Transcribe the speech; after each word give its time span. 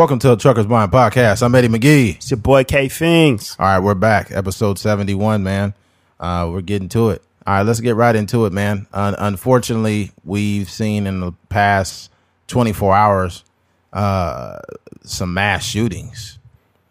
Welcome 0.00 0.18
to 0.20 0.28
the 0.28 0.36
Trucker's 0.36 0.66
Mind 0.66 0.90
Podcast. 0.90 1.42
I'm 1.42 1.54
Eddie 1.54 1.68
McGee. 1.68 2.16
It's 2.16 2.30
your 2.30 2.38
boy 2.38 2.64
K 2.64 2.88
Fings. 2.88 3.54
All 3.58 3.66
right, 3.66 3.80
we're 3.80 3.94
back. 3.94 4.30
Episode 4.30 4.78
71, 4.78 5.42
man. 5.42 5.74
Uh, 6.18 6.48
we're 6.50 6.62
getting 6.62 6.88
to 6.88 7.10
it. 7.10 7.22
All 7.46 7.52
right, 7.52 7.66
let's 7.66 7.80
get 7.80 7.96
right 7.96 8.16
into 8.16 8.46
it, 8.46 8.52
man. 8.54 8.86
Un- 8.94 9.14
unfortunately, 9.18 10.10
we've 10.24 10.70
seen 10.70 11.06
in 11.06 11.20
the 11.20 11.32
past 11.50 12.10
24 12.46 12.96
hours 12.96 13.44
uh, 13.92 14.60
some 15.02 15.34
mass 15.34 15.66
shootings. 15.66 16.38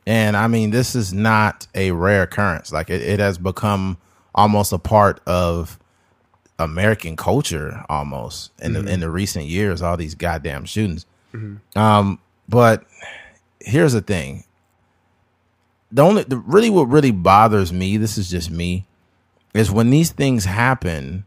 And 0.06 0.38
I 0.38 0.46
mean, 0.46 0.70
this 0.70 0.94
is 0.94 1.12
not 1.12 1.66
a 1.74 1.90
rare 1.90 2.22
occurrence. 2.22 2.72
Like, 2.72 2.92
it, 2.92 3.02
it 3.02 3.20
has 3.20 3.40
become 3.40 3.98
almost 4.36 4.72
a 4.72 4.78
part 4.78 5.20
of 5.26 5.80
American 6.60 7.16
culture 7.16 7.84
almost 7.90 8.52
in, 8.62 8.74
the, 8.74 8.86
in 8.86 9.00
the 9.00 9.10
recent 9.10 9.46
years, 9.46 9.82
all 9.82 9.98
these 9.98 10.14
goddamn 10.14 10.66
shootings. 10.66 11.08
Um, 11.76 12.20
but 12.50 12.84
here's 13.60 13.94
the 13.94 14.02
thing. 14.02 14.44
The 15.92 16.02
only 16.04 16.24
the, 16.24 16.38
really 16.38 16.70
what 16.70 16.90
really 16.90 17.12
bothers 17.12 17.72
me, 17.72 17.98
this 17.98 18.18
is 18.18 18.30
just 18.30 18.52
me, 18.52 18.86
is 19.54 19.72
when 19.72 19.90
these 19.90 20.12
things 20.12 20.46
happen, 20.46 21.26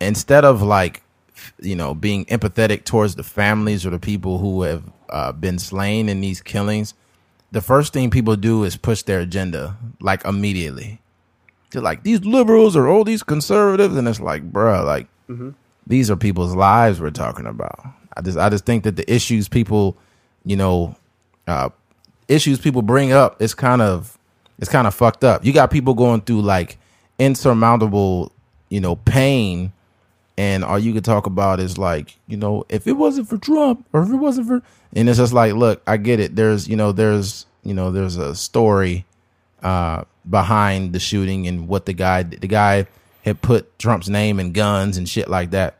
instead 0.00 0.44
of 0.44 0.62
like 0.62 1.02
you 1.60 1.74
know 1.74 1.94
being 1.94 2.24
empathetic 2.26 2.84
towards 2.84 3.14
the 3.14 3.22
families 3.22 3.84
or 3.86 3.90
the 3.90 3.98
people 3.98 4.38
who 4.38 4.62
have 4.62 4.84
uh, 5.10 5.32
been 5.32 5.58
slain 5.58 6.08
in 6.08 6.20
these 6.20 6.40
killings, 6.40 6.94
the 7.50 7.60
first 7.60 7.92
thing 7.92 8.10
people 8.10 8.36
do 8.36 8.64
is 8.64 8.76
push 8.76 9.02
their 9.02 9.20
agenda 9.20 9.76
like 10.00 10.24
immediately. 10.24 11.00
They're 11.70 11.82
like 11.82 12.02
these 12.02 12.24
liberals 12.24 12.76
or 12.76 12.88
all 12.88 13.04
these 13.04 13.22
conservatives, 13.22 13.96
and 13.96 14.06
it's 14.06 14.20
like, 14.20 14.50
bruh, 14.52 14.84
like 14.84 15.06
these 15.86 16.10
are 16.10 16.16
people's 16.16 16.54
lives 16.54 17.00
we're 17.00 17.10
talking 17.10 17.46
about. 17.46 17.84
I 18.16 18.20
just 18.20 18.38
I 18.38 18.48
just 18.50 18.66
think 18.66 18.84
that 18.84 18.96
the 18.96 19.10
issues 19.12 19.48
people, 19.48 19.96
you 20.44 20.56
know, 20.56 20.96
uh, 21.46 21.70
issues 22.28 22.58
people 22.58 22.82
bring 22.82 23.12
up, 23.12 23.40
it's 23.40 23.54
kind 23.54 23.82
of 23.82 24.18
it's 24.58 24.70
kind 24.70 24.86
of 24.86 24.94
fucked 24.94 25.24
up. 25.24 25.44
You 25.44 25.52
got 25.52 25.70
people 25.70 25.94
going 25.94 26.20
through 26.20 26.42
like 26.42 26.78
insurmountable, 27.18 28.32
you 28.68 28.80
know, 28.80 28.96
pain, 28.96 29.72
and 30.36 30.64
all 30.64 30.78
you 30.78 30.92
could 30.92 31.04
talk 31.04 31.26
about 31.26 31.60
is 31.60 31.78
like, 31.78 32.16
you 32.26 32.36
know, 32.36 32.64
if 32.68 32.86
it 32.86 32.92
wasn't 32.92 33.28
for 33.28 33.38
Trump 33.38 33.86
or 33.92 34.02
if 34.02 34.10
it 34.10 34.16
wasn't 34.16 34.46
for, 34.46 34.62
and 34.94 35.08
it's 35.08 35.18
just 35.18 35.32
like, 35.32 35.54
look, 35.54 35.82
I 35.86 35.96
get 35.96 36.20
it. 36.20 36.36
There's, 36.36 36.68
you 36.68 36.76
know, 36.76 36.92
there's, 36.92 37.46
you 37.62 37.74
know, 37.74 37.90
there's 37.90 38.16
a 38.16 38.34
story 38.34 39.04
uh, 39.62 40.04
behind 40.28 40.92
the 40.92 41.00
shooting 41.00 41.46
and 41.46 41.68
what 41.68 41.86
the 41.86 41.92
guy, 41.92 42.22
the 42.22 42.46
guy 42.46 42.86
had 43.24 43.42
put 43.42 43.78
Trump's 43.78 44.08
name 44.08 44.40
in 44.40 44.52
guns 44.52 44.96
and 44.96 45.08
shit 45.08 45.28
like 45.28 45.50
that. 45.50 45.76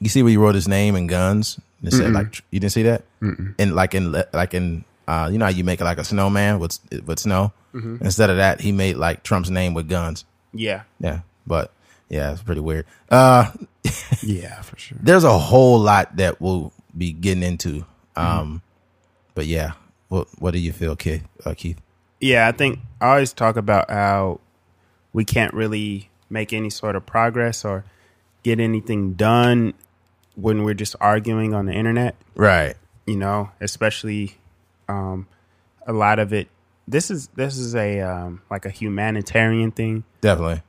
You 0.00 0.08
see 0.08 0.22
where 0.22 0.30
he 0.30 0.36
wrote 0.36 0.54
his 0.54 0.68
name 0.68 0.94
in 0.94 1.06
guns? 1.06 1.60
It 1.82 1.92
said 1.92 2.12
like 2.12 2.42
you 2.50 2.58
didn't 2.60 2.72
see 2.72 2.82
that, 2.84 3.04
and 3.20 3.74
like 3.74 3.94
in 3.94 4.12
like 4.32 4.54
in 4.54 4.84
uh, 5.06 5.28
you 5.30 5.38
know 5.38 5.44
how 5.46 5.50
you 5.50 5.64
make 5.64 5.80
like 5.80 5.98
a 5.98 6.04
snowman 6.04 6.58
with 6.58 6.78
with 7.06 7.18
snow. 7.18 7.52
Instead 7.72 8.30
of 8.30 8.38
that, 8.38 8.60
he 8.60 8.72
made 8.72 8.96
like 8.96 9.22
Trump's 9.22 9.50
name 9.50 9.72
with 9.74 9.88
guns. 9.88 10.24
Yeah. 10.52 10.82
Yeah, 10.98 11.20
but 11.46 11.70
yeah, 12.08 12.32
it's 12.32 12.42
pretty 12.42 12.60
weird. 12.60 12.86
Uh, 13.10 13.52
Yeah, 14.22 14.60
for 14.62 14.76
sure. 14.78 14.98
there's 15.00 15.22
a 15.24 15.38
whole 15.38 15.78
lot 15.78 16.16
that 16.16 16.40
we'll 16.40 16.72
be 16.96 17.12
getting 17.12 17.42
into. 17.44 17.84
Um, 18.16 18.62
but 19.34 19.46
yeah, 19.46 19.72
what 20.08 20.26
what 20.40 20.50
do 20.52 20.58
you 20.58 20.72
feel, 20.72 20.96
Keith? 20.96 21.22
Uh, 21.44 21.54
Keith? 21.56 21.80
Yeah, 22.20 22.48
I 22.48 22.52
think 22.52 22.80
I 23.00 23.10
always 23.10 23.32
talk 23.32 23.56
about 23.56 23.88
how 23.90 24.40
we 25.12 25.24
can't 25.24 25.54
really 25.54 26.10
make 26.28 26.52
any 26.52 26.70
sort 26.70 26.96
of 26.96 27.06
progress 27.06 27.64
or 27.64 27.84
get 28.42 28.58
anything 28.58 29.12
done 29.14 29.74
when 30.40 30.62
we're 30.62 30.74
just 30.74 30.94
arguing 31.00 31.52
on 31.52 31.66
the 31.66 31.72
internet, 31.72 32.14
Right. 32.36 32.74
you 33.06 33.16
know, 33.16 33.50
especially 33.60 34.36
um 34.88 35.26
a 35.86 35.92
lot 35.92 36.18
of 36.18 36.32
it 36.32 36.48
this 36.86 37.10
is 37.10 37.28
this 37.34 37.58
is 37.58 37.74
a 37.74 38.00
um 38.00 38.40
like 38.50 38.64
a 38.64 38.70
humanitarian 38.70 39.70
thing. 39.72 40.04
Definitely. 40.20 40.62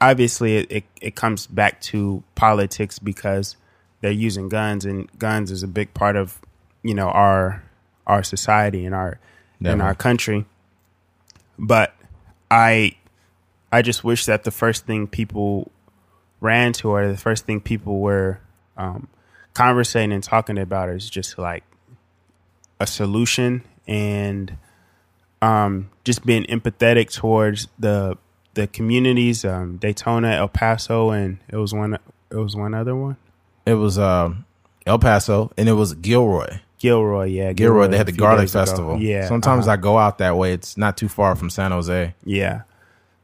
obviously 0.00 0.56
it, 0.58 0.72
it, 0.72 0.84
it 1.02 1.14
comes 1.16 1.46
back 1.46 1.80
to 1.82 2.22
politics 2.34 2.98
because 2.98 3.56
they're 4.00 4.10
using 4.12 4.48
guns 4.48 4.84
and 4.86 5.10
guns 5.18 5.50
is 5.50 5.62
a 5.62 5.68
big 5.68 5.92
part 5.94 6.16
of 6.16 6.38
you 6.82 6.94
know 6.94 7.08
our 7.08 7.62
our 8.06 8.22
society 8.22 8.86
and 8.86 8.94
our 8.94 9.18
in 9.58 9.64
Definitely. 9.64 9.86
our 9.88 9.94
country 9.94 10.44
but 11.58 11.94
i 12.50 12.94
i 13.70 13.82
just 13.82 14.02
wish 14.04 14.24
that 14.24 14.44
the 14.44 14.50
first 14.50 14.86
thing 14.86 15.06
people 15.06 15.70
ran 16.40 16.72
to 16.74 16.88
or 16.88 17.08
the 17.08 17.18
first 17.18 17.44
thing 17.44 17.60
people 17.60 18.00
were 18.00 18.38
um 18.76 19.08
conversating 19.54 20.12
and 20.12 20.22
talking 20.22 20.58
about 20.58 20.88
is 20.88 21.08
just 21.10 21.38
like 21.38 21.64
a 22.78 22.86
solution 22.86 23.62
and 23.86 24.56
um, 25.42 25.90
just 26.04 26.24
being 26.24 26.44
empathetic 26.44 27.12
towards 27.12 27.68
the 27.78 28.16
the 28.54 28.66
communities, 28.66 29.44
um, 29.44 29.76
Dayton, 29.76 30.24
El 30.24 30.48
Paso, 30.48 31.10
and 31.10 31.38
it 31.48 31.56
was 31.56 31.72
one 31.72 31.94
it 32.30 32.36
was 32.36 32.56
one 32.56 32.74
other 32.74 32.94
one, 32.96 33.16
It 33.66 33.74
was 33.74 33.98
um, 33.98 34.44
El 34.86 34.98
Paso, 34.98 35.52
and 35.56 35.68
it 35.68 35.72
was 35.74 35.94
Gilroy. 35.94 36.60
Gilroy. 36.78 37.26
Yeah, 37.26 37.52
Gilroy, 37.52 37.88
they 37.88 37.98
had 37.98 38.06
the 38.06 38.12
Garlic 38.12 38.44
days 38.44 38.54
ago. 38.54 38.64
Festival. 38.64 39.00
Yeah, 39.00 39.28
Sometimes 39.28 39.66
uh-huh. 39.66 39.74
I 39.74 39.76
go 39.76 39.98
out 39.98 40.18
that 40.18 40.36
way. 40.36 40.52
It's 40.52 40.76
not 40.76 40.96
too 40.96 41.08
far 41.08 41.34
from 41.36 41.50
San 41.50 41.70
Jose. 41.70 42.14
yeah. 42.24 42.62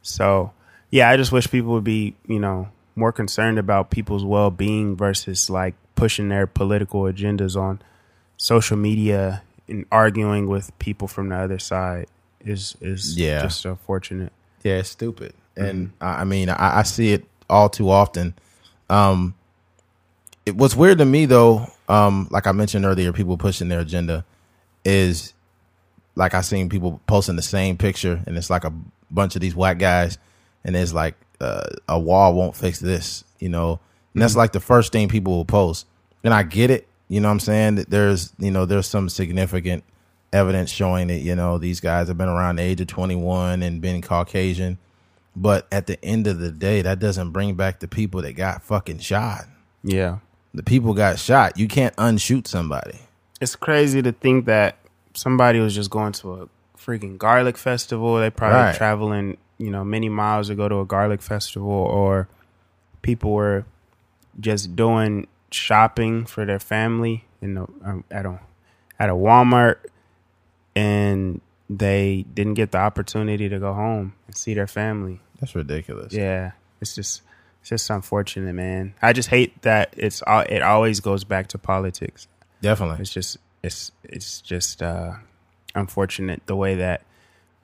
So 0.01 0.53
yeah, 0.89 1.09
I 1.09 1.17
just 1.17 1.31
wish 1.31 1.49
people 1.51 1.73
would 1.73 1.83
be 1.83 2.15
you 2.27 2.39
know 2.39 2.69
more 2.97 3.11
concerned 3.11 3.59
about 3.59 3.89
people's 3.91 4.25
well 4.25 4.51
being 4.51 4.95
versus 4.95 5.49
like 5.49 5.75
pushing 5.95 6.29
their 6.29 6.47
political 6.47 7.01
agendas 7.03 7.55
on 7.55 7.79
social 8.37 8.77
media 8.77 9.41
and 9.67 9.85
arguing 9.91 10.47
with 10.47 10.77
people 10.79 11.07
from 11.07 11.29
the 11.29 11.35
other 11.35 11.59
side 11.59 12.07
is 12.41 12.75
is 12.81 13.17
Yeah. 13.17 13.41
just 13.43 13.65
unfortunate. 13.65 14.31
Yeah, 14.63 14.77
it's 14.79 14.89
stupid. 14.89 15.33
And 15.55 15.91
I 16.01 16.21
I 16.21 16.23
mean, 16.23 16.49
I, 16.49 16.79
I 16.79 16.83
see 16.83 17.13
it 17.13 17.25
all 17.49 17.69
too 17.69 17.89
often. 17.89 18.33
Um, 18.89 19.33
it, 20.45 20.55
what's 20.55 20.75
weird 20.75 20.97
to 20.99 21.05
me 21.05 21.25
though, 21.25 21.67
um, 21.89 22.27
like 22.31 22.47
I 22.47 22.51
mentioned 22.51 22.85
earlier, 22.85 23.11
people 23.13 23.37
pushing 23.37 23.69
their 23.69 23.79
agenda 23.79 24.23
is 24.85 25.33
like 26.15 26.33
I 26.33 26.41
seen 26.41 26.69
people 26.69 26.99
posting 27.07 27.35
the 27.35 27.41
same 27.41 27.77
picture, 27.77 28.21
and 28.25 28.37
it's 28.37 28.49
like 28.49 28.63
a 28.63 28.73
bunch 29.11 29.35
of 29.35 29.41
these 29.41 29.55
white 29.55 29.77
guys, 29.79 30.17
and 30.63 30.75
it's 30.75 30.93
like 30.93 31.15
uh, 31.41 31.67
a 31.87 31.99
wall 31.99 32.33
won't 32.33 32.55
fix 32.55 32.79
this, 32.79 33.23
you 33.39 33.49
know. 33.49 33.79
And 34.13 34.21
that's 34.21 34.35
like 34.35 34.51
the 34.51 34.59
first 34.59 34.91
thing 34.91 35.07
people 35.09 35.35
will 35.37 35.45
post. 35.45 35.85
And 36.23 36.33
I 36.33 36.43
get 36.43 36.71
it, 36.71 36.87
you 37.07 37.19
know 37.21 37.27
what 37.27 37.33
I'm 37.33 37.39
saying? 37.39 37.75
That 37.75 37.89
there's, 37.89 38.33
you 38.39 38.49
know, 38.51 38.65
there's 38.65 38.87
some 38.87 39.09
significant 39.09 39.83
evidence 40.33 40.71
showing 40.71 41.07
that, 41.07 41.19
you 41.19 41.35
know, 41.35 41.57
these 41.57 41.79
guys 41.79 42.07
have 42.07 42.17
been 42.17 42.27
around 42.27 42.55
the 42.57 42.63
age 42.63 42.81
of 42.81 42.87
21 42.87 43.61
and 43.63 43.79
been 43.81 44.01
Caucasian. 44.01 44.77
But 45.35 45.67
at 45.71 45.85
the 45.85 46.03
end 46.03 46.25
of 46.25 46.39
the 46.39 46.51
day, 46.51 46.81
that 46.81 46.97
doesn't 46.99 47.31
bring 47.31 47.53
back 47.55 47.79
the 47.79 47.87
people 47.87 48.21
that 48.23 48.33
got 48.33 48.63
fucking 48.63 48.99
shot. 48.99 49.45
Yeah. 49.83 50.17
The 50.55 50.63
people 50.63 50.95
got 50.95 51.19
shot. 51.19 51.57
You 51.59 51.67
can't 51.67 51.95
unshoot 51.97 52.47
somebody. 52.47 52.99
it's 53.39 53.55
crazy 53.55 54.01
to 54.01 54.11
think 54.11 54.45
that 54.45 54.77
somebody 55.13 55.59
was 55.59 55.75
just 55.75 55.91
going 55.91 56.11
to 56.13 56.33
a 56.33 56.49
freaking 56.75 57.19
garlic 57.19 57.55
festival. 57.55 58.17
They 58.19 58.31
probably 58.31 58.57
Right. 58.57 58.75
traveling, 58.75 59.37
you 59.57 59.71
know, 59.71 59.83
many 59.83 60.09
miles 60.09 60.47
to 60.47 60.55
go 60.55 60.67
to 60.69 60.79
a 60.79 60.85
garlic 60.85 61.21
festival, 61.21 61.69
or 61.71 62.27
people 63.01 63.31
were 63.31 63.65
just 64.39 64.75
doing 64.75 65.27
shopping 65.51 66.25
for 66.25 66.45
their 66.45 66.59
family 66.59 67.25
in 67.41 67.55
the, 67.55 67.61
um, 67.83 68.03
at 68.11 68.25
a 68.25 68.39
at 68.99 69.09
a 69.09 69.13
Walmart, 69.13 69.77
and 70.75 71.41
they 71.69 72.25
didn't 72.33 72.53
get 72.55 72.71
the 72.71 72.77
opportunity 72.77 73.49
to 73.49 73.59
go 73.59 73.73
home 73.73 74.13
and 74.27 74.35
see 74.35 74.53
their 74.53 74.67
family. 74.67 75.19
That's 75.39 75.55
ridiculous. 75.55 76.13
Yeah, 76.13 76.51
it's 76.81 76.95
just 76.95 77.21
it's 77.61 77.69
just 77.69 77.89
unfortunate, 77.89 78.53
man. 78.53 78.93
I 79.01 79.13
just 79.13 79.29
hate 79.29 79.61
that 79.63 79.93
it's 79.97 80.21
all 80.21 80.41
it 80.41 80.61
always 80.61 80.99
goes 80.99 81.23
back 81.23 81.47
to 81.49 81.57
politics 81.57 82.27
Definitely. 82.61 83.01
it's 83.01 83.13
just 83.13 83.37
it's 83.63 83.91
it's 84.03 84.41
just 84.41 84.81
uh 84.81 85.13
unfortunate 85.75 86.41
the 86.45 86.55
way 86.55 86.75
that 86.75 87.01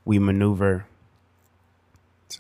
we 0.06 0.20
maneuver 0.20 0.86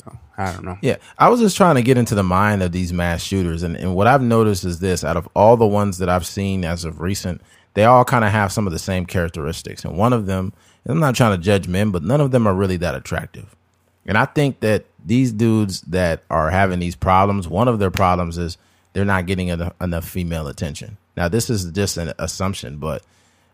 so 0.03 0.17
i 0.37 0.51
don't 0.51 0.63
know 0.63 0.77
Yeah, 0.81 0.97
I 1.17 1.29
was 1.29 1.39
just 1.39 1.55
trying 1.57 1.75
to 1.75 1.81
get 1.81 1.97
into 1.97 2.15
the 2.15 2.23
mind 2.23 2.63
of 2.63 2.71
these 2.71 2.91
mass 2.91 3.21
shooters, 3.21 3.63
and, 3.63 3.75
and 3.77 3.95
what 3.95 4.07
I've 4.07 4.21
noticed 4.21 4.65
is 4.65 4.79
this: 4.79 5.03
out 5.03 5.17
of 5.17 5.27
all 5.35 5.57
the 5.57 5.67
ones 5.67 5.97
that 5.99 6.09
I've 6.09 6.25
seen 6.25 6.65
as 6.65 6.85
of 6.85 7.01
recent, 7.01 7.41
they 7.75 7.85
all 7.85 8.03
kind 8.03 8.25
of 8.25 8.31
have 8.31 8.51
some 8.51 8.67
of 8.67 8.73
the 8.73 8.79
same 8.79 9.05
characteristics. 9.05 9.85
And 9.85 9.97
one 9.97 10.13
of 10.13 10.25
them, 10.25 10.53
I'm 10.85 10.99
not 10.99 11.15
trying 11.15 11.37
to 11.37 11.43
judge 11.43 11.67
men, 11.67 11.91
but 11.91 12.03
none 12.03 12.21
of 12.21 12.31
them 12.31 12.47
are 12.47 12.53
really 12.53 12.77
that 12.77 12.95
attractive. 12.95 13.55
And 14.05 14.17
I 14.17 14.25
think 14.25 14.59
that 14.61 14.85
these 15.05 15.31
dudes 15.31 15.81
that 15.81 16.23
are 16.29 16.49
having 16.49 16.79
these 16.79 16.95
problems, 16.95 17.47
one 17.47 17.67
of 17.67 17.79
their 17.79 17.91
problems 17.91 18.37
is 18.37 18.57
they're 18.93 19.05
not 19.05 19.25
getting 19.25 19.47
enough, 19.49 19.73
enough 19.81 20.05
female 20.07 20.47
attention. 20.47 20.97
Now, 21.15 21.27
this 21.29 21.49
is 21.49 21.71
just 21.71 21.97
an 21.97 22.13
assumption, 22.19 22.77
but 22.77 23.03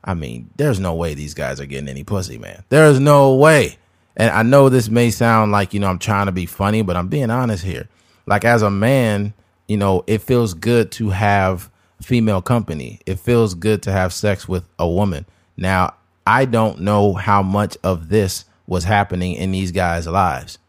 I 0.04 0.14
mean, 0.14 0.50
there's 0.56 0.80
no 0.80 0.96
way 0.96 1.14
these 1.14 1.34
guys 1.34 1.60
are 1.60 1.66
getting 1.66 1.90
any 1.90 2.04
pussy, 2.04 2.38
man. 2.38 2.64
There 2.70 2.86
is 2.86 3.00
no 3.00 3.36
way. 3.36 3.78
And 4.20 4.32
I 4.32 4.44
know 4.44 4.68
this 4.68 4.90
may 4.90 5.12
sound 5.12 5.54
like, 5.54 5.74
you 5.74 5.80
know, 5.80 5.88
I'm 5.88 5.98
trying 5.98 6.26
to 6.26 6.34
be 6.34 6.46
funny, 6.46 6.82
but 6.82 6.98
I'm 6.98 7.08
being 7.08 7.32
honest 7.32 7.64
here. 7.64 7.88
Like, 8.26 8.44
as 8.44 8.62
a 8.62 8.70
man, 8.70 9.34
you 9.70 9.78
know, 9.78 10.04
it 10.08 10.22
feels 10.22 10.54
good 10.54 10.92
to 10.94 11.12
have 11.12 11.72
female 12.02 12.42
company. 12.42 13.00
It 13.06 13.18
feels 13.18 13.54
good 13.54 13.82
to 13.84 13.94
have 13.94 14.12
sex 14.12 14.46
with 14.46 14.66
a 14.78 14.88
woman. 14.88 15.26
Now, 15.56 15.94
I 16.28 16.44
don't 16.44 16.82
know 16.82 17.14
how 17.14 17.42
much 17.42 17.78
of 17.82 18.10
this 18.10 18.44
was 18.68 18.84
happening 18.84 19.36
in 19.36 19.52
these 19.52 19.72
guys' 19.72 20.06
lives. 20.06 20.60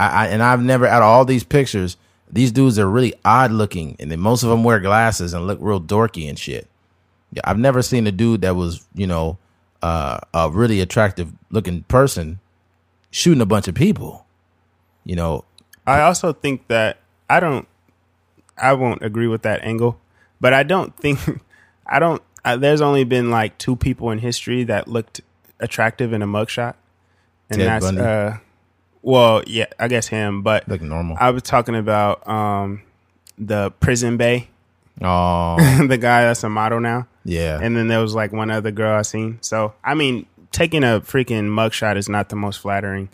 I, 0.00 0.08
I 0.08 0.26
and 0.26 0.42
I've 0.42 0.60
never 0.60 0.84
out 0.84 1.02
of 1.02 1.08
all 1.08 1.24
these 1.24 1.44
pictures, 1.44 1.96
these 2.30 2.50
dudes 2.50 2.80
are 2.80 2.90
really 2.90 3.14
odd 3.24 3.52
looking, 3.52 3.94
and 4.00 4.10
then 4.10 4.18
most 4.18 4.42
of 4.42 4.50
them 4.50 4.64
wear 4.64 4.80
glasses 4.80 5.34
and 5.34 5.46
look 5.46 5.58
real 5.62 5.80
dorky 5.80 6.28
and 6.28 6.38
shit. 6.38 6.68
Yeah, 7.32 7.42
I've 7.44 7.58
never 7.58 7.80
seen 7.80 8.08
a 8.08 8.12
dude 8.12 8.40
that 8.40 8.56
was, 8.56 8.84
you 8.92 9.06
know, 9.06 9.38
uh, 9.82 10.18
a 10.34 10.50
really 10.50 10.80
attractive 10.80 11.32
looking 11.50 11.84
person 11.84 12.40
shooting 13.12 13.40
a 13.40 13.46
bunch 13.46 13.68
of 13.68 13.76
people. 13.76 14.26
You 15.04 15.14
know, 15.14 15.44
I 15.86 16.00
also 16.00 16.32
think 16.32 16.66
that 16.66 16.98
I 17.30 17.38
don't, 17.38 17.68
I 18.58 18.72
won't 18.72 19.02
agree 19.02 19.28
with 19.28 19.42
that 19.42 19.62
angle, 19.62 20.00
but 20.40 20.52
I 20.52 20.64
don't 20.64 20.96
think, 20.96 21.20
I 21.86 21.98
don't, 22.00 22.20
I, 22.44 22.56
there's 22.56 22.80
only 22.80 23.04
been 23.04 23.30
like 23.30 23.56
two 23.58 23.76
people 23.76 24.10
in 24.10 24.18
history 24.18 24.64
that 24.64 24.88
looked 24.88 25.20
attractive 25.60 26.12
in 26.12 26.22
a 26.22 26.26
mugshot. 26.26 26.74
And 27.50 27.58
Ted 27.60 27.68
that's, 27.68 27.84
Bundy. 27.84 28.00
uh, 28.00 28.32
well, 29.02 29.42
yeah, 29.46 29.66
I 29.78 29.88
guess 29.88 30.08
him, 30.08 30.42
but 30.42 30.68
like 30.68 30.80
normal. 30.82 31.16
I 31.20 31.30
was 31.30 31.42
talking 31.42 31.74
about, 31.76 32.26
um, 32.28 32.82
the 33.38 33.70
prison 33.80 34.16
bay, 34.16 34.48
Oh, 35.00 35.56
the 35.88 35.96
guy 35.98 36.22
that's 36.24 36.44
a 36.44 36.48
model 36.50 36.78
now. 36.78 37.08
yeah. 37.24 37.58
And 37.60 37.74
then 37.76 37.88
there 37.88 38.00
was 38.00 38.14
like 38.14 38.32
one 38.32 38.50
other 38.50 38.70
girl 38.70 38.96
I 38.96 39.02
seen. 39.02 39.38
So, 39.40 39.72
I 39.82 39.94
mean, 39.94 40.26
taking 40.52 40.84
a 40.84 41.00
freaking 41.00 41.48
mugshot 41.48 41.96
is 41.96 42.08
not 42.08 42.28
the 42.28 42.36
most 42.36 42.60
flattering. 42.60 43.08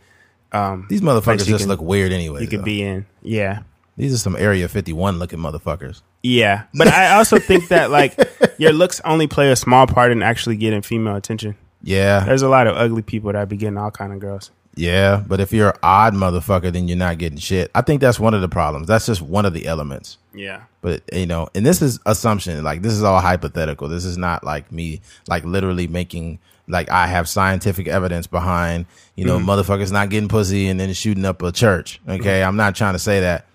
Um, 0.52 0.86
These 0.88 1.00
motherfuckers 1.02 1.46
just 1.46 1.60
can- 1.60 1.68
look 1.68 1.80
weird 1.80 2.12
anyway. 2.12 2.40
you 2.42 2.46
could 2.48 2.64
be 2.64 2.82
in. 2.82 3.06
Yeah. 3.22 3.60
These 3.96 4.14
are 4.14 4.18
some 4.18 4.36
Area 4.36 4.68
51 4.68 5.18
looking 5.18 5.38
motherfuckers. 5.40 6.02
Yeah, 6.22 6.64
but 6.74 6.88
I 6.88 7.14
also 7.16 7.38
think 7.38 7.68
that 7.68 7.90
like 7.90 8.16
your 8.58 8.72
looks 8.72 9.00
only 9.04 9.26
play 9.26 9.50
a 9.50 9.56
small 9.56 9.86
part 9.86 10.10
in 10.12 10.22
actually 10.22 10.56
getting 10.56 10.82
female 10.82 11.16
attention. 11.16 11.56
Yeah, 11.82 12.20
There's 12.24 12.42
a 12.42 12.48
lot 12.48 12.66
of 12.66 12.76
ugly 12.76 13.02
people 13.02 13.32
that 13.32 13.48
be 13.48 13.56
getting 13.56 13.78
all 13.78 13.90
kind 13.92 14.12
of 14.12 14.18
girls. 14.18 14.50
yeah. 14.74 15.22
But 15.26 15.38
if 15.40 15.52
you're 15.52 15.70
an 15.70 15.78
odd 15.82 16.14
motherfucker, 16.14 16.72
then 16.72 16.88
you're 16.88 16.96
not 16.96 17.18
getting 17.18 17.38
shit. 17.38 17.70
I 17.74 17.82
think 17.82 18.00
that's 18.00 18.18
one 18.18 18.34
of 18.34 18.40
the 18.40 18.48
problems. 18.48 18.88
That's 18.88 19.06
just 19.06 19.22
one 19.22 19.46
of 19.46 19.52
the 19.52 19.66
elements. 19.66 20.18
Yeah, 20.34 20.62
But 20.80 21.02
you 21.12 21.26
know, 21.26 21.48
and 21.54 21.64
this 21.66 21.82
is 21.82 21.98
assumption. 22.06 22.62
Like 22.64 22.82
this 22.82 22.92
is 22.92 23.02
all 23.04 23.20
hypothetical. 23.20 23.88
This 23.88 24.04
is 24.04 24.16
not 24.18 24.42
like 24.44 24.70
me, 24.72 25.00
like 25.28 25.44
literally 25.44 25.86
making 25.88 26.38
like 26.68 26.90
I 26.90 27.06
have 27.06 27.28
scientific 27.28 27.88
evidence 27.88 28.26
behind. 28.26 28.86
You 29.16 29.24
know, 29.24 29.38
motherfuckers 29.38 29.90
not 29.90 30.10
getting 30.10 30.28
pussy 30.28 30.68
and 30.68 30.78
then 30.78 30.92
shooting 30.92 31.24
up 31.24 31.42
a 31.42 31.50
church. 31.50 32.00
Okay, 32.08 32.42
I'm 32.42 32.56
not 32.56 32.76
trying 32.76 32.94
to 32.94 32.98
say 32.98 33.20
that. 33.20 33.46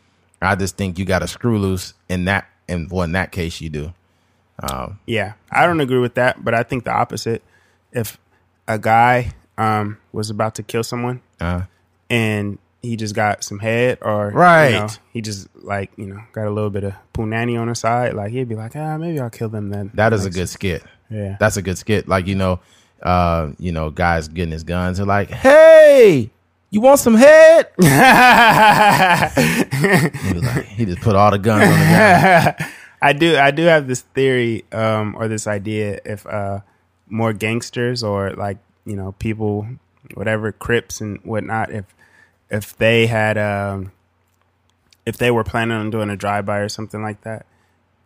I 0.42 0.56
just 0.56 0.75
think 0.75 1.00
you 1.00 1.06
got 1.06 1.24
a 1.24 1.27
screw 1.27 1.57
loose 1.57 1.94
in 2.10 2.25
that. 2.25 2.48
And 2.68 2.89
well, 2.92 3.04
in 3.04 3.12
that 3.13 3.31
case, 3.31 3.62
you 3.62 3.69
do. 3.69 3.94
yeah. 5.06 5.33
I 5.51 5.65
don't 5.65 5.80
agree 5.81 6.00
with 6.00 6.15
that, 6.15 6.44
but 6.44 6.54
I 6.54 6.63
think 6.63 6.83
the 6.86 6.92
opposite. 6.92 7.44
If 7.92 8.18
a 8.68 8.80
guy 8.80 9.33
um 9.57 9.98
was 10.12 10.30
about 10.31 10.56
to 10.56 10.63
kill 10.63 10.83
someone 10.83 11.21
Uh, 11.39 11.63
and 12.09 12.57
he 12.81 12.95
just 12.98 13.13
got 13.16 13.44
some 13.44 13.59
head, 13.59 14.00
or 14.01 14.31
you 14.31 14.38
Right. 14.38 14.71
know, 14.74 14.88
he 15.12 15.21
just 15.21 15.48
like 15.56 15.92
you 15.95 16.07
know 16.07 16.19
got 16.33 16.48
a 16.48 16.50
little 16.50 16.69
bit 16.69 16.83
of 16.83 16.94
punani 17.13 17.59
on 17.59 17.68
the 17.68 17.75
side, 17.75 18.13
like 18.13 18.31
he'd 18.31 18.50
be 18.50 18.56
like, 18.56 18.75
ah, 18.75 18.98
maybe 18.98 19.19
I'll 19.19 19.30
kill 19.30 19.50
them 19.50 19.69
then. 19.69 19.92
that 19.94 20.12
is 20.13 20.25
a 20.25 20.30
good 20.30 20.50
skit. 20.50 20.83
Yeah. 21.09 21.38
That's 21.39 21.56
a 21.57 21.62
good 21.62 21.77
skit. 21.77 22.07
Like 22.07 22.25
you 22.27 22.36
know, 22.36 22.59
uh, 23.04 23.52
you 23.60 23.72
know, 23.72 23.90
guys 23.92 24.28
getting 24.28 24.52
his 24.52 24.64
guns 24.64 25.00
are 25.00 25.06
like, 25.06 25.30
"Hey, 25.30 26.32
you 26.72 26.82
want 26.82 27.00
some 27.00 27.16
head?" 27.16 27.70
he, 27.78 27.86
like, 30.34 30.66
he 30.66 30.86
just 30.86 31.02
put 31.02 31.16
all 31.16 31.32
the 31.32 31.38
guns 31.40 31.64
on 31.64 31.70
the 31.70 31.76
ground. 31.86 32.56
I 33.02 33.12
do 33.12 33.38
I 33.38 33.52
do 33.52 33.64
have 33.64 33.88
this 33.88 34.02
theory 34.02 34.64
um 34.72 35.16
or 35.20 35.28
this 35.28 35.46
idea 35.46 36.00
if 36.06 36.26
uh 36.26 36.62
more 37.10 37.34
gangsters 37.34 38.02
or 38.02 38.32
like 38.32 38.58
you 38.86 38.96
know 38.96 39.12
people 39.20 39.68
whatever 40.14 40.54
crips 40.54 41.02
and 41.02 41.20
whatnot 41.24 41.70
if 41.70 41.84
if 42.50 42.78
they 42.78 43.08
had 43.08 43.38
um 43.38 43.92
if 45.06 45.18
they 45.18 45.32
were 45.32 45.44
planning 45.44 45.78
on 45.78 45.90
doing 45.90 46.10
a 46.10 46.16
drive 46.16 46.46
by 46.46 46.60
or 46.60 46.70
something 46.70 47.02
like 47.02 47.20
that 47.22 47.46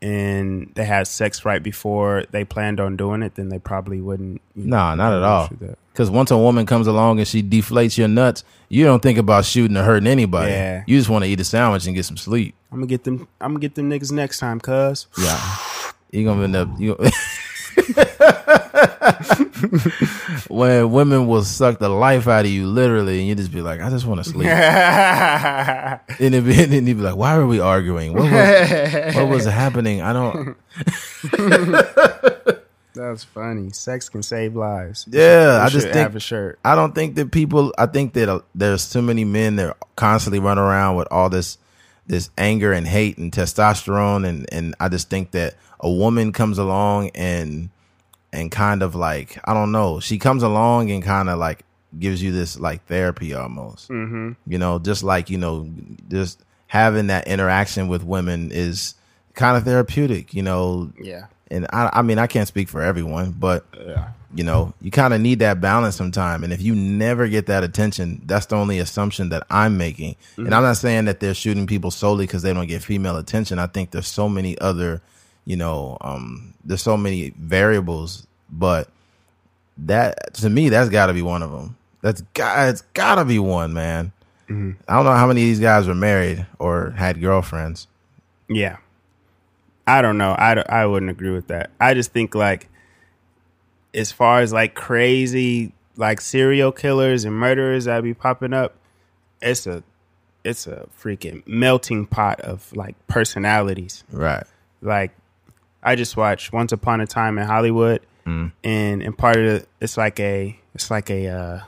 and 0.02 0.72
they 0.76 0.86
had 0.86 1.08
sex 1.08 1.44
right 1.44 1.64
before 1.64 2.24
they 2.32 2.44
planned 2.44 2.80
on 2.80 2.96
doing 2.96 3.24
it 3.24 3.36
then 3.36 3.50
they 3.50 3.58
probably 3.60 4.00
wouldn't 4.00 4.42
you 4.56 4.66
know, 4.66 4.78
No, 4.78 4.96
not 4.96 5.14
at 5.14 5.24
all. 5.24 5.50
Because 5.92 6.12
once 6.12 6.30
a 6.30 6.38
woman 6.38 6.66
comes 6.68 6.86
along 6.86 7.18
and 7.18 7.28
she 7.28 7.42
deflates 7.42 7.98
your 7.98 8.08
nuts, 8.08 8.44
you 8.70 8.86
don't 8.86 9.02
think 9.02 9.18
about 9.18 9.46
shooting 9.46 9.76
or 9.76 9.84
hurting 9.84 10.06
anybody. 10.08 10.52
Yeah. 10.52 10.84
You 10.86 10.98
just 10.98 11.10
want 11.10 11.24
to 11.26 11.30
eat 11.30 11.40
a 11.40 11.44
sandwich 11.44 11.88
and 11.88 11.96
get 11.96 12.06
some 12.06 12.18
sleep. 12.18 12.54
I'm 12.72 12.78
gonna 12.80 12.88
get 12.88 13.04
them 13.04 13.28
I'm 13.42 13.52
gonna 13.54 13.60
get 13.60 13.76
them 13.76 13.90
niggas 13.90 14.12
next 14.12 14.38
time 14.40 14.60
cuz 14.60 15.08
Yeah, 15.18 15.58
you 16.12 16.24
gonna 16.26 16.44
end 16.44 16.56
up 16.56 16.70
you. 16.80 16.96
when 20.48 20.92
women 20.92 21.28
will 21.28 21.44
suck 21.44 21.80
the 21.80 21.90
life 21.90 22.28
out 22.28 22.46
of 22.46 22.52
you, 22.52 22.68
literally, 22.68 23.20
and 23.20 23.28
you 23.28 23.36
just 23.36 23.52
be 23.52 23.62
like, 23.62 23.82
"I 23.82 23.90
just 23.90 24.06
want 24.06 24.24
to 24.24 24.30
sleep," 24.30 24.48
and 24.48 26.00
then 26.18 26.46
be, 26.46 26.64
and 26.64 26.72
then 26.72 26.88
you 26.88 26.96
be 26.96 27.02
like, 27.02 27.18
"Why 27.18 27.38
were 27.38 27.48
we 27.48 27.60
arguing? 27.60 28.14
What 28.14 28.32
was, 28.32 29.16
what 29.16 29.28
was 29.28 29.46
happening? 29.46 30.02
I 30.02 30.14
don't." 30.14 30.56
That's 32.94 33.26
funny. 33.26 33.72
Sex 33.72 34.08
can 34.10 34.24
save 34.24 34.56
lives. 34.56 35.06
Yeah, 35.10 35.62
I 35.64 35.70
just 35.70 35.88
think 35.88 35.98
have 35.98 36.16
a 36.16 36.20
shirt. 36.20 36.60
I 36.64 36.76
don't 36.76 36.96
think 36.96 37.16
that 37.16 37.32
people. 37.32 37.74
I 37.78 37.88
think 37.88 38.14
that 38.14 38.30
uh, 38.30 38.40
there's 38.56 38.90
too 38.90 39.02
many 39.02 39.26
men 39.26 39.58
that 39.58 39.76
constantly 39.96 40.40
run 40.40 40.58
around 40.58 40.96
with 40.96 41.10
all 41.12 41.30
this 41.30 41.58
this 42.08 42.30
anger 42.38 42.72
and 42.72 42.88
hate 42.88 43.18
and 43.18 43.30
testosterone, 43.32 44.26
and 44.26 44.52
and 44.54 44.74
I 44.80 44.88
just 44.90 45.10
think 45.10 45.32
that 45.32 45.56
a 45.80 45.92
woman 45.92 46.32
comes 46.32 46.58
along 46.58 47.10
and 47.10 47.70
and 48.34 48.52
kind 48.52 48.84
of 48.84 48.96
like 48.96 49.38
I 49.46 49.54
don't 49.54 49.72
know, 49.72 50.00
she 50.00 50.18
comes 50.18 50.44
along 50.44 50.92
and 50.92 51.04
kind 51.04 51.30
of 51.30 51.40
like 51.40 51.64
gives 51.98 52.22
you 52.22 52.32
this 52.32 52.60
like 52.60 52.86
therapy 52.86 53.34
almost. 53.34 53.90
Mm-hmm. 53.90 54.32
You 54.46 54.58
know, 54.58 54.80
just 54.80 55.04
like 55.04 55.30
you 55.30 55.38
know, 55.38 55.70
just 56.10 56.44
having 56.68 57.08
that 57.08 57.28
interaction 57.28 57.88
with 57.88 58.04
women 58.04 58.52
is 58.52 58.96
kind 59.34 59.56
of 59.58 59.64
therapeutic. 59.64 60.34
You 60.34 60.44
know, 60.44 60.92
Yeah. 61.02 61.28
and 61.50 61.66
I, 61.72 61.90
I 61.94 62.02
mean, 62.02 62.20
I 62.20 62.28
can't 62.28 62.48
speak 62.48 62.68
for 62.70 62.82
everyone, 62.82 63.32
but 63.32 63.66
yeah. 63.80 64.10
you 64.36 64.44
know, 64.44 64.74
you 64.82 64.92
kind 64.92 65.14
of 65.14 65.22
need 65.22 65.40
that 65.40 65.62
balance 65.62 65.96
sometime. 65.96 66.44
And 66.44 66.52
if 66.52 66.62
you 66.62 66.76
never 66.76 67.28
get 67.30 67.46
that 67.46 67.64
attention, 67.64 68.22
that's 68.26 68.48
the 68.48 68.58
only 68.58 68.80
assumption 68.80 69.30
that 69.30 69.48
I'm 69.50 69.78
making. 69.78 70.18
And 70.36 70.54
I'm 70.54 70.64
not 70.64 70.76
saying 70.78 71.06
that 71.06 71.22
they're 71.22 71.34
shooting 71.34 71.66
people 71.68 71.90
solely 71.92 72.26
because 72.26 72.42
they 72.42 72.54
don't 72.54 72.68
get 72.68 72.84
female 72.84 73.16
attention. 73.16 73.60
I 73.60 73.68
think 73.68 73.92
there's 73.92 74.08
so 74.08 74.28
many 74.28 74.60
other, 74.60 75.02
you 75.48 75.56
know, 75.56 75.98
um, 76.02 76.54
there's 76.66 76.82
so 76.82 76.98
many 76.98 77.30
variables, 77.40 78.28
but 78.50 78.90
that 79.78 80.34
to 80.36 80.50
me, 80.50 80.68
that's 80.68 80.90
got 80.90 81.06
to 81.06 81.14
be 81.14 81.22
one 81.22 81.42
of 81.42 81.52
them. 81.52 81.78
That's 82.02 82.20
got, 82.34 82.68
it's 82.68 82.82
got 82.94 83.16
to 83.16 83.24
be 83.24 83.40
one, 83.40 83.74
man. 83.74 84.12
I 84.50 84.96
don't 84.96 85.06
know 85.06 85.14
how 85.14 85.26
many 85.28 85.42
of 85.42 85.48
these 85.48 85.62
guys 85.62 85.88
were 85.88 85.96
married 85.96 86.46
or 86.60 86.92
had 86.92 87.22
girlfriends. 87.22 87.88
Yeah. 88.50 88.78
I 89.88 90.02
don't 90.02 90.18
know. 90.18 90.32
I, 90.32 90.62
I 90.68 90.86
wouldn't 90.86 91.10
agree 91.10 91.32
with 91.32 91.48
that. 91.48 91.70
I 91.80 91.94
just 91.94 92.12
think 92.12 92.36
like 92.36 92.68
as 93.94 94.12
far 94.12 94.42
as 94.42 94.52
like 94.52 94.76
crazy 94.76 95.72
like 95.96 96.20
serial 96.20 96.74
killers 96.74 97.24
and 97.24 97.34
murderers 97.34 97.86
that 97.86 98.04
be 98.04 98.14
popping 98.14 98.54
up, 98.54 98.76
it's 99.42 99.66
a 99.66 99.82
it's 100.44 100.68
a 100.68 100.88
freaking 101.02 101.46
melting 101.48 102.06
pot 102.06 102.42
of 102.42 102.76
like 102.76 102.96
personalities. 103.08 104.04
Right. 104.12 104.46
Like 104.82 105.12
I 105.88 105.96
just 105.96 106.18
watched 106.18 106.52
Once 106.52 106.74
Upon 106.74 107.00
a 107.00 107.08
Time 107.08 107.38
in 107.38 107.48
Hollywood 107.48 108.02
and 108.62 109.02
and 109.02 109.18
part 109.18 109.38
of 109.38 109.46
it 109.46 109.70
it's 109.80 109.96
like 109.96 110.20
a 110.20 110.60
it's 110.76 110.92
like 110.92 111.10
a 111.10 111.30
uh 111.30 111.60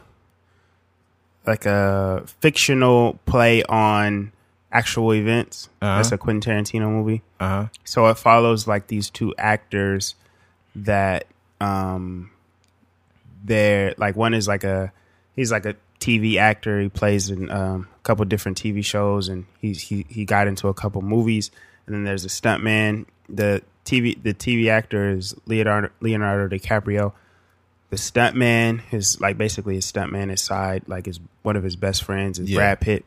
like 1.48 1.66
a 1.66 2.24
fictional 2.42 3.18
play 3.26 3.64
on 3.64 4.34
actual 4.72 5.14
events. 5.14 5.70
Uh-huh. 5.82 5.96
That's 5.96 6.12
a 6.12 6.18
Quentin 6.18 6.42
Tarantino 6.42 6.90
movie. 6.90 7.22
Uh 7.40 7.48
huh. 7.48 7.68
So 7.86 8.08
it 8.08 8.18
follows 8.18 8.68
like 8.68 8.88
these 8.88 9.10
two 9.10 9.34
actors 9.38 10.16
that 10.76 11.26
um 11.62 12.30
they're 13.46 13.96
like 13.98 14.18
one 14.18 14.34
is 14.34 14.48
like 14.48 14.66
a 14.66 14.92
he's 15.36 15.54
like 15.54 15.66
a 15.66 15.76
TV 16.02 16.36
actor. 16.38 16.82
He 16.82 16.90
plays 16.90 17.30
in 17.30 17.50
um, 17.50 17.88
a 17.98 18.04
couple 18.04 18.26
different 18.26 18.62
TV 18.62 18.84
shows 18.84 19.30
and 19.30 19.46
he's 19.60 19.82
he 19.82 20.06
he 20.10 20.26
got 20.26 20.48
into 20.48 20.68
a 20.68 20.74
couple 20.74 21.02
movies. 21.02 21.52
And 21.86 21.96
then 21.96 22.04
there's 22.04 22.26
a 22.26 22.28
stuntman. 22.28 23.06
The 23.30 23.64
TV 23.90 24.22
the 24.22 24.34
TV 24.34 24.70
actor 24.70 25.10
is 25.10 25.36
Leonardo 25.46 25.90
Leonardo 26.00 26.56
DiCaprio. 26.56 27.14
The 27.90 27.96
stuntman 27.96 28.82
is 28.92 29.20
like 29.20 29.38
basically 29.38 29.76
his 29.76 29.92
stuntman 29.92 30.30
his 30.30 30.42
side 30.42 30.84
like 30.88 31.08
is 31.08 31.20
one 31.42 31.56
of 31.56 31.64
his 31.64 31.76
best 31.76 32.04
friends 32.04 32.38
is 32.38 32.50
Yeah. 32.50 32.58
Brad 32.58 32.82
Pitt. 32.82 33.06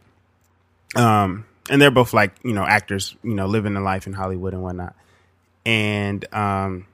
Um, 0.97 1.47
and 1.71 1.81
they're 1.81 1.91
both 1.93 2.13
like 2.13 2.35
you 2.43 2.53
know 2.53 2.65
actors, 2.65 3.15
you 3.23 3.35
know, 3.35 3.47
living 3.47 3.75
the 3.75 3.81
life 3.81 4.07
in 4.07 4.13
Hollywood 4.13 4.55
and 4.55 4.63
whatnot. 4.63 4.97
And 5.65 6.25
um, 6.35 6.87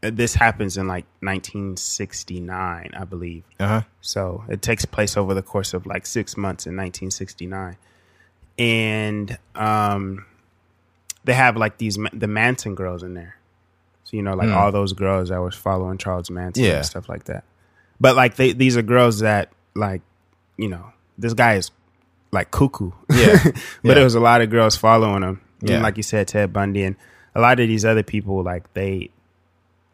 this 0.00 0.34
happens 0.34 0.76
in 0.76 0.86
like 0.86 1.04
1969, 1.20 2.90
I 2.96 3.04
believe. 3.04 3.42
Uh 3.58 3.66
huh. 3.66 3.82
So 4.00 4.44
it 4.48 4.62
takes 4.62 4.84
place 4.84 5.16
over 5.16 5.34
the 5.34 5.42
course 5.42 5.74
of 5.74 5.86
like 5.86 6.06
six 6.06 6.36
months 6.36 6.66
in 6.66 6.76
1969, 6.76 7.76
and 8.58 9.38
um, 9.56 10.24
they 11.26 11.34
have 11.34 11.56
like 11.56 11.76
these 11.78 11.98
the 12.12 12.26
Manson 12.28 12.74
girls 12.74 13.02
in 13.02 13.14
there. 13.14 13.36
So 14.04 14.16
you 14.16 14.22
know, 14.22 14.34
like 14.34 14.48
hmm. 14.48 14.54
all 14.54 14.72
those 14.72 14.92
girls 14.92 15.28
that 15.28 15.38
was 15.38 15.54
following 15.54 15.98
Charles 15.98 16.30
Manson. 16.30 16.64
Yeah. 16.64 16.76
and 16.76 16.86
stuff 16.86 17.08
like 17.08 17.24
that. 17.24 17.44
But 18.00 18.14
like 18.16 18.36
they, 18.36 18.52
these 18.52 18.76
are 18.76 18.82
girls 18.82 19.18
that 19.20 19.50
like, 19.74 20.00
you 20.56 20.68
know, 20.68 20.92
this 21.18 21.34
guy 21.34 21.54
is 21.54 21.70
like 22.30 22.50
cuckoo. 22.52 22.92
Yeah. 23.10 23.38
but 23.44 23.54
Yeah. 23.82 23.94
there 23.94 24.04
was 24.04 24.14
a 24.14 24.20
lot 24.20 24.40
of 24.40 24.50
girls 24.50 24.76
following 24.76 25.22
him. 25.22 25.40
Yeah. 25.60 25.74
And 25.74 25.82
like 25.82 25.96
you 25.96 26.02
said, 26.04 26.28
Ted 26.28 26.52
Bundy 26.52 26.84
and 26.84 26.94
a 27.34 27.40
lot 27.40 27.58
of 27.58 27.66
these 27.66 27.84
other 27.84 28.04
people, 28.04 28.42
like 28.42 28.72
they 28.74 29.10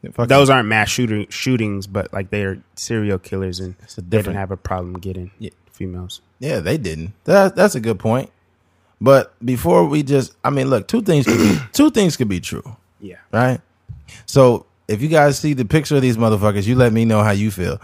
those 0.02 0.50
aren't 0.50 0.68
mass 0.68 0.90
shooting 0.90 1.28
shootings, 1.30 1.86
but 1.86 2.12
like 2.12 2.30
they 2.30 2.42
are 2.44 2.62
serial 2.74 3.18
killers 3.18 3.60
and 3.60 3.76
they 3.96 4.18
didn't 4.18 4.34
have 4.34 4.50
a 4.50 4.56
problem 4.56 4.98
getting 4.98 5.30
Yeah. 5.38 5.50
females. 5.70 6.20
Yeah, 6.38 6.60
they 6.60 6.76
didn't. 6.76 7.14
That 7.24 7.56
that's 7.56 7.76
a 7.76 7.80
good 7.80 7.98
point. 7.98 8.30
But 9.02 9.34
before 9.44 9.84
we 9.84 10.04
just, 10.04 10.32
I 10.44 10.50
mean, 10.50 10.70
look, 10.70 10.86
two 10.86 11.02
things 11.02 11.26
could 11.26 11.38
be 11.38 11.58
two 11.72 11.90
things 11.90 12.16
could 12.16 12.28
be 12.28 12.38
true, 12.38 12.76
Yeah. 13.00 13.16
right? 13.32 13.60
So 14.26 14.64
if 14.86 15.02
you 15.02 15.08
guys 15.08 15.38
see 15.40 15.54
the 15.54 15.64
picture 15.64 15.96
of 15.96 16.02
these 16.02 16.16
motherfuckers, 16.16 16.66
you 16.68 16.76
let 16.76 16.92
me 16.92 17.04
know 17.04 17.22
how 17.22 17.32
you 17.32 17.50
feel. 17.50 17.80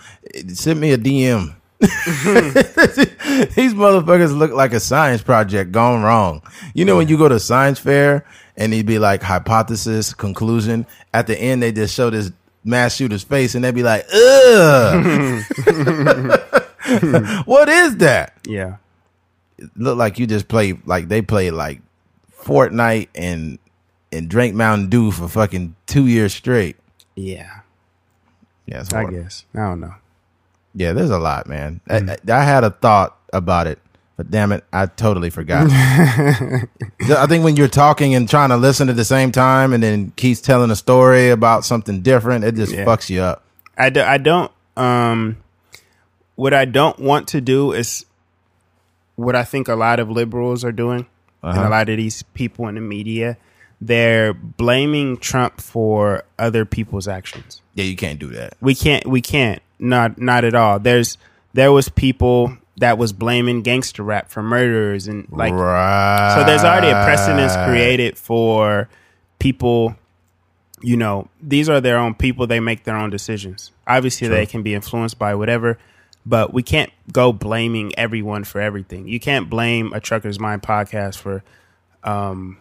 Send 0.55 0.81
me 0.81 0.93
a 0.93 0.99
DM. 0.99 1.55
these 1.81 3.75
motherfuckers 3.75 4.37
look 4.37 4.53
like 4.53 4.73
a 4.73 4.81
science 4.81 5.21
project 5.23 5.73
gone 5.73 6.03
wrong. 6.03 6.41
You 6.75 6.85
know 6.85 6.97
when 6.97 7.09
you 7.09 7.19
go 7.19 7.29
to 7.29 7.41
science 7.41 7.79
fair 7.81 8.25
and 8.57 8.73
he'd 8.73 8.87
be 8.87 8.99
like 9.01 9.23
hypothesis, 9.23 10.15
conclusion. 10.15 10.87
At 11.13 11.27
the 11.27 11.37
end, 11.37 11.63
they 11.65 11.73
just 11.73 11.95
show 11.95 12.11
this 12.11 12.31
mass 12.65 12.95
shooter's 12.95 13.25
face 13.25 13.55
and 13.57 13.65
they'd 13.65 13.75
be 13.75 13.83
like, 13.83 14.07
ugh. 14.13 15.43
what 17.47 17.69
is 17.69 17.97
that? 17.99 18.35
Yeah. 18.47 18.77
Look 19.77 19.97
like 19.99 20.19
you 20.19 20.27
just 20.27 20.49
play 20.49 20.79
like 20.87 21.09
they 21.09 21.23
played 21.23 21.53
like 21.53 21.81
Fortnite 22.43 23.09
and 23.15 23.59
and 24.13 24.29
drank 24.29 24.55
Mountain 24.55 24.89
Dew 24.89 25.11
for 25.11 25.29
fucking 25.29 25.75
two 25.87 26.07
years 26.07 26.33
straight. 26.35 26.77
Yeah. 27.17 27.61
Yeah, 28.67 28.85
I 28.95 29.05
guess. 29.07 29.45
I 29.55 29.61
don't 29.61 29.81
know. 29.81 29.95
yeah. 30.75 30.93
There's 30.93 31.11
a 31.11 31.19
lot, 31.19 31.47
man. 31.47 31.81
I, 31.89 31.97
I, 31.97 32.17
I 32.33 32.45
had 32.45 32.65
a 32.65 32.71
thought 32.71 33.17
about 33.33 33.67
it, 33.67 33.79
but 34.17 34.31
damn 34.31 34.53
it, 34.53 34.63
I 34.73 34.87
totally 34.87 35.31
forgot. 35.31 35.69
I 35.71 37.27
think 37.27 37.45
when 37.45 37.57
you're 37.57 37.69
talking 37.69 38.15
and 38.15 38.29
trying 38.29 38.51
to 38.51 38.57
listen 38.59 38.89
at 38.91 38.97
the 38.97 39.05
same 39.07 39.33
time, 39.33 39.73
and 39.73 39.83
then 39.83 40.13
Keith's 40.17 40.41
telling 40.43 40.71
a 40.71 40.77
story 40.77 41.31
about 41.31 41.65
something 41.65 42.03
different, 42.03 42.45
it 42.45 42.55
just 42.57 42.73
Yeah. 42.73 42.85
fucks 42.85 43.09
you 43.09 43.23
up. 43.23 43.43
I, 43.77 43.91
do, 43.91 44.03
I 44.03 44.19
don't 44.19 44.53
um 44.77 45.39
what 46.37 46.53
I 46.55 46.65
don't 46.67 46.99
want 47.01 47.29
to 47.29 47.41
do 47.41 47.73
is 47.73 48.05
what 49.19 49.35
I 49.35 49.43
think 49.45 49.67
a 49.69 49.75
lot 49.75 49.99
of 49.99 50.09
liberals 50.09 50.65
are 50.65 50.73
doing 50.73 51.07
and 51.43 51.59
Uh-huh. 51.59 51.69
a 51.69 51.71
lot 51.71 51.89
of 51.89 51.97
these 51.97 52.23
people 52.35 52.69
in 52.69 52.77
the 52.77 52.81
media 52.81 53.37
they're 53.81 54.35
blaming 54.35 55.17
Trump 55.19 55.61
for 55.61 56.25
other 56.37 56.65
people's 56.65 57.07
actions. 57.07 57.63
Yeah, 57.75 57.85
you 57.85 57.95
can't 57.95 58.19
do 58.19 58.27
that. 58.31 58.55
We 58.61 58.75
can't 58.75 59.07
we 59.07 59.21
can't 59.21 59.63
not 59.79 60.19
not 60.19 60.45
at 60.45 60.55
all. 60.55 60.81
There's 60.81 61.17
there 61.55 61.71
was 61.71 61.89
people 61.89 62.57
that 62.79 62.99
was 62.99 63.13
blaming 63.13 63.63
gangster 63.63 64.03
rap 64.03 64.31
for 64.31 64.43
murderers 64.43 65.07
and 65.09 65.27
like 65.31 65.53
right. 65.53 66.35
so 66.37 66.45
there's 66.45 66.65
already 66.65 66.89
a 66.89 67.05
precedence 67.05 67.55
created 67.69 68.17
for 68.17 68.89
people 69.39 69.97
you 70.81 70.97
know 70.97 71.29
these 71.43 71.69
are 71.69 71.81
their 71.81 71.99
own 71.99 72.15
people 72.15 72.47
they 72.47 72.61
make 72.61 72.85
their 72.85 72.97
own 72.97 73.11
decisions 73.11 73.73
obviously 73.89 74.29
they 74.29 74.47
can 74.47 74.63
be 74.63 74.75
influenced 74.75 75.19
by 75.19 75.35
whatever 75.35 75.77
but 76.27 76.53
we 76.53 76.63
can't 76.63 76.91
go 77.13 77.33
blaming 77.33 77.97
everyone 77.99 78.45
for 78.45 78.61
everything 78.61 79.07
you 79.09 79.19
can't 79.21 79.49
blame 79.49 79.93
a 79.93 80.01
trucker's 80.01 80.39
mind 80.39 80.63
podcast 80.63 81.17
for 81.17 81.43
um 82.05 82.59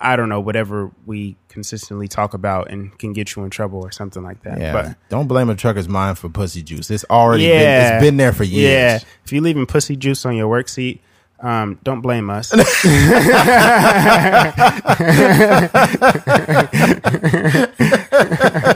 i 0.00 0.16
don't 0.16 0.28
know 0.28 0.40
whatever 0.40 0.90
we 1.06 1.36
consistently 1.48 2.08
talk 2.08 2.34
about 2.34 2.68
and 2.70 2.96
can 2.98 3.12
get 3.12 3.34
you 3.36 3.44
in 3.44 3.50
trouble 3.50 3.80
or 3.80 3.92
something 3.92 4.22
like 4.24 4.42
that 4.42 4.58
Yeah, 4.60 4.72
but 4.72 4.96
don't 5.08 5.28
blame 5.28 5.48
a 5.48 5.54
trucker's 5.54 5.88
mind 5.88 6.18
for 6.18 6.28
pussy 6.28 6.62
juice. 6.62 6.90
It's 6.90 7.04
already 7.08 7.46
been, 7.46 7.60
Yeah. 7.60 7.94
it's 7.96 8.04
been 8.04 8.16
there 8.16 8.32
for 8.32 8.42
years. 8.44 9.02
yeah 9.02 9.08
if 9.24 9.32
you're 9.32 9.42
leaving 9.42 9.66
pussy 9.66 9.96
juice 9.96 10.26
on 10.26 10.36
your 10.36 10.48
work 10.48 10.68
seat 10.68 11.00
um, 11.40 11.78
don't 11.82 12.00
blame 12.00 12.30
us. 12.30 12.52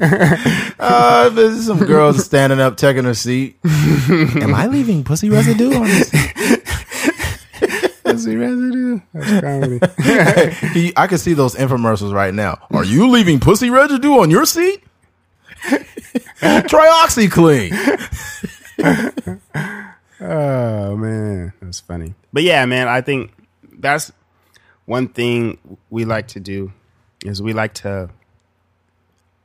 Uh, 0.00 1.28
there's 1.30 1.66
some 1.66 1.78
girls 1.78 2.24
standing 2.24 2.58
up, 2.60 2.76
checking 2.76 3.04
her 3.04 3.14
seat. 3.14 3.58
Am 3.64 4.54
I 4.54 4.66
leaving 4.66 5.04
pussy 5.04 5.28
residue 5.30 5.74
on 5.74 5.84
this? 5.84 6.10
pussy 8.02 8.36
residue. 8.36 9.00
That's 9.12 9.40
comedy. 9.40 9.80
You- 10.80 10.92
I 10.96 11.06
can 11.06 11.18
see 11.18 11.34
those 11.34 11.54
infomercials 11.54 12.12
right 12.14 12.32
now. 12.34 12.58
Are 12.70 12.84
you 12.84 13.08
leaving 13.08 13.40
pussy 13.40 13.68
residue 13.70 14.18
on 14.18 14.30
your 14.30 14.46
seat? 14.46 14.82
Try 16.40 17.04
OxiClean. 17.04 17.70
Oh 20.22 20.96
man, 20.96 21.52
that's 21.60 21.80
funny. 21.80 22.14
But 22.32 22.42
yeah, 22.42 22.64
man, 22.66 22.88
I 22.88 23.00
think 23.00 23.32
that's 23.78 24.12
one 24.84 25.08
thing 25.08 25.58
we 25.90 26.04
like 26.04 26.28
to 26.28 26.40
do 26.40 26.72
is 27.24 27.40
we 27.42 27.52
like 27.52 27.74
to. 27.74 28.10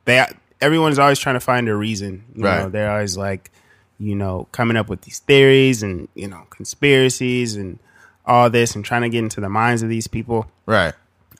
They 0.04 0.24
everyone's 0.60 0.98
always 0.98 1.18
trying 1.18 1.34
to 1.36 1.40
find 1.40 1.68
a 1.68 1.74
reason. 1.74 2.24
You 2.34 2.44
Right. 2.44 2.58
know, 2.62 2.68
they're 2.68 2.90
always 2.90 3.16
like, 3.16 3.50
you 3.98 4.14
know, 4.14 4.46
coming 4.52 4.76
up 4.76 4.88
with 4.88 5.02
these 5.02 5.18
theories 5.20 5.82
and 5.82 6.08
you 6.14 6.28
know 6.28 6.46
conspiracies 6.50 7.56
and 7.56 7.78
all 8.24 8.50
this 8.50 8.74
and 8.74 8.84
trying 8.84 9.02
to 9.02 9.08
get 9.08 9.20
into 9.20 9.40
the 9.40 9.48
minds 9.48 9.82
of 9.82 9.88
these 9.88 10.06
people. 10.08 10.50
Right. 10.66 10.94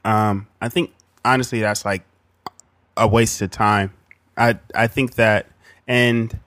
Um, 0.05 0.47
I 0.61 0.69
think 0.69 0.93
honestly, 1.25 1.61
that's 1.61 1.85
like 1.85 2.05
a 2.97 3.07
waste 3.09 3.43
of 3.43 3.51
time. 3.51 3.93
I 4.37 4.59
I 4.75 4.87
think 4.87 5.15
that, 5.17 5.47
and 5.89 6.39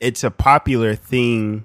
it's 0.00 0.24
a 0.24 0.30
popular 0.30 0.94
thing 0.94 1.64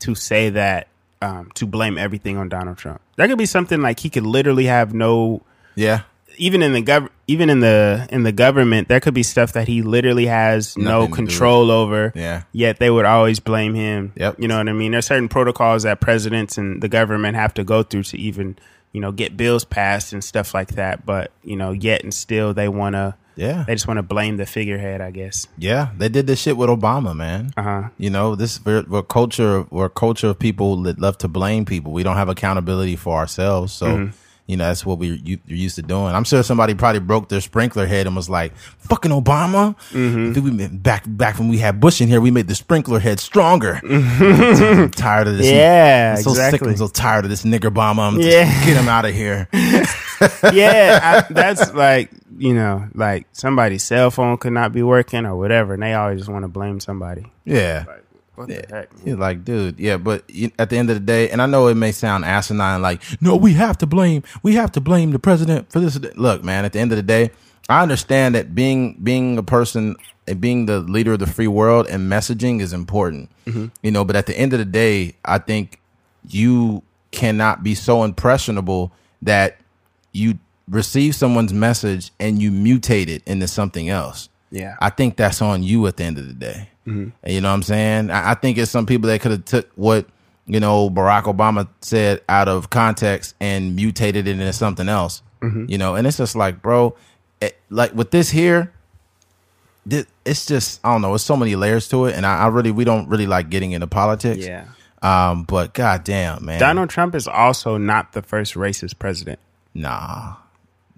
to 0.00 0.14
say 0.14 0.48
that 0.50 0.88
um, 1.22 1.50
to 1.54 1.66
blame 1.66 1.98
everything 1.98 2.38
on 2.38 2.48
Donald 2.48 2.78
Trump. 2.78 3.00
That 3.16 3.28
could 3.28 3.36
be 3.38 3.46
something 3.46 3.82
like 3.82 4.00
he 4.00 4.08
could 4.08 4.24
literally 4.24 4.64
have 4.66 4.94
no 4.94 5.42
Yeah. 5.74 6.02
even 6.38 6.62
in 6.62 6.72
the 6.72 6.82
gov 6.82 7.08
even 7.32 7.48
in 7.50 7.60
the 7.60 8.06
in 8.10 8.22
the 8.22 8.32
government 8.32 8.88
there 8.88 9.00
could 9.00 9.14
be 9.14 9.22
stuff 9.22 9.52
that 9.52 9.66
he 9.68 9.82
literally 9.82 10.26
has 10.26 10.76
Nothing 10.76 11.10
no 11.10 11.16
control 11.20 11.70
over 11.70 12.12
Yeah. 12.14 12.42
yet 12.52 12.78
they 12.78 12.90
would 12.90 13.04
always 13.06 13.38
blame 13.40 13.74
him 13.74 14.12
Yep. 14.16 14.40
you 14.40 14.48
know 14.48 14.58
what 14.58 14.68
i 14.68 14.72
mean 14.72 14.92
there's 14.92 15.06
certain 15.06 15.28
protocols 15.28 15.82
that 15.84 16.00
presidents 16.00 16.58
and 16.58 16.82
the 16.82 16.88
government 16.88 17.36
have 17.36 17.52
to 17.54 17.64
go 17.64 17.82
through 17.82 18.04
to 18.12 18.16
even 18.18 18.56
you 18.92 19.00
know 19.00 19.12
get 19.12 19.36
bills 19.36 19.64
passed 19.64 20.12
and 20.12 20.22
stuff 20.24 20.54
like 20.54 20.70
that 20.80 21.04
but 21.06 21.30
you 21.44 21.56
know 21.56 21.70
yet 21.72 22.02
and 22.02 22.12
still 22.12 22.52
they 22.54 22.68
want 22.68 22.94
to 22.94 23.14
Yeah. 23.36 23.64
they 23.66 23.74
just 23.74 23.86
want 23.86 23.98
to 23.98 24.02
blame 24.14 24.36
the 24.36 24.46
figurehead 24.46 25.00
i 25.00 25.10
guess 25.10 25.46
Yeah. 25.56 25.84
They 25.96 26.08
did 26.10 26.26
this 26.26 26.40
shit 26.42 26.56
with 26.56 26.68
Obama, 26.68 27.12
man. 27.14 27.52
uh-huh 27.56 27.88
You 28.04 28.10
know, 28.10 28.34
this 28.34 28.52
we're, 28.66 28.84
we're 28.92 29.06
culture 29.18 29.64
we're 29.70 29.88
culture 29.88 30.28
of 30.32 30.38
people 30.38 30.70
that 30.86 30.98
love 30.98 31.16
to 31.18 31.28
blame 31.28 31.64
people. 31.64 31.92
We 31.92 32.02
don't 32.02 32.16
have 32.22 32.28
accountability 32.36 32.96
for 32.96 33.14
ourselves. 33.22 33.72
So 33.72 33.86
Mm-hmm. 33.86 34.10
You 34.50 34.56
know 34.56 34.64
that's 34.66 34.84
what 34.84 34.98
we 34.98 35.08
you, 35.24 35.38
you're 35.46 35.58
used 35.58 35.76
to 35.76 35.82
doing. 35.82 36.14
I'm 36.14 36.24
sure 36.24 36.42
somebody 36.42 36.74
probably 36.74 37.00
broke 37.00 37.28
their 37.28 37.40
sprinkler 37.40 37.86
head 37.86 38.06
and 38.06 38.16
was 38.16 38.28
like, 38.28 38.54
"Fucking 38.56 39.10
Obama." 39.12 39.76
Mm-hmm. 39.92 40.44
We 40.44 40.66
back 40.68 41.04
back 41.06 41.38
when 41.38 41.48
we 41.48 41.58
had 41.58 41.80
Bush 41.80 42.00
in 42.00 42.08
here, 42.08 42.20
we 42.20 42.30
made 42.30 42.48
the 42.48 42.54
sprinkler 42.54 42.98
head 42.98 43.20
stronger. 43.20 43.80
I'm 43.88 44.90
tired 44.90 45.28
of 45.28 45.38
this. 45.38 45.46
Yeah, 45.50 46.14
I'm 46.18 46.22
so 46.22 46.34
sick. 46.34 46.44
exactly. 46.46 46.70
I'm 46.70 46.76
so 46.76 46.88
tired 46.88 47.24
of 47.24 47.30
this 47.30 47.44
nigger 47.44 47.70
Obama. 47.72 48.08
I'm 48.08 48.16
just 48.20 48.28
Yeah. 48.28 48.64
get 48.66 48.76
him 48.76 48.88
out 48.88 49.04
of 49.04 49.14
here. 49.14 49.48
yeah 50.52 51.24
I, 51.28 51.32
that's 51.32 51.72
like 51.74 52.10
you 52.38 52.52
know 52.54 52.88
like 52.94 53.26
somebody's 53.32 53.82
cell 53.82 54.10
phone 54.10 54.36
could 54.36 54.52
not 54.52 54.72
be 54.72 54.82
working 54.82 55.24
or 55.26 55.36
whatever 55.36 55.74
and 55.74 55.82
they 55.82 55.94
always 55.94 56.18
just 56.20 56.30
want 56.30 56.44
to 56.44 56.48
blame 56.48 56.80
somebody 56.80 57.30
Yeah. 57.44 57.84
like 57.86 58.04
what 58.34 58.48
the 58.48 58.64
heck 58.70 58.90
You're 59.04 59.16
like, 59.16 59.44
dude, 59.44 59.78
yeah, 59.78 59.96
but 59.96 60.24
at 60.58 60.70
the 60.70 60.76
end 60.76 60.90
of 60.90 60.96
the 60.96 61.00
day, 61.00 61.30
and 61.30 61.42
I 61.42 61.46
know 61.46 61.66
it 61.68 61.74
may 61.74 61.92
sound 61.92 62.24
asinine, 62.24 62.80
like, 62.80 63.02
no, 63.20 63.36
we 63.36 63.54
have 63.54 63.78
to 63.78 63.86
blame, 63.86 64.22
we 64.42 64.54
have 64.54 64.72
to 64.72 64.80
blame 64.80 65.10
the 65.10 65.18
president 65.18 65.70
for 65.70 65.80
this. 65.80 65.98
Look, 66.16 66.42
man, 66.44 66.64
at 66.64 66.72
the 66.72 66.80
end 66.80 66.92
of 66.92 66.96
the 66.96 67.02
day, 67.02 67.30
I 67.68 67.82
understand 67.82 68.34
that 68.34 68.54
being 68.54 68.94
being 68.94 69.38
a 69.38 69.42
person 69.42 69.96
and 70.26 70.40
being 70.40 70.66
the 70.66 70.80
leader 70.80 71.12
of 71.12 71.18
the 71.18 71.26
free 71.26 71.46
world 71.46 71.86
and 71.88 72.10
messaging 72.10 72.60
is 72.60 72.72
important, 72.72 73.30
mm-hmm. 73.46 73.66
you 73.82 73.90
know. 73.90 74.04
But 74.04 74.16
at 74.16 74.26
the 74.26 74.36
end 74.36 74.52
of 74.52 74.58
the 74.58 74.64
day, 74.64 75.14
I 75.24 75.38
think 75.38 75.80
you 76.28 76.82
cannot 77.10 77.62
be 77.62 77.74
so 77.74 78.04
impressionable 78.04 78.92
that 79.22 79.58
you 80.12 80.38
receive 80.68 81.14
someone's 81.14 81.52
message 81.52 82.10
and 82.20 82.40
you 82.40 82.50
mutate 82.50 83.08
it 83.08 83.22
into 83.26 83.48
something 83.48 83.88
else. 83.88 84.28
yeah 84.50 84.76
I 84.80 84.90
think 84.90 85.16
that's 85.16 85.42
on 85.42 85.62
you 85.62 85.86
at 85.86 85.96
the 85.96 86.04
end 86.04 86.18
of 86.18 86.26
the 86.26 86.34
day. 86.34 86.68
Mm-hmm. 86.90 87.08
And 87.22 87.32
You 87.34 87.40
know 87.40 87.48
what 87.48 87.54
I'm 87.54 87.62
saying? 87.62 88.10
I, 88.10 88.32
I 88.32 88.34
think 88.34 88.58
it's 88.58 88.70
some 88.70 88.86
people 88.86 89.08
that 89.08 89.20
could 89.20 89.30
have 89.32 89.44
took 89.44 89.70
what 89.76 90.06
you 90.46 90.58
know 90.60 90.90
Barack 90.90 91.24
Obama 91.24 91.68
said 91.80 92.22
out 92.28 92.48
of 92.48 92.70
context 92.70 93.34
and 93.40 93.76
mutated 93.76 94.26
it 94.26 94.32
into 94.32 94.52
something 94.52 94.88
else. 94.88 95.22
Mm-hmm. 95.42 95.66
You 95.68 95.78
know, 95.78 95.94
and 95.94 96.06
it's 96.06 96.16
just 96.18 96.34
like, 96.36 96.60
bro, 96.62 96.96
it, 97.40 97.56
like 97.70 97.94
with 97.94 98.10
this 98.10 98.30
here, 98.30 98.72
thi- 99.88 100.04
it's 100.24 100.46
just 100.46 100.80
I 100.84 100.92
don't 100.92 101.02
know. 101.02 101.14
It's 101.14 101.24
so 101.24 101.36
many 101.36 101.56
layers 101.56 101.88
to 101.88 102.06
it, 102.06 102.14
and 102.14 102.26
I, 102.26 102.38
I 102.40 102.46
really 102.48 102.70
we 102.72 102.84
don't 102.84 103.08
really 103.08 103.26
like 103.26 103.48
getting 103.50 103.72
into 103.72 103.86
politics. 103.86 104.44
yeah 104.44 104.64
Um, 105.02 105.44
but 105.44 105.72
goddamn, 105.74 106.44
man, 106.44 106.60
Donald 106.60 106.90
Trump 106.90 107.14
is 107.14 107.26
also 107.28 107.76
not 107.78 108.12
the 108.12 108.22
first 108.22 108.54
racist 108.54 108.98
president. 108.98 109.38
nah, 109.74 110.34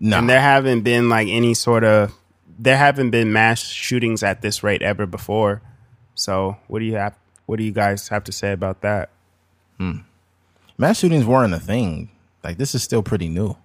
No. 0.01 0.19
and 0.19 0.29
there 0.29 0.41
haven't 0.41 0.81
been 0.83 1.09
like 1.09 1.29
any 1.29 1.55
sort 1.55 1.85
of 1.85 2.13
there 2.59 2.77
haven't 2.77 3.11
been 3.11 3.33
mass 3.33 3.61
shootings 3.63 4.23
at 4.23 4.41
this 4.43 4.63
rate 4.63 4.83
ever 4.83 5.07
before. 5.07 5.63
So 6.15 6.57
what 6.69 6.79
do 6.81 6.85
you 6.85 6.95
have? 6.97 7.15
What 7.47 7.57
do 7.59 7.65
you 7.65 7.73
guys 7.73 8.09
have 8.09 8.25
to 8.25 8.33
say 8.33 8.53
about 8.53 8.81
that? 8.83 9.11
Mass 10.79 10.99
shootings 10.99 11.25
weren't 11.27 11.55
a 11.55 11.61
thing. 11.61 12.11
Like 12.45 12.59
this 12.59 12.75
is 12.75 12.83
still 12.83 13.03
pretty 13.03 13.29
new. 13.29 13.57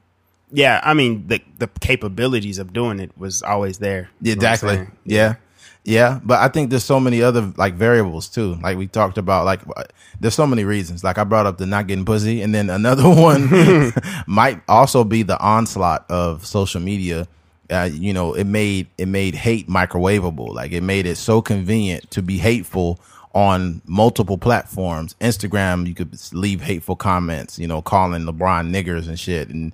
Yeah, 0.52 0.82
I 0.84 0.94
mean 0.94 1.28
the 1.28 1.42
the 1.60 1.68
capabilities 1.80 2.58
of 2.60 2.74
doing 2.74 3.00
it 3.00 3.12
was 3.18 3.44
always 3.44 3.80
there. 3.80 4.10
You 4.22 4.36
know 4.36 4.40
what 4.40 4.46
I'm 4.48 4.54
Exactly. 4.54 4.76
saying? 4.76 4.92
Yeah. 5.06 5.36
Yeah, 5.84 6.20
but 6.22 6.40
I 6.42 6.50
think 6.50 6.70
there's 6.70 6.84
so 6.84 7.00
many 7.00 7.22
other 7.22 7.54
like 7.56 7.76
variables 7.76 8.28
too. 8.28 8.56
Like 8.62 8.78
we 8.78 8.88
talked 8.88 9.18
about, 9.18 9.46
like 9.46 9.62
uh, 9.78 9.84
there's 10.20 10.34
so 10.36 10.46
many 10.46 10.66
reasons. 10.66 11.02
Like 11.02 11.18
I 11.18 11.24
brought 11.24 11.46
up 11.46 11.58
the 11.60 11.66
not 11.66 11.88
getting 11.88 12.04
pussy, 12.04 12.42
and 12.42 12.54
then 12.54 12.70
another 12.70 13.08
one 13.10 13.94
might 14.28 14.62
also 14.68 15.06
be 15.06 15.24
the 15.24 15.40
onslaught 15.40 16.06
of 16.12 16.46
social 16.46 16.82
media. 16.82 17.26
Uh, 17.70 17.90
you 17.92 18.14
know, 18.14 18.34
it 18.34 18.46
made 18.46 18.88
it 18.98 19.08
made 19.08 19.36
hate 19.36 19.68
microwavable. 19.68 20.54
Like 20.54 20.72
it 20.72 20.82
made 20.82 21.06
it 21.06 21.18
so 21.18 21.42
convenient 21.42 22.10
to 22.12 22.22
be 22.22 22.38
hateful 22.38 23.00
on 23.34 23.82
multiple 23.86 24.38
platforms. 24.38 25.16
Instagram, 25.22 25.86
you 25.86 25.94
could 25.94 26.18
leave 26.34 26.62
hateful 26.62 26.96
comments. 26.96 27.60
You 27.60 27.68
know, 27.68 27.82
calling 27.82 28.24
LeBron 28.24 28.72
niggers 28.72 29.08
and 29.08 29.20
shit. 29.20 29.50
And 29.50 29.74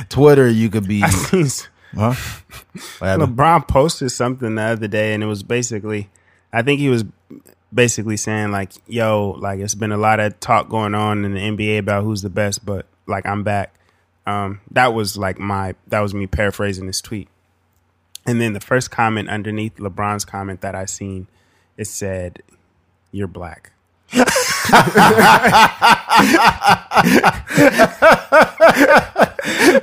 Twitter, 0.08 0.48
you 0.48 0.70
could 0.70 0.88
be. 0.88 1.04
Huh? 1.94 2.14
LeBron 3.00 3.68
posted 3.68 4.10
something 4.12 4.54
the 4.54 4.62
other 4.62 4.88
day, 4.88 5.12
and 5.12 5.22
it 5.22 5.26
was 5.26 5.42
basically, 5.42 6.08
I 6.50 6.62
think 6.62 6.80
he 6.80 6.88
was 6.88 7.04
basically 7.72 8.16
saying 8.16 8.50
like, 8.50 8.72
"Yo, 8.86 9.36
like 9.38 9.60
it's 9.60 9.74
been 9.74 9.92
a 9.92 9.98
lot 9.98 10.18
of 10.18 10.40
talk 10.40 10.70
going 10.70 10.94
on 10.94 11.24
in 11.26 11.34
the 11.34 11.40
NBA 11.40 11.78
about 11.78 12.04
who's 12.04 12.22
the 12.22 12.30
best, 12.30 12.64
but 12.64 12.86
like 13.06 13.26
I'm 13.26 13.42
back." 13.42 13.74
Um, 14.26 14.60
that 14.70 14.94
was 14.94 15.16
like 15.16 15.38
my 15.38 15.74
that 15.88 16.00
was 16.00 16.14
me 16.14 16.26
paraphrasing 16.26 16.86
his 16.86 17.00
tweet, 17.00 17.28
and 18.26 18.40
then 18.40 18.52
the 18.52 18.60
first 18.60 18.90
comment 18.90 19.28
underneath 19.28 19.76
LeBron's 19.76 20.24
comment 20.24 20.60
that 20.60 20.74
I 20.74 20.84
seen, 20.84 21.26
it 21.76 21.86
said, 21.86 22.42
"You're 23.10 23.26
black." 23.26 23.72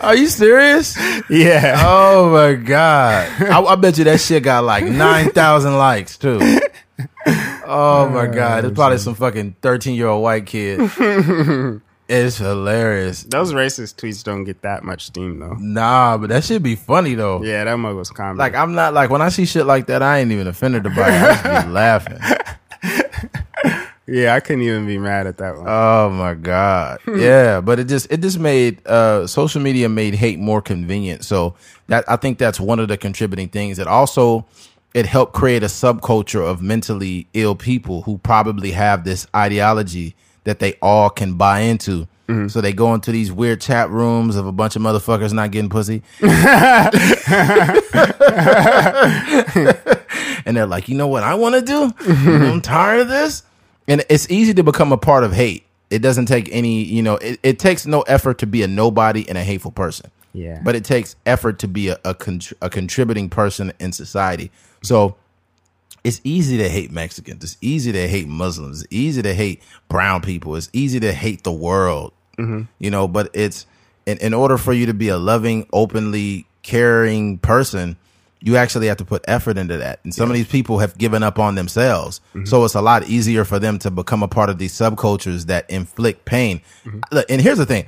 Are 0.02 0.16
you 0.16 0.28
serious? 0.28 0.98
Yeah, 1.30 1.82
Oh 1.86 2.30
my 2.32 2.54
god! 2.54 3.30
I, 3.42 3.62
I 3.62 3.76
bet 3.76 3.98
you 3.98 4.06
that 4.06 4.22
shit 4.22 4.44
got 4.44 4.64
like 4.64 4.86
nine 4.86 5.32
thousand 5.32 5.78
likes 5.78 6.18
too. 6.18 6.40
Oh 7.72 8.10
my 8.10 8.26
god! 8.26 8.66
It's 8.66 8.74
probably 8.74 8.98
some 8.98 9.14
fucking 9.14 9.56
thirteen 9.62 9.94
year 9.96 10.08
old 10.08 10.24
white 10.24 10.46
kid. 10.48 10.80
It's 12.12 12.38
hilarious. 12.38 13.22
those 13.24 13.54
racist 13.54 13.96
tweets 13.98 14.24
don't 14.24 14.44
get 14.44 14.64
that 14.64 14.84
much 14.84 15.06
steam 15.06 15.38
though. 15.40 15.54
Nah, 15.60 16.18
but 16.18 16.30
that 16.30 16.44
should 16.44 16.64
be 16.64 16.76
funny 16.76 17.14
though. 17.14 17.44
Yeah, 17.44 17.64
that 17.66 17.76
mug 17.78 17.96
was 17.96 18.10
comedy. 18.10 18.40
Like 18.40 18.56
I'm 18.56 18.74
not 18.74 18.96
like 18.96 19.12
when 19.12 19.22
I 19.22 19.30
see 19.30 19.46
shit 19.46 19.68
like 19.68 19.86
that, 19.88 20.02
I 20.02 20.18
ain't 20.20 20.32
even 20.32 20.48
offended 20.48 20.86
about 20.88 21.10
it. 21.10 21.22
I 21.22 21.54
just 21.54 21.68
be 21.68 21.72
laughing. 21.72 22.20
yeah, 24.08 24.34
I 24.34 24.40
couldn't 24.40 24.64
even 24.64 24.88
be 24.88 24.98
mad 24.98 25.28
at 25.28 25.38
that 25.38 25.56
one. 25.58 25.66
Oh 25.68 26.10
my 26.10 26.34
god. 26.34 27.00
Yeah, 27.16 27.62
but 27.62 27.80
it 27.80 27.86
just 27.88 28.12
it 28.12 28.22
just 28.22 28.40
made 28.40 28.86
uh 28.88 29.28
social 29.28 29.62
media 29.62 29.88
made 29.88 30.16
hate 30.16 30.40
more 30.40 30.62
convenient. 30.64 31.24
So 31.26 31.56
that 31.88 32.06
I 32.10 32.16
think 32.16 32.40
that's 32.40 32.60
one 32.60 32.80
of 32.80 32.88
the 32.88 32.98
contributing 32.98 33.50
things. 33.50 33.78
It 33.78 33.88
also 33.88 34.48
it 34.96 35.06
helped 35.06 35.34
create 35.34 35.62
a 35.62 35.68
subculture 35.68 36.44
of 36.44 36.64
mentally 36.64 37.28
ill 37.34 37.54
people 37.54 38.02
who 38.02 38.18
probably 38.18 38.72
have 38.72 39.04
this 39.04 39.28
ideology 39.36 40.16
that 40.50 40.58
they 40.58 40.74
all 40.82 41.12
can 41.12 41.36
buy 41.36 41.60
into. 41.60 42.08
Mm-hmm. 42.28 42.48
So 42.48 42.60
they 42.60 42.74
go 42.74 42.96
into 42.96 43.12
these 43.12 43.32
weird 43.32 43.62
chat 43.62 43.92
rooms 43.92 44.36
of 44.36 44.48
a 44.48 44.52
bunch 44.52 44.76
of 44.76 44.82
motherfuckers 44.82 45.32
not 45.32 45.52
getting 45.52 45.70
pussy. 45.70 46.02
and 50.46 50.58
they're 50.58 50.66
like, 50.66 50.90
you 50.90 50.96
know 50.96 51.06
what 51.06 51.22
I 51.22 51.36
want 51.36 51.54
to 51.54 51.62
do? 51.62 51.94
I'm 52.08 52.62
tired 52.62 53.02
of 53.02 53.10
this. 53.10 53.44
And 53.88 54.04
it's 54.10 54.30
easy 54.32 54.56
to 54.56 54.64
become 54.64 54.92
a 54.92 54.98
part 54.98 55.24
of 55.24 55.34
hate. 55.34 55.66
It 55.92 56.00
doesn't 56.00 56.26
take 56.26 56.50
any, 56.52 56.84
you 56.84 57.04
know, 57.04 57.18
it, 57.18 57.40
it 57.44 57.60
takes 57.60 57.86
no 57.86 58.02
effort 58.02 58.40
to 58.40 58.48
be 58.48 58.64
a 58.64 58.68
nobody 58.68 59.30
and 59.30 59.38
a 59.38 59.44
hateful 59.44 59.72
person. 59.72 60.10
Yeah. 60.34 60.62
But 60.64 60.76
it 60.76 60.84
takes 60.84 61.16
effort 61.28 61.60
to 61.60 61.68
be 61.68 61.90
a, 61.90 62.00
a, 62.04 62.16
contr- 62.16 62.54
a 62.60 62.72
contributing 62.72 63.30
person 63.30 63.72
in 63.80 63.92
society. 63.92 64.50
So 64.82 65.16
it's 66.04 66.22
easy 66.24 66.58
to 66.58 66.70
hate 66.70 66.92
Mexicans. 66.92 67.44
It's 67.44 67.58
easy 67.62 67.92
to 67.92 68.08
hate 68.08 68.28
Muslims. 68.28 68.84
It's 68.84 68.94
easy 68.94 69.22
to 69.22 69.34
hate 69.34 69.62
brown 69.88 70.22
people. 70.22 70.56
It's 70.56 70.70
easy 70.74 71.00
to 71.00 71.12
hate 71.12 71.44
the 71.44 71.52
world. 71.52 72.14
Mm-hmm. 72.38 72.64
You 72.80 72.92
know, 72.92 73.08
but 73.08 73.30
it's 73.34 73.66
in, 74.06 74.18
in 74.20 74.34
order 74.34 74.58
for 74.58 74.74
you 74.74 74.86
to 74.86 74.94
be 74.94 75.10
a 75.10 75.18
loving, 75.18 75.68
openly 75.74 76.46
caring 76.64 77.38
person, 77.38 77.98
you 78.42 78.56
actually 78.56 78.88
have 78.88 78.98
to 78.98 79.06
put 79.06 79.24
effort 79.28 79.58
into 79.58 79.78
that. 79.78 80.00
And 80.04 80.14
some 80.14 80.30
of 80.30 80.36
these 80.36 80.48
people 80.48 80.80
have 80.80 80.98
given 80.98 81.24
up 81.24 81.40
on 81.40 81.56
themselves. 81.56 82.22
Mm-hmm. 82.30 82.46
So 82.46 82.64
it's 82.64 82.76
a 82.76 82.82
lot 82.82 83.08
easier 83.08 83.44
for 83.44 83.60
them 83.60 83.78
to 83.80 83.92
become 83.92 84.24
a 84.24 84.28
part 84.28 84.50
of 84.50 84.58
these 84.58 84.74
subcultures 84.74 85.48
that 85.48 85.70
inflict 85.70 86.24
pain. 86.26 86.62
Mm-hmm. 86.86 87.00
Look, 87.12 87.26
and 87.30 87.42
here's 87.42 87.58
the 87.58 87.66
thing 87.66 87.86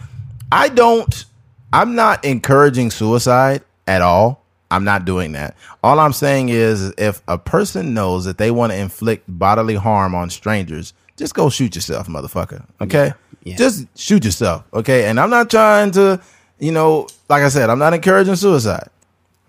I 0.52 0.67
don't, 0.67 1.26
I'm 1.71 1.95
not 1.95 2.26
encouraging 2.26 2.91
suicide 2.91 3.63
at 3.88 4.02
all. 4.02 4.40
I'm 4.71 4.84
not 4.84 5.05
doing 5.05 5.34
that. 5.34 5.55
All 5.84 5.99
I'm 5.99 6.13
saying 6.13 6.49
is 6.49 6.91
if 6.97 7.21
a 7.27 7.38
person 7.38 7.93
knows 7.93 8.25
that 8.25 8.38
they 8.39 8.49
want 8.51 8.71
to 8.71 8.77
inflict 8.79 9.25
bodily 9.27 9.75
harm 9.75 10.15
on 10.15 10.29
strangers, 10.31 10.93
just 11.17 11.36
go 11.36 11.49
shoot 11.49 11.75
yourself, 11.75 12.07
motherfucker. 12.07 12.65
Okay? 12.79 13.13
Yeah. 13.43 13.57
Just 13.57 13.86
shoot 13.97 14.23
yourself. 14.25 14.63
Okay? 14.73 15.05
And 15.07 15.19
I'm 15.19 15.29
not 15.29 15.49
trying 15.51 15.91
to, 15.91 16.19
you 16.60 16.71
know, 16.71 17.07
like 17.29 17.43
I 17.43 17.49
said, 17.49 17.69
I'm 17.69 17.79
not 17.79 17.93
encouraging 17.93 18.36
suicide. 18.38 18.88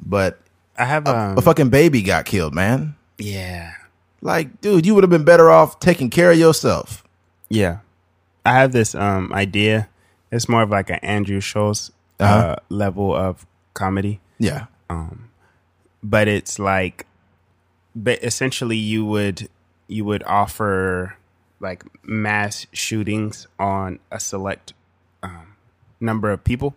But 0.04 0.38
I 0.76 0.84
have 0.84 1.06
um, 1.06 1.38
a 1.38 1.40
fucking 1.42 1.70
baby 1.70 2.02
got 2.02 2.24
killed, 2.26 2.54
man. 2.54 2.96
yeah. 3.18 3.72
Like, 4.24 4.60
dude, 4.60 4.86
you 4.86 4.94
would 4.94 5.02
have 5.02 5.10
been 5.10 5.24
better 5.24 5.50
off 5.50 5.80
taking 5.80 6.08
care 6.08 6.30
of 6.30 6.38
yourself. 6.38 7.02
Yeah. 7.48 7.78
I 8.46 8.52
have 8.54 8.70
this 8.72 8.94
um 8.94 9.32
idea. 9.32 9.88
It's 10.30 10.48
more 10.48 10.62
of 10.62 10.70
like 10.70 10.90
an 10.90 11.00
Andrew 11.02 11.40
Schulz 11.40 11.90
uh, 12.20 12.24
Uh-huh. 12.24 12.56
level 12.68 13.14
of 13.14 13.44
comedy, 13.74 14.20
Yeah. 14.38 14.66
But 16.02 16.28
it's 16.28 16.58
like, 16.58 17.06
but 17.94 18.22
essentially 18.22 18.76
you 18.76 19.04
would 19.04 19.48
you 19.88 20.04
would 20.04 20.22
offer 20.24 21.16
like 21.60 21.84
mass 22.02 22.66
shootings 22.72 23.46
on 23.58 23.98
a 24.10 24.18
select 24.18 24.72
um, 25.22 25.54
number 26.00 26.30
of 26.30 26.42
people 26.42 26.74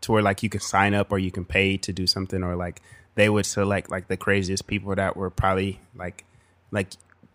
to 0.00 0.12
where 0.12 0.22
like 0.22 0.42
you 0.42 0.48
can 0.48 0.60
sign 0.60 0.94
up 0.94 1.12
or 1.12 1.18
you 1.18 1.30
can 1.30 1.44
pay 1.44 1.76
to 1.76 1.92
do 1.92 2.06
something 2.06 2.42
or 2.42 2.56
like 2.56 2.80
they 3.14 3.28
would 3.28 3.46
select 3.46 3.90
like 3.90 4.08
the 4.08 4.16
craziest 4.16 4.66
people 4.66 4.94
that 4.94 5.16
were 5.16 5.30
probably 5.30 5.80
like 5.94 6.24
like 6.70 6.88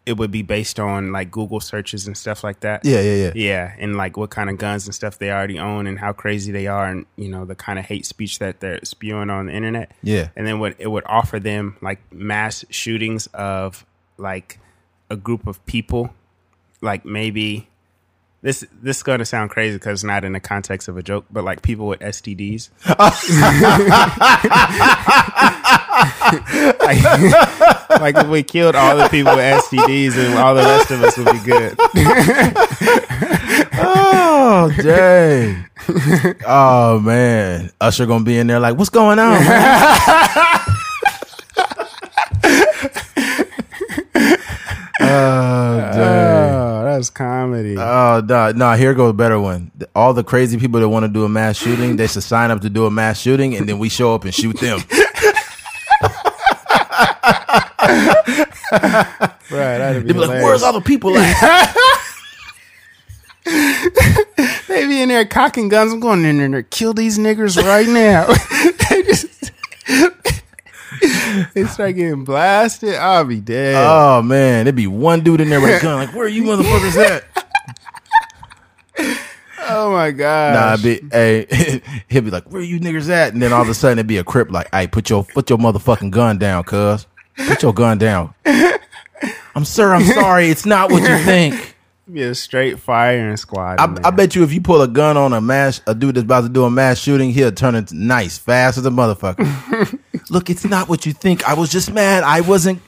it 0.06 0.18
would 0.18 0.32
be 0.32 0.42
based 0.42 0.80
on 0.80 1.12
like 1.12 1.32
Google 1.32 1.60
searches 1.60 2.08
and 2.08 2.18
stuff 2.18 2.44
like 2.44 2.60
that. 2.62 2.84
Yeah, 2.84 3.02
yeah, 3.02 3.16
yeah. 3.16 3.32
Yeah, 3.36 3.74
and 3.78 3.96
like 3.96 4.18
what 4.18 4.30
kind 4.30 4.50
of 4.50 4.58
guns 4.58 4.86
and 4.86 4.94
stuff 4.94 5.18
they 5.18 5.32
already 5.32 5.60
own 5.60 5.88
and 5.88 5.98
how 5.98 6.12
crazy 6.12 6.52
they 6.52 6.68
are 6.68 6.86
and 6.86 7.06
you 7.16 7.30
know 7.30 7.46
the 7.46 7.56
kind 7.56 7.80
of 7.80 7.86
hate 7.86 8.06
speech 8.06 8.40
that 8.40 8.60
they're 8.60 8.84
spewing 8.84 9.30
on 9.30 9.48
the 9.48 9.54
internet. 9.54 9.92
Yeah. 10.02 10.30
And 10.36 10.46
then 10.46 10.60
what 10.60 10.76
it 10.78 10.88
would 10.88 11.06
offer 11.06 11.40
them 11.40 11.78
like 11.82 12.00
mass 12.12 12.66
shootings 12.70 13.28
of 13.28 13.86
like 14.18 14.60
a 15.10 15.16
group 15.16 15.48
of 15.48 15.66
people 15.66 16.14
like 16.82 17.06
maybe 17.06 17.70
this 18.42 18.66
this 18.82 18.98
is 18.98 19.04
going 19.04 19.20
to 19.20 19.26
sound 19.26 19.50
crazy 19.50 19.78
because 19.78 20.00
it's 20.00 20.04
not 20.04 20.26
in 20.26 20.34
the 20.34 20.40
context 20.42 20.90
of 20.90 20.98
a 20.98 21.02
joke, 21.02 21.26
but 21.32 21.46
like 21.46 21.62
people 21.62 21.88
with 21.88 22.02
STDs. 22.02 22.70
like, 26.80 27.04
like 28.02 28.18
if 28.18 28.28
we 28.28 28.44
killed 28.44 28.76
all 28.76 28.98
the 28.98 29.08
people 29.10 29.36
with 29.36 29.64
STDs 29.64 30.18
and 30.18 30.38
all 30.38 30.56
the 30.56 30.62
rest 30.62 30.92
of 30.92 31.04
us 31.04 31.18
would 31.18 31.32
be 31.32 31.40
good. 31.40 31.78
Oh, 33.76 34.72
dang. 34.82 35.66
oh, 36.46 37.00
man. 37.00 37.72
Usher 37.82 38.06
going 38.06 38.20
to 38.22 38.26
be 38.26 38.38
in 38.38 38.48
there 38.48 38.60
like, 38.60 38.78
what's 38.78 38.90
going 38.90 39.20
on, 39.20 39.34
oh, 39.36 39.40
oh, 45.02 45.78
dang. 45.94 46.54
Oh, 46.56 46.84
that's 46.86 47.10
comedy. 47.10 47.76
Oh 47.78 48.22
no, 48.26 48.52
no! 48.52 48.74
Here 48.74 48.94
goes 48.94 49.10
a 49.12 49.14
better 49.14 49.40
one. 49.40 49.72
All 49.96 50.14
the 50.14 50.24
crazy 50.24 50.58
people 50.58 50.80
that 50.80 50.90
want 50.90 51.04
to 51.04 51.10
do 51.10 51.24
a 51.26 51.30
mass 51.30 51.58
shooting, 51.58 51.96
they 51.96 52.08
should 52.08 52.24
sign 52.24 52.52
up 52.52 52.62
to 52.62 52.70
do 52.70 52.86
a 52.86 52.92
mass 52.92 53.20
shooting, 53.20 53.56
and 53.56 53.68
then 53.68 53.80
we 53.80 53.90
show 53.90 54.14
up 54.14 54.24
and 54.24 54.34
shoot 54.34 54.58
them. 54.60 54.80
Right, 57.24 59.08
that'd 59.50 60.04
They 60.08 60.14
be 60.14 60.20
like, 60.20 60.44
"Where's 60.44 60.64
all 60.64 60.74
the 60.74 60.82
people 60.82 61.18
at?" 61.18 61.76
They 64.68 64.88
be 64.88 65.02
in 65.02 65.10
there 65.10 65.26
cocking 65.26 65.70
guns. 65.70 65.94
I'm 65.94 66.00
going 66.00 66.26
in 66.26 66.52
there 66.52 66.64
kill 66.64 66.94
these 66.94 67.20
niggers 67.20 67.62
right 67.62 67.88
now. 67.88 68.26
they 68.90 69.04
just 69.04 69.52
they 71.54 71.66
start 71.66 71.96
getting 71.96 72.24
blasted. 72.24 72.96
I'll 72.96 73.26
be 73.26 73.40
dead. 73.40 73.76
oh 73.78 74.22
man, 74.22 74.66
there'd 74.66 74.76
be 74.76 74.88
one 74.88 75.22
dude 75.22 75.42
in 75.42 75.50
there 75.50 75.62
with 75.62 75.80
a 75.80 75.84
gun. 75.84 75.98
Like, 75.98 76.16
where 76.16 76.26
are 76.26 76.30
you 76.30 76.44
motherfuckers 76.44 76.98
at? 76.98 77.24
Oh 79.66 79.92
my 79.92 80.12
god. 80.12 80.54
Nah, 80.54 80.84
be, 80.84 81.02
hey, 81.12 81.82
he'll 82.08 82.22
be 82.22 82.32
like, 82.32 82.52
"Where 82.52 82.62
you 82.62 82.80
niggers 82.80 83.10
at?" 83.10 83.34
And 83.34 83.42
then 83.42 83.54
all 83.54 83.62
of 83.62 83.70
a 83.70 83.74
sudden 83.74 84.00
it'd 84.00 84.08
be 84.08 84.18
a 84.18 84.24
crip 84.24 84.52
like, 84.52 84.68
"Hey, 84.74 84.88
put 84.88 85.10
your 85.10 85.24
put 85.24 85.50
your 85.50 85.60
motherfucking 85.60 86.12
gun 86.12 86.38
down, 86.38 86.64
cuz. 86.64 87.08
Put 87.38 87.62
your 87.64 87.74
gun 87.74 87.98
down." 87.98 88.34
I'm 89.56 89.66
sir, 89.66 89.94
I'm 89.94 90.04
sorry. 90.04 90.50
It's 90.50 90.66
not 90.66 90.92
what 90.92 91.02
you 91.08 91.18
think. 91.24 91.76
be 92.12 92.24
a 92.24 92.36
straight 92.36 92.80
firing 92.80 93.38
squad. 93.38 93.80
I, 93.80 94.08
I 94.08 94.12
bet 94.12 94.36
you 94.36 94.44
if 94.44 94.52
you 94.52 94.60
pull 94.62 94.82
a 94.82 94.88
gun 94.88 95.16
on 95.16 95.32
a 95.32 95.40
mass 95.42 95.80
a 95.88 95.96
dude 95.96 96.16
that's 96.16 96.24
about 96.26 96.42
to 96.42 96.50
do 96.50 96.64
a 96.66 96.70
mass 96.72 97.00
shooting, 97.00 97.32
he'll 97.32 97.52
turn 97.52 97.76
it 97.76 97.92
nice, 97.94 98.38
fast 98.38 98.78
as 98.78 98.86
a 98.86 98.90
motherfucker. 98.90 100.00
Look, 100.30 100.50
it's 100.50 100.66
not 100.66 100.90
what 100.90 101.06
you 101.06 101.14
think. 101.14 101.48
I 101.48 101.54
was 101.54 101.72
just 101.72 101.92
mad. 101.94 102.24
I 102.24 102.42
wasn't. 102.42 102.82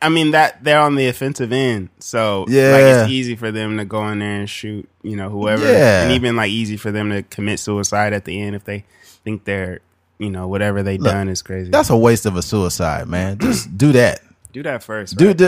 I 0.00 0.08
mean 0.08 0.32
that 0.32 0.62
they're 0.62 0.78
on 0.80 0.94
the 0.94 1.08
offensive 1.08 1.50
end, 1.52 1.88
so 1.98 2.44
yeah, 2.48 2.70
like 2.72 2.82
it's 2.82 3.10
easy 3.10 3.34
for 3.34 3.50
them 3.50 3.76
to 3.78 3.84
go 3.84 4.06
in 4.08 4.20
there 4.20 4.36
and 4.40 4.48
shoot, 4.48 4.88
you 5.02 5.16
know, 5.16 5.28
whoever, 5.30 5.64
Yeah. 5.64 6.02
and 6.04 6.12
even 6.12 6.36
like 6.36 6.50
easy 6.50 6.76
for 6.76 6.92
them 6.92 7.10
to 7.10 7.22
commit 7.24 7.58
suicide 7.58 8.12
at 8.12 8.24
the 8.24 8.40
end 8.40 8.54
if 8.54 8.64
they 8.64 8.84
think 9.24 9.42
they're, 9.44 9.80
you 10.18 10.30
know, 10.30 10.46
whatever 10.48 10.82
they 10.82 10.96
done 10.96 11.28
is 11.28 11.42
crazy. 11.42 11.70
That's 11.70 11.90
a 11.90 11.96
waste 11.96 12.26
of 12.26 12.36
a 12.36 12.42
suicide, 12.42 13.08
man. 13.08 13.38
Just 13.40 13.76
do 13.76 13.92
that. 13.92 14.20
Do 14.52 14.62
that 14.62 14.84
first, 14.84 15.16
Do 15.16 15.28
right? 15.28 15.38
the, 15.38 15.46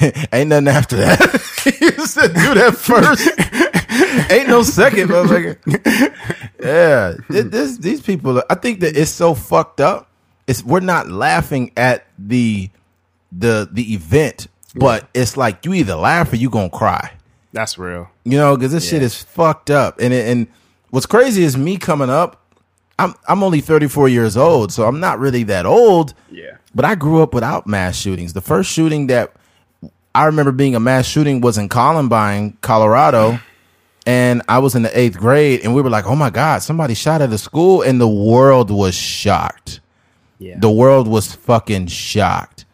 the 0.00 0.28
ain't 0.32 0.48
nothing 0.48 0.68
after 0.68 0.96
that. 0.96 1.20
you 1.80 2.06
said 2.06 2.28
do 2.32 2.54
that 2.54 2.74
first. 2.76 3.28
ain't 4.32 4.48
no 4.48 4.62
second, 4.62 5.08
motherfucker. 5.10 6.14
Yeah, 6.62 7.14
It- 7.28 7.50
this, 7.50 7.76
these 7.78 8.00
people. 8.00 8.42
I 8.48 8.54
think 8.54 8.80
that 8.80 8.96
it's 8.96 9.10
so 9.10 9.34
fucked 9.34 9.80
up. 9.80 10.08
It's 10.46 10.64
we're 10.64 10.80
not 10.80 11.08
laughing 11.08 11.72
at 11.76 12.06
the 12.18 12.70
the 13.30 13.68
the 13.70 13.92
event, 13.94 14.48
but 14.74 15.08
it's 15.14 15.36
like 15.36 15.64
you 15.66 15.74
either 15.74 15.94
laugh 15.94 16.32
or 16.32 16.36
you 16.36 16.48
gonna 16.50 16.70
cry. 16.70 17.12
That's 17.52 17.76
real. 17.78 18.08
You 18.24 18.38
know, 18.38 18.56
because 18.56 18.72
this 18.72 18.88
shit 18.88 19.02
is 19.02 19.22
fucked 19.22 19.70
up. 19.70 20.00
And 20.00 20.12
it, 20.14 20.26
and 20.28 20.46
what's 20.90 21.06
crazy 21.06 21.42
is 21.44 21.56
me 21.56 21.76
coming 21.76 22.08
up. 22.10 22.41
I'm 23.02 23.14
I'm 23.26 23.42
only 23.42 23.60
34 23.60 24.08
years 24.08 24.36
old, 24.36 24.72
so 24.72 24.86
I'm 24.86 25.00
not 25.00 25.18
really 25.18 25.42
that 25.44 25.66
old. 25.66 26.14
Yeah. 26.30 26.56
But 26.74 26.84
I 26.84 26.94
grew 26.94 27.22
up 27.22 27.34
without 27.34 27.66
mass 27.66 27.96
shootings. 27.96 28.32
The 28.32 28.40
first 28.40 28.70
shooting 28.70 29.08
that 29.08 29.32
I 30.14 30.24
remember 30.26 30.52
being 30.52 30.74
a 30.74 30.80
mass 30.80 31.06
shooting 31.06 31.40
was 31.40 31.58
in 31.58 31.68
Columbine, 31.68 32.56
Colorado. 32.60 33.40
And 34.04 34.42
I 34.48 34.58
was 34.58 34.74
in 34.74 34.82
the 34.82 34.98
eighth 34.98 35.16
grade, 35.16 35.60
and 35.62 35.74
we 35.74 35.82
were 35.82 35.90
like, 35.90 36.06
oh 36.06 36.16
my 36.16 36.30
God, 36.30 36.62
somebody 36.62 36.94
shot 36.94 37.22
at 37.22 37.32
a 37.32 37.38
school. 37.38 37.82
And 37.82 38.00
the 38.00 38.08
world 38.08 38.70
was 38.70 38.94
shocked. 38.94 39.80
Yeah. 40.38 40.58
The 40.58 40.70
world 40.70 41.06
was 41.06 41.32
fucking 41.32 41.86
shocked. 41.86 42.64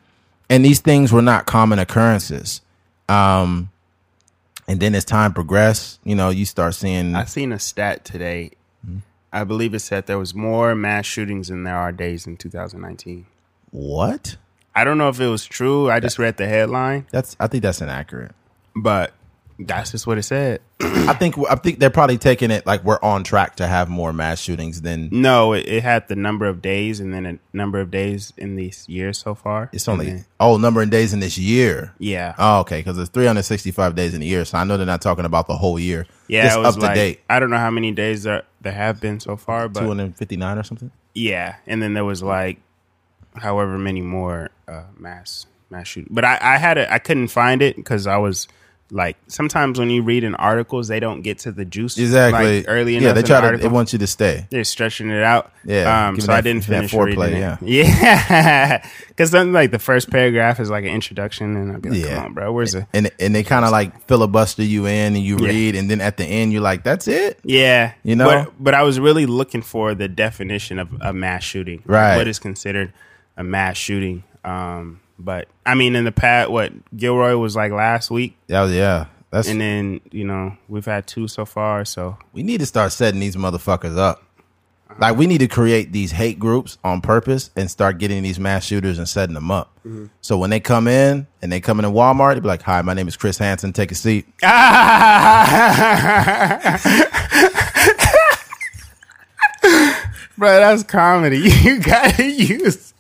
And 0.48 0.64
these 0.64 0.80
things 0.80 1.12
were 1.12 1.20
not 1.20 1.44
common 1.44 1.78
occurrences. 1.78 2.62
Um, 3.10 3.70
and 4.66 4.80
then 4.80 4.94
as 4.94 5.04
time 5.04 5.34
progressed, 5.34 6.00
you 6.02 6.14
know, 6.14 6.30
you 6.30 6.46
start 6.46 6.74
seeing. 6.74 7.14
I 7.14 7.24
seen 7.24 7.52
a 7.52 7.58
stat 7.58 8.06
today. 8.06 8.52
I 9.32 9.44
believe 9.44 9.74
it 9.74 9.80
said 9.80 10.06
there 10.06 10.18
was 10.18 10.34
more 10.34 10.74
mass 10.74 11.04
shootings 11.06 11.48
than 11.48 11.64
there 11.64 11.76
are 11.76 11.92
days 11.92 12.26
in 12.26 12.36
2019. 12.36 13.26
what? 13.70 14.36
I 14.74 14.84
don't 14.84 14.96
know 14.96 15.08
if 15.08 15.18
it 15.20 15.26
was 15.26 15.44
true. 15.44 15.90
I 15.90 15.98
just 15.98 16.18
read 16.20 16.36
the 16.36 16.46
headline, 16.46 17.06
That's. 17.10 17.36
I 17.40 17.48
think 17.48 17.62
that's 17.64 17.80
inaccurate. 17.80 18.32
but 18.76 19.12
that's 19.58 19.90
just 19.90 20.06
what 20.06 20.18
it 20.18 20.22
said. 20.22 20.60
I 20.80 21.14
think. 21.14 21.36
I 21.50 21.56
think 21.56 21.78
they're 21.80 21.90
probably 21.90 22.18
taking 22.18 22.50
it 22.50 22.64
like 22.66 22.84
we're 22.84 23.00
on 23.02 23.24
track 23.24 23.56
to 23.56 23.66
have 23.66 23.88
more 23.88 24.12
mass 24.12 24.40
shootings 24.40 24.82
than 24.82 25.08
No, 25.10 25.52
it, 25.52 25.66
it 25.66 25.82
had 25.82 26.06
the 26.08 26.14
number 26.16 26.46
of 26.46 26.62
days 26.62 27.00
and 27.00 27.12
then 27.12 27.26
a 27.26 27.38
number 27.56 27.80
of 27.80 27.90
days 27.90 28.32
in 28.36 28.54
this 28.56 28.88
year 28.88 29.12
so 29.12 29.34
far. 29.34 29.68
It's 29.72 29.88
only 29.88 30.06
then- 30.06 30.24
oh 30.38 30.56
number 30.58 30.80
of 30.82 30.90
days 30.90 31.12
in 31.12 31.20
this 31.20 31.36
year. 31.38 31.92
yeah, 31.98 32.34
Oh, 32.38 32.60
okay, 32.60 32.78
because 32.78 32.98
it's 32.98 33.10
365 33.10 33.94
days 33.94 34.14
in 34.14 34.22
a 34.22 34.24
year, 34.24 34.44
so 34.44 34.58
I 34.58 34.64
know 34.64 34.76
they're 34.76 34.86
not 34.86 35.02
talking 35.02 35.24
about 35.24 35.46
the 35.48 35.56
whole 35.56 35.78
year. 35.78 36.06
yeah. 36.28 36.46
it's 36.46 36.54
it 36.56 36.58
was 36.60 36.76
up 36.76 36.82
to 36.88 36.94
date. 36.94 37.20
I 37.28 37.40
don't 37.40 37.50
know 37.50 37.58
how 37.58 37.70
many 37.70 37.90
days 37.92 38.22
there 38.22 38.44
there 38.60 38.72
have 38.72 39.00
been 39.00 39.18
so 39.20 39.36
far, 39.36 39.68
but 39.68 39.80
259 39.80 40.58
or 40.58 40.62
something. 40.62 40.90
yeah. 41.14 41.56
And 41.66 41.82
then 41.82 41.94
there 41.94 42.04
was 42.04 42.22
like 42.22 42.58
however 43.36 43.78
many 43.78 44.00
more 44.02 44.50
uh, 44.66 44.84
mass 44.96 45.46
mass 45.70 45.86
shoot. 45.88 46.06
But 46.10 46.24
I, 46.24 46.38
I 46.40 46.56
had 46.58 46.78
it. 46.78 46.88
I 46.90 46.98
couldn't 46.98 47.28
find 47.28 47.60
it 47.62 47.76
because 47.76 48.06
I 48.06 48.16
was 48.16 48.48
like 48.90 49.16
sometimes 49.26 49.78
when 49.78 49.90
you 49.90 50.02
read 50.02 50.24
in 50.24 50.34
articles 50.36 50.88
they 50.88 50.98
don't 50.98 51.20
get 51.20 51.38
to 51.40 51.52
the 51.52 51.64
juice 51.66 51.98
Exactly. 51.98 52.58
like, 52.58 52.64
early 52.68 52.96
enough. 52.96 53.04
Yeah, 53.08 53.12
they 53.12 53.22
try 53.22 53.36
the 53.36 53.40
to. 53.42 53.46
article. 53.48 53.68
They 53.68 53.74
want 53.74 53.92
you 53.92 53.98
to 53.98 54.06
stay. 54.06 54.46
They're 54.50 54.64
stretching 54.64 55.10
it 55.10 55.22
out. 55.22 55.52
Yeah, 55.64 56.08
Um, 56.08 56.18
so 56.20 56.32
it 56.32 56.36
I 56.36 56.40
didn't 56.40 56.62
that 56.66 56.88
finish 56.88 56.92
foreplay, 56.92 57.26
reading 57.26 57.42
it. 57.42 57.58
Yeah. 57.62 57.84
Yeah. 58.78 58.88
Because 59.08 59.30
then, 59.30 59.52
like, 59.52 59.72
the 59.72 59.78
first 59.78 60.10
paragraph 60.10 60.60
is 60.60 60.70
like 60.70 60.84
an 60.84 60.90
introduction, 60.90 61.56
and 61.56 61.72
I'd 61.72 61.82
be 61.82 61.90
like, 61.90 61.98
Yeah. 62.00 62.14
come 62.16 62.24
on, 62.26 62.34
bro. 62.34 62.52
Where's 62.52 62.74
it?" 62.74 62.86
And 62.94 63.10
and 63.20 63.34
they 63.34 63.42
kind 63.42 63.64
of 63.64 63.72
like 63.72 64.06
filibuster 64.06 64.62
you 64.62 64.86
in, 64.86 65.16
and 65.16 65.18
you 65.24 65.36
Yeah. 65.40 65.48
read, 65.48 65.74
and 65.74 65.90
then 65.90 66.00
at 66.00 66.16
the 66.16 66.24
end 66.24 66.52
you're 66.52 66.62
like, 66.62 66.84
"That's 66.84 67.08
it." 67.08 67.38
Yeah. 67.44 67.92
You 68.04 68.16
know? 68.16 68.26
But, 68.26 68.52
but 68.62 68.74
I 68.74 68.82
was 68.84 68.98
really 69.00 69.26
looking 69.26 69.60
for 69.62 69.94
the 69.94 70.08
definition 70.08 70.78
of 70.78 70.88
a 71.00 71.12
mass 71.12 71.42
shooting. 71.42 71.82
Right. 71.84 72.16
What 72.16 72.28
is 72.28 72.38
considered 72.38 72.92
a 73.36 73.42
mass 73.44 73.76
shooting? 73.76 74.22
Um, 74.44 75.00
but, 75.18 75.48
I 75.66 75.74
mean, 75.74 75.96
in 75.96 76.04
the 76.04 76.12
past, 76.12 76.50
what 76.50 76.72
Gilroy 76.96 77.36
was 77.36 77.56
like 77.56 77.72
last 77.72 78.10
week, 78.10 78.36
Yeah, 78.48 78.66
yeah. 78.66 79.06
That's 79.30 79.48
and 79.48 79.60
then, 79.60 80.00
you 80.10 80.24
know, 80.24 80.56
we've 80.68 80.86
had 80.86 81.06
two 81.06 81.28
so 81.28 81.44
far. 81.44 81.84
So, 81.84 82.16
we 82.32 82.42
need 82.42 82.60
to 82.60 82.66
start 82.66 82.92
setting 82.92 83.20
these 83.20 83.36
motherfuckers 83.36 83.98
up. 83.98 84.22
Like 84.98 85.16
we 85.16 85.26
need 85.26 85.38
to 85.38 85.48
create 85.48 85.92
these 85.92 86.10
hate 86.10 86.38
groups 86.38 86.76
on 86.82 87.00
purpose 87.00 87.50
and 87.54 87.70
start 87.70 87.98
getting 87.98 88.22
these 88.22 88.40
mass 88.40 88.64
shooters 88.64 88.98
and 88.98 89.08
setting 89.08 89.34
them 89.34 89.50
up. 89.50 89.70
Mm-hmm. 89.86 90.06
So 90.22 90.38
when 90.38 90.50
they 90.50 90.58
come 90.60 90.88
in 90.88 91.26
and 91.40 91.52
they 91.52 91.60
come 91.60 91.78
in 91.78 91.84
Walmart, 91.86 92.34
they 92.34 92.40
be 92.40 92.48
like, 92.48 92.62
"Hi, 92.62 92.82
my 92.82 92.94
name 92.94 93.06
is 93.06 93.16
Chris 93.16 93.38
Hansen. 93.38 93.72
Take 93.72 93.92
a 93.92 93.94
seat." 93.94 94.26
Bro, 100.36 100.48
that's 100.58 100.82
comedy. 100.84 101.38
You 101.62 101.80
gotta 101.80 102.24
use. 102.24 102.94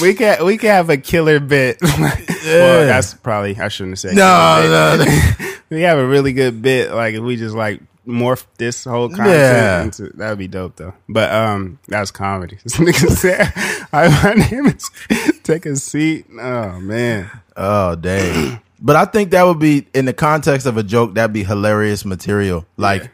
We 0.00 0.14
can 0.14 0.44
we 0.44 0.58
can 0.58 0.70
have 0.70 0.90
a 0.90 0.96
killer 0.96 1.40
bit. 1.40 1.78
Well, 2.46 2.86
that's 2.86 3.12
probably 3.12 3.56
I 3.58 3.66
shouldn't 3.66 3.94
have 3.94 3.98
said. 3.98 4.14
no, 4.14 5.04
bit. 5.04 5.60
we 5.70 5.82
have 5.82 5.98
a 5.98 6.06
really 6.06 6.32
good 6.32 6.62
bit. 6.62 6.92
Like 6.92 7.16
if 7.16 7.20
we 7.20 7.34
just 7.36 7.56
like 7.56 7.80
morph 8.06 8.44
this 8.56 8.84
whole 8.84 9.08
content 9.08 9.28
Yeah. 9.30 9.82
into 9.82 10.10
that'd 10.14 10.38
be 10.38 10.46
dope 10.46 10.76
though. 10.76 10.94
But 11.08 11.32
um, 11.32 11.80
that's 11.88 12.12
comedy. 12.12 12.58
This 12.62 12.76
nigga 12.76 13.10
said, 13.10 13.46
"Hi, 13.90 14.06
my 14.22 14.34
name 14.34 14.66
is." 14.66 14.88
Take 15.42 15.66
a 15.66 15.74
seat. 15.74 16.26
Oh 16.40 16.78
man. 16.78 17.28
Oh 17.56 17.96
dang! 17.96 18.60
but 18.80 18.94
I 18.94 19.06
think 19.06 19.32
that 19.32 19.42
would 19.42 19.58
be 19.58 19.88
in 19.92 20.04
the 20.04 20.12
context 20.14 20.66
of 20.68 20.76
a 20.76 20.84
joke. 20.84 21.14
That'd 21.14 21.32
be 21.32 21.42
hilarious 21.42 22.04
material. 22.04 22.64
Like 22.76 23.10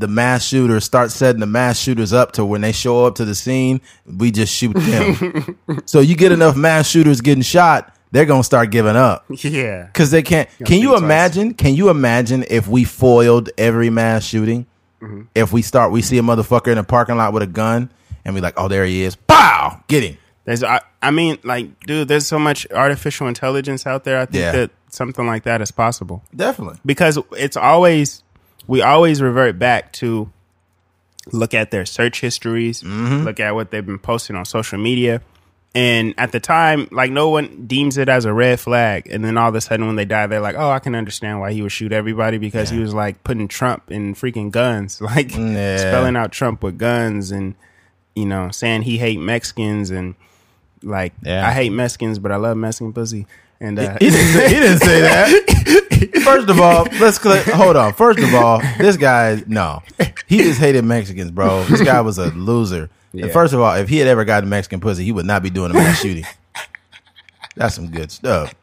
the 0.00 0.08
mass 0.08 0.44
shooters 0.44 0.84
start 0.84 1.10
setting 1.12 1.40
the 1.40 1.46
mass 1.46 1.78
shooters 1.78 2.12
up 2.12 2.32
to 2.32 2.44
when 2.44 2.60
they 2.62 2.72
show 2.72 3.04
up 3.06 3.14
to 3.16 3.24
the 3.24 3.34
scene, 3.34 3.80
we 4.06 4.30
just 4.30 4.52
shoot 4.54 4.72
them. 4.74 5.58
so 5.84 6.00
you 6.00 6.16
get 6.16 6.32
enough 6.32 6.56
mass 6.56 6.88
shooters 6.88 7.20
getting 7.20 7.42
shot, 7.42 7.94
they're 8.10 8.24
gonna 8.26 8.42
start 8.42 8.70
giving 8.70 8.96
up 8.96 9.24
Yeah. 9.28 9.84
because 9.84 10.10
they 10.10 10.22
can't. 10.22 10.48
Can 10.64 10.80
you 10.80 10.88
twice. 10.90 11.02
imagine? 11.02 11.54
Can 11.54 11.74
you 11.74 11.90
imagine 11.90 12.44
if 12.50 12.66
we 12.66 12.84
foiled 12.84 13.50
every 13.58 13.90
mass 13.90 14.24
shooting? 14.24 14.66
Mm-hmm. 15.02 15.22
If 15.34 15.52
we 15.52 15.62
start, 15.62 15.92
we 15.92 16.02
see 16.02 16.18
a 16.18 16.22
motherfucker 16.22 16.68
in 16.72 16.78
a 16.78 16.84
parking 16.84 17.16
lot 17.16 17.32
with 17.32 17.42
a 17.42 17.46
gun, 17.46 17.90
and 18.24 18.34
we 18.34 18.40
like, 18.40 18.54
oh, 18.56 18.68
there 18.68 18.84
he 18.84 19.02
is. 19.02 19.16
Pow! 19.16 19.82
Get 19.88 20.02
him. 20.02 20.18
There's, 20.44 20.62
I, 20.64 20.80
I 21.02 21.10
mean, 21.10 21.38
like, 21.44 21.78
dude, 21.86 22.08
there's 22.08 22.26
so 22.26 22.38
much 22.38 22.66
artificial 22.72 23.28
intelligence 23.28 23.86
out 23.86 24.04
there. 24.04 24.18
I 24.18 24.24
think 24.26 24.40
Yeah. 24.42 24.52
that 24.52 24.70
something 24.88 25.26
like 25.26 25.44
that 25.44 25.60
is 25.62 25.70
possible. 25.70 26.22
Definitely. 26.34 26.80
because 26.84 27.18
it's 27.36 27.56
always 27.56 28.22
we 28.70 28.82
always 28.82 29.20
revert 29.20 29.58
back 29.58 29.92
to 29.92 30.30
look 31.32 31.54
at 31.54 31.72
their 31.72 31.84
search 31.84 32.20
histories, 32.20 32.84
mm-hmm. 32.84 33.24
look 33.24 33.40
at 33.40 33.52
what 33.52 33.72
they've 33.72 33.84
been 33.84 33.98
posting 33.98 34.36
on 34.36 34.44
social 34.44 34.78
media. 34.78 35.22
And 35.74 36.14
at 36.16 36.30
the 36.30 36.38
time, 36.38 36.86
like 36.92 37.10
no 37.10 37.30
one 37.30 37.66
deems 37.66 37.98
it 37.98 38.08
as 38.08 38.26
a 38.26 38.32
red 38.32 38.60
flag. 38.60 39.08
And 39.10 39.24
then 39.24 39.36
all 39.36 39.48
of 39.48 39.56
a 39.56 39.60
sudden 39.60 39.88
when 39.88 39.96
they 39.96 40.04
die, 40.04 40.28
they're 40.28 40.40
like, 40.40 40.54
Oh, 40.56 40.70
I 40.70 40.78
can 40.78 40.94
understand 40.94 41.40
why 41.40 41.52
he 41.52 41.62
would 41.62 41.72
shoot 41.72 41.92
everybody 41.92 42.38
because 42.38 42.70
he 42.70 42.78
was 42.78 42.94
like 42.94 43.24
putting 43.24 43.48
Trump 43.48 43.90
in 43.90 44.14
freaking 44.14 44.52
guns. 44.52 45.00
Like 45.10 45.34
Yeah. 45.36 45.76
spelling 45.76 46.14
out 46.14 46.30
Trump 46.30 46.62
with 46.62 46.78
guns 46.78 47.32
and 47.32 47.56
you 48.14 48.24
know, 48.24 48.52
saying 48.52 48.82
he 48.82 48.98
hate 48.98 49.18
Mexicans 49.18 49.90
and 49.90 50.14
like 50.80 51.12
Yeah. 51.24 51.44
I 51.44 51.50
hate 51.50 51.70
Mexicans, 51.70 52.20
but 52.20 52.30
I 52.30 52.36
love 52.36 52.56
Mexican 52.56 52.92
pussy. 52.92 53.26
And 53.60 53.78
uh, 53.78 53.96
He 54.00 54.10
didn't 54.10 54.32
say, 54.32 54.48
he 54.48 54.54
didn't 54.54 54.78
say 54.78 55.00
that. 55.02 56.20
First 56.24 56.48
of 56.48 56.60
all, 56.60 56.86
let's 56.98 57.20
cl- 57.20 57.42
hold 57.56 57.76
on. 57.76 57.92
First 57.92 58.18
of 58.20 58.34
all, 58.34 58.60
this 58.78 58.96
guy, 58.96 59.42
no, 59.46 59.82
he 60.26 60.38
just 60.38 60.58
hated 60.58 60.82
Mexicans, 60.84 61.30
bro. 61.30 61.62
This 61.64 61.82
guy 61.82 62.00
was 62.00 62.16
a 62.18 62.30
loser. 62.30 62.88
And 63.12 63.30
first 63.32 63.52
of 63.52 63.60
all, 63.60 63.74
if 63.74 63.88
he 63.88 63.98
had 63.98 64.06
ever 64.08 64.24
gotten 64.24 64.48
Mexican 64.48 64.80
pussy, 64.80 65.04
he 65.04 65.12
would 65.12 65.26
not 65.26 65.42
be 65.42 65.50
doing 65.50 65.72
a 65.72 65.74
mass 65.74 66.00
shooting. 66.02 66.24
That's 67.56 67.74
some 67.74 67.90
good 67.90 68.10
stuff. 68.10 68.54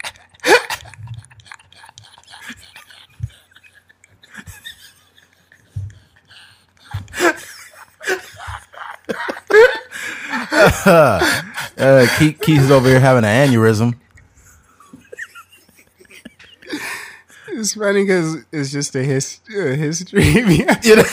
uh, 10.85 12.07
Keith, 12.17 12.39
Keith 12.41 12.61
is 12.61 12.71
over 12.71 12.87
here 12.89 12.99
having 12.99 13.23
an 13.25 13.49
aneurysm. 13.49 13.95
It's 17.59 17.73
funny 17.73 18.03
because 18.03 18.45
it's 18.51 18.71
just 18.71 18.95
a, 18.95 19.03
his, 19.03 19.39
a 19.49 19.73
history. 19.75 20.23
You 20.83 20.95
know? 20.97 21.03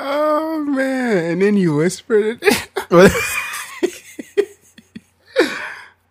Oh 0.00 0.64
man! 0.64 1.32
And 1.32 1.42
then 1.42 1.56
you 1.56 1.76
whispered 1.76 2.38
it. 2.42 2.68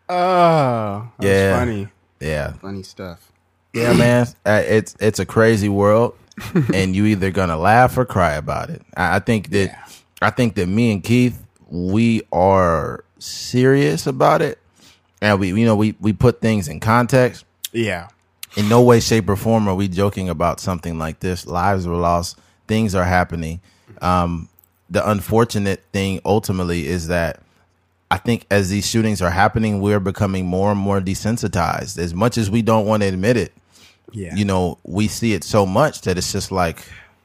oh, 0.10 1.10
Yeah. 1.20 1.60
funny. 1.60 1.88
yeah, 2.20 2.54
Funny 2.54 2.84
stuff. 2.84 3.32
yeah, 3.74 3.94
man. 3.94 4.28
Uh, 4.46 4.62
it's 4.66 4.96
it's 5.00 5.20
a 5.20 5.26
crazy 5.26 5.70
world, 5.70 6.16
and 6.74 6.96
you 6.96 7.06
either 7.06 7.32
gonna 7.32 7.58
laugh 7.58 7.98
or 7.98 8.06
cry 8.06 8.34
about 8.34 8.70
it. 8.70 8.82
I, 8.96 9.16
I 9.18 9.20
think 9.20 9.50
that 9.52 9.68
Yeah. 9.70 9.86
I 10.22 10.30
think 10.32 10.56
that 10.56 10.68
me 10.68 10.92
and 10.92 11.04
Keith 11.04 11.42
we 11.70 12.22
are 12.32 13.04
serious 13.20 14.08
about 14.08 14.42
it, 14.42 14.60
and 15.22 15.40
we 15.40 15.48
you 15.50 15.66
know 15.66 15.76
we 15.76 15.96
we 16.00 16.14
put 16.14 16.42
things 16.42 16.68
in 16.68 16.80
context. 16.80 17.46
Yeah. 17.74 18.08
in 18.56 18.70
no 18.70 18.82
way, 18.82 19.00
shape, 19.00 19.30
or 19.30 19.36
form 19.36 19.68
are 19.68 19.76
we 19.76 19.88
joking 19.88 20.30
about 20.30 20.60
something 20.60 20.98
like 20.98 21.20
this. 21.20 21.46
Lives 21.46 21.86
were 21.88 21.96
lost. 21.98 22.40
Things 22.68 22.96
are 22.96 23.04
happening. 23.04 23.60
Um, 24.02 24.50
the 24.90 25.08
unfortunate 25.08 25.84
thing 25.94 26.22
ultimately 26.26 26.88
is 26.88 27.08
that 27.08 27.42
I 28.10 28.18
think 28.18 28.48
as 28.50 28.70
these 28.70 28.88
shootings 28.88 29.22
are 29.22 29.30
happening, 29.30 29.82
we're 29.82 30.00
becoming 30.00 30.46
more 30.46 30.72
and 30.72 30.80
more 30.80 31.02
desensitized. 31.02 31.98
As 32.00 32.14
much 32.16 32.38
as 32.38 32.50
we 32.50 32.62
don't 32.62 32.86
want 32.86 33.04
to 33.04 33.10
admit 33.10 33.36
it, 33.38 33.54
Yeah. 34.12 34.34
you 34.34 34.46
know, 34.46 34.78
we 34.86 35.08
see 35.10 35.34
it 35.34 35.44
so 35.44 35.66
much 35.66 36.02
that 36.02 36.18
it's 36.18 36.32
just 36.32 36.52
like, 36.52 36.80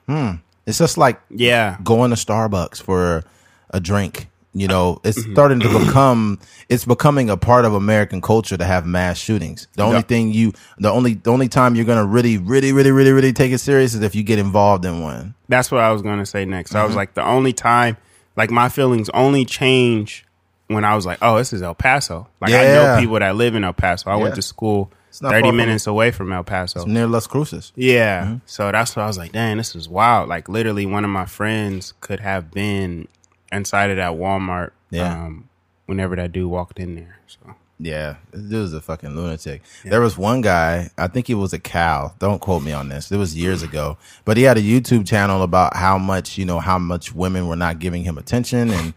hmm. 0.07 0.33
It's 0.67 0.79
just 0.79 0.99
like 0.99 1.21
Yeah. 1.31 1.77
going 1.83 2.11
to 2.11 2.17
Starbucks 2.17 2.83
for 2.83 3.25
a 3.71 3.81
drink. 3.81 4.29
You 4.55 4.69
know, 4.69 5.01
it's 5.03 5.19
mm-hmm. 5.19 5.33
starting 5.33 5.61
to 5.61 5.79
become 5.79 6.39
it's 6.69 6.85
becoming 6.85 7.31
a 7.31 7.37
part 7.39 7.65
of 7.65 7.73
American 7.73 8.21
culture 8.21 8.57
to 8.57 8.65
have 8.65 8.85
mass 8.85 9.17
shootings. 9.17 9.67
The 9.77 9.83
only 9.83 9.97
Yeah. 9.97 10.03
thing 10.03 10.33
you 10.33 10.53
the 10.79 10.91
only 10.91 11.15
the 11.15 11.31
only 11.31 11.49
time 11.49 11.75
you're 11.75 11.87
gonna 11.87 12.05
really, 12.05 12.37
really, 12.37 12.73
really, 12.73 12.91
really, 12.91 13.13
really 13.13 13.33
take 13.33 13.53
it 13.53 13.59
serious 13.59 13.95
is 13.95 14.03
if 14.03 14.15
you 14.15 14.23
get 14.23 14.39
involved 14.39 14.85
in 14.85 15.01
one. 15.01 15.35
That's 15.49 15.71
what 15.71 15.83
I 15.83 15.91
was 15.93 16.03
going 16.03 16.19
to 16.19 16.27
say 16.27 16.45
next. 16.45 16.75
I 16.75 16.83
was 16.83 16.91
mm-hmm. 16.91 16.97
like, 16.97 17.15
the 17.15 17.25
only 17.25 17.53
time, 17.53 17.97
like, 18.37 18.51
my 18.51 18.69
feelings 18.71 19.11
only 19.11 19.45
change 19.45 20.25
when 20.69 20.85
I 20.85 20.95
was 20.95 21.05
like, 21.05 21.19
oh, 21.21 21.37
this 21.37 21.53
is 21.53 21.63
El 21.63 21.75
Paso. 21.75 22.27
Like, 22.41 22.53
I 22.53 22.63
know 22.65 22.97
people 22.99 23.19
that 23.19 23.37
live 23.37 23.55
in 23.55 23.65
El 23.65 23.75
Paso. 23.75 24.11
I 24.11 24.17
Yeah. 24.17 24.23
went 24.23 24.35
to 24.37 24.43
school 24.43 24.91
30 25.13 25.43
far 25.43 25.49
from- 25.51 25.57
minutes 25.57 25.87
away 25.87 26.11
from 26.11 26.33
El 26.33 26.43
Paso. 26.43 26.87
Near 26.87 27.07
Las 27.07 27.27
Cruces. 27.27 27.73
Yeah. 27.77 28.25
Mm-hmm. 28.25 28.35
So 28.47 28.73
that's 28.73 28.97
what 28.97 29.03
I 29.03 29.07
was 29.07 29.19
like, 29.19 29.33
dang, 29.33 29.59
this 29.59 29.77
is 29.77 29.89
wild. 29.89 30.29
Like, 30.29 30.49
literally, 30.49 30.87
one 30.87 31.05
of 31.05 31.11
my 31.11 31.27
friends 31.27 31.93
could 32.01 32.21
have 32.21 32.51
been 32.51 33.09
inside 33.53 33.91
of 33.91 33.97
that 33.97 34.13
Walmart 34.13 34.71
Yeah. 34.91 35.13
um, 35.27 35.49
whenever 35.87 36.17
that 36.17 36.33
dude 36.33 36.51
walked 36.51 36.79
in 36.79 36.95
there. 36.97 37.19
So, 37.27 37.55
Yeah, 37.79 38.17
this 38.31 38.43
dude's 38.43 38.73
a 38.73 38.81
fucking 38.81 39.15
lunatic. 39.17 39.63
There 39.85 40.01
was 40.01 40.17
one 40.17 40.41
guy, 40.41 40.91
I 40.97 41.09
think 41.09 41.27
he 41.27 41.35
was 41.35 41.53
a 41.53 41.59
cow. 41.59 42.13
Don't 42.19 42.41
quote 42.41 42.63
me 42.63 42.73
on 42.73 42.89
this. 42.89 43.11
It 43.13 43.17
was 43.17 43.37
years 43.37 43.63
ago, 43.63 43.99
but 44.25 44.37
he 44.37 44.45
had 44.45 44.57
a 44.57 44.63
YouTube 44.63 45.07
channel 45.07 45.43
about 45.43 45.77
how 45.77 45.99
much 45.99 46.39
you 46.39 46.45
know 46.45 46.61
how 46.61 46.79
much 46.79 47.13
women 47.15 47.49
were 47.49 47.57
not 47.57 47.79
giving 47.79 48.05
him 48.05 48.19
attention, 48.19 48.71
and 48.71 48.95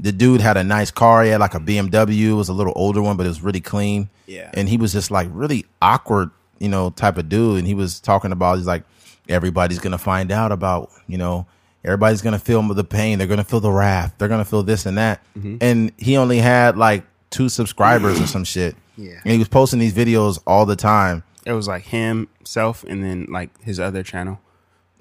the 0.00 0.10
dude 0.10 0.40
had 0.40 0.56
a 0.56 0.64
nice 0.64 0.90
car. 0.90 1.22
He 1.22 1.30
had 1.30 1.38
like 1.40 1.54
a 1.54 1.60
BMW. 1.60 2.30
It 2.30 2.34
was 2.34 2.48
a 2.48 2.52
little 2.52 2.72
older 2.74 3.00
one, 3.00 3.16
but 3.16 3.24
it 3.26 3.28
was 3.28 3.42
really 3.42 3.60
clean. 3.60 4.08
Yeah. 4.26 4.50
and 4.54 4.68
he 4.68 4.76
was 4.78 4.92
just 4.92 5.10
like 5.10 5.28
really 5.30 5.66
awkward, 5.82 6.30
you 6.58 6.68
know, 6.68 6.90
type 6.90 7.18
of 7.18 7.28
dude. 7.28 7.58
And 7.58 7.66
he 7.68 7.74
was 7.74 8.00
talking 8.00 8.32
about 8.32 8.56
he's 8.58 8.66
like 8.66 8.82
everybody's 9.28 9.78
gonna 9.78 9.98
find 9.98 10.32
out 10.32 10.50
about 10.52 10.90
you 11.06 11.18
know. 11.18 11.46
Everybody's 11.84 12.22
gonna 12.22 12.38
feel 12.38 12.62
the 12.62 12.84
pain. 12.84 13.18
They're 13.18 13.26
gonna 13.26 13.44
feel 13.44 13.60
the 13.60 13.70
wrath. 13.70 14.14
They're 14.18 14.28
gonna 14.28 14.44
feel 14.44 14.62
this 14.62 14.86
and 14.86 14.96
that. 14.98 15.20
Mm-hmm. 15.36 15.56
And 15.60 15.92
he 15.98 16.16
only 16.16 16.38
had 16.38 16.76
like 16.78 17.04
two 17.30 17.48
subscribers 17.48 18.20
or 18.20 18.26
some 18.26 18.44
shit. 18.44 18.74
Yeah. 18.96 19.20
And 19.24 19.32
he 19.32 19.38
was 19.38 19.48
posting 19.48 19.80
these 19.80 19.92
videos 19.92 20.40
all 20.46 20.66
the 20.66 20.76
time. 20.76 21.24
it 21.44 21.52
was 21.52 21.68
like 21.68 21.82
himself 21.84 22.84
and 22.84 23.02
then 23.04 23.26
like 23.28 23.50
his 23.62 23.78
other 23.78 24.02
channel. 24.02 24.40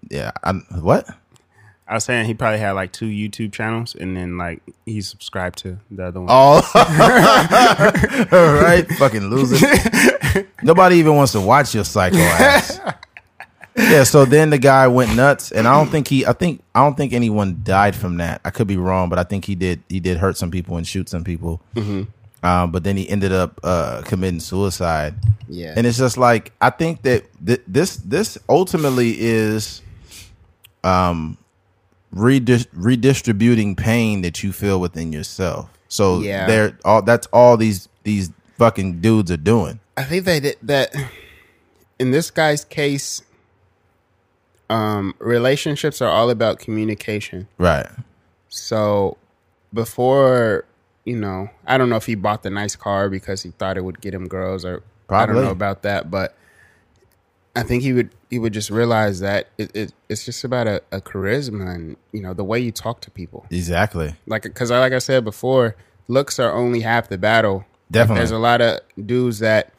Yeah. 0.10 0.32
I'm, 0.44 0.62
what? 0.82 1.08
I 1.88 1.94
was 1.96 2.04
saying 2.06 2.26
he 2.26 2.34
probably 2.34 2.60
had 2.60 2.72
like 2.72 2.92
two 2.92 3.08
YouTube 3.08 3.54
channels 3.54 3.94
and 3.96 4.16
then 4.18 4.38
like 4.38 4.62
he 4.86 5.02
subscribed 5.02 5.60
to 5.60 5.80
the 5.92 6.06
other 6.08 6.22
one. 6.22 6.28
Oh, 6.32 6.62
right. 8.64 8.88
Fucking 8.98 9.30
loser. 9.30 9.66
Nobody 10.64 10.96
even 10.98 11.16
wants 11.16 11.34
to 11.34 11.42
watch 11.42 11.76
your 11.76 11.84
psycho 11.84 12.18
ass. 12.18 12.80
Yeah. 13.76 14.04
So 14.04 14.26
then 14.26 14.50
the 14.52 14.58
guy 14.60 14.88
went 14.88 15.16
nuts, 15.16 15.52
and 15.52 15.68
I 15.68 15.76
don't 15.78 15.90
think 15.90 16.08
he. 16.08 16.26
I 16.26 16.34
think 16.34 16.62
I 16.76 16.82
don't 16.84 16.96
think 16.96 17.12
anyone 17.14 17.62
died 17.64 17.96
from 17.96 18.18
that. 18.18 18.42
I 18.46 18.50
could 18.52 18.68
be 18.68 18.78
wrong, 18.78 19.10
but 19.10 19.18
I 19.20 19.24
think 19.24 19.46
he 19.46 19.56
did. 19.56 19.82
He 19.90 20.00
did 20.00 20.18
hurt 20.18 20.38
some 20.38 20.52
people 20.52 20.78
and 20.78 20.88
shoot 20.88 21.10
some 21.10 21.24
people. 21.24 21.60
Um, 22.44 22.72
but 22.72 22.84
then 22.84 22.98
he 22.98 23.10
ended 23.10 23.32
up 23.32 23.60
uh, 23.64 24.02
committing 24.06 24.42
suicide. 24.42 25.16
Yeah. 25.48 25.74
and 25.78 25.86
it's 25.88 25.98
just 25.98 26.18
like 26.18 26.52
I 26.62 26.70
think 26.72 27.04
that 27.04 27.24
th- 27.46 27.62
this 27.68 27.98
this 27.98 28.38
ultimately 28.50 29.16
is 29.20 29.82
um 30.84 31.38
redis- 32.14 32.68
redistributing 32.74 33.76
pain 33.76 34.22
that 34.24 34.44
you 34.44 34.52
feel 34.52 34.80
within 34.82 35.12
yourself. 35.14 35.70
So 35.88 36.20
Yeah. 36.20 36.48
they're 36.48 36.78
all 36.86 37.02
that's 37.02 37.28
all 37.28 37.56
these 37.58 37.88
these 38.04 38.32
fucking 38.58 39.00
dudes 39.02 39.32
are 39.32 39.38
doing. 39.38 39.80
I 39.96 40.04
think 40.04 40.26
that 40.26 40.56
that 40.64 40.94
in 42.00 42.12
this 42.12 42.32
guy's 42.32 42.66
case, 42.66 43.22
um, 44.70 45.14
relationships 45.20 46.02
are 46.02 46.10
all 46.10 46.30
about 46.30 46.60
communication. 46.60 47.48
Right. 47.58 47.88
So 48.50 49.18
before, 49.74 50.66
you 51.06 51.16
know, 51.16 51.50
I 51.66 51.78
don't 51.78 51.90
know 51.90 51.96
if 51.96 52.06
he 52.06 52.16
bought 52.16 52.44
the 52.44 52.50
nice 52.50 52.76
car 52.76 53.10
because 53.10 53.44
he 53.44 53.52
thought 53.52 53.78
it 53.78 53.84
would 53.84 54.02
get 54.02 54.14
him 54.14 54.28
girls, 54.28 54.64
or 54.66 54.84
I 55.10 55.26
don't 55.26 55.36
know 55.36 55.52
about 55.52 55.84
that, 55.84 56.10
but 56.10 56.36
I 57.56 57.64
think 57.64 57.84
he 57.84 57.94
would 57.94 58.10
he 58.30 58.40
would 58.40 58.54
just 58.54 58.70
realize 58.72 59.20
that 59.20 59.50
it, 59.58 59.76
it 59.76 59.94
it's 60.10 60.26
just 60.26 60.44
about 60.44 60.68
a, 60.68 60.82
a 60.92 61.02
charisma 61.02 61.74
and 61.76 61.98
you 62.12 62.22
know 62.22 62.34
the 62.34 62.44
way 62.44 62.60
you 62.60 62.72
talk 62.72 63.02
to 63.02 63.12
people. 63.12 63.46
Exactly. 63.52 64.16
Like 64.26 64.44
because 64.44 64.72
like 64.72 64.94
I 64.94 65.00
said 65.00 65.24
before, 65.24 65.76
looks 66.08 66.40
are 66.40 66.52
only 66.52 66.82
half 66.82 67.10
the 67.10 67.18
battle. 67.18 67.58
Like, 67.58 67.66
Definitely. 67.92 68.20
there's 68.20 68.32
a 68.32 68.40
lot 68.40 68.62
of 68.62 68.80
dudes 69.06 69.40
that 69.40 69.72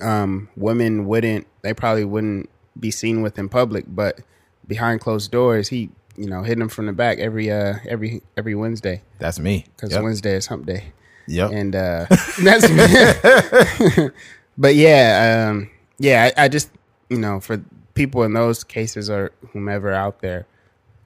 um 0.00 0.48
women 0.56 1.06
wouldn't 1.06 1.46
they 1.62 1.74
probably 1.74 2.04
wouldn't 2.04 2.48
be 2.78 2.90
seen 2.90 3.22
with 3.22 3.38
in 3.38 3.48
public, 3.48 3.84
but 3.88 4.20
behind 4.66 5.00
closed 5.00 5.30
doors, 5.30 5.68
he 5.68 5.90
you 6.16 6.26
know 6.28 6.42
hitting 6.42 6.58
them 6.58 6.68
from 6.68 6.86
the 6.86 6.92
back 6.92 7.18
every 7.18 7.50
uh 7.50 7.74
every 7.88 8.22
every 8.36 8.54
Wednesday 8.54 9.02
That's 9.18 9.38
me. 9.38 9.64
because 9.76 9.92
Yep. 9.92 10.02
Wednesday 10.02 10.34
is 10.36 10.46
Hump 10.46 10.66
Day, 10.66 10.92
Yep. 11.26 11.50
and 11.52 11.74
uh 11.76 12.06
that's 12.42 12.68
me. 12.70 14.08
but 14.58 14.74
yeah, 14.74 15.48
um 15.50 15.70
yeah, 15.98 16.30
I, 16.36 16.44
I 16.44 16.48
just 16.48 16.70
you 17.08 17.18
know 17.18 17.40
for 17.40 17.62
people 17.94 18.22
in 18.24 18.32
those 18.32 18.64
cases 18.64 19.08
or 19.10 19.32
whomever 19.52 19.92
out 19.92 20.20
there, 20.20 20.46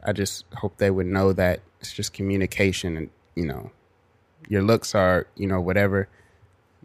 I 0.05 0.12
just 0.12 0.44
hope 0.55 0.76
they 0.79 0.90
would 0.90 1.07
know 1.07 1.33
that 1.33 1.61
it's 1.81 1.92
just 1.92 2.12
communication 2.12 2.96
and 2.96 3.11
you 3.35 3.44
know 3.46 3.70
your 4.48 4.62
looks 4.62 4.94
are 4.94 5.26
you 5.37 5.46
know 5.46 5.61
whatever. 5.61 6.09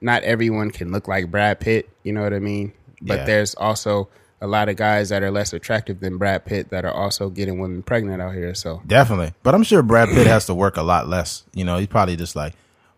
Not 0.04 0.24
everyone 0.24 0.72
can 0.72 0.92
look 0.92 1.08
like 1.08 1.30
Brad 1.30 1.60
Pitt, 1.60 1.88
you 2.04 2.12
know 2.12 2.24
what 2.24 2.34
I 2.34 2.40
mean. 2.40 2.74
But 3.04 3.20
Yeah. 3.20 3.26
there's 3.26 3.54
also 3.56 4.10
a 4.42 4.48
lot 4.48 4.68
of 4.70 4.76
guys 4.76 5.10
that 5.10 5.22
are 5.24 5.30
less 5.32 5.54
attractive 5.54 6.00
than 6.00 6.18
Brad 6.18 6.46
Pitt 6.46 6.70
that 6.72 6.84
are 6.84 6.92
also 6.94 7.30
getting 7.30 7.60
women 7.60 7.84
pregnant 7.84 8.22
out 8.22 8.34
here. 8.34 8.56
So 8.56 8.82
Definitely. 8.88 9.34
But 9.44 9.54
I'm 9.56 9.64
sure 9.64 9.82
Brad 9.84 10.10
Pitt 10.10 10.26
has 10.28 10.48
to 10.48 10.54
work 10.56 10.78
a 10.78 10.82
lot 10.82 11.08
less. 11.08 11.44
You 11.54 11.64
know, 11.64 11.78
he's 11.78 11.88
probably 11.88 12.16
just 12.16 12.36
like, 12.36 12.54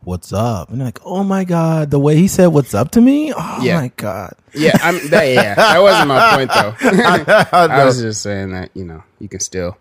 What's 0.06 0.34
up? 0.34 0.70
And 0.70 0.80
like, 0.84 1.00
Oh 1.06 1.24
my 1.24 1.44
God, 1.46 1.90
the 1.92 2.00
way 2.00 2.16
he 2.18 2.28
said 2.28 2.48
what's 2.48 2.74
up 2.74 2.92
to 2.92 3.02
me? 3.02 3.34
Oh 3.36 3.60
Yeah. 3.62 3.80
my 3.82 3.92
God. 3.96 4.34
yeah, 4.54 4.78
I'm 4.82 4.96
that. 5.10 5.24
Yeah, 5.26 5.56
that 5.56 5.80
wasn't 5.82 6.08
my 6.08 6.36
point 6.36 6.52
though. 6.54 6.76
I 7.58 7.68
I 7.70 7.86
was 7.86 8.02
just 8.02 8.22
saying 8.22 8.52
that 8.52 8.72
you 8.74 8.84
know 8.86 9.04
you 9.20 9.28
can 9.30 9.40
still. 9.40 9.78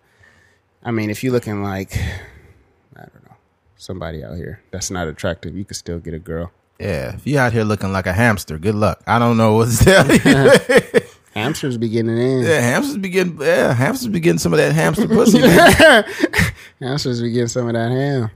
I 0.85 0.91
mean, 0.91 1.11
if 1.11 1.23
you're 1.23 1.33
looking 1.33 1.63
like 1.63 1.97
I 2.97 3.01
don't 3.01 3.25
know 3.25 3.37
somebody 3.77 4.25
out 4.25 4.37
here 4.37 4.63
that's 4.73 4.91
not 4.91 5.07
attractive, 5.09 5.57
you 5.57 5.65
can 5.65 5.75
still 5.75 5.99
get 5.99 6.15
a 6.15 6.19
girl. 6.19 6.51
Yeah. 6.81 7.15
If 7.15 7.27
you 7.27 7.39
out 7.39 7.53
here 7.53 7.63
looking 7.65 7.93
like 7.93 8.07
a 8.07 8.13
hamster, 8.13 8.59
good 8.59 8.75
luck. 8.75 9.03
I 9.07 9.19
don't 9.21 9.37
know 9.37 9.55
what's 9.55 9.79
to 9.81 9.85
tell 9.85 10.07
you. 10.13 11.01
Hamsters 11.35 11.79
be 11.79 11.89
getting 11.89 12.17
in. 12.17 12.43
yeah, 12.43 12.61
hamsters 12.61 12.99
be 12.99 13.09
getting 13.09 13.41
yeah, 13.41 13.73
hamsters 13.73 14.09
be 14.09 14.21
getting 14.21 14.39
some 14.39 14.53
of 14.53 14.59
that 14.59 14.73
hamster 14.73 15.09
pussy. 15.09 15.41
Hamsters 16.81 17.23
be 17.23 17.31
getting 17.31 17.47
some 17.49 17.69
of 17.69 17.75
that 17.75 17.91
ham. 17.91 18.31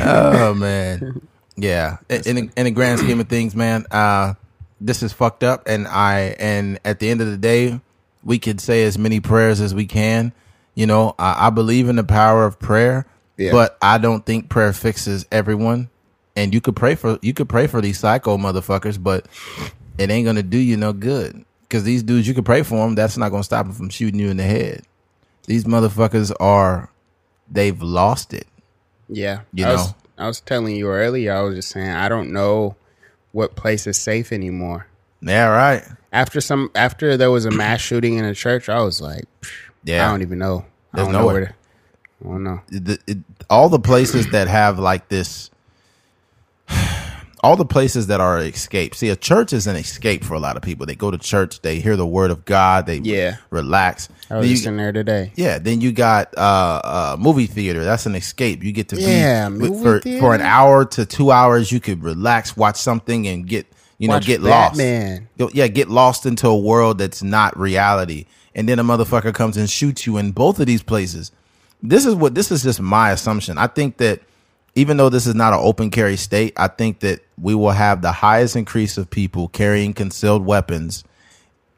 oh 0.00 0.54
man, 0.54 1.20
yeah. 1.56 1.96
In, 2.08 2.22
in, 2.26 2.36
the, 2.36 2.50
in 2.56 2.64
the 2.66 2.70
grand 2.70 3.00
scheme 3.00 3.18
of 3.20 3.28
things, 3.28 3.56
man, 3.56 3.84
uh, 3.90 4.34
this 4.80 5.02
is 5.02 5.12
fucked 5.12 5.42
up, 5.42 5.64
and 5.66 5.86
I 5.88 6.36
and 6.38 6.78
at 6.84 7.00
the 7.00 7.10
end 7.10 7.20
of 7.20 7.26
the 7.28 7.36
day, 7.36 7.80
we 8.22 8.38
could 8.38 8.60
say 8.60 8.84
as 8.84 8.96
many 8.98 9.20
prayers 9.20 9.60
as 9.60 9.74
we 9.74 9.84
can. 9.86 10.32
You 10.74 10.86
know, 10.86 11.14
I, 11.18 11.48
I 11.48 11.50
believe 11.50 11.88
in 11.88 11.96
the 11.96 12.04
power 12.04 12.44
of 12.44 12.58
prayer, 12.58 13.06
Yeah. 13.36 13.50
but 13.52 13.76
I 13.82 13.98
don't 13.98 14.24
think 14.24 14.48
prayer 14.48 14.72
fixes 14.72 15.26
everyone. 15.32 15.88
And 16.36 16.52
you 16.52 16.60
could 16.60 16.76
pray 16.76 16.94
for 16.94 17.18
you 17.22 17.32
could 17.32 17.48
pray 17.48 17.66
for 17.66 17.80
these 17.80 17.98
psycho 17.98 18.36
motherfuckers, 18.36 19.02
but 19.02 19.26
it 19.98 20.10
ain't 20.10 20.26
gonna 20.26 20.42
do 20.42 20.58
you 20.58 20.76
no 20.76 20.92
good. 20.92 21.44
Because 21.62 21.84
these 21.84 22.02
dudes, 22.02 22.28
you 22.28 22.34
can 22.34 22.44
pray 22.44 22.62
for 22.62 22.76
them, 22.84 22.94
that's 22.94 23.16
not 23.16 23.30
gonna 23.30 23.42
stop 23.44 23.66
them 23.66 23.74
from 23.74 23.88
shooting 23.90 24.20
you 24.20 24.28
in 24.30 24.36
the 24.36 24.44
head. 24.44 24.82
These 25.46 25.64
motherfuckers 25.64 26.32
are, 26.40 26.90
they've 27.50 27.80
lost 27.80 28.32
it. 28.34 28.46
Yeah, 29.08 29.40
You 29.52 29.66
I 29.66 29.72
was 29.72 29.88
know. 29.88 29.94
I 30.18 30.26
was 30.26 30.40
telling 30.40 30.74
you 30.76 30.88
earlier. 30.88 31.32
I 31.34 31.42
was 31.42 31.54
just 31.56 31.68
saying 31.70 31.90
I 31.90 32.08
don't 32.08 32.32
know 32.32 32.74
what 33.32 33.54
place 33.54 33.86
is 33.86 33.98
safe 33.98 34.32
anymore. 34.32 34.86
Yeah, 35.20 35.48
right. 35.48 35.84
After 36.12 36.40
some, 36.40 36.70
after 36.74 37.16
there 37.16 37.30
was 37.30 37.44
a 37.44 37.50
mass 37.50 37.80
shooting 37.82 38.14
in 38.14 38.24
a 38.24 38.34
church, 38.34 38.68
I 38.68 38.80
was 38.82 39.00
like, 39.00 39.24
Yeah. 39.84 40.06
I 40.06 40.10
don't 40.10 40.22
even 40.22 40.38
know. 40.38 40.64
I 40.92 40.96
There's 40.96 41.06
don't 41.08 41.12
know 41.12 41.18
nowhere. 41.20 41.34
where. 41.34 41.46
To, 41.46 41.54
I 42.24 42.32
don't 42.32 42.44
know. 42.44 42.60
the, 42.68 42.98
it, 43.06 43.18
all 43.50 43.68
the 43.68 43.78
places 43.78 44.30
that 44.30 44.48
have 44.48 44.78
like 44.78 45.08
this 45.08 45.50
all 47.46 47.56
the 47.56 47.64
places 47.64 48.08
that 48.08 48.20
are 48.20 48.38
escape 48.40 48.94
see 48.94 49.08
a 49.08 49.16
church 49.16 49.52
is 49.52 49.66
an 49.66 49.76
escape 49.76 50.24
for 50.24 50.34
a 50.34 50.40
lot 50.40 50.56
of 50.56 50.62
people 50.62 50.84
they 50.86 50.94
go 50.94 51.10
to 51.10 51.18
church 51.18 51.60
they 51.62 51.78
hear 51.80 51.96
the 51.96 52.06
word 52.06 52.30
of 52.30 52.44
god 52.44 52.86
they 52.86 52.98
Yeah. 52.98 53.36
relax 53.50 54.08
I 54.30 54.38
was 54.38 54.62
you- 54.64 54.68
in 54.68 54.76
there 54.76 54.92
today. 54.92 55.32
yeah 55.36 55.58
then 55.58 55.80
you 55.80 55.92
got 55.92 56.36
uh, 56.36 56.80
uh 56.84 57.16
movie 57.18 57.46
theater 57.46 57.84
that's 57.84 58.06
an 58.06 58.14
escape 58.16 58.64
you 58.64 58.72
get 58.72 58.88
to 58.88 58.96
Yeah, 59.00 59.48
be 59.48 59.58
with- 59.68 59.82
for, 59.82 60.00
theater. 60.00 60.20
for 60.20 60.34
an 60.34 60.40
hour 60.40 60.84
to 60.84 61.06
two 61.06 61.30
hours 61.30 61.70
you 61.70 61.78
could 61.80 62.02
relax 62.02 62.56
watch 62.56 62.76
something 62.76 63.26
and 63.28 63.46
get 63.46 63.66
you 63.98 64.08
know 64.08 64.14
Watch 64.14 64.26
get 64.26 64.40
lost 64.42 64.76
Batman. 64.76 65.28
Yo, 65.38 65.48
yeah, 65.54 65.68
get 65.68 65.88
lost 65.88 66.26
into 66.26 66.48
a 66.48 66.56
world 66.56 66.98
that's 66.98 67.22
not 67.22 67.58
reality. 67.58 68.26
And 68.54 68.68
then 68.68 68.78
a 68.78 68.84
motherfucker 68.84 69.32
comes 69.32 69.56
and 69.56 69.70
shoots 69.70 70.06
you 70.06 70.18
in 70.18 70.32
both 70.32 70.60
of 70.60 70.66
these 70.66 70.82
places. 70.82 71.32
This 71.82 72.04
is 72.04 72.14
what 72.14 72.34
this 72.34 72.50
is 72.52 72.62
just 72.62 72.78
my 72.78 73.10
assumption. 73.10 73.56
I 73.56 73.68
think 73.68 73.96
that 73.96 74.20
even 74.76 74.98
though 74.98 75.08
this 75.08 75.26
is 75.26 75.34
not 75.34 75.54
an 75.54 75.58
open 75.60 75.90
carry 75.90 76.16
state, 76.16 76.52
I 76.56 76.68
think 76.68 77.00
that 77.00 77.20
we 77.40 77.54
will 77.54 77.70
have 77.70 78.02
the 78.02 78.12
highest 78.12 78.56
increase 78.56 78.98
of 78.98 79.10
people 79.10 79.48
carrying 79.48 79.94
concealed 79.94 80.44
weapons 80.44 81.02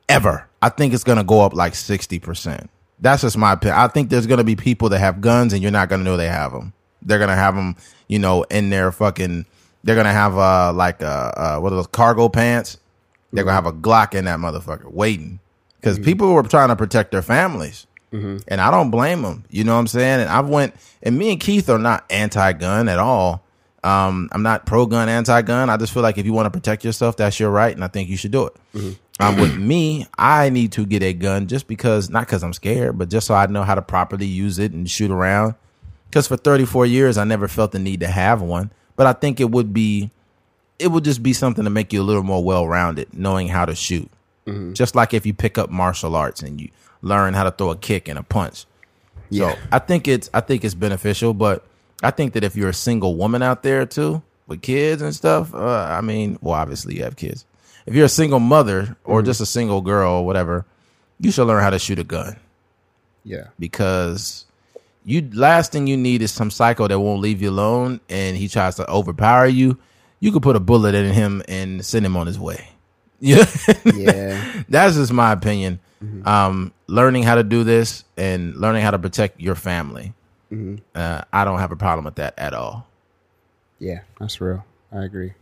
ever. 0.08 0.48
I 0.60 0.68
think 0.68 0.92
it's 0.92 1.04
going 1.04 1.18
to 1.18 1.24
go 1.24 1.40
up 1.40 1.54
like 1.54 1.74
60%. 1.74 2.68
That's 2.98 3.22
just 3.22 3.38
my 3.38 3.52
opinion. 3.52 3.78
I 3.78 3.86
think 3.86 4.10
there's 4.10 4.26
going 4.26 4.38
to 4.38 4.44
be 4.44 4.56
people 4.56 4.88
that 4.88 4.98
have 4.98 5.20
guns 5.20 5.52
and 5.52 5.62
you're 5.62 5.70
not 5.70 5.88
going 5.88 6.00
to 6.00 6.04
know 6.04 6.16
they 6.16 6.26
have 6.26 6.52
them. 6.52 6.72
They're 7.00 7.18
going 7.18 7.30
to 7.30 7.36
have 7.36 7.54
them, 7.54 7.76
you 8.08 8.18
know, 8.18 8.42
in 8.42 8.70
their 8.70 8.90
fucking, 8.90 9.46
they're 9.84 9.94
going 9.94 10.06
to 10.06 10.12
have, 10.12 10.36
uh, 10.36 10.72
like, 10.72 11.00
uh, 11.00 11.32
uh, 11.36 11.58
what 11.60 11.72
are 11.72 11.76
those 11.76 11.86
cargo 11.86 12.28
pants? 12.28 12.78
They're 13.32 13.44
going 13.44 13.52
to 13.52 13.62
have 13.62 13.66
a 13.66 13.72
Glock 13.72 14.14
in 14.14 14.24
that 14.24 14.40
motherfucker 14.40 14.90
waiting 14.90 15.38
because 15.76 16.00
people 16.00 16.32
were 16.32 16.42
trying 16.42 16.68
to 16.68 16.76
protect 16.76 17.12
their 17.12 17.22
families. 17.22 17.86
And 18.48 18.60
I 18.60 18.70
don't 18.70 18.90
blame 18.90 19.22
them. 19.22 19.44
You 19.50 19.64
know 19.64 19.74
what 19.74 19.80
I'm 19.80 19.86
saying? 19.86 20.20
And 20.20 20.30
I 20.30 20.40
went, 20.40 20.74
and 21.02 21.18
me 21.18 21.30
and 21.30 21.40
Keith 21.40 21.68
are 21.68 21.78
not 21.78 22.04
anti 22.10 22.52
gun 22.52 22.88
at 22.88 22.98
all. 22.98 23.44
Um, 23.84 24.28
I'm 24.32 24.42
not 24.42 24.66
pro 24.66 24.86
gun, 24.86 25.08
anti 25.08 25.42
gun. 25.42 25.70
I 25.70 25.76
just 25.76 25.92
feel 25.92 26.02
like 26.02 26.18
if 26.18 26.26
you 26.26 26.32
want 26.32 26.46
to 26.46 26.50
protect 26.50 26.84
yourself, 26.84 27.16
that's 27.16 27.38
your 27.38 27.50
right. 27.50 27.74
And 27.74 27.84
I 27.84 27.88
think 27.88 28.08
you 28.08 28.16
should 28.16 28.32
do 28.32 28.46
it. 28.46 28.56
Um, 29.20 29.36
with 29.36 29.56
me, 29.56 30.06
I 30.16 30.48
need 30.50 30.72
to 30.72 30.86
get 30.86 31.02
a 31.02 31.12
gun 31.12 31.48
just 31.48 31.66
because, 31.66 32.08
not 32.08 32.26
because 32.26 32.42
I'm 32.42 32.52
scared, 32.52 32.96
but 32.98 33.08
just 33.08 33.26
so 33.26 33.34
I 33.34 33.46
know 33.46 33.62
how 33.64 33.74
to 33.74 33.82
properly 33.82 34.26
use 34.26 34.58
it 34.58 34.72
and 34.72 34.88
shoot 34.88 35.10
around. 35.10 35.54
Because 36.08 36.26
for 36.28 36.36
34 36.36 36.86
years, 36.86 37.18
I 37.18 37.24
never 37.24 37.48
felt 37.48 37.72
the 37.72 37.78
need 37.78 38.00
to 38.00 38.06
have 38.08 38.40
one. 38.40 38.70
But 38.96 39.06
I 39.06 39.12
think 39.12 39.40
it 39.40 39.50
would 39.50 39.72
be, 39.74 40.10
it 40.78 40.88
would 40.88 41.04
just 41.04 41.22
be 41.22 41.32
something 41.32 41.64
to 41.64 41.70
make 41.70 41.92
you 41.92 42.00
a 42.00 42.04
little 42.04 42.22
more 42.22 42.42
well 42.42 42.66
rounded, 42.66 43.12
knowing 43.12 43.48
how 43.48 43.64
to 43.64 43.74
shoot. 43.74 44.08
Just 44.74 44.94
like 44.94 45.12
if 45.12 45.26
you 45.26 45.34
pick 45.34 45.58
up 45.58 45.68
martial 45.70 46.16
arts 46.16 46.40
and 46.42 46.60
you 46.60 46.70
learn 47.02 47.34
how 47.34 47.44
to 47.44 47.50
throw 47.50 47.70
a 47.70 47.76
kick 47.76 48.08
and 48.08 48.18
a 48.18 48.22
punch. 48.22 48.66
Yeah. 49.30 49.52
So 49.52 49.58
I 49.72 49.78
think 49.78 50.08
it's 50.08 50.30
I 50.32 50.40
think 50.40 50.64
it's 50.64 50.74
beneficial, 50.74 51.34
but 51.34 51.64
I 52.02 52.10
think 52.10 52.32
that 52.34 52.44
if 52.44 52.56
you're 52.56 52.70
a 52.70 52.74
single 52.74 53.16
woman 53.16 53.42
out 53.42 53.62
there 53.62 53.84
too 53.86 54.22
with 54.46 54.62
kids 54.62 55.02
and 55.02 55.14
stuff, 55.14 55.54
uh, 55.54 55.86
I 55.90 56.00
mean, 56.00 56.38
well, 56.40 56.54
obviously 56.54 56.96
you 56.96 57.02
have 57.04 57.16
kids. 57.16 57.44
If 57.86 57.94
you're 57.94 58.06
a 58.06 58.08
single 58.10 58.40
mother 58.40 58.96
or 59.04 59.22
just 59.22 59.40
a 59.40 59.46
single 59.46 59.80
girl 59.80 60.12
or 60.14 60.26
whatever, 60.26 60.64
you 61.20 61.30
should 61.30 61.46
learn 61.46 61.62
how 61.62 61.70
to 61.70 61.78
shoot 61.78 61.98
a 61.98 62.04
gun 62.04 62.36
Yeah. 63.24 63.48
because 63.58 64.44
you 65.04 65.28
last 65.32 65.72
thing 65.72 65.86
you 65.86 65.96
need 65.96 66.22
is 66.22 66.30
some 66.30 66.50
psycho 66.50 66.86
that 66.86 67.00
won't 67.00 67.20
leave 67.22 67.40
you 67.42 67.50
alone 67.50 68.00
and 68.08 68.36
he 68.36 68.48
tries 68.48 68.76
to 68.76 68.88
overpower 68.90 69.46
you. 69.46 69.78
You 70.20 70.32
could 70.32 70.42
put 70.42 70.56
a 70.56 70.60
bullet 70.60 70.94
in 70.94 71.12
him 71.12 71.42
and 71.48 71.84
send 71.84 72.04
him 72.04 72.16
on 72.16 72.26
his 72.26 72.38
way. 72.38 72.68
Yeah. 73.20 73.44
Yeah. 73.94 74.62
That's 74.68 74.96
just 74.96 75.12
my 75.12 75.32
opinion. 75.32 75.80
Um, 76.00 76.72
learning 76.86 77.24
how 77.24 77.34
to 77.34 77.42
do 77.42 77.64
this 77.64 78.04
and 78.16 78.54
learning 78.56 78.82
how 78.82 78.90
to 78.92 78.98
protect 78.98 79.40
your 79.40 79.54
family. 79.54 80.14
Uh, 80.94 81.22
I 81.32 81.44
don't 81.44 81.58
have 81.58 81.72
a 81.72 81.76
problem 81.76 82.04
with 82.04 82.14
that 82.16 82.34
at 82.38 82.54
all. 82.54 82.86
yeah. 83.78 84.00
That's 84.18 84.40
real. 84.40 84.64
I 84.90 85.04
agree. 85.04 85.34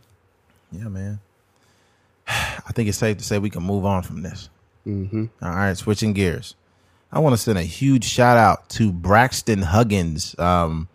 Yeah, 0.73 0.89
man. 0.89 1.21
I 2.29 2.73
think 2.75 2.89
it's 2.89 2.99
safe 2.99 3.19
to 3.19 3.25
say 3.25 3.39
we 3.39 3.51
can 3.51 3.63
move 3.63 3.85
on 3.85 4.03
from 4.03 4.23
this. 4.23 4.51
Mm-hmm. 4.87 5.27
right, 5.41 5.77
switching 5.77 6.13
gears. 6.13 6.55
I 7.13 7.19
want 7.21 7.35
to 7.35 7.39
send 7.39 7.59
a 7.59 7.63
huge 7.63 8.05
shout 8.05 8.37
out 8.37 8.69
to 8.71 8.93
Braxton 8.93 9.63
Huggins. 9.63 10.39
Um, 10.39 10.89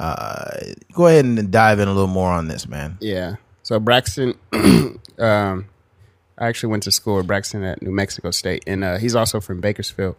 uh, 0.00 0.50
go 0.92 1.06
ahead 1.06 1.24
and 1.24 1.50
dive 1.50 1.80
in 1.80 1.88
a 1.88 1.92
little 1.92 2.06
more 2.08 2.30
on 2.30 2.48
this, 2.48 2.68
man. 2.68 2.96
Yeah. 3.00 3.36
So 3.62 3.78
Braxton, 3.80 4.34
um, 5.18 5.66
I 6.38 6.46
actually 6.46 6.70
went 6.70 6.84
to 6.84 6.92
school 6.92 7.16
with 7.16 7.26
Braxton 7.26 7.64
at 7.64 7.82
New 7.82 7.90
Mexico 7.90 8.30
State, 8.30 8.62
and 8.66 8.84
uh, 8.84 8.98
he's 8.98 9.16
also 9.16 9.40
from 9.40 9.60
Bakersfield. 9.60 10.16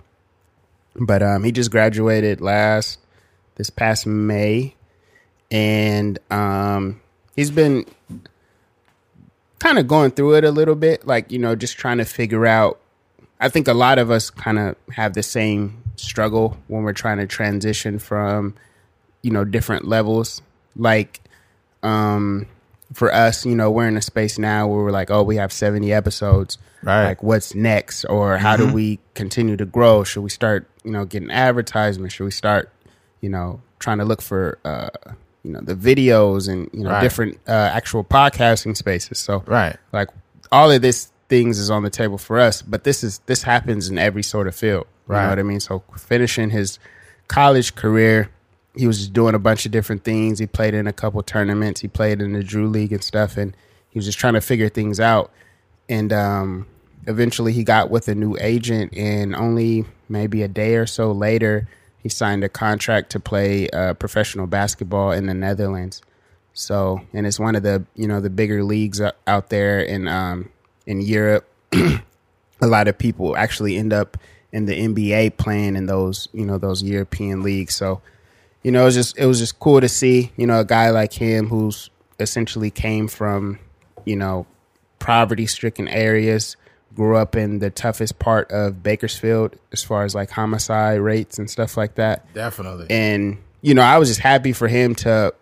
But 0.96 1.24
um, 1.24 1.44
he 1.44 1.52
just 1.52 1.72
graduated 1.72 2.42
last 2.42 3.00
this 3.56 3.70
past 3.70 4.06
May, 4.06 4.76
and 5.50 6.20
um, 6.30 7.02
he's 7.36 7.52
been 7.52 7.86
kind 9.60 9.78
of 9.78 9.88
going 9.88 10.12
through 10.12 10.36
it 10.36 10.44
a 10.44 10.52
little 10.52 10.76
bit, 10.76 11.08
like 11.08 11.32
you 11.32 11.40
know, 11.40 11.56
just 11.56 11.78
trying 11.78 12.00
to 12.00 12.06
figure 12.06 12.46
out. 12.46 12.80
I 13.40 13.48
think 13.48 13.70
a 13.70 13.74
lot 13.74 14.00
of 14.00 14.12
us 14.12 14.30
kind 14.30 14.60
of 14.60 14.76
have 14.92 15.14
the 15.14 15.24
same 15.24 15.82
struggle 15.96 16.58
when 16.68 16.84
we're 16.84 16.92
trying 16.92 17.20
to 17.20 17.28
transition 17.28 17.98
from, 17.98 18.56
you 19.22 19.32
know, 19.32 19.46
different 19.46 19.88
levels. 19.88 20.42
Like, 20.76 21.22
um, 21.82 22.48
for 22.94 23.14
us, 23.14 23.46
you 23.46 23.56
know, 23.56 23.70
we're 23.70 23.88
in 23.88 23.98
a 23.98 24.02
space 24.02 24.38
now 24.40 24.68
where 24.68 24.84
we're 24.84 24.92
like, 24.92 25.12
oh, 25.12 25.24
we 25.24 25.36
have 25.36 25.52
70 25.54 25.94
episodes. 25.94 26.58
Right. 26.82 27.06
Like, 27.06 27.22
what's 27.24 27.54
next? 27.54 28.06
Or 28.06 28.38
how 28.38 28.58
do 28.58 28.68
we 28.68 29.00
continue 29.14 29.58
to 29.58 29.66
grow? 29.66 30.04
Should 30.04 30.22
we 30.22 30.30
start, 30.30 30.68
you 30.84 30.92
know, 30.92 31.06
getting 31.06 31.30
advertisements? 31.30 32.16
Should 32.16 32.24
we 32.26 32.32
start, 32.32 32.72
you 33.22 33.30
know, 33.30 33.62
trying 33.80 33.98
to 34.00 34.06
look 34.06 34.22
for, 34.22 34.58
uh, 34.66 34.90
you 35.44 35.52
know, 35.52 35.60
the 35.62 35.76
videos 35.76 36.50
and, 36.50 36.70
you 36.74 36.84
know, 36.84 36.92
Right. 36.92 37.02
different 37.02 37.38
uh, 37.48 37.52
actual 37.52 38.04
podcasting 38.04 38.76
spaces? 38.76 39.20
So, 39.20 39.44
Right. 39.46 39.76
like, 39.92 40.10
all 40.52 40.72
of 40.72 40.82
this 40.82 41.12
things 41.28 41.60
is 41.60 41.70
on 41.70 41.84
the 41.84 41.90
table 41.92 42.18
for 42.18 42.40
us, 42.40 42.62
but 42.64 42.84
this 42.86 43.04
is, 43.04 43.20
this 43.28 43.44
happens 43.44 43.88
in 43.90 44.00
every 44.00 44.24
sort 44.24 44.48
of 44.48 44.56
field. 44.56 44.88
You 45.08 45.14
Right. 45.16 45.24
know 45.24 45.30
what 45.30 45.40
I 45.40 45.44
mean? 45.44 45.60
So, 45.60 45.84
finishing 45.98 46.50
his 46.50 46.80
college 47.28 47.76
career, 47.76 48.30
he 48.80 48.88
was 48.88 49.10
doing 49.10 49.36
a 49.36 49.40
bunch 49.40 49.66
of 49.66 49.74
different 49.74 50.06
things. 50.06 50.40
He 50.40 50.48
played 50.48 50.74
in 50.74 50.88
a 50.88 50.94
couple 50.94 51.22
tournaments. 51.22 51.82
He 51.82 51.90
played 51.90 52.22
in 52.22 52.32
the 52.32 52.42
Drew 52.42 52.70
League 52.70 52.94
and 52.94 53.04
stuff, 53.04 53.36
and 53.36 53.56
he 53.90 54.00
was 54.00 54.06
just 54.06 54.18
trying 54.18 54.36
to 54.36 54.42
figure 54.42 54.70
things 54.70 55.02
out. 55.02 55.32
And 55.90 56.14
um, 56.14 56.66
eventually, 57.06 57.52
he 57.52 57.66
got 57.66 57.90
with 57.90 58.08
a 58.08 58.16
new 58.16 58.38
agent, 58.40 58.96
and 58.96 59.36
only 59.36 59.84
maybe 60.08 60.44
a 60.44 60.48
day 60.48 60.76
or 60.76 60.86
so 60.86 61.12
later, 61.12 61.68
he 62.02 62.08
signed 62.08 62.46
a 62.46 62.50
contract 62.50 63.10
to 63.12 63.20
play 63.20 63.70
uh, 63.72 63.96
professional 63.96 64.48
basketball 64.48 65.12
in 65.12 65.26
the 65.26 65.34
Netherlands. 65.34 66.02
So, 66.54 67.02
and 67.12 67.28
it's 67.28 67.40
one 67.40 67.56
of 67.56 67.64
the 67.64 67.86
you 67.96 68.08
know 68.08 68.22
the 68.22 68.30
bigger 68.30 68.64
leagues 68.64 69.02
out 69.28 69.50
there 69.50 69.82
in 69.82 70.08
um, 70.08 70.50
in 70.88 71.02
Europe. 71.02 71.46
a 71.74 72.68
lot 72.68 72.88
of 72.88 72.98
people 72.98 73.36
actually 73.36 73.76
end 73.76 73.92
up 73.92 74.16
in 74.54 74.68
the 74.68 74.88
NBA 74.88 75.36
playing 75.36 75.76
in 75.76 75.86
those 75.86 76.30
you 76.32 76.46
know 76.46 76.58
those 76.58 76.82
European 76.82 77.44
leagues. 77.44 77.76
So 77.76 78.02
you 78.70 78.74
know, 78.74 78.84
it 78.84 78.86
was 78.86 78.94
just 78.94 79.18
it 79.18 79.26
was 79.26 79.40
just 79.40 79.58
cool 79.58 79.82
to 79.82 79.90
see, 79.90 80.32
you 80.38 80.46
know, 80.46 80.60
a 80.60 80.64
guy 80.64 80.92
like 80.92 81.12
him 81.12 81.48
who's 81.48 81.90
essentially 82.20 82.70
came 82.70 83.08
from, 83.08 83.58
you 84.06 84.16
know, 84.16 84.46
poverty 85.00 85.48
stricken 85.48 85.88
areas, 85.88 86.56
grew 86.94 87.18
up 87.18 87.36
in 87.36 87.58
the 87.58 87.72
toughest 87.72 88.20
part 88.20 88.52
of 88.52 88.84
Bakersfield 88.84 89.56
as 89.72 89.82
far 89.82 90.04
as 90.04 90.14
like 90.14 90.30
homicide 90.30 91.00
rates 91.00 91.40
and 91.40 91.50
stuff 91.50 91.78
like 91.78 91.96
that. 91.96 92.32
Definitely. 92.36 92.86
And, 92.92 93.40
you 93.64 93.74
know, 93.74 93.82
I 93.82 93.98
was 93.98 94.08
just 94.08 94.20
happy 94.20 94.54
for 94.54 94.68
him 94.68 94.94
to 94.98 95.34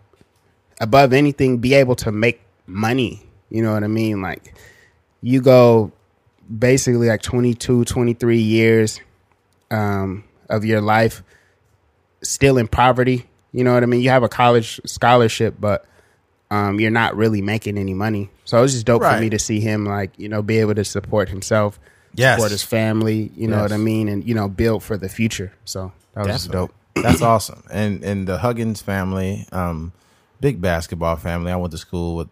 above 0.80 1.12
anything 1.12 1.58
be 1.58 1.74
able 1.74 1.98
to 1.98 2.14
make 2.14 2.40
money. 2.66 3.22
You 3.50 3.62
know 3.62 3.74
what 3.74 3.84
I 3.84 3.88
mean? 3.88 4.22
Like 4.22 4.56
you 5.22 5.42
go 5.42 5.92
basically 6.58 7.10
like 7.10 7.24
22, 7.24 7.84
23 7.84 8.38
years 8.38 9.02
um, 9.70 10.24
of 10.50 10.64
your 10.64 10.80
life 10.80 11.24
still 12.22 12.58
in 12.58 12.68
poverty. 12.68 13.26
You 13.52 13.64
know 13.64 13.74
what 13.74 13.84
I 13.84 13.86
mean? 13.86 14.02
You 14.02 14.10
have 14.10 14.24
a 14.24 14.30
college 14.30 14.80
scholarship, 14.86 15.56
but 15.60 15.86
um, 16.52 16.80
you're 16.80 16.92
not 16.92 17.16
really 17.16 17.42
making 17.42 17.78
any 17.78 17.94
money. 17.94 18.30
So 18.46 18.58
it 18.58 18.62
was 18.62 18.74
just 18.74 18.86
dope 18.86 19.02
Right. 19.02 19.16
for 19.16 19.22
me 19.22 19.30
to 19.32 19.40
see 19.40 19.60
him 19.60 19.86
like, 19.86 20.12
you 20.18 20.30
know, 20.30 20.42
be 20.42 20.60
able 20.60 20.76
to 20.76 20.86
support 20.86 21.30
himself, 21.30 21.80
Yes. 22.16 22.36
support 22.38 22.52
his 22.52 22.64
family, 22.64 23.32
you 23.36 23.48
know 23.48 23.62
what 23.62 23.72
I 23.72 23.78
mean? 23.78 24.08
And, 24.08 24.24
you 24.28 24.34
know, 24.36 24.48
build 24.48 24.84
for 24.84 24.98
the 24.98 25.10
future. 25.10 25.52
So 25.66 25.92
that 26.14 26.26
was 26.26 26.44
Definitely. 26.46 26.68
dope. 26.68 26.74
That's 27.04 27.22
awesome. 27.22 27.64
And 27.72 28.04
and 28.04 28.28
the 28.28 28.38
Huggins 28.40 28.82
family, 28.82 29.46
um, 29.52 29.92
big 30.40 30.60
basketball 30.62 31.16
family. 31.18 31.52
I 31.52 31.56
went 31.56 31.72
to 31.72 31.78
school 31.78 32.16
with 32.16 32.28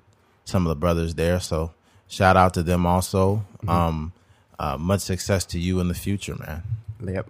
some 0.46 0.66
of 0.66 0.70
the 0.70 0.76
brothers 0.76 1.14
there, 1.16 1.40
so 1.40 1.72
shout 2.08 2.36
out 2.38 2.54
to 2.56 2.64
them 2.64 2.86
also. 2.86 3.46
Um, 3.68 4.12
uh, 4.60 4.78
much 4.80 5.02
success 5.02 5.46
to 5.48 5.60
you 5.60 5.80
in 5.82 5.88
the 5.88 5.94
future, 5.94 6.36
man. 6.36 6.64
Yep. 7.04 7.30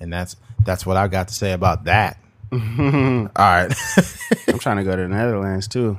And 0.00 0.12
that's 0.12 0.36
that's 0.64 0.84
what 0.84 0.96
I 0.96 1.08
got 1.08 1.28
to 1.28 1.34
say 1.34 1.52
about 1.52 1.84
that. 1.84 2.18
All 2.52 2.58
right. 2.58 3.74
I'm 4.48 4.58
trying 4.58 4.76
to 4.76 4.84
go 4.84 4.94
to 4.94 5.02
the 5.02 5.08
Netherlands 5.08 5.68
too. 5.68 5.98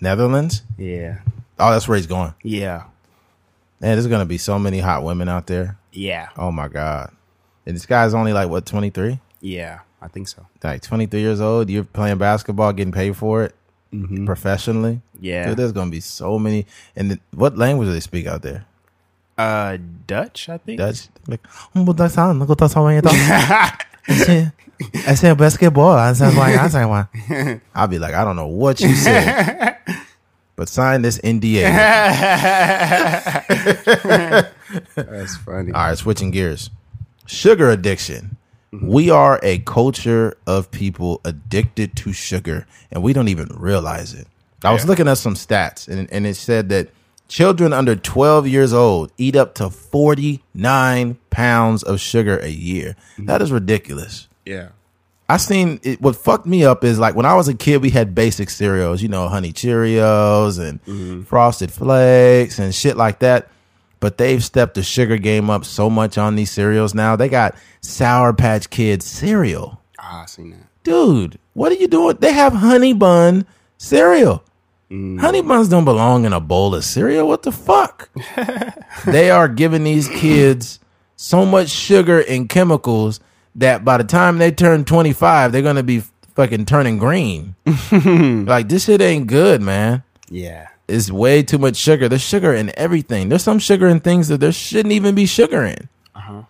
Netherlands? 0.00 0.62
Yeah. 0.76 1.20
Oh, 1.58 1.72
that's 1.72 1.88
where 1.88 1.96
he's 1.96 2.06
going. 2.06 2.34
Yeah. 2.42 2.84
Man, 3.80 3.92
there's 3.92 4.06
gonna 4.06 4.26
be 4.26 4.38
so 4.38 4.58
many 4.58 4.78
hot 4.78 5.02
women 5.02 5.28
out 5.28 5.46
there. 5.46 5.78
Yeah. 5.92 6.28
Oh 6.36 6.52
my 6.52 6.68
god. 6.68 7.12
And 7.66 7.74
this 7.76 7.86
guy's 7.86 8.14
only 8.14 8.32
like 8.32 8.48
what, 8.48 8.66
twenty 8.66 8.90
three? 8.90 9.20
Yeah. 9.40 9.80
I 10.00 10.08
think 10.08 10.28
so. 10.28 10.46
Like 10.62 10.82
twenty 10.82 11.06
three 11.06 11.20
years 11.20 11.40
old. 11.40 11.68
You're 11.70 11.84
playing 11.84 12.18
basketball, 12.18 12.72
getting 12.72 12.92
paid 12.92 13.16
for 13.16 13.44
it 13.44 13.54
mm-hmm. 13.92 14.26
professionally. 14.26 15.00
Yeah. 15.20 15.48
Dude, 15.48 15.56
there's 15.56 15.72
gonna 15.72 15.90
be 15.90 16.00
so 16.00 16.38
many. 16.38 16.66
And 16.96 17.12
the, 17.12 17.20
what 17.32 17.56
language 17.56 17.88
do 17.88 17.92
they 17.92 18.00
speak 18.00 18.26
out 18.26 18.42
there? 18.42 18.66
Uh, 19.38 19.78
Dutch, 20.06 20.48
I 20.48 20.58
think. 20.58 20.78
Dutch. 20.78 21.08
Like, 21.28 21.46
"Oh, 21.74 21.84
"Mo 21.84 21.92
ta 21.94 22.08
san, 22.08 22.44
ko 22.44 22.54
ta 22.54 22.66
sa 22.66 22.82
wa 22.82 22.90
ito." 22.90 23.08
Ese- 24.08 24.50
ese 25.06 25.34
basketball. 25.36 25.92
I 25.94 26.12
said, 26.12 26.34
like, 26.34 26.56
I 26.58 26.68
said, 26.68 26.84
why? 26.86 27.06
I'll 27.74 27.88
be 27.88 27.98
like, 27.98 28.14
I 28.14 28.24
don't 28.24 28.36
know 28.36 28.46
what 28.48 28.80
you 28.80 28.94
said, 28.94 29.76
but 30.56 30.68
sign 30.68 31.02
this 31.02 31.18
NDA. 31.20 31.70
That's 34.94 35.36
funny. 35.38 35.72
All 35.72 35.88
right, 35.88 35.98
switching 35.98 36.30
gears. 36.30 36.70
Sugar 37.26 37.70
addiction. 37.70 38.36
We 38.72 39.10
are 39.10 39.40
a 39.42 39.58
culture 39.60 40.36
of 40.46 40.70
people 40.70 41.20
addicted 41.24 41.96
to 41.96 42.12
sugar, 42.12 42.66
and 42.92 43.02
we 43.02 43.12
don't 43.12 43.28
even 43.28 43.48
realize 43.56 44.14
it. 44.14 44.26
I 44.64 44.72
was 44.72 44.82
Yeah. 44.84 44.88
looking 44.88 45.08
at 45.08 45.18
some 45.18 45.34
stats, 45.34 45.88
and, 45.88 46.10
and 46.12 46.26
it 46.26 46.36
said 46.36 46.68
that 46.70 46.88
children 47.28 47.72
under 47.72 47.94
12 47.94 48.46
years 48.48 48.72
old 48.72 49.12
eat 49.18 49.36
up 49.36 49.54
to 49.56 49.70
49 49.70 51.18
pounds 51.30 51.82
of 51.82 52.00
sugar 52.00 52.38
a 52.38 52.48
year. 52.48 52.96
That 53.18 53.42
is 53.42 53.52
ridiculous. 53.52 54.28
Yeah. 54.44 54.68
I 55.28 55.36
seen 55.36 55.78
it. 55.82 56.00
What 56.00 56.16
fucked 56.16 56.46
me 56.46 56.64
up 56.64 56.84
is 56.84 56.98
like 56.98 57.14
when 57.14 57.26
I 57.26 57.34
was 57.34 57.48
a 57.48 57.54
kid, 57.54 57.82
we 57.82 57.90
had 57.90 58.14
basic 58.14 58.48
cereals, 58.48 59.02
you 59.02 59.08
know, 59.08 59.28
Honey 59.28 59.52
Cheerios 59.52 60.58
and 60.58 61.26
Frosted 61.28 61.70
Flakes 61.70 62.58
and 62.58 62.74
shit 62.74 62.96
like 62.96 63.18
that. 63.18 63.50
But 64.00 64.16
they've 64.16 64.42
stepped 64.42 64.74
the 64.74 64.82
sugar 64.82 65.18
game 65.18 65.50
up 65.50 65.64
so 65.66 65.90
much 65.90 66.16
on 66.16 66.36
these 66.36 66.50
cereals 66.50 66.94
now. 66.94 67.14
They 67.16 67.28
got 67.28 67.56
Sour 67.82 68.32
Patch 68.32 68.70
Kids 68.70 69.04
cereal, 69.04 69.82
Ah, 69.98 70.22
I 70.22 70.26
seen 70.26 70.50
that. 70.52 70.66
dude. 70.84 71.38
What 71.54 71.72
are 71.72 71.74
you 71.74 71.88
doing? 71.88 72.16
They 72.20 72.32
have 72.32 72.52
Honey 72.54 72.92
Bun 72.94 73.44
cereal. 73.76 74.44
Mm. 74.90 75.20
Honey 75.20 75.42
buns 75.42 75.68
don't 75.68 75.84
belong 75.84 76.24
in 76.24 76.32
a 76.32 76.40
bowl 76.40 76.74
of 76.74 76.84
cereal. 76.84 77.28
What 77.28 77.42
the 77.42 77.52
fuck? 77.52 78.08
they 79.06 79.30
are 79.30 79.48
giving 79.48 79.84
these 79.84 80.08
kids 80.08 80.80
so 81.16 81.44
much 81.44 81.68
sugar 81.68 82.20
and 82.20 82.48
chemicals 82.48 83.20
that 83.54 83.84
by 83.84 83.98
the 83.98 84.04
time 84.04 84.38
they 84.38 84.50
turn 84.50 84.84
25, 84.84 85.52
they're 85.52 85.62
going 85.62 85.76
to 85.76 85.82
be 85.82 86.02
fucking 86.34 86.64
turning 86.64 86.96
green. 86.96 87.54
like, 88.46 88.68
this 88.68 88.84
shit 88.84 89.00
ain't 89.00 89.26
good, 89.26 89.60
man. 89.60 90.04
Yeah. 90.30 90.68
It's 90.86 91.10
way 91.10 91.42
too 91.42 91.58
much 91.58 91.76
sugar. 91.76 92.08
There's 92.08 92.22
sugar 92.22 92.54
in 92.54 92.72
everything. 92.78 93.28
There's 93.28 93.42
some 93.42 93.58
sugar 93.58 93.88
in 93.88 94.00
things 94.00 94.28
that 94.28 94.38
there 94.38 94.52
shouldn't 94.52 94.92
even 94.92 95.14
be 95.14 95.26
sugar 95.26 95.64
in. 95.64 95.88
Uh-huh. 96.14 96.42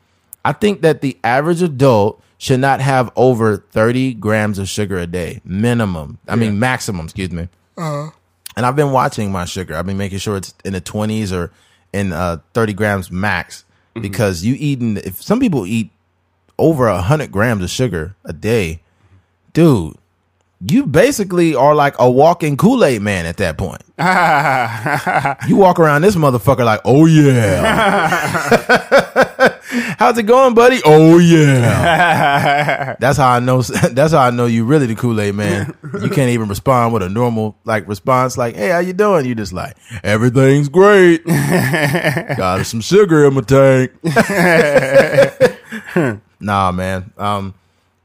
I 0.45 0.53
think 0.53 0.82
that 0.82 1.01
the 1.01 1.18
average 1.24 1.61
adult 1.61 2.22
should 2.36 2.61
not 2.61 2.80
have 2.80 3.11
over 3.16 3.57
30 3.57 4.14
grams 4.14 4.61
of 4.61 4.68
sugar 4.68 4.97
a 4.97 5.09
day, 5.09 5.41
minimum. 5.45 6.18
I 6.28 6.36
mean, 6.36 6.61
maximum, 6.61 7.07
excuse 7.07 7.32
me. 7.32 7.49
Uh-huh. 7.76 8.11
And 8.59 8.66
I've 8.66 8.74
been 8.74 8.90
watching 8.90 9.30
my 9.30 9.44
sugar. 9.44 9.76
I've 9.76 9.86
been 9.86 9.98
making 9.98 10.18
sure 10.18 10.36
it's 10.36 10.52
in 10.64 10.72
the 10.72 10.80
20s 10.80 11.32
or 11.32 11.52
in 11.92 12.12
uh, 12.12 12.38
30 12.54 12.72
grams 12.72 13.09
max 13.09 13.64
because 13.94 14.44
you 14.44 14.56
eating, 14.59 14.96
if 14.96 15.22
some 15.22 15.38
people 15.38 15.64
eat 15.64 15.92
over 16.59 16.90
100 16.90 17.30
grams 17.30 17.62
of 17.62 17.70
sugar 17.70 18.16
a 18.24 18.32
day, 18.32 18.80
dude, 19.52 19.96
you 20.61 20.86
basically 20.86 21.54
are 21.54 21.74
like 21.74 21.94
a 21.98 22.11
walking 22.11 22.56
Kool 22.56 22.84
Aid 22.84 23.00
man 23.00 23.26
at 23.26 23.36
that 23.36 23.56
point. 23.56 23.82
you 25.48 25.56
walk 25.56 25.78
around 25.78 26.02
this 26.02 26.16
motherfucker 26.16 26.64
like, 26.64 26.80
oh 26.84 27.06
yeah. 27.06 28.38
How's 29.98 30.18
it 30.18 30.24
going, 30.24 30.54
buddy? 30.54 30.80
Oh 30.84 31.18
yeah. 31.18 32.96
that's 33.00 33.18
how 33.18 33.28
I 33.28 33.40
know. 33.40 33.62
That's 33.62 34.12
how 34.12 34.20
I 34.20 34.30
know 34.30 34.46
you 34.46 34.64
really 34.64 34.86
the 34.86 34.94
Kool 34.96 35.20
Aid 35.20 35.34
man. 35.34 35.74
You 36.02 36.09
can't 36.11 36.30
even 36.30 36.48
respond 36.48 36.92
with 36.92 37.02
a 37.02 37.09
normal 37.09 37.56
like 37.64 37.86
response, 37.86 38.36
like, 38.38 38.56
"Hey, 38.56 38.70
how 38.70 38.78
you 38.78 38.92
doing?" 38.92 39.26
You 39.26 39.34
just 39.34 39.52
like, 39.52 39.76
"Everything's 40.02 40.68
great." 40.68 41.24
Got 41.26 42.66
some 42.66 42.80
sugar 42.80 43.26
in 43.26 43.34
my 43.34 43.42
tank. 43.42 43.92
nah, 46.40 46.72
man. 46.72 47.12
Um, 47.18 47.54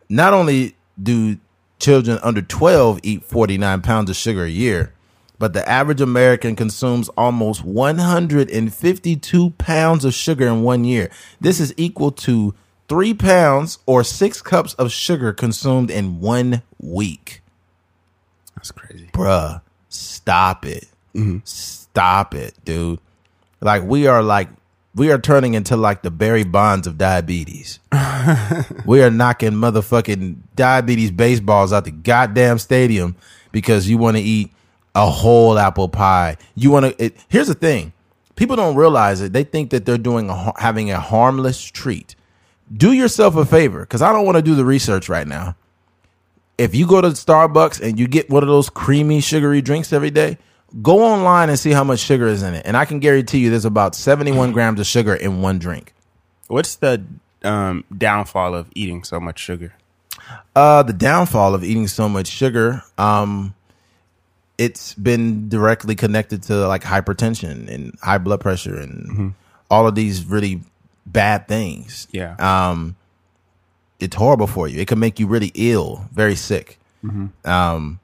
not 0.10 0.34
only 0.34 0.76
do 1.02 1.38
children 1.84 2.18
under 2.24 2.42
12 2.42 3.02
eat 3.04 3.26
49 3.26 3.82
pounds 3.82 4.10
of 4.10 4.16
sugar 4.16 4.46
a 4.46 4.50
year, 4.50 4.94
but 5.38 5.54
the 5.54 5.68
average 5.68 6.00
American 6.00 6.56
consumes 6.56 7.10
almost 7.10 7.66
152 7.66 9.50
pounds 9.52 10.06
of 10.06 10.14
sugar 10.14 10.48
in 10.48 10.64
one 10.64 10.86
year. 10.86 11.12
This 11.42 11.60
is 11.60 11.74
equal 11.76 12.12
to 12.12 12.56
three 12.88 13.14
pounds 13.14 13.80
or 13.86 14.04
six 14.04 14.42
cups 14.42 14.74
of 14.76 14.92
sugar 14.92 15.34
consumed 15.34 15.92
in 15.92 16.22
one 16.22 16.62
week. 16.80 17.42
That's 18.56 18.72
crazy. 18.72 19.10
Bruh, 19.12 19.62
stop 19.90 20.66
it. 20.66 20.88
Mm-hmm. 21.14 21.40
Stop 21.44 22.34
it, 22.34 22.56
dude. 22.64 23.00
Like, 23.60 23.84
we 23.84 24.08
are 24.08 24.24
like, 24.24 24.48
we 24.96 25.12
are 25.12 25.18
turning 25.18 25.54
into 25.54 25.76
like 25.76 26.02
the 26.04 26.12
Barry 26.12 26.44
Bonds 26.44 26.86
of 26.88 26.98
diabetes. 26.98 27.80
we 28.86 29.02
are 29.02 29.10
knocking 29.10 29.52
motherfucking 29.52 30.38
diabetes 30.56 31.12
baseballs 31.12 31.74
out 31.74 31.86
the 31.86 31.92
goddamn 31.92 32.60
stadium 32.60 33.16
because 33.52 33.90
you 33.90 33.98
want 33.98 34.18
to 34.18 34.24
eat 34.24 34.52
a 34.94 35.10
whole 35.10 35.58
apple 35.58 35.90
pie. 35.90 36.38
You 36.56 36.72
want 36.72 36.98
to. 36.98 37.12
Here's 37.28 37.48
the 37.48 37.56
thing: 37.56 37.94
people 38.36 38.56
don't 38.56 38.76
realize 38.76 39.22
it. 39.22 39.34
They 39.34 39.44
think 39.44 39.72
that 39.72 39.86
they're 39.86 39.98
doing 39.98 40.30
a, 40.30 40.54
having 40.60 40.92
a 40.92 41.00
harmless 41.00 41.64
treat. 41.64 42.16
Do 42.76 42.92
yourself 42.92 43.36
a 43.36 43.46
favor, 43.46 43.82
because 43.82 44.02
I 44.02 44.14
don't 44.14 44.26
want 44.26 44.38
to 44.38 44.42
do 44.42 44.56
the 44.56 44.66
research 44.66 45.10
right 45.10 45.28
now. 45.28 45.56
If 46.58 46.76
you 46.76 46.88
go 46.88 47.02
to 47.02 47.10
Starbucks 47.10 47.82
and 47.82 48.00
you 48.00 48.08
get 48.08 48.30
one 48.30 48.44
of 48.44 48.50
those 48.50 48.70
creamy, 48.70 49.22
sugary 49.22 49.62
drinks 49.62 49.92
every 49.92 50.12
day, 50.12 50.38
go 50.82 51.04
online 51.04 51.50
and 51.50 51.60
see 51.60 51.72
how 51.72 51.84
much 51.84 52.00
sugar 52.00 52.28
is 52.28 52.42
in 52.44 52.54
it. 52.54 52.66
And 52.66 52.76
I 52.76 52.86
can 52.86 53.00
guarantee 53.00 53.40
you, 53.40 53.50
there's 53.50 53.66
about 53.66 53.96
71 53.96 54.52
grams 54.54 54.80
of 54.80 54.86
sugar 54.86 55.14
in 55.14 55.42
one 55.42 55.60
drink. 55.60 55.94
What's 56.48 56.76
the 56.76 57.04
um, 57.44 57.84
downfall 57.96 58.56
of 58.56 58.70
eating 58.76 59.04
so 59.04 59.20
much 59.20 59.40
sugar? 59.40 59.74
Uh, 60.56 60.84
the 60.84 60.94
downfall 60.94 61.54
of 61.54 61.64
eating 61.64 61.88
so 61.88 62.08
much 62.08 62.28
sugar, 62.28 62.84
um, 62.98 63.54
it's 64.58 64.94
been 64.94 65.50
directly 65.50 65.96
connected 65.96 66.44
to 66.44 66.68
like 66.68 66.84
hypertension 66.84 67.68
and 67.68 67.98
high 68.02 68.18
blood 68.20 68.40
pressure 68.40 68.80
and 68.80 69.34
all 69.70 69.88
of 69.88 69.96
these 69.96 70.26
really 70.26 70.62
bad 71.06 71.48
things. 71.48 72.08
Yeah. 72.12 72.36
Um, 72.40 72.96
it's 74.00 74.16
horrible 74.16 74.48
for 74.48 74.68
you. 74.68 74.80
It 74.80 74.88
can 74.88 75.00
make 75.00 75.20
you 75.20 75.28
really 75.28 75.52
ill, 75.56 76.06
very 76.14 76.36
sick. 76.36 76.80
Um, 77.46 78.00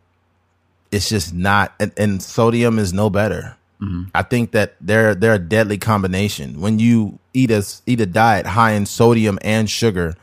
it's 0.92 1.10
just 1.10 1.34
not, 1.34 1.74
and, 1.80 1.92
and 1.98 2.22
sodium 2.22 2.80
is 2.80 2.94
no 2.94 3.10
better. 3.10 3.58
Mm-hmm. 3.82 4.04
I 4.14 4.24
think 4.24 4.52
that 4.52 4.76
they're 4.82 5.16
they're 5.16 5.36
a 5.36 5.40
deadly 5.40 5.78
combination. 5.78 6.60
When 6.60 6.80
you 6.80 7.20
eat 7.34 7.50
a 7.50 7.66
eat 7.86 8.02
a 8.02 8.06
diet 8.06 8.46
high 8.46 8.72
in 8.72 8.86
sodium 8.86 9.40
and 9.42 9.70
sugar, 9.70 10.16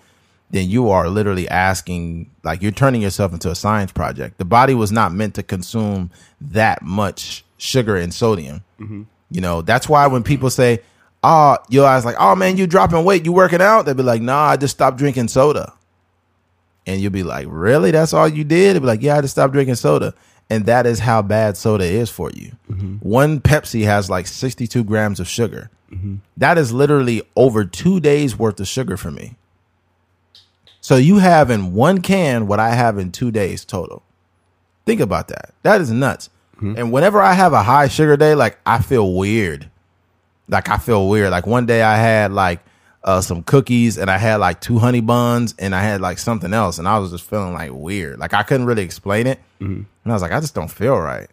then 0.51 0.69
you 0.69 0.91
are 0.91 1.09
literally 1.09 1.49
asking 1.49 2.31
like 2.45 2.61
you're 2.61 2.73
turning 2.73 3.01
yourself 3.01 3.33
into 3.33 3.51
a 3.51 3.55
science 3.55 3.93
project. 3.93 4.37
The 4.37 4.45
body 4.45 4.75
was 4.75 4.93
not 4.93 5.13
meant 5.13 5.35
to 5.37 5.43
consume 5.43 6.11
that 6.41 6.83
much 6.83 7.45
sugar 7.57 7.97
and 7.97 8.13
sodium. 8.13 8.63
Mm-hmm. 8.79 9.05
You 9.31 9.41
know, 9.41 9.63
that's 9.63 9.89
why 9.89 10.07
when 10.07 10.23
people 10.23 10.51
say, 10.51 10.81
"Oh, 11.23 11.57
your 11.71 11.87
eyes 11.87 12.05
like, 12.05 12.17
oh 12.19 12.37
man, 12.37 12.59
you 12.59 12.67
dropping 12.67 13.05
weight, 13.05 13.25
you 13.25 13.33
working 13.33 13.63
out," 13.63 13.87
they'll 13.87 13.95
be 13.95 14.03
like, 14.03 14.21
"Nah, 14.21 14.49
I 14.51 14.57
just 14.59 14.77
stopped 14.77 14.99
drinking 14.99 15.29
soda." 15.29 15.73
And 16.87 17.01
you'll 17.01 17.11
be 17.11 17.25
like, 17.25 17.47
"Really? 17.49 17.91
That's 17.91 18.13
all 18.13 18.29
you 18.29 18.45
did?" 18.45 18.75
They'll 18.75 18.83
be 18.83 18.87
like, 18.87 19.03
"Yeah, 19.03 19.17
I 19.17 19.23
just 19.23 19.33
stopped 19.33 19.55
drinking 19.55 19.77
soda." 19.77 20.15
And 20.49 20.67
that 20.67 20.87
is 20.87 21.01
how 21.01 21.23
bad 21.23 21.57
soda 21.57 21.85
is 21.85 22.09
for 22.09 22.31
you. 22.31 22.53
Mm-hmm. 22.71 22.97
One 22.97 23.41
Pepsi 23.41 23.85
has 23.85 24.09
like 24.09 24.27
62 24.27 24.85
grams 24.85 25.19
of 25.19 25.29
sugar. 25.29 25.71
Mm-hmm. 25.91 26.17
That 26.37 26.57
is 26.59 26.73
literally 26.73 27.23
over 27.35 27.65
two 27.65 28.01
days 28.01 28.39
worth 28.39 28.61
of 28.61 28.69
sugar 28.69 28.97
for 28.97 29.11
me. 29.11 29.37
So 30.81 30.95
you 30.95 31.19
have 31.19 31.51
in 31.51 31.75
one 31.75 32.01
can 32.01 32.47
what 32.47 32.61
I 32.61 32.71
have 32.71 32.97
in 32.97 33.11
two 33.11 33.33
days 33.33 33.65
total. 33.65 34.05
Think 34.85 35.01
about 35.01 35.27
that. 35.29 35.53
That 35.65 35.81
is 35.81 35.91
nuts. 35.91 36.31
Hmm. 36.59 36.75
And 36.77 36.93
whenever 36.93 37.21
I 37.21 37.33
have 37.33 37.53
a 37.53 37.63
high 37.65 37.89
sugar 37.89 38.17
day, 38.17 38.37
like 38.37 38.59
I 38.65 38.81
feel 38.81 39.13
weird. 39.13 39.69
Like 40.49 40.69
I 40.69 40.79
feel 40.79 41.09
weird. 41.09 41.31
Like 41.31 41.45
one 41.45 41.67
day 41.67 41.83
I 41.83 41.97
had 41.97 42.31
like 42.33 42.61
uh, 43.07 43.21
some 43.21 43.43
cookies 43.45 43.97
and 43.97 44.11
I 44.11 44.19
had 44.19 44.37
like 44.37 44.61
two 44.61 44.79
honey 44.79 45.01
buns 45.01 45.55
and 45.59 45.75
I 45.75 45.83
had 45.83 46.01
like 46.01 46.19
something 46.19 46.53
else 46.53 46.79
and 46.79 46.89
I 46.89 46.99
was 46.99 47.13
just 47.13 47.25
feeling 47.25 47.55
like 47.55 47.71
weird. 47.73 48.19
Like 48.19 48.35
I 48.35 48.43
couldn't 48.43 48.67
really 48.67 48.83
explain 48.83 49.27
it. 49.29 49.39
Mm-hmm. 49.61 49.83
And 49.83 49.87
I 50.05 50.13
was 50.13 50.23
like, 50.23 50.33
I 50.33 50.41
just 50.41 50.55
don't 50.55 50.71
feel 50.71 50.99
right. 50.99 51.29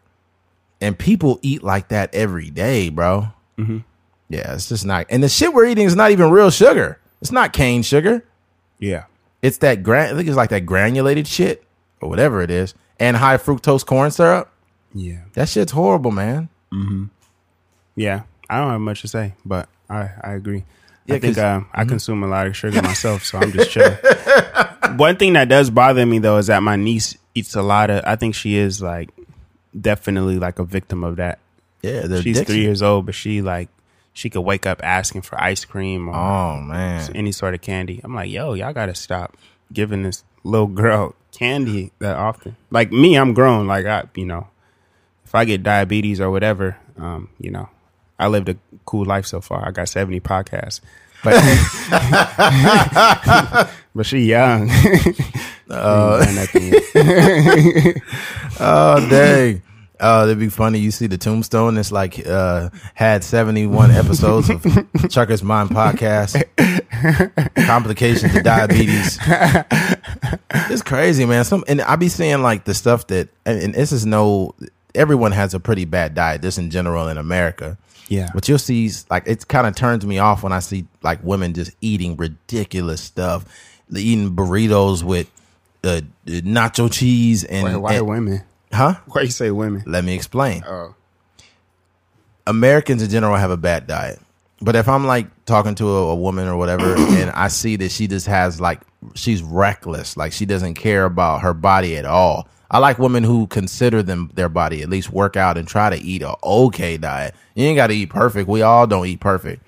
And 0.80 0.98
people 0.98 1.40
eat 1.42 1.64
like 1.64 1.88
that 1.90 2.14
every 2.14 2.50
day, 2.52 2.90
bro. 2.90 3.28
Mm-hmm. 3.58 3.80
Yeah, 4.30 4.54
it's 4.54 4.70
just 4.70 4.86
not. 4.86 5.08
And 5.10 5.24
the 5.24 5.30
shit 5.30 5.54
we're 5.54 5.66
eating 5.66 5.86
is 5.86 5.96
not 5.96 6.12
even 6.12 6.30
real 6.30 6.50
sugar. 6.52 7.00
It's 7.22 7.32
not 7.32 7.54
cane 7.54 7.82
sugar. 7.82 8.24
Yeah. 8.80 9.06
It's 9.42 9.58
that 9.60 9.82
gran. 9.84 10.14
I 10.14 10.18
think 10.18 10.28
it's 10.28 10.38
like 10.38 10.50
that 10.52 10.62
granulated 10.66 11.28
shit. 11.28 11.64
or 12.02 12.10
whatever 12.10 12.42
it 12.42 12.52
is, 12.52 12.74
and 13.00 13.16
high 13.18 13.38
fructose 13.38 13.86
corn 13.86 14.12
syrup. 14.12 14.52
Yeah. 14.94 15.22
That 15.34 15.50
shit's 15.50 15.72
horrible, 15.72 16.12
man. 16.12 16.50
Mm-hmm. 16.72 17.06
Yeah. 17.96 18.24
I 18.50 18.60
don't 18.60 18.72
have 18.72 18.82
much 18.82 19.02
to 19.02 19.08
say, 19.08 19.34
but 19.46 19.70
I, 19.90 20.10
I 20.22 20.34
agree. 20.34 20.66
Yeah, 21.06 21.16
I 21.16 21.20
think 21.20 21.38
uh, 21.38 21.62
I 21.74 21.86
consume 21.86 22.24
a 22.24 22.28
lot 22.28 22.48
of 22.48 22.56
sugar 22.56 22.82
myself, 22.82 23.26
so 23.26 23.38
I'm 23.38 23.52
just 23.52 23.72
chilling. 23.72 23.98
One 24.98 25.18
thing 25.18 25.34
that 25.34 25.50
does 25.50 25.70
bother 25.70 26.06
me 26.06 26.20
though 26.20 26.38
is 26.38 26.48
that 26.48 26.64
my 26.64 26.76
niece 26.76 27.18
eats 27.36 27.56
a 27.56 27.62
lot 27.62 27.90
of. 27.90 28.04
I 28.06 28.16
think 28.16 28.36
she 28.36 28.56
is 28.56 28.82
like 28.82 29.10
definitely 29.80 30.40
like 30.40 30.60
a 30.60 30.64
victim 30.64 31.04
of 31.04 31.18
that. 31.18 31.40
Yeah, 31.82 32.02
She's 32.04 32.12
addiction. 32.38 32.46
three 32.46 32.62
years 32.62 32.82
old, 32.82 33.06
but 33.06 33.16
she 33.16 33.42
like 33.42 33.70
she 34.14 34.30
could 34.30 34.42
wake 34.42 34.66
up 34.66 34.80
asking 34.84 35.24
for 35.24 35.42
ice 35.42 35.66
cream 35.66 36.08
or 36.08 36.16
Oh 36.16 36.60
man, 36.62 37.10
any 37.16 37.32
sort 37.32 37.54
of 37.54 37.62
candy. 37.62 38.00
I'm 38.04 38.16
like, 38.16 38.30
yo, 38.30 38.54
y'all 38.54 38.74
gotta 38.74 38.96
stop 38.96 39.36
giving 39.72 40.04
this 40.04 40.24
little 40.44 40.68
girl 40.68 41.16
candy 41.32 41.92
that 42.00 42.16
often. 42.16 42.56
Like 42.72 42.92
me, 42.92 43.16
I'm 43.18 43.34
grown. 43.34 43.68
Like 43.68 43.86
I, 43.86 44.04
you 44.16 44.26
know, 44.26 44.48
if 45.26 45.36
I 45.36 45.44
get 45.46 45.64
diabetes 45.64 46.22
or 46.22 46.30
whatever, 46.32 46.78
um, 46.98 47.30
you 47.40 47.52
know, 47.52 47.68
I 48.24 48.28
lived 48.28 48.50
a 48.50 48.56
cool 48.86 49.06
life 49.06 49.26
so 49.26 49.42
far. 49.42 49.68
I 49.68 49.72
got 49.72 49.90
70 49.90 50.20
podcasts, 50.22 50.80
but 51.24 51.34
but 53.96 54.06
she 54.06 54.20
young. 54.20 54.70
uh, 55.70 56.26
oh 58.60 59.10
dang. 59.10 59.62
Uh, 60.00 60.24
it'd 60.26 60.40
be 60.40 60.50
funny. 60.50 60.80
You 60.80 60.92
see 60.92 61.08
the 61.08 61.18
tombstone. 61.18 61.78
It's 61.78 61.92
like 61.92 62.26
uh, 62.28 62.70
had 62.94 63.24
seventy 63.24 63.68
one 63.68 63.92
episodes 63.92 64.50
of 64.50 64.62
Trucker's 65.10 65.44
Mind 65.44 65.70
podcast. 65.70 66.44
Complications 67.66 68.36
of 68.36 68.44
diabetes. 68.44 69.18
It's 70.70 70.82
crazy, 70.82 71.26
man. 71.26 71.46
Some 71.46 71.64
and 71.68 71.82
I 71.82 71.96
be 71.96 72.10
seeing 72.10 72.42
like 72.42 72.66
the 72.66 72.74
stuff 72.74 73.08
that 73.08 73.30
and, 73.46 73.62
and 73.62 73.74
this 73.74 73.92
is 73.92 74.06
no. 74.06 74.56
Everyone 74.96 75.32
has 75.32 75.54
a 75.54 75.60
pretty 75.60 75.86
bad 75.86 76.16
diet. 76.16 76.42
This 76.42 76.58
in 76.58 76.70
general 76.70 77.08
in 77.08 77.18
America. 77.18 77.78
Yeah, 78.08 78.30
But 78.34 78.48
you'll 78.50 78.60
see, 78.60 78.92
like, 79.10 79.24
it 79.28 79.48
kind 79.48 79.66
of 79.68 79.76
turns 79.76 80.06
me 80.06 80.20
off 80.20 80.44
when 80.44 80.52
I 80.54 80.60
see 80.60 80.86
like 81.02 81.24
women 81.24 81.54
just 81.54 81.72
eating 81.82 82.16
ridiculous 82.18 83.02
stuff, 83.02 83.46
eating 83.96 84.36
burritos 84.36 85.04
with 85.04 85.30
uh, 85.84 86.02
nacho 86.26 86.92
cheese 86.92 87.44
and, 87.44 87.64
why, 87.64 87.76
why 87.78 87.94
and- 87.96 88.08
women? 88.08 88.44
huh? 88.72 88.96
Why 89.08 89.22
you 89.24 89.32
say 89.32 89.52
women? 89.52 89.84
Let 89.86 90.04
me 90.04 90.14
explain. 90.16 90.64
Oh, 90.66 90.96
Americans 92.46 93.02
in 93.02 93.10
general 93.10 93.36
have 93.36 93.52
a 93.52 93.58
bad 93.58 93.88
diet. 93.88 94.20
But 94.62 94.76
if 94.76 94.88
I'm 94.88 95.06
like 95.06 95.28
talking 95.46 95.76
to 95.76 95.88
a, 95.90 96.10
a 96.10 96.16
woman 96.16 96.48
or 96.48 96.58
whatever, 96.58 96.96
and 96.98 97.30
I 97.32 97.48
see 97.50 97.76
that 97.78 97.92
she 97.92 98.08
just 98.08 98.28
has 98.28 98.60
like 98.62 98.82
she's 99.16 99.42
reckless, 99.44 100.16
like 100.18 100.34
she 100.34 100.46
doesn't 100.46 100.76
care 100.76 101.06
about 101.06 101.42
her 101.42 101.54
body 101.54 101.98
at 101.98 102.06
all. 102.06 102.48
I 102.74 102.80
like 102.80 102.98
women 102.98 103.24
who 103.24 103.46
consider 103.48 104.02
them 104.04 104.32
their 104.34 104.50
body, 104.50 104.82
at 104.82 104.90
least 104.90 105.12
work 105.12 105.38
out 105.38 105.58
and 105.58 105.68
try 105.68 105.92
to 105.92 105.96
eat 105.96 106.24
a 106.24 106.36
okay 106.44 106.98
diet. 106.98 107.36
You 107.54 107.66
ain't 107.68 107.76
got 107.78 107.88
to 107.88 107.94
eat 107.94 108.10
perfect. 108.10 108.50
We 108.50 108.64
all 108.64 108.88
don't 108.88 109.06
eat 109.06 109.20
perfect. 109.20 109.64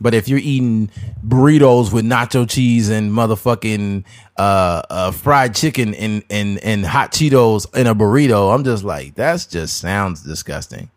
But 0.00 0.14
if 0.14 0.28
you're 0.28 0.38
eating 0.38 0.88
burritos 1.26 1.92
with 1.92 2.04
nacho 2.04 2.48
cheese 2.48 2.90
and 2.90 3.10
motherfucking 3.10 4.04
uh, 4.36 4.82
uh, 4.88 5.10
fried 5.10 5.54
chicken 5.54 5.94
and, 5.94 6.22
and 6.30 6.58
and 6.58 6.84
hot 6.86 7.12
Cheetos 7.12 7.74
in 7.74 7.86
a 7.86 7.94
burrito, 7.94 8.54
I'm 8.54 8.62
just 8.62 8.84
like, 8.84 9.14
that's 9.14 9.46
just 9.46 9.78
sounds 9.78 10.22
disgusting. 10.22 10.90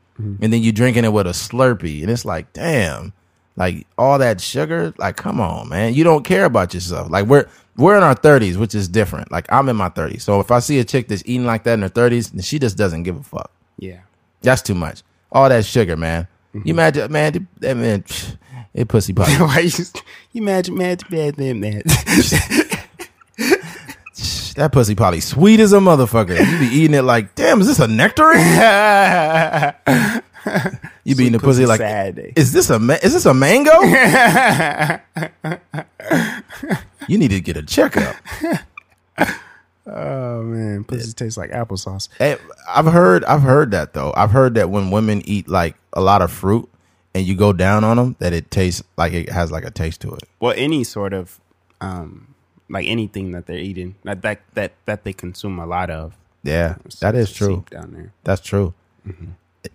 And 0.44 0.52
then 0.52 0.62
you're 0.64 0.74
drinking 0.74 1.06
it 1.06 1.14
with 1.14 1.28
a 1.28 1.32
Slurpee, 1.32 2.02
and 2.02 2.12
it's 2.12 2.26
like, 2.26 2.52
damn, 2.52 3.14
like 3.56 3.88
all 3.98 4.18
that 4.20 4.42
sugar. 4.42 4.94
Like, 4.98 5.16
come 5.16 5.40
on, 5.40 5.70
man, 5.70 5.94
you 5.94 6.04
don't 6.04 6.24
care 6.24 6.46
about 6.46 6.74
yourself. 6.74 7.10
Like 7.10 7.26
we're 7.28 7.48
we're 7.78 7.96
in 7.98 8.04
our 8.04 8.16
30s, 8.16 8.58
which 8.58 8.76
is 8.76 8.88
different. 8.88 9.32
Like 9.32 9.52
I'm 9.52 9.70
in 9.70 9.76
my 9.76 9.90
30s, 9.90 10.22
so 10.22 10.40
if 10.40 10.52
I 10.52 10.60
see 10.60 10.80
a 10.80 10.84
chick 10.84 11.08
that's 11.08 11.24
eating 11.26 11.46
like 11.46 11.64
that 11.64 11.74
in 11.74 11.82
her 11.82 11.90
30s, 11.90 12.32
then 12.32 12.42
she 12.42 12.60
just 12.60 12.78
doesn't 12.78 13.04
give 13.04 13.18
a 13.18 13.24
fuck. 13.24 13.52
yeah. 13.78 14.00
That's 14.42 14.62
too 14.62 14.76
much. 14.76 15.02
All 15.32 15.50
that 15.50 15.66
sugar, 15.66 15.98
man. 15.98 16.28
Mm-hmm. 16.54 16.68
You 16.68 16.74
imagine, 16.74 17.12
man, 17.12 17.48
that 17.60 17.76
man, 17.76 18.04
it 18.74 18.88
pussy 18.88 19.14
pop. 19.14 19.28
you? 19.30 19.36
You 20.32 20.42
imagine, 20.42 20.76
man, 20.76 20.98
bad 21.10 21.38
man, 21.38 21.60
man. 21.60 21.82
that 24.56 24.70
pussy 24.72 24.96
probably 24.96 25.20
sweet 25.20 25.60
as 25.60 25.74
a 25.74 25.80
motherfucker. 25.80 26.40
You 26.40 26.60
be 26.60 26.68
eating 26.76 26.96
it 26.96 27.02
like, 27.02 27.36
damn, 27.36 27.60
is 27.62 27.68
this 27.68 27.80
a 27.80 27.88
nectarine? 27.88 28.38
You 31.04 31.16
be 31.16 31.24
eating 31.24 31.34
the 31.34 31.40
pussy 31.40 31.66
like, 31.66 31.80
sad 31.80 32.16
day. 32.16 32.34
is 32.36 32.52
this 32.52 32.70
a 32.70 32.80
ma- 32.80 32.98
is 33.02 33.14
this 33.14 33.26
a 33.26 33.34
mango? 33.34 33.72
you 37.08 37.18
need 37.18 37.32
to 37.32 37.40
get 37.40 37.58
a 37.58 37.64
checkup. 37.64 38.16
Oh 39.90 40.44
man, 40.44 40.84
pussy 40.84 41.14
tastes 41.14 41.38
like 41.38 41.52
applesauce. 41.52 42.10
Hey, 42.18 42.36
I've 42.68 42.88
heard 42.88 43.24
I've 43.24 43.42
heard 43.42 43.72
that 43.72 43.94
though. 43.94 44.14
I've 44.18 44.32
heard 44.32 44.56
that 44.56 44.70
when 44.70 44.92
women 44.92 45.22
eat 45.26 45.48
like 45.48 45.76
a 45.94 46.02
lot 46.02 46.22
of 46.22 46.30
fruit 46.30 46.70
and 47.16 47.26
you 47.26 47.36
go 47.36 47.54
down 47.54 47.86
on 47.86 47.96
them, 47.96 48.18
that 48.20 48.34
it 48.34 48.52
tastes 48.52 48.84
like 48.98 49.14
it 49.14 49.30
has 49.30 49.50
like 49.50 49.64
a 49.64 49.72
taste 49.72 50.02
to 50.02 50.14
it. 50.14 50.24
Well, 50.42 50.54
any 50.58 50.84
sort 50.84 51.14
of, 51.14 51.40
um, 51.80 52.36
like 52.70 52.86
anything 52.86 53.32
that 53.32 53.46
they're 53.46 53.58
eating 53.58 53.96
that 54.04 54.22
that 54.24 54.42
that, 54.56 54.74
that 54.86 55.06
they 55.06 55.14
consume 55.14 55.58
a 55.58 55.66
lot 55.66 55.90
of. 55.90 56.18
Yeah, 56.44 56.76
that 57.00 57.16
is 57.16 57.32
true. 57.32 57.64
down 57.70 57.94
there. 57.94 58.12
That's 58.26 58.42
true. 58.42 58.74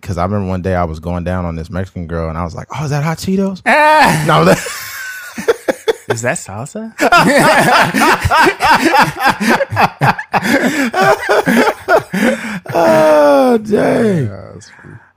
Because 0.01 0.17
I 0.17 0.23
remember 0.23 0.47
one 0.47 0.61
day 0.61 0.75
I 0.75 0.83
was 0.83 0.99
going 0.99 1.23
down 1.23 1.45
on 1.45 1.55
this 1.55 1.69
Mexican 1.69 2.07
girl 2.07 2.29
and 2.29 2.37
I 2.37 2.43
was 2.43 2.55
like, 2.55 2.67
"Oh, 2.75 2.83
is 2.83 2.89
that 2.91 3.03
hot 3.03 3.17
Cheetos?" 3.17 3.61
no, 4.27 4.45
that, 4.45 4.57
Is 6.09 6.21
that 6.21 6.37
salsa? 6.37 6.93
oh 12.73 13.57
dang. 13.57 14.61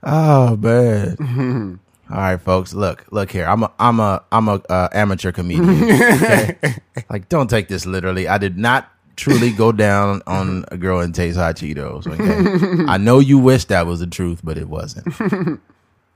Oh 0.03 0.55
man. 0.57 1.79
All 2.09 2.17
right, 2.17 2.41
folks. 2.41 2.73
Look, 2.73 3.05
look 3.11 3.31
here. 3.31 3.45
I'm 3.45 3.63
a, 3.63 3.71
I'm 3.79 3.99
a, 3.99 4.23
I'm 4.31 4.47
a 4.47 4.61
uh, 4.69 4.87
amateur 4.93 5.33
comedian. 5.33 5.83
okay? 5.91 6.57
like, 7.09 7.27
don't 7.27 7.49
take 7.49 7.67
this 7.67 7.85
literally. 7.85 8.29
I 8.29 8.37
did 8.37 8.57
not 8.57 8.89
truly 9.17 9.51
go 9.51 9.71
down 9.73 10.21
on 10.25 10.63
a 10.69 10.77
girl 10.77 11.01
and 11.01 11.13
taste 11.13 11.37
hot 11.37 11.57
Cheetos. 11.57 12.07
Okay, 12.07 12.85
I 12.89 12.97
know 12.97 13.19
you 13.19 13.37
wish 13.37 13.65
that 13.65 13.85
was 13.85 13.99
the 13.99 14.07
truth, 14.07 14.39
but 14.43 14.57
it 14.57 14.69
wasn't. 14.69 15.59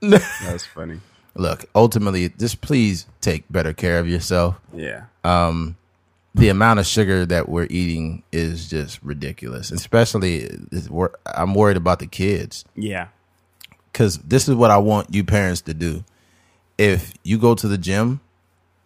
That's 0.00 0.64
funny. 0.64 1.00
Look, 1.34 1.64
ultimately, 1.74 2.28
just 2.30 2.60
please 2.60 3.06
take 3.20 3.44
better 3.50 3.72
care 3.72 3.98
of 3.98 4.08
yourself. 4.08 4.58
Yeah. 4.74 5.04
Um, 5.24 5.76
the 6.34 6.48
amount 6.48 6.80
of 6.80 6.86
sugar 6.86 7.26
that 7.26 7.48
we're 7.48 7.66
eating 7.70 8.22
is 8.32 8.68
just 8.68 9.02
ridiculous. 9.02 9.70
Especially, 9.70 10.48
I'm 11.26 11.54
worried 11.54 11.76
about 11.76 11.98
the 11.98 12.06
kids. 12.06 12.64
yeah. 12.74 13.08
because 13.92 14.18
this 14.18 14.48
is 14.48 14.54
what 14.54 14.70
I 14.70 14.78
want 14.78 15.14
you 15.14 15.24
parents 15.24 15.60
to 15.62 15.74
do. 15.74 16.04
If 16.78 17.12
you 17.22 17.38
go 17.38 17.54
to 17.54 17.68
the 17.68 17.78
gym, 17.78 18.20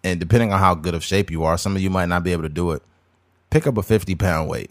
and 0.04 0.20
depending 0.20 0.52
on 0.52 0.58
how 0.60 0.74
good 0.74 0.94
of 0.94 1.02
shape 1.02 1.30
you 1.30 1.44
are, 1.44 1.56
some 1.56 1.74
of 1.76 1.82
you 1.82 1.90
might 1.90 2.06
not 2.08 2.22
be 2.22 2.32
able 2.32 2.42
to 2.42 2.48
do 2.48 2.72
it. 2.72 2.82
Pick 3.56 3.66
up 3.66 3.78
a 3.78 3.82
50 3.82 4.14
pound 4.16 4.50
weight. 4.50 4.70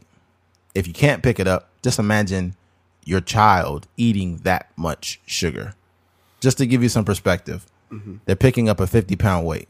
If 0.76 0.86
you 0.86 0.94
can't 0.94 1.24
pick 1.24 1.40
it 1.40 1.48
up, 1.48 1.70
just 1.82 1.98
imagine 1.98 2.56
your 3.04 3.20
child 3.20 3.88
eating 3.98 4.38
that 4.44 4.70
much 4.78 5.20
sugar. 5.26 5.74
Just 6.40 6.60
to 6.60 6.68
give 6.68 6.84
you 6.84 6.90
some 6.90 7.04
perspective, 7.04 7.66
mm-hmm. 7.92 8.18
they're 8.26 8.36
picking 8.36 8.70
up 8.70 8.80
a 8.80 8.86
50 8.86 9.16
pound 9.16 9.48
weight 9.48 9.68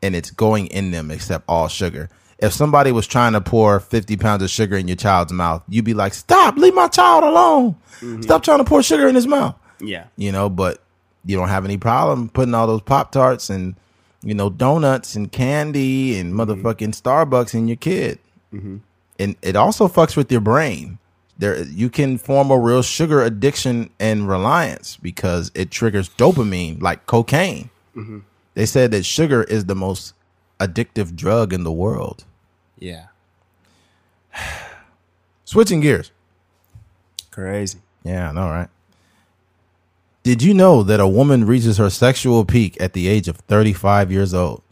and 0.00 0.14
it's 0.14 0.30
going 0.30 0.68
in 0.68 0.92
them 0.92 1.10
except 1.10 1.46
all 1.48 1.66
sugar. 1.66 2.08
If 2.38 2.52
somebody 2.52 2.92
was 2.92 3.08
trying 3.08 3.32
to 3.32 3.40
pour 3.40 3.80
50 3.80 4.16
pounds 4.18 4.44
of 4.44 4.50
sugar 4.50 4.76
in 4.76 4.86
your 4.86 4.96
child's 4.96 5.32
mouth, 5.32 5.64
you'd 5.68 5.84
be 5.84 5.94
like, 5.94 6.14
stop, 6.14 6.54
leave 6.58 6.76
my 6.76 6.86
child 6.86 7.24
alone. 7.24 7.74
Mm-hmm. 7.94 8.22
Stop 8.22 8.44
trying 8.44 8.58
to 8.58 8.64
pour 8.64 8.84
sugar 8.84 9.08
in 9.08 9.16
his 9.16 9.26
mouth. 9.26 9.56
Yeah. 9.80 10.04
You 10.14 10.30
know, 10.30 10.48
but 10.48 10.80
you 11.24 11.36
don't 11.36 11.48
have 11.48 11.64
any 11.64 11.76
problem 11.76 12.28
putting 12.28 12.54
all 12.54 12.68
those 12.68 12.82
Pop 12.82 13.10
Tarts 13.10 13.50
and, 13.50 13.74
you 14.22 14.34
know, 14.34 14.50
donuts 14.50 15.14
and 15.14 15.30
candy 15.30 16.18
and 16.18 16.34
mm-hmm. 16.34 16.40
motherfucking 16.40 17.00
Starbucks 17.00 17.54
in 17.54 17.68
your 17.68 17.76
kid. 17.76 18.18
Mm-hmm. 18.52 18.78
And 19.18 19.36
it 19.42 19.56
also 19.56 19.88
fucks 19.88 20.16
with 20.16 20.30
your 20.30 20.40
brain. 20.40 20.98
There, 21.38 21.62
you 21.62 21.88
can 21.88 22.18
form 22.18 22.50
a 22.50 22.58
real 22.58 22.82
sugar 22.82 23.22
addiction 23.22 23.90
and 24.00 24.28
reliance 24.28 24.96
because 24.96 25.52
it 25.54 25.70
triggers 25.70 26.08
dopamine 26.08 26.82
like 26.82 27.06
cocaine. 27.06 27.70
Mm-hmm. 27.96 28.20
They 28.54 28.66
said 28.66 28.90
that 28.90 29.04
sugar 29.04 29.44
is 29.44 29.66
the 29.66 29.76
most 29.76 30.14
addictive 30.58 31.14
drug 31.14 31.52
in 31.52 31.62
the 31.62 31.72
world. 31.72 32.24
Yeah. 32.78 33.06
Switching 35.44 35.80
gears. 35.80 36.10
Crazy. 37.30 37.78
Yeah, 38.02 38.30
I 38.30 38.32
know, 38.32 38.48
right? 38.48 38.68
Did 40.28 40.42
you 40.42 40.52
know 40.52 40.82
that 40.82 41.00
a 41.00 41.08
woman 41.08 41.46
reaches 41.46 41.78
her 41.78 41.88
sexual 41.88 42.44
peak 42.44 42.76
at 42.82 42.92
the 42.92 43.08
age 43.08 43.28
of 43.28 43.38
35 43.38 44.12
years 44.12 44.34
old? 44.34 44.62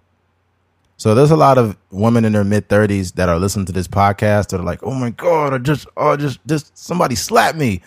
So 0.98 1.14
there's 1.14 1.30
a 1.30 1.36
lot 1.36 1.56
of 1.56 1.78
women 1.90 2.26
in 2.26 2.34
their 2.34 2.44
mid 2.44 2.68
30s 2.68 3.14
that 3.14 3.30
are 3.30 3.38
listening 3.38 3.64
to 3.64 3.72
this 3.72 3.88
podcast 3.88 4.48
that 4.48 4.60
are 4.60 4.64
like, 4.64 4.82
"Oh 4.82 4.92
my 4.92 5.08
god, 5.08 5.54
I 5.54 5.58
just 5.58 5.86
oh 5.96 6.14
just 6.14 6.40
just 6.46 6.76
somebody 6.76 7.14
slapped 7.14 7.56
me." 7.56 7.80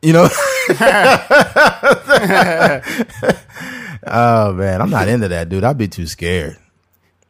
You 0.00 0.14
know? 0.14 0.28
oh 4.06 4.54
man, 4.54 4.80
I'm 4.80 4.88
not 4.88 5.06
into 5.06 5.28
that, 5.28 5.50
dude. 5.50 5.62
I'd 5.62 5.76
be 5.76 5.88
too 5.88 6.06
scared. 6.06 6.56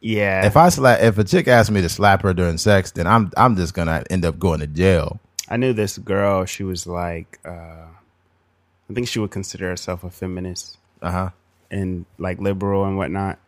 Yeah. 0.00 0.46
If 0.46 0.56
I 0.56 0.68
slap, 0.68 1.00
if 1.00 1.18
a 1.18 1.24
chick 1.24 1.48
asks 1.48 1.72
me 1.72 1.80
to 1.80 1.88
slap 1.88 2.22
her 2.22 2.32
during 2.32 2.58
sex, 2.58 2.92
then 2.92 3.08
I'm 3.08 3.32
I'm 3.36 3.56
just 3.56 3.74
gonna 3.74 4.04
end 4.08 4.24
up 4.24 4.38
going 4.38 4.60
to 4.60 4.68
jail. 4.68 5.18
I 5.48 5.56
knew 5.56 5.72
this 5.72 5.98
girl. 5.98 6.44
She 6.44 6.62
was 6.62 6.86
like, 6.86 7.40
uh, 7.44 7.86
I 8.90 8.94
think 8.94 9.08
she 9.08 9.18
would 9.18 9.30
consider 9.30 9.68
herself 9.68 10.04
a 10.04 10.10
feminist 10.10 10.78
Uh 11.02 11.10
huh. 11.10 11.30
and 11.70 12.06
like 12.18 12.38
liberal 12.40 12.84
and 12.84 12.96
whatnot. 12.96 13.38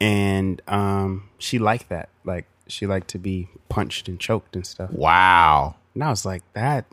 And 0.00 0.60
um, 0.68 1.28
she 1.38 1.58
liked 1.58 1.88
that. 1.88 2.08
Like 2.24 2.46
she 2.66 2.86
liked 2.86 3.08
to 3.08 3.18
be 3.18 3.48
punched 3.68 4.08
and 4.08 4.18
choked 4.20 4.54
and 4.56 4.66
stuff. 4.66 4.90
Wow. 4.90 5.76
And 5.94 6.02
I 6.04 6.10
was 6.10 6.24
like, 6.26 6.42
that. 6.54 6.84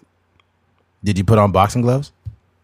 Did 1.04 1.18
you 1.18 1.24
put 1.24 1.40
on 1.40 1.52
boxing 1.52 1.82
gloves? 1.82 2.12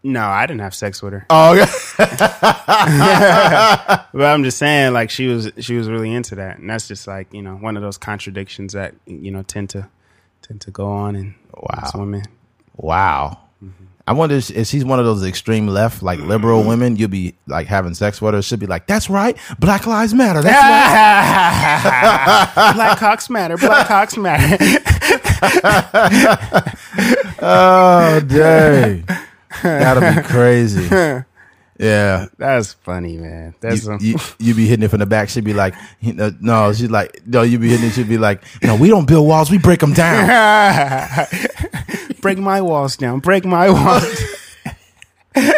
No, 0.04 0.24
I 0.24 0.46
didn't 0.46 0.60
have 0.60 0.74
sex 0.74 1.02
with 1.02 1.12
her. 1.12 1.26
Oh, 1.28 1.54
yeah. 1.54 1.66
But 4.12 4.24
I'm 4.26 4.44
just 4.44 4.58
saying, 4.58 4.92
like 4.92 5.10
she 5.10 5.26
was, 5.26 5.50
she 5.58 5.76
was 5.76 5.88
really 5.88 6.12
into 6.14 6.36
that, 6.36 6.58
and 6.58 6.70
that's 6.70 6.88
just 6.88 7.06
like 7.06 7.32
you 7.34 7.42
know 7.42 7.56
one 7.56 7.76
of 7.76 7.82
those 7.82 7.98
contradictions 7.98 8.72
that 8.72 8.94
you 9.06 9.30
know 9.30 9.42
tend 9.42 9.70
to 9.70 9.88
tend 10.42 10.60
to 10.62 10.70
go 10.70 10.88
on 10.88 11.16
and 11.16 11.34
Wow. 11.54 11.90
women. 11.94 12.22
Wow. 12.76 13.38
I 14.08 14.12
wonder 14.12 14.36
if 14.36 14.50
if 14.50 14.66
she's 14.66 14.86
one 14.86 14.98
of 14.98 15.04
those 15.04 15.22
extreme 15.22 15.68
left, 15.68 16.02
like 16.02 16.18
liberal 16.18 16.60
mm-hmm. 16.60 16.68
women. 16.70 16.96
You'll 16.96 17.10
be 17.10 17.34
like 17.46 17.66
having 17.66 17.92
sex 17.92 18.22
with 18.22 18.32
her. 18.32 18.40
She'll 18.40 18.56
be 18.56 18.64
like, 18.64 18.86
"That's 18.86 19.10
right, 19.10 19.36
Black 19.58 19.86
Lives 19.86 20.14
Matter." 20.14 20.40
That's 20.40 21.84
right. 22.56 22.72
Black 22.74 22.96
Cocks 22.96 23.28
matter. 23.28 23.58
Black 23.58 23.86
Cocks 23.86 24.16
matter. 24.16 24.56
Oh, 27.40 28.20
dang. 28.26 29.06
That'll 29.62 30.22
be 30.22 30.28
crazy. 30.28 30.88
Yeah. 31.78 32.26
That's 32.38 32.72
funny, 32.72 33.16
man. 33.16 33.54
That's 33.60 33.84
You, 33.86 33.98
you, 34.00 34.16
you 34.38 34.54
be 34.54 34.66
hitting 34.66 34.82
it 34.84 34.88
from 34.88 34.98
the 34.98 35.06
back. 35.06 35.28
She'd 35.28 35.44
be 35.44 35.54
like, 35.54 35.74
you 36.00 36.12
know, 36.12 36.32
no, 36.40 36.72
she's 36.72 36.90
like, 36.90 37.20
no, 37.24 37.42
you 37.42 37.58
be 37.58 37.68
hitting 37.68 37.86
it. 37.86 37.92
She'd 37.92 38.08
be 38.08 38.18
like, 38.18 38.42
no, 38.62 38.74
we 38.74 38.88
don't 38.88 39.06
build 39.06 39.26
walls. 39.28 39.48
We 39.50 39.58
break 39.58 39.78
them 39.80 39.92
down. 39.92 40.26
break 42.20 42.38
my 42.38 42.60
walls 42.62 42.96
down. 42.96 43.20
Break 43.20 43.44
my 43.44 43.70
walls. 43.70 44.22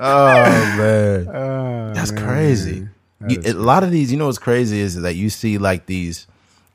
Oh, 0.00 0.42
man. 0.78 1.26
Oh, 1.34 1.92
That's 1.94 2.12
man. 2.12 2.24
crazy. 2.24 2.88
You- 3.28 3.40
a 3.46 3.52
lot 3.54 3.82
of 3.82 3.90
these, 3.90 4.12
you 4.12 4.18
know, 4.18 4.26
what's 4.26 4.38
crazy 4.38 4.78
is 4.78 5.00
that 5.02 5.14
you 5.16 5.28
see 5.30 5.58
like 5.58 5.86
these 5.86 6.26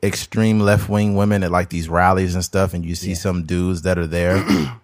extreme 0.02 0.60
left 0.60 0.90
wing 0.90 1.16
women 1.16 1.44
at 1.44 1.52
like 1.52 1.70
these 1.70 1.88
rallies 1.88 2.36
and 2.36 2.44
stuff, 2.44 2.74
and 2.74 2.84
you 2.84 2.96
see 2.96 3.16
some 3.16 3.44
dudes 3.46 3.84
that 3.84 3.98
are 3.98 4.08
there. 4.08 4.44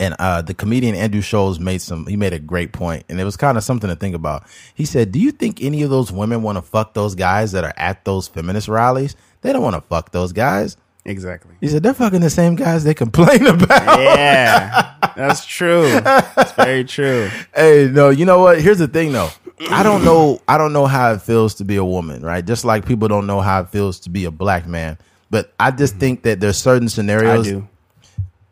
and 0.00 0.16
uh, 0.18 0.42
the 0.42 0.54
comedian 0.54 0.96
Andrew 0.96 1.20
Schulz 1.20 1.60
made 1.60 1.82
some. 1.82 2.06
He 2.06 2.16
made 2.16 2.32
a 2.32 2.38
great 2.38 2.72
point, 2.72 3.04
and 3.08 3.20
it 3.20 3.24
was 3.24 3.36
kind 3.36 3.56
of 3.58 3.62
something 3.62 3.88
to 3.88 3.94
think 3.94 4.16
about. 4.16 4.44
He 4.74 4.86
said, 4.86 5.12
"Do 5.12 5.20
you 5.20 5.30
think 5.30 5.62
any 5.62 5.82
of 5.82 5.90
those 5.90 6.10
women 6.10 6.42
want 6.42 6.56
to 6.56 6.62
fuck 6.62 6.94
those 6.94 7.14
guys 7.14 7.52
that 7.52 7.62
are 7.62 7.74
at 7.76 8.04
those 8.04 8.26
feminist 8.26 8.66
rallies? 8.66 9.14
They 9.42 9.52
don't 9.52 9.62
want 9.62 9.76
to 9.76 9.82
fuck 9.82 10.10
those 10.10 10.32
guys." 10.32 10.76
Exactly. 11.04 11.54
He 11.60 11.68
said, 11.68 11.82
"They're 11.82 11.94
fucking 11.94 12.22
the 12.22 12.30
same 12.30 12.56
guys 12.56 12.82
they 12.82 12.94
complain 12.94 13.46
about." 13.46 14.00
Yeah, 14.00 14.94
that's 15.14 15.44
true. 15.44 15.84
It's 15.84 16.52
very 16.52 16.84
true. 16.84 17.28
Hey, 17.54 17.88
no, 17.92 18.08
you 18.08 18.24
know 18.24 18.40
what? 18.40 18.60
Here's 18.60 18.78
the 18.78 18.88
thing 18.88 19.12
though. 19.12 19.28
I 19.70 19.82
don't 19.82 20.04
know 20.04 20.40
I 20.48 20.56
don't 20.56 20.72
know 20.72 20.86
how 20.86 21.12
it 21.12 21.20
feels 21.20 21.54
to 21.56 21.64
be 21.64 21.76
a 21.76 21.84
woman, 21.84 22.22
right? 22.22 22.44
Just 22.44 22.64
like 22.64 22.86
people 22.86 23.08
don't 23.08 23.26
know 23.26 23.42
how 23.42 23.60
it 23.60 23.68
feels 23.68 24.00
to 24.00 24.10
be 24.10 24.24
a 24.24 24.30
black 24.30 24.66
man. 24.66 24.96
But 25.28 25.52
I 25.60 25.70
just 25.70 25.96
think 25.96 26.22
that 26.22 26.40
there's 26.40 26.56
certain 26.56 26.86
I 26.86 26.90
scenarios 26.90 27.46
do. 27.46 27.68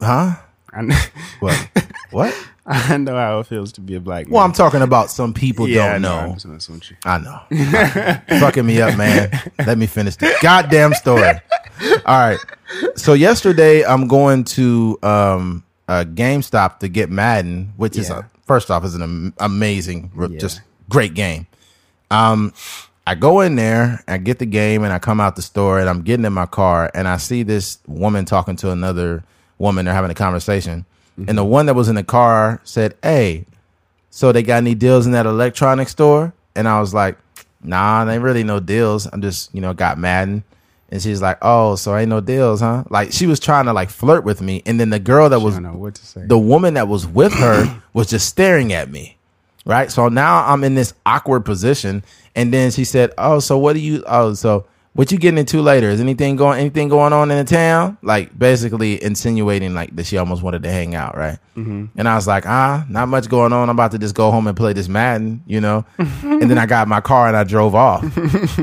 Huh? 0.01 0.37
I 0.73 0.83
know, 0.83 0.99
What? 1.41 1.69
what? 2.11 2.35
I 2.71 2.99
know 2.99 3.15
how 3.15 3.39
it 3.41 3.47
feels 3.47 3.73
to 3.73 3.81
be 3.81 3.95
a 3.95 4.01
black 4.01 4.27
man. 4.27 4.35
Well, 4.35 4.45
I'm 4.45 4.53
talking 4.53 4.83
about 4.83 5.11
some 5.11 5.33
people 5.33 5.67
yeah, 5.67 5.87
don't 5.95 6.05
I 6.05 6.27
know. 6.27 6.37
Messing 6.45 6.75
with 6.75 6.91
you. 6.91 6.97
I 7.05 7.19
know. 7.19 8.39
Fucking 8.41 8.67
me 8.67 8.81
up, 8.83 8.97
man. 8.99 9.31
Let 9.67 9.79
me 9.79 9.87
finish 9.87 10.17
the 10.17 10.35
goddamn 10.43 10.93
story. 10.93 11.31
All 12.05 12.19
right. 12.19 12.39
So 12.97 13.15
yesterday 13.15 13.85
I'm 13.85 14.07
going 14.07 14.45
to 14.45 14.99
um 15.03 15.65
uh 15.89 16.05
GameStop 16.07 16.81
to 16.81 16.89
get 16.89 17.09
Madden, 17.09 17.73
which 17.79 17.97
is 17.97 18.11
a, 18.11 18.29
first 18.47 18.71
off 18.71 18.85
is 18.85 18.95
an 18.95 19.03
am- 19.03 19.35
amazing 19.39 20.11
Yeah. 20.19 20.39
just 20.39 20.61
great 20.91 21.15
game. 21.15 21.47
Um 22.11 22.53
I 23.07 23.15
go 23.15 23.41
in 23.41 23.57
there, 23.57 24.05
I 24.07 24.19
get 24.19 24.39
the 24.39 24.45
game 24.47 24.85
and 24.85 24.93
I 24.93 24.99
come 24.99 25.19
out 25.21 25.37
the 25.37 25.41
store 25.43 25.81
and 25.81 25.89
I'm 25.89 26.03
getting 26.03 26.27
in 26.27 26.35
my 26.35 26.45
car 26.45 26.91
and 26.95 27.09
I 27.09 27.17
see 27.17 27.43
this 27.43 27.79
woman 27.87 28.27
talking 28.27 28.57
to 28.57 28.71
another 28.71 29.25
woman 29.59 29.85
they're 29.85 29.95
having 29.95 30.11
a 30.11 30.15
conversation. 30.15 30.87
And 31.17 31.37
the 31.37 31.43
mm-hmm. 31.43 31.51
one 31.51 31.67
that 31.67 31.75
was 31.75 31.89
in 31.89 31.97
the 31.97 32.05
car 32.05 32.61
said, 32.63 32.97
"Hey, 33.03 33.45
so 34.11 34.33
they 34.33 34.43
got 34.43 34.57
any 34.57 34.75
deals 34.75 35.07
in 35.07 35.13
that 35.13 35.27
electronics 35.27 35.93
store? 35.93 36.33
And 36.55 36.69
I 36.69 36.81
was 36.81 36.95
like, 36.95 37.19
nah, 37.63 38.05
they 38.05 38.15
ain't 38.15 38.23
really 38.23 38.45
no 38.45 38.61
deals. 38.61 39.07
I'm 39.13 39.23
just, 39.23 39.55
you 39.55 39.61
know, 39.61 39.75
got 39.75 39.99
Madden. 39.99 40.45
And 40.91 41.03
she's 41.03 41.21
like, 41.21 41.39
oh, 41.43 41.77
so 41.77 41.95
ain't 41.97 42.09
no 42.09 42.21
deals, 42.21 42.61
huh? 42.61 42.85
Like 42.89 43.13
she 43.13 43.27
was 43.27 43.39
trying 43.39 43.67
to 43.67 43.73
like 43.73 43.91
flirt 43.91 44.25
with 44.25 44.41
me. 44.41 44.63
And 44.65 44.81
then 44.81 44.91
the 44.91 44.99
girl 44.99 45.29
that 45.29 45.41
I 45.41 45.45
was 45.45 45.59
know 45.59 45.75
what 45.75 45.95
to 45.97 46.07
say. 46.07 46.25
the 46.27 46.39
woman 46.39 46.75
that 46.75 46.89
was 46.89 47.07
with 47.07 47.33
her 47.35 47.83
was 47.93 48.09
just 48.09 48.27
staring 48.27 48.73
at 48.73 48.91
me. 48.91 49.19
Right. 49.67 49.93
So 49.93 50.09
now 50.09 50.47
I'm 50.47 50.65
in 50.65 50.75
this 50.75 50.95
awkward 51.05 51.45
position. 51.45 52.03
And 52.35 52.55
then 52.55 52.71
she 52.71 52.85
said, 52.85 53.13
Oh, 53.19 53.39
so 53.39 53.59
what 53.59 53.75
do 53.75 53.81
you 53.81 54.03
oh, 54.07 54.33
so 54.33 54.65
what 54.99 55.13
you 55.13 55.19
getting 55.19 55.39
into 55.39 55.63
later? 55.63 55.89
Is 55.91 56.01
anything 56.01 56.35
going 56.35 56.59
anything 56.59 56.89
going 56.89 57.13
on 57.13 57.31
in 57.31 57.39
the 57.39 57.45
town? 57.45 57.99
Like 58.03 58.37
basically 58.37 59.01
insinuating 59.01 59.73
like 59.73 59.95
that 59.95 60.07
she 60.07 60.19
almost 60.19 60.43
wanted 60.43 60.65
to 60.65 60.73
hang 60.73 60.97
out, 60.97 61.17
right? 61.17 61.39
And 61.55 62.09
I 62.09 62.15
was 62.17 62.27
like, 62.27 62.47
ah, 62.47 62.85
not 62.89 63.09
much 63.09 63.29
going 63.29 63.53
on. 63.53 63.69
I'm 63.69 63.77
about 63.77 63.91
to 63.93 63.99
just 63.99 64.15
go 64.17 64.31
home 64.33 64.47
and 64.49 64.57
play 64.57 64.73
this 64.73 64.89
Madden, 64.89 65.43
you 65.47 65.61
know? 65.61 65.85
and 65.99 66.43
then 66.51 66.57
I 66.59 66.67
got 66.67 66.87
my 66.89 67.01
car 67.01 67.29
and 67.29 67.37
I 67.37 67.45
drove 67.45 67.75
off. 67.77 68.05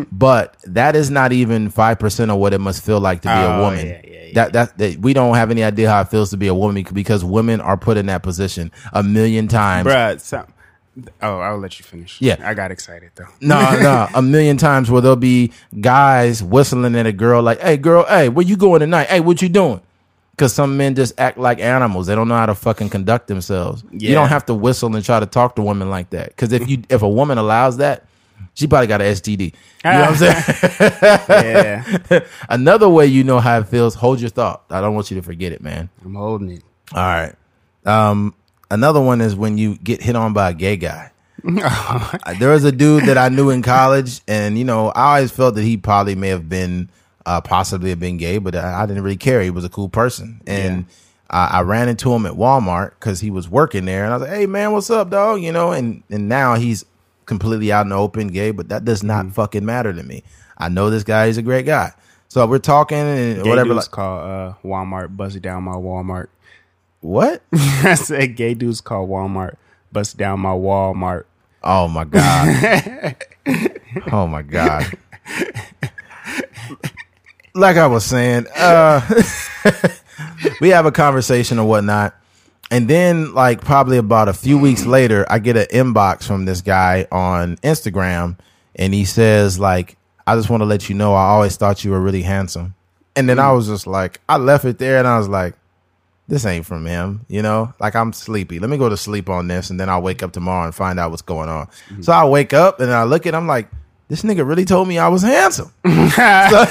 but 0.12 0.58
that 0.66 0.96
is 0.96 1.10
not 1.10 1.32
even 1.32 1.70
five 1.70 2.00
percent 2.00 2.32
of 2.32 2.38
what 2.38 2.54
it 2.54 2.60
must 2.60 2.84
feel 2.86 3.00
like 3.00 3.22
to 3.22 3.28
be 3.30 3.34
a 3.34 3.46
Oh, 3.56 3.62
woman. 3.62 3.88
yeah, 3.88 4.02
yeah, 4.04 4.12
yeah. 4.26 4.34
That, 4.34 4.54
that 4.54 4.78
that 4.80 4.98
we 5.00 5.14
don't 5.14 5.36
have 5.36 5.52
any 5.52 5.64
idea 5.64 5.90
how 5.90 6.02
it 6.02 6.10
feels 6.10 6.32
to 6.32 6.38
be 6.38 6.48
a 6.48 6.54
woman 6.56 6.86
because 6.94 7.24
women 7.24 7.62
are 7.62 7.78
put 7.78 7.96
in 7.96 8.08
that 8.08 8.24
position 8.24 8.72
a 8.92 9.04
million 9.04 9.48
times. 9.48 9.88
Bruh, 9.88 10.20
some, 10.20 10.48
oh, 11.22 11.40
I'll 11.40 11.58
let 11.58 11.80
you 11.80 11.86
finish. 11.86 12.22
Yeah. 12.22 12.38
I 12.44 12.54
got 12.54 12.72
excited 12.72 13.12
though. 13.16 13.28
No, 13.42 13.60
no, 13.80 14.08
a 14.14 14.22
million 14.22 14.58
times 14.58 14.90
where 14.90 15.02
there'll 15.02 15.16
be 15.16 15.52
guys 15.80 16.42
whistling 16.44 16.96
at 16.96 17.06
a 17.06 17.12
girl 17.12 17.42
like, 17.42 17.60
"Hey, 17.62 17.78
girl, 17.78 18.06
hey, 18.06 18.30
where 18.30 18.46
you 18.46 18.58
going 18.58 18.80
tonight? 18.80 19.08
Hey, 19.08 19.20
what 19.20 19.42
you 19.42 19.50
doing?" 19.50 19.82
Because 20.32 20.54
some 20.54 20.76
men 20.76 20.96
just 20.96 21.18
act 21.18 21.38
like 21.38 21.60
animals. 21.62 22.08
They 22.08 22.16
don't 22.16 22.28
know 22.28 22.36
how 22.36 22.46
to 22.46 22.56
fucking 22.56 22.90
conduct 22.90 23.28
themselves. 23.28 23.84
You 23.92 24.14
don't 24.14 24.28
have 24.28 24.46
to 24.48 24.54
whistle 24.54 24.94
and 24.94 25.04
try 25.06 25.20
to 25.20 25.26
talk 25.26 25.56
to 25.56 25.62
women 25.62 25.90
like 25.90 26.10
that. 26.10 26.28
Because 26.30 26.52
if 26.52 26.68
you 26.70 26.84
if 26.90 27.02
a 27.04 27.10
woman 27.10 27.38
allows 27.38 27.78
that, 27.78 28.06
she 28.54 28.68
probably 28.68 28.88
got 28.88 29.02
an 29.02 29.14
STD. 29.14 29.40
You 29.42 29.92
know 29.92 30.00
what 30.02 30.10
I'm 30.10 30.16
saying? 30.16 30.92
Yeah, 32.10 32.20
Another 32.50 32.90
way 32.90 33.06
you 33.06 33.24
know 33.24 33.40
how 33.40 33.60
it 33.60 33.68
feels, 33.68 33.96
hold 33.96 34.20
your 34.20 34.30
thought. 34.30 34.64
I 34.70 34.82
don't 34.82 34.94
want 34.96 35.10
you 35.12 35.16
to 35.16 35.22
forget 35.22 35.52
it, 35.52 35.62
man. 35.62 35.90
I'm 36.04 36.16
holding 36.16 36.52
it. 36.52 36.64
All 36.94 37.02
right. 37.02 37.36
Um, 37.86 38.34
another 38.72 39.02
one 39.02 39.22
is 39.22 39.36
when 39.36 39.58
you 39.58 39.78
get 39.78 40.02
hit 40.02 40.16
on 40.16 40.34
by 40.34 40.52
a 40.52 40.54
gay 40.54 40.78
guy. 40.78 41.12
Uh, 41.48 42.34
there 42.40 42.50
was 42.50 42.64
a 42.64 42.72
dude 42.72 43.04
that 43.04 43.20
I 43.20 43.30
knew 43.30 43.52
in 43.52 43.62
college, 43.62 44.22
and 44.28 44.58
you 44.58 44.64
know, 44.64 44.90
I 44.90 45.18
always 45.18 45.32
felt 45.32 45.54
that 45.56 45.62
he 45.62 45.78
probably 45.78 46.16
may 46.16 46.30
have 46.30 46.50
been, 46.50 46.90
uh, 47.28 47.40
possibly 47.42 47.92
have 47.92 48.00
been 48.00 48.18
gay, 48.18 48.40
but 48.40 48.56
I, 48.56 48.82
I 48.82 48.86
didn't 48.88 49.04
really 49.04 49.18
care. 49.18 49.44
He 49.44 49.52
was 49.52 49.64
a 49.64 49.70
cool 49.70 49.90
person, 49.90 50.42
and 50.48 50.86
uh, 51.30 51.50
I 51.52 51.62
ran 51.62 51.88
into 51.88 52.12
him 52.14 52.26
at 52.26 52.34
Walmart 52.34 52.92
because 52.92 53.20
he 53.20 53.30
was 53.30 53.48
working 53.48 53.86
there, 53.86 54.06
and 54.06 54.14
I 54.14 54.18
was 54.18 54.28
like, 54.28 54.38
"Hey, 54.38 54.46
man, 54.48 54.72
what's 54.72 54.90
up, 54.90 55.12
dog?" 55.12 55.42
You 55.42 55.52
know, 55.52 55.72
and 55.72 56.02
and 56.10 56.28
now 56.28 56.56
he's 56.56 56.84
completely 57.28 57.72
out 57.72 57.86
in 57.86 57.90
the 57.90 57.96
open, 57.96 58.30
gay, 58.30 58.50
but 58.50 58.70
that 58.70 58.84
does 58.84 59.04
not 59.04 59.32
fucking 59.32 59.66
matter 59.66 59.94
to 59.94 60.02
me. 60.02 60.24
I 60.58 60.70
know 60.70 60.90
this 60.90 61.04
guy; 61.04 61.28
he's 61.28 61.38
a 61.38 61.44
great 61.44 61.68
guy. 61.68 61.92
So 62.28 62.46
we're 62.48 62.60
talking 62.60 62.98
and 62.98 63.44
Gay 63.44 63.50
whatever. 63.50 63.70
dudes 63.70 63.86
Like, 63.86 63.92
call 63.92 64.20
uh, 64.20 64.54
Walmart 64.64 65.16
bust 65.16 65.42
down 65.42 65.64
my 65.64 65.74
Walmart. 65.74 66.28
What? 67.06 67.44
I 67.54 67.94
said 67.96 68.36
gay 68.36 68.54
dudes 68.54 68.82
call 68.82 69.08
Walmart 69.08 69.58
bust 69.92 70.18
down 70.18 70.42
my 70.42 70.50
Walmart. 70.50 71.24
Oh 71.64 71.88
my 71.88 72.04
god. 72.04 73.16
oh 74.12 74.28
my 74.28 74.42
god. 74.42 74.86
Like 77.54 77.78
I 77.78 77.88
was 77.88 78.04
saying, 78.04 78.48
uh 78.56 79.02
we 80.62 80.70
have 80.70 80.86
a 80.86 80.92
conversation 80.92 81.60
or 81.60 81.68
whatnot. 81.68 82.14
And 82.72 82.90
then 82.90 83.34
like 83.34 83.62
probably 83.62 83.98
about 83.98 84.28
a 84.28 84.34
few 84.34 84.58
weeks 84.58 84.86
later, 84.86 85.26
I 85.30 85.40
get 85.40 85.56
an 85.56 85.68
inbox 85.68 86.24
from 86.24 86.46
this 86.46 86.62
guy 86.62 87.08
on 87.12 87.56
Instagram 87.58 88.38
and 88.76 88.94
he 88.94 89.06
says 89.06 89.60
like, 89.60 89.96
I 90.28 90.36
just 90.36 90.50
want 90.50 90.62
to 90.62 90.66
let 90.66 90.90
you 90.90 90.96
know 90.96 91.14
I 91.14 91.28
always 91.28 91.56
thought 91.56 91.86
you 91.86 91.92
were 91.92 92.02
really 92.02 92.24
handsome. 92.24 92.76
And 93.16 93.30
then 93.30 93.40
I 93.40 93.52
was 93.54 93.68
just 93.68 93.88
like, 93.88 94.20
I 94.28 94.38
left 94.38 94.66
it 94.66 94.78
there 94.78 94.98
and 94.98 95.08
I 95.08 95.18
was 95.18 95.30
like, 95.30 95.54
this 96.28 96.46
ain't 96.46 96.66
from 96.66 96.86
him, 96.86 97.26
you 97.28 97.42
know? 97.42 97.74
Like 97.80 97.96
I'm 97.96 98.12
sleepy. 98.14 98.60
Let 98.60 98.70
me 98.70 98.78
go 98.78 98.90
to 98.90 98.98
sleep 98.98 99.30
on 99.30 99.48
this 99.48 99.70
and 99.70 99.80
then 99.80 99.90
I'll 99.90 100.02
wake 100.02 100.24
up 100.24 100.32
tomorrow 100.32 100.66
and 100.66 100.74
find 100.74 101.00
out 101.00 101.12
what's 101.12 101.22
going 101.22 101.50
on. 101.50 101.70
So 102.02 102.12
I 102.12 102.26
wake 102.26 102.54
up 102.54 102.80
and 102.80 102.92
I 102.92 103.04
look 103.04 103.26
at 103.28 103.34
him 103.34 103.48
like, 103.48 103.70
this 104.08 104.22
nigga 104.22 104.48
really 104.48 104.66
told 104.66 104.88
me 104.88 105.00
I 105.00 105.08
was 105.08 105.24
handsome. 105.24 105.72
so, 105.84 106.66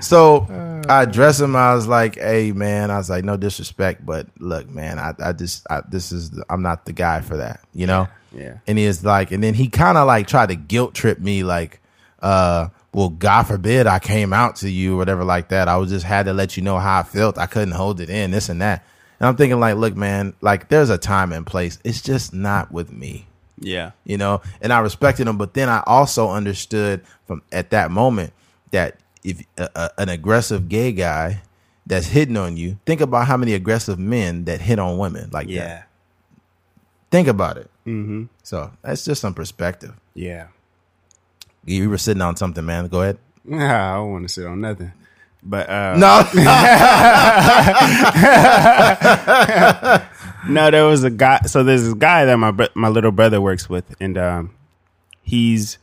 so 0.00 0.46
I 0.88 1.02
address 1.02 1.40
him. 1.40 1.56
I 1.56 1.74
was 1.74 1.86
like, 1.86 2.16
hey 2.16 2.52
man, 2.52 2.90
I 2.90 2.96
was 2.98 3.10
like, 3.10 3.24
no 3.24 3.36
disrespect, 3.36 4.04
but 4.04 4.26
look, 4.38 4.68
man, 4.68 4.98
I, 4.98 5.14
I 5.18 5.32
just, 5.32 5.66
I, 5.70 5.82
this 5.88 6.12
is, 6.12 6.30
I'm 6.48 6.62
not 6.62 6.86
the 6.86 6.92
guy 6.92 7.20
for 7.20 7.36
that, 7.36 7.60
you 7.74 7.86
know? 7.86 8.08
Yeah. 8.32 8.58
And 8.66 8.78
he 8.78 8.84
is 8.84 9.04
like, 9.04 9.30
and 9.30 9.42
then 9.42 9.54
he 9.54 9.68
kind 9.68 9.98
of 9.98 10.06
like 10.06 10.26
tried 10.26 10.48
to 10.50 10.56
guilt 10.56 10.94
trip 10.94 11.18
me, 11.18 11.42
like, 11.42 11.80
uh, 12.20 12.68
well, 12.92 13.08
God 13.10 13.44
forbid 13.44 13.86
I 13.86 13.98
came 13.98 14.32
out 14.32 14.56
to 14.56 14.70
you 14.70 14.94
or 14.94 14.96
whatever 14.96 15.24
like 15.24 15.48
that. 15.50 15.68
I 15.68 15.76
was 15.76 15.90
just 15.90 16.04
had 16.06 16.26
to 16.26 16.32
let 16.32 16.56
you 16.56 16.62
know 16.62 16.78
how 16.78 17.00
I 17.00 17.02
felt. 17.02 17.38
I 17.38 17.46
couldn't 17.46 17.72
hold 17.74 18.00
it 18.00 18.08
in, 18.10 18.30
this 18.30 18.48
and 18.48 18.60
that. 18.62 18.84
And 19.20 19.26
I'm 19.28 19.36
thinking, 19.36 19.58
like, 19.60 19.76
look, 19.76 19.96
man, 19.96 20.34
like, 20.40 20.68
there's 20.68 20.90
a 20.90 20.98
time 20.98 21.32
and 21.32 21.46
place. 21.46 21.78
It's 21.84 22.00
just 22.00 22.32
not 22.32 22.70
with 22.72 22.92
me 22.92 23.26
Yeah. 23.58 23.90
you 24.04 24.16
know 24.16 24.40
and 24.60 24.72
i 24.72 24.78
respected 24.78 25.26
him 25.26 25.36
but 25.36 25.54
then 25.54 25.68
i 25.68 25.82
also 25.86 26.30
understood 26.30 27.02
from 27.26 27.42
at 27.50 27.70
that 27.70 27.90
moment 27.90 28.32
that 28.70 28.96
if 29.24 29.42
a, 29.58 29.68
a, 29.74 29.90
an 29.98 30.08
aggressive 30.08 30.68
gay 30.68 30.92
guy 30.92 31.42
that's 31.84 32.06
hitting 32.06 32.36
on 32.36 32.56
you 32.56 32.78
think 32.86 33.00
about 33.00 33.26
how 33.26 33.36
many 33.36 33.54
aggressive 33.54 33.98
men 33.98 34.44
that 34.44 34.60
hit 34.60 34.78
on 34.78 34.96
women 34.98 35.28
like 35.32 35.48
that 35.48 35.52
Yeah. 35.52 35.82
think 37.10 37.26
about 37.28 37.56
it 37.58 37.68
Mm-hmm. 37.86 38.24
so 38.44 38.70
that's 38.82 39.04
just 39.04 39.20
some 39.20 39.34
perspective 39.34 39.94
Yeah. 40.14 40.48
You 41.68 41.90
were 41.90 41.98
sitting 41.98 42.22
on 42.22 42.36
something 42.36 42.64
man 42.64 42.86
go 42.88 43.02
ahead 43.02 43.18
Yeah, 43.44 43.92
I 43.92 43.96
don't 43.96 44.12
want 44.12 44.28
to 44.28 44.32
sit 44.32 44.46
on 44.46 44.60
nothing. 44.60 44.92
But 45.42 45.68
uh 45.70 45.96
no 45.96 46.22
No, 50.48 50.70
there 50.70 50.86
was 50.86 51.04
a 51.04 51.10
guy. 51.10 51.40
So 51.42 51.62
there's 51.62 51.84
this 51.84 51.94
guy 51.94 52.24
that 52.24 52.36
my 52.36 52.68
my 52.74 52.88
little 52.88 53.10
brother 53.10 53.40
works 53.40 53.68
with, 53.68 53.94
and 54.00 54.16
um, 54.16 54.54
he's 55.22 55.78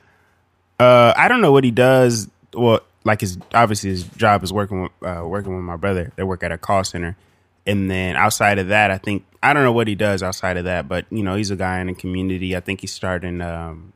uh, 0.80 1.14
I 1.16 1.28
don't 1.28 1.42
know 1.42 1.52
what 1.52 1.64
he 1.64 1.72
does. 1.72 2.28
Well, 2.54 2.82
like 3.04 3.22
his 3.22 3.38
obviously 3.54 3.92
his 3.92 4.04
job 4.04 4.44
is 4.44 4.52
working 4.52 4.84
with 4.84 4.92
uh, 5.04 5.24
working 5.26 5.56
with 5.56 5.64
my 5.64 5.76
brother. 5.76 6.12
They 6.16 6.24
work 6.24 6.44
at 6.44 6.52
a 6.52 6.58
call 6.58 6.84
center, 6.84 7.16
and 7.68 7.92
then 7.92 8.16
outside 8.16 8.60
of 8.60 8.70
that, 8.70 8.92
I 8.92 8.98
think 8.98 9.26
I 9.44 9.54
don't 9.54 9.64
know 9.64 9.72
what 9.72 9.88
he 9.88 9.96
does 9.96 10.24
outside 10.24 10.58
of 10.58 10.66
that, 10.66 10.88
but 10.88 11.06
you 11.12 11.22
know 11.22 11.36
he's 11.36 11.52
a 11.52 11.56
guy 11.56 11.80
in 11.80 11.88
the 11.88 11.94
community. 11.94 12.56
I 12.56 12.60
think 12.60 12.82
he's 12.82 12.94
starting. 12.94 13.42
Um, 13.42 13.94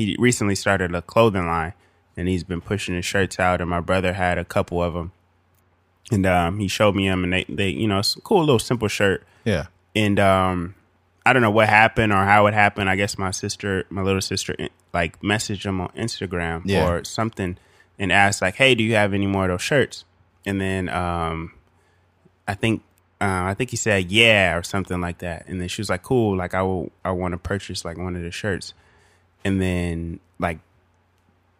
he 0.00 0.16
recently 0.18 0.54
started 0.54 0.94
a 0.94 1.02
clothing 1.02 1.46
line, 1.46 1.74
and 2.16 2.26
he's 2.26 2.42
been 2.44 2.60
pushing 2.62 2.94
his 2.94 3.04
shirts 3.04 3.38
out. 3.38 3.60
And 3.60 3.68
my 3.68 3.80
brother 3.80 4.14
had 4.14 4.38
a 4.38 4.44
couple 4.44 4.82
of 4.82 4.94
them, 4.94 5.12
and 6.10 6.24
um, 6.26 6.58
he 6.58 6.68
showed 6.68 6.94
me 6.96 7.08
them, 7.08 7.22
and 7.24 7.32
they 7.32 7.44
they 7.48 7.68
you 7.68 7.86
know 7.86 7.98
it's 7.98 8.16
a 8.16 8.20
cool 8.22 8.40
little 8.40 8.58
simple 8.58 8.88
shirt 8.88 9.26
yeah 9.44 9.66
and 9.94 10.18
um 10.20 10.74
I 11.26 11.32
don't 11.34 11.42
know 11.42 11.50
what 11.50 11.68
happened 11.68 12.12
or 12.12 12.24
how 12.24 12.46
it 12.46 12.54
happened. 12.54 12.88
I 12.88 12.96
guess 12.96 13.18
my 13.18 13.30
sister, 13.30 13.84
my 13.90 14.00
little 14.02 14.22
sister, 14.22 14.56
eh, 14.58 14.68
like 14.94 15.20
messaged 15.20 15.64
him 15.66 15.80
on 15.80 15.88
Instagram 15.90 16.62
Yeah. 16.64 16.88
or 16.88 17.04
something 17.04 17.58
and 17.98 18.10
asked 18.10 18.40
like, 18.40 18.54
"Hey, 18.56 18.74
do 18.74 18.82
you 18.82 18.94
have 18.94 19.12
any 19.12 19.26
more 19.26 19.44
of 19.44 19.50
those 19.50 19.62
shirts?" 19.62 20.04
And 20.46 20.60
then 20.60 20.88
um 20.88 21.52
I 22.48 22.54
think 22.54 22.82
uh, 23.20 23.44
I 23.50 23.54
think 23.54 23.68
he 23.70 23.76
said 23.76 24.10
yeah 24.10 24.56
or 24.56 24.62
something 24.62 25.00
like 25.00 25.18
that. 25.18 25.46
And 25.46 25.60
then 25.60 25.68
she 25.68 25.82
was 25.82 25.90
like, 25.90 26.02
"Cool, 26.02 26.36
like 26.36 26.54
I 26.54 26.62
will 26.62 26.90
I 27.04 27.10
want 27.10 27.32
to 27.32 27.38
purchase 27.38 27.84
like 27.84 27.98
one 27.98 28.16
of 28.16 28.22
the 28.22 28.30
shirts." 28.30 28.72
And 29.44 29.60
then 29.60 30.20
like 30.38 30.58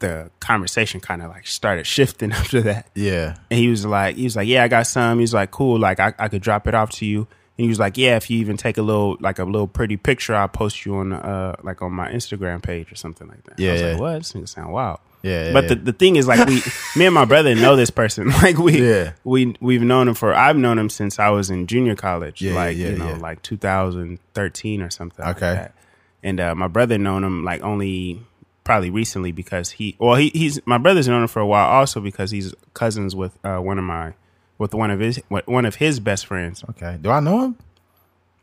the 0.00 0.30
conversation 0.40 1.00
kind 1.00 1.22
of 1.22 1.30
like 1.30 1.46
started 1.46 1.86
shifting 1.86 2.32
after 2.40 2.60
that. 2.62 2.86
yeah 2.94 3.36
And 3.50 3.60
he 3.60 3.68
was 3.68 3.84
like, 3.84 4.16
he 4.16 4.24
was 4.24 4.36
like, 4.36 4.48
yeah, 4.48 4.64
I 4.64 4.68
got 4.68 4.86
some. 4.86 5.18
He 5.18 5.22
was 5.22 5.34
like, 5.34 5.50
cool, 5.50 5.78
like 5.78 6.00
I, 6.00 6.12
I 6.18 6.28
could 6.28 6.42
drop 6.42 6.66
it 6.66 6.74
off 6.74 6.90
to 6.92 7.06
you. 7.06 7.20
And 7.58 7.64
he 7.64 7.68
was 7.68 7.78
like, 7.78 7.98
yeah, 7.98 8.16
if 8.16 8.30
you 8.30 8.38
even 8.38 8.56
take 8.56 8.78
a 8.78 8.82
little, 8.82 9.18
like 9.20 9.38
a 9.38 9.44
little 9.44 9.66
pretty 9.68 9.98
picture, 9.98 10.34
I'll 10.34 10.48
post 10.48 10.86
you 10.86 10.96
on, 10.96 11.12
uh, 11.12 11.56
like 11.62 11.82
on 11.82 11.92
my 11.92 12.10
Instagram 12.10 12.62
page 12.62 12.90
or 12.90 12.94
something 12.96 13.28
like 13.28 13.44
that. 13.44 13.58
Yeah, 13.58 13.68
I 13.68 13.72
was 13.72 13.80
yeah. 13.82 13.88
like, 13.92 14.00
what? 14.00 14.18
This 14.20 14.32
nigga 14.32 14.48
sound 14.48 14.72
wild. 14.72 14.98
yeah, 15.22 15.48
yeah 15.48 15.52
But 15.52 15.68
the, 15.68 15.74
the 15.74 15.92
thing 15.92 16.16
is, 16.16 16.26
like, 16.26 16.48
we, 16.48 16.62
me 16.96 17.04
and 17.04 17.14
my 17.14 17.26
brother 17.26 17.54
know 17.54 17.76
this 17.76 17.90
person. 17.90 18.30
Like, 18.42 18.56
we, 18.56 18.80
Yeah. 18.88 19.12
we, 19.24 19.54
we've 19.60 19.82
known 19.82 20.08
him 20.08 20.14
for, 20.14 20.32
I've 20.32 20.56
known 20.56 20.78
him 20.78 20.88
since 20.88 21.18
I 21.18 21.28
was 21.28 21.50
in 21.50 21.66
junior 21.66 21.94
college, 21.96 22.40
Yeah, 22.40 22.54
like, 22.54 22.78
yeah, 22.78 22.88
you 22.90 22.96
know, 22.96 23.08
yeah. 23.10 23.16
like 23.18 23.42
2013 23.42 24.80
or 24.80 24.88
something. 24.88 25.22
like 25.26 25.36
Okay. 25.36 25.52
that. 25.54 25.74
And, 26.22 26.38
uh, 26.40 26.54
my 26.54 26.68
brother 26.68 26.98
known 26.98 27.24
him 27.24 27.44
like 27.44 27.62
only 27.62 28.22
probably 28.64 28.90
recently 28.90 29.32
because 29.32 29.70
he, 29.72 29.96
well, 29.98 30.14
he, 30.16 30.28
he's, 30.30 30.64
my 30.66 30.78
brother's 30.78 31.08
known 31.08 31.22
him 31.22 31.28
for 31.28 31.40
a 31.40 31.46
while 31.46 31.68
also 31.68 32.00
because 32.00 32.30
he's 32.30 32.54
cousins 32.74 33.16
with, 33.16 33.38
uh, 33.44 33.58
one 33.58 33.78
of 33.78 33.84
my, 33.84 34.12
with 34.58 34.74
one 34.74 34.90
of 34.90 35.00
his, 35.00 35.20
one 35.46 35.64
of 35.64 35.76
his 35.76 35.98
best 36.00 36.26
friends. 36.26 36.62
okay 36.70 36.98
do 37.00 37.10
i 37.10 37.18
know 37.20 37.44
him 37.46 37.56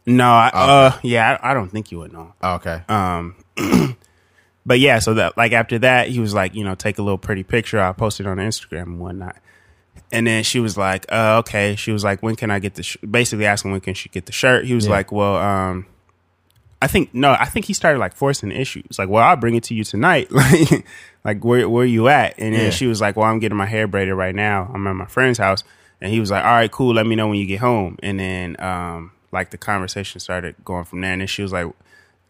No, 0.07 0.27
I, 0.29 0.49
uh, 0.53 0.97
yeah, 1.03 1.37
I, 1.41 1.51
I 1.51 1.53
don't 1.53 1.69
think 1.69 1.91
you 1.91 1.99
would 1.99 2.11
know. 2.13 2.33
oh, 2.41 2.55
okay 2.55 2.81
Um, 2.89 3.35
but 4.65 4.79
yeah, 4.79 4.99
so 4.99 5.13
that 5.13 5.37
like 5.37 5.51
after 5.53 5.79
that, 5.79 6.09
he 6.09 6.19
was 6.19 6.33
like, 6.33 6.55
you 6.55 6.63
know, 6.63 6.75
take 6.75 6.97
a 6.97 7.01
little 7.01 7.17
pretty 7.17 7.43
picture. 7.43 7.79
I 7.79 7.91
posted 7.93 8.25
on 8.27 8.37
Instagram 8.37 8.83
and 8.83 8.99
whatnot. 8.99 9.37
And 10.11 10.25
then 10.27 10.43
she 10.43 10.59
was 10.59 10.77
like, 10.77 11.05
uh, 11.11 11.37
okay. 11.39 11.75
She 11.75 11.91
was 11.91 12.03
like, 12.03 12.21
when 12.23 12.35
can 12.35 12.51
I 12.51 12.59
get 12.59 12.75
the? 12.75 12.83
Sh-? 12.83 12.97
Basically 13.09 13.45
asking 13.45 13.71
when 13.71 13.81
can 13.81 13.93
she 13.93 14.09
get 14.09 14.25
the 14.25 14.31
shirt. 14.31 14.65
He 14.65 14.73
was 14.73 14.85
Yeah. 14.85 14.91
like, 14.91 15.11
well, 15.11 15.35
um, 15.37 15.85
I 16.87 16.89
think 16.89 17.13
no, 17.13 17.31
I 17.37 17.43
think 17.45 17.65
he 17.65 17.73
started 17.73 17.99
like 17.99 18.15
forcing 18.15 18.51
issues. 18.51 18.97
Like, 18.97 19.09
well, 19.09 19.21
I'll 19.23 19.35
bring 19.35 19.55
it 19.55 19.63
to 19.65 19.73
you 19.75 19.83
tonight. 19.83 20.31
like, 20.31 20.85
like 21.25 21.43
where 21.43 21.67
where 21.67 21.85
you 21.85 22.07
at? 22.07 22.35
And 22.39 22.53
then 22.55 22.65
Yeah. 22.65 22.69
she 22.69 22.87
was 22.87 23.01
like, 23.01 23.17
well, 23.17 23.25
I'm 23.25 23.39
getting 23.39 23.57
my 23.57 23.65
hair 23.65 23.87
braided 23.87 24.15
right 24.15 24.33
now. 24.33 24.71
I'm 24.73 24.87
at 24.87 24.95
my 24.95 25.05
friend's 25.05 25.37
house. 25.37 25.63
And 25.99 26.13
he 26.13 26.19
was 26.21 26.31
like, 26.31 26.45
all 26.45 26.51
right, 26.51 26.71
cool. 26.71 26.93
Let 26.93 27.05
me 27.05 27.15
know 27.15 27.27
when 27.27 27.37
you 27.39 27.45
get 27.45 27.59
home. 27.59 27.97
And 28.01 28.19
then 28.19 28.55
um, 28.61 29.11
like 29.33 29.49
the 29.49 29.57
conversation 29.57 30.19
started 30.21 30.55
going 30.63 30.85
from 30.85 31.01
there. 31.01 31.11
And 31.11 31.19
then 31.21 31.27
she 31.27 31.41
was 31.41 31.51
like, 31.51 31.67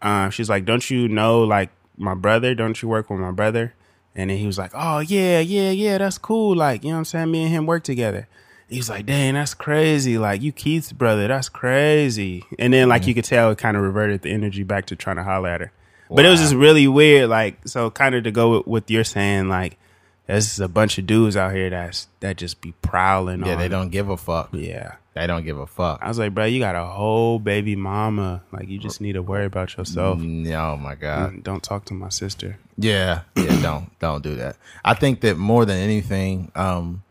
um, 0.02 0.32
she's 0.32 0.50
like, 0.50 0.66
don't 0.66 0.90
you 0.90 1.08
know 1.08 1.44
like 1.44 1.70
my 1.98 2.16
brother? 2.16 2.56
Don't 2.56 2.82
you 2.82 2.88
work 2.88 3.10
with 3.12 3.20
my 3.20 3.32
brother? 3.32 3.74
And 4.16 4.32
then 4.32 4.38
he 4.38 4.48
was 4.48 4.58
like, 4.58 4.72
oh 4.74 5.00
yeah, 5.00 5.40
yeah, 5.40 5.70
yeah, 5.70 6.00
that's 6.00 6.18
cool. 6.18 6.56
Like, 6.56 6.84
you 6.84 6.90
know 6.90 6.96
what 6.96 7.00
I'm 7.00 7.06
saying? 7.06 7.30
Me 7.32 7.44
and 7.44 7.52
him 7.52 7.66
work 7.68 7.84
together. 7.84 8.28
He 8.70 8.78
was 8.78 8.90
like, 8.90 9.06
dang, 9.06 9.36
that's 9.36 9.54
crazy. 9.54 10.18
Like, 10.18 10.42
you 10.42 10.52
Keith's 10.52 10.92
brother, 10.92 11.28
that's 11.28 11.48
crazy. 11.50 12.44
And 12.60 12.74
then, 12.74 12.90
like, 12.90 13.08
you 13.08 13.14
could 13.14 13.24
tell 13.24 13.50
it 13.52 13.58
kind 13.58 13.78
of 13.78 13.84
reverted 13.84 14.24
the 14.24 14.32
energy 14.32 14.64
back 14.64 14.88
to 14.88 14.96
trying 14.96 15.16
to 15.16 15.24
holler 15.24 15.50
at 15.50 15.62
her. 15.62 15.72
But 16.10 16.26
it 16.26 16.30
was 16.30 16.40
just 16.42 16.54
really 16.54 16.88
weird. 16.88 17.30
Like, 17.30 17.66
so 17.68 17.90
kind 17.92 18.16
of 18.16 18.24
to 18.26 18.32
go 18.32 18.58
with 18.58 18.68
what 18.68 18.90
you're 18.90 19.04
saying, 19.04 19.48
like, 19.50 19.78
there's 20.26 20.60
a 20.60 20.68
bunch 20.68 20.98
of 20.98 21.08
dudes 21.08 21.38
out 21.38 21.54
here 21.54 21.70
that's 21.70 22.08
that 22.20 22.36
just 22.38 22.60
be 22.62 22.74
prowling. 22.82 23.46
yeah 23.46 23.54
on. 23.54 23.60
they 23.60 23.70
don't 23.70 23.90
give 23.90 24.10
a 24.10 24.18
fuck 24.18 24.50
Yeah. 24.52 24.96
they 25.14 25.26
don't 25.26 25.46
give 25.46 25.58
a 25.58 25.66
fuck 25.66 26.00
I 26.02 26.10
was 26.10 26.20
like, 26.20 26.34
bro, 26.34 26.44
you 26.44 26.60
got 26.60 26.76
a 26.76 26.86
whole 26.86 27.40
baby 27.40 27.78
mama. 27.78 28.44
Like, 28.52 28.68
you 28.68 28.78
just 28.78 29.00
need 29.00 29.14
to 29.14 29.22
worry 29.22 29.46
about 29.46 29.78
yourself. 29.78 30.20
Mm, 30.20 30.52
oh 30.54 30.76
my 30.76 30.96
god 30.96 31.44
Don't 31.44 31.64
talk 31.64 31.86
to 31.86 31.94
my 31.94 32.10
sister. 32.10 32.58
Yeah, 32.78 33.22
yeah, 33.38 33.62
don't 33.62 33.98
don't 34.00 34.22
do 34.22 34.36
that. 34.36 34.58
I 34.84 34.94
think 34.96 35.22
that 35.22 35.38
more 35.38 35.64
than 35.66 35.78
anything, 35.78 36.52
um, 36.56 37.04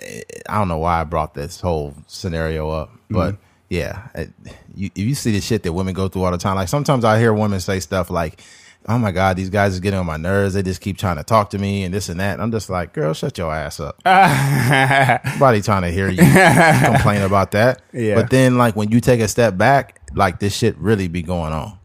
I 0.00 0.58
don't 0.58 0.68
know 0.68 0.78
why 0.78 1.00
I 1.00 1.04
brought 1.04 1.34
this 1.34 1.60
whole 1.60 1.94
scenario 2.06 2.68
up, 2.70 2.90
mm-hmm. 2.90 3.14
but 3.14 3.36
yeah, 3.68 4.08
it, 4.14 4.30
you 4.74 4.90
if 4.94 5.04
you 5.04 5.14
see 5.14 5.32
the 5.32 5.40
shit 5.40 5.62
that 5.62 5.72
women 5.72 5.94
go 5.94 6.08
through 6.08 6.24
all 6.24 6.30
the 6.32 6.38
time, 6.38 6.56
like 6.56 6.68
sometimes 6.68 7.04
I 7.04 7.18
hear 7.18 7.32
women 7.32 7.60
say 7.60 7.80
stuff 7.80 8.10
like, 8.10 8.40
"Oh 8.86 8.98
my 8.98 9.12
god, 9.12 9.36
these 9.36 9.50
guys 9.50 9.76
are 9.76 9.80
getting 9.80 9.98
on 10.00 10.06
my 10.06 10.16
nerves. 10.16 10.54
They 10.54 10.62
just 10.62 10.80
keep 10.80 10.98
trying 10.98 11.16
to 11.16 11.24
talk 11.24 11.50
to 11.50 11.58
me 11.58 11.84
and 11.84 11.94
this 11.94 12.08
and 12.08 12.18
that." 12.20 12.34
And 12.34 12.42
I'm 12.42 12.50
just 12.50 12.68
like, 12.70 12.92
"Girl, 12.92 13.14
shut 13.14 13.38
your 13.38 13.54
ass 13.54 13.80
up." 13.80 14.00
Nobody 14.04 15.62
trying 15.62 15.82
to 15.82 15.90
hear 15.90 16.08
you 16.08 16.16
complain 16.84 17.22
about 17.22 17.52
that. 17.52 17.82
Yeah. 17.92 18.16
But 18.16 18.30
then, 18.30 18.58
like 18.58 18.76
when 18.76 18.90
you 18.90 19.00
take 19.00 19.20
a 19.20 19.28
step 19.28 19.56
back, 19.56 20.00
like 20.14 20.38
this 20.40 20.54
shit 20.56 20.76
really 20.78 21.08
be 21.08 21.22
going 21.22 21.52
on. 21.52 21.78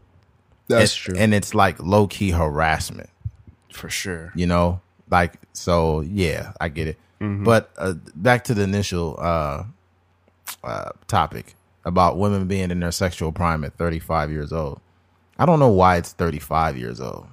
That's 0.68 0.92
And- 0.94 1.14
true. 1.16 1.22
and 1.22 1.34
it's 1.34 1.54
like 1.54 1.80
low 1.82 2.06
key 2.06 2.30
harassment 2.30 3.10
for 3.72 3.88
sure. 3.88 4.32
you 4.34 4.46
know 4.46 4.80
like 5.10 5.34
so 5.52 6.00
yeah 6.00 6.52
i 6.60 6.68
get 6.68 6.86
it 6.88 6.98
but 7.20 7.70
uh, 7.78 7.94
back 8.16 8.44
to 8.44 8.54
the 8.54 8.62
initial 8.62 9.16
uh, 9.20 9.64
uh, 10.64 10.90
topic 11.06 11.54
about 11.84 12.18
women 12.18 12.46
being 12.48 12.70
in 12.70 12.80
their 12.80 12.92
sexual 12.92 13.30
prime 13.32 13.64
at 13.64 13.74
35 13.76 14.30
years 14.30 14.52
old. 14.52 14.80
I 15.38 15.46
don't 15.46 15.58
know 15.58 15.68
why 15.70 15.96
it's 15.96 16.12
35 16.12 16.76
years 16.76 17.00
old. 17.00 17.26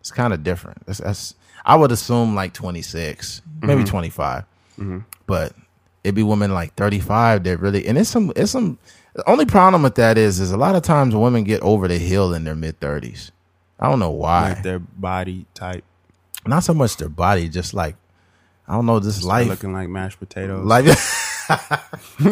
It's 0.00 0.10
kind 0.10 0.32
of 0.32 0.42
different. 0.42 0.84
That's, 0.86 0.98
that's 0.98 1.34
i 1.64 1.76
would 1.76 1.92
assume 1.92 2.34
like 2.34 2.52
26 2.52 3.40
maybe 3.62 3.84
25 3.84 4.44
but 5.28 5.52
it'd 6.02 6.16
be 6.16 6.24
women 6.24 6.52
like 6.52 6.74
35 6.74 7.44
that 7.44 7.58
really 7.58 7.86
and 7.86 7.96
it's 7.96 8.10
some 8.10 8.32
it's 8.34 8.50
some 8.50 8.78
the 9.14 9.30
only 9.30 9.46
problem 9.46 9.84
with 9.84 9.94
that 9.94 10.18
is 10.18 10.40
is 10.40 10.50
a 10.50 10.56
lot 10.56 10.74
of 10.74 10.82
times 10.82 11.14
women 11.14 11.44
get 11.44 11.60
over 11.62 11.86
the 11.86 11.98
hill 11.98 12.34
in 12.34 12.42
their 12.42 12.56
mid 12.56 12.80
30s 12.80 13.30
i 13.78 13.88
don't 13.88 14.00
know 14.00 14.10
why. 14.10 14.54
Like 14.54 14.62
their 14.64 14.80
body 14.80 15.46
type. 15.54 15.84
not 16.46 16.64
so 16.64 16.74
much 16.74 16.96
their 16.96 17.08
body, 17.08 17.48
just 17.48 17.74
like 17.74 17.94
I 18.68 18.74
don't 18.74 18.86
know, 18.86 18.98
this 19.00 19.16
Start 19.16 19.28
life, 19.28 19.48
looking 19.48 19.72
like 19.72 19.88
mashed 19.88 20.18
potatoes. 20.18 20.64
life. 20.64 21.28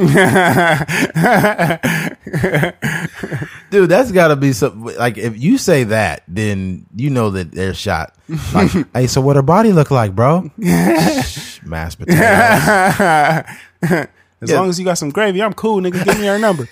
Dude, 3.70 3.88
that's 3.88 4.12
got 4.12 4.28
to 4.28 4.36
be 4.36 4.52
some. 4.52 4.84
Like, 4.84 5.18
if 5.18 5.38
you 5.40 5.58
say 5.58 5.84
that, 5.84 6.22
then 6.28 6.86
you 6.96 7.10
know 7.10 7.30
that 7.30 7.52
they're 7.52 7.74
shot. 7.74 8.14
Like, 8.54 8.70
hey, 8.94 9.06
so 9.06 9.20
what 9.20 9.36
her 9.36 9.42
body 9.42 9.72
look 9.72 9.90
like, 9.90 10.14
bro? 10.14 10.50
Shh, 10.62 11.60
Mashed 11.64 11.98
potatoes. 11.98 12.20
as 13.82 14.08
Yeah. 14.48 14.56
long 14.58 14.68
as 14.70 14.78
you 14.78 14.84
got 14.84 14.94
some 14.98 15.10
gravy, 15.10 15.42
I'm 15.42 15.52
cool, 15.54 15.80
nigga. 15.80 16.04
Give 16.04 16.18
me 16.18 16.24
your 16.26 16.38
number. 16.38 16.68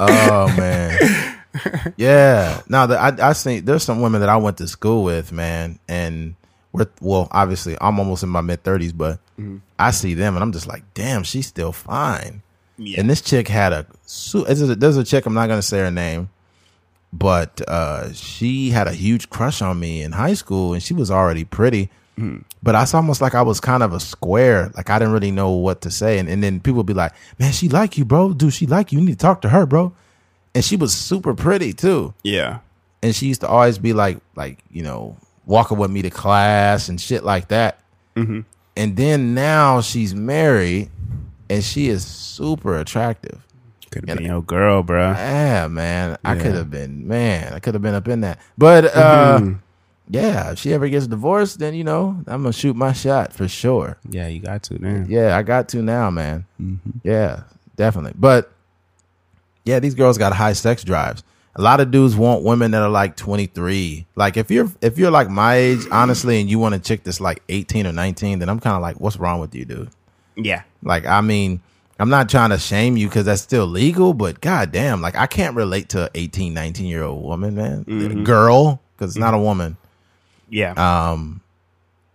Oh 0.00 0.54
man, 0.56 0.96
yeah. 1.96 2.62
Now 2.68 2.86
that 2.86 3.20
I 3.20 3.30
I 3.30 3.32
think 3.32 3.64
there's 3.64 3.82
some 3.82 4.00
women 4.00 4.20
that 4.20 4.28
I 4.28 4.36
went 4.36 4.58
to 4.58 4.68
school 4.68 5.04
with, 5.04 5.32
man, 5.32 5.78
and 5.88 6.34
we're 6.72 6.86
well, 7.00 7.28
obviously 7.30 7.76
I'm 7.80 7.98
almost 7.98 8.22
in 8.22 8.28
my 8.28 8.40
mid 8.40 8.62
thirties, 8.62 8.92
but 8.92 9.18
I 9.78 9.90
see 9.92 10.14
them 10.14 10.34
and 10.34 10.42
I'm 10.42 10.52
just 10.52 10.66
like, 10.66 10.82
damn, 10.94 11.22
she's 11.22 11.46
still 11.46 11.72
fine. 11.72 12.42
Yeah. 12.76 13.00
And 13.00 13.10
this 13.10 13.20
chick 13.20 13.48
had 13.48 13.72
a 13.72 13.86
there's 14.76 14.96
a, 14.96 15.04
chick 15.04 15.26
I'm 15.26 15.34
not 15.34 15.48
gonna 15.48 15.62
say 15.62 15.78
her 15.78 15.90
name, 15.90 16.28
but 17.12 17.60
uh, 17.68 18.12
she 18.12 18.70
had 18.70 18.86
a 18.86 18.92
huge 18.92 19.30
crush 19.30 19.62
on 19.62 19.78
me 19.78 20.02
in 20.02 20.12
high 20.12 20.34
school, 20.34 20.74
and 20.74 20.82
she 20.82 20.94
was 20.94 21.10
already 21.10 21.44
pretty. 21.44 21.90
But 22.62 22.74
I 22.74 22.80
was 22.80 22.94
almost 22.94 23.20
like 23.20 23.34
I 23.34 23.42
was 23.42 23.60
kind 23.60 23.82
of 23.82 23.92
a 23.92 24.00
square, 24.00 24.72
like 24.76 24.90
I 24.90 24.98
didn't 24.98 25.14
really 25.14 25.30
know 25.30 25.50
what 25.50 25.82
to 25.82 25.90
say, 25.90 26.18
and, 26.18 26.28
and 26.28 26.42
then 26.42 26.60
people 26.60 26.78
would 26.78 26.86
be 26.86 26.94
like, 26.94 27.12
"Man, 27.38 27.52
she 27.52 27.68
like 27.68 27.96
you, 27.96 28.04
bro. 28.04 28.32
Dude, 28.32 28.52
she 28.52 28.66
like 28.66 28.92
you. 28.92 28.98
You 28.98 29.06
need 29.06 29.12
to 29.12 29.18
talk 29.18 29.42
to 29.42 29.48
her, 29.48 29.66
bro." 29.66 29.92
And 30.58 30.64
she 30.64 30.74
was 30.76 30.92
super 30.92 31.34
pretty 31.34 31.72
too 31.72 32.14
yeah. 32.24 32.58
and 33.00 33.14
she 33.14 33.26
used 33.26 33.42
to 33.42 33.48
always 33.48 33.78
be 33.78 33.92
like 33.92 34.18
like 34.34 34.58
you 34.72 34.82
know 34.82 35.16
walking 35.46 35.78
with 35.78 35.90
me 35.90 36.02
to 36.02 36.10
class 36.10 36.88
and 36.88 37.00
shit 37.00 37.22
like 37.22 37.46
that 37.48 37.78
Mm-hmm. 38.16 38.40
and 38.76 38.96
then 38.96 39.34
now 39.34 39.80
she's 39.80 40.12
married 40.16 40.90
and 41.48 41.62
she 41.62 41.86
is 41.88 42.04
super 42.04 42.76
attractive 42.78 43.38
Could 43.92 44.08
have 44.08 44.18
been 44.18 44.26
your 44.26 44.42
girl, 44.42 44.82
bro. 44.82 45.12
yeah 45.12 45.68
man 45.68 46.18
i 46.24 46.34
could 46.34 46.56
have 46.56 46.70
been 46.70 47.06
man 47.06 47.54
i 47.54 47.60
could 47.60 47.74
have 47.74 47.82
been 47.82 47.94
up 47.94 48.08
in 48.08 48.22
that 48.22 48.40
but 48.58 48.84
uh 48.86 49.38
Mhm. 49.40 49.60
yeah 50.10 50.50
if 50.50 50.58
she 50.58 50.72
ever 50.74 50.88
gets 50.88 51.06
divorced 51.06 51.60
then 51.60 51.74
you 51.74 51.84
know 51.84 52.20
i'm 52.26 52.42
gonna 52.42 52.52
shoot 52.52 52.74
my 52.74 52.92
shot 52.92 53.32
for 53.32 53.46
sure 53.46 53.96
Yeah, 54.10 54.26
you 54.26 54.40
got 54.40 54.64
to, 54.64 54.78
man. 54.82 55.06
yeah 55.08 55.36
i 55.38 55.42
got 55.42 55.68
to 55.68 55.82
now 55.82 56.10
man 56.10 56.44
Mm-hmm. 56.60 56.98
yeah 57.04 57.44
definitely 57.76 58.14
but 58.18 58.50
yeah 59.68 59.78
these 59.78 59.94
girls 59.94 60.18
got 60.18 60.32
high 60.32 60.54
sex 60.54 60.82
drives. 60.82 61.22
A 61.54 61.60
lot 61.60 61.80
of 61.80 61.90
dudes 61.90 62.16
want 62.16 62.44
women 62.44 62.70
that 62.70 62.82
are 62.82 62.88
like 62.88 63.16
23 63.16 64.06
like 64.14 64.36
if 64.36 64.48
you're 64.48 64.70
if 64.80 64.96
you're 64.96 65.10
like 65.10 65.28
my 65.28 65.56
age 65.56 65.80
honestly 65.90 66.40
and 66.40 66.48
you 66.48 66.58
want 66.58 66.74
a 66.74 66.78
chick 66.78 67.02
that's 67.02 67.20
like 67.20 67.42
18 67.48 67.84
or 67.84 67.92
19 67.92 68.38
then 68.38 68.48
i'm 68.48 68.60
kind 68.60 68.76
of 68.76 68.82
like 68.82 69.00
what's 69.00 69.16
wrong 69.16 69.40
with 69.40 69.52
you 69.56 69.64
dude? 69.64 69.90
Yeah. 70.36 70.62
like 70.84 71.04
i 71.04 71.20
mean 71.20 71.60
i'm 71.98 72.10
not 72.10 72.28
trying 72.28 72.50
to 72.50 72.58
shame 72.58 72.96
you 72.96 73.08
because 73.08 73.24
that's 73.24 73.42
still 73.42 73.66
legal 73.66 74.14
but 74.14 74.40
god 74.40 74.70
damn 74.70 75.02
like 75.02 75.16
i 75.16 75.26
can't 75.26 75.56
relate 75.56 75.88
to 75.90 76.04
an 76.04 76.10
18 76.14 76.54
19 76.54 76.86
year 76.86 77.02
old 77.02 77.24
woman 77.24 77.56
man 77.56 78.22
girl 78.22 78.80
because 78.96 79.16
it's 79.16 79.20
not 79.20 79.34
a 79.34 79.38
woman. 79.38 79.76
Yeah. 80.48 80.74
um 81.12 81.40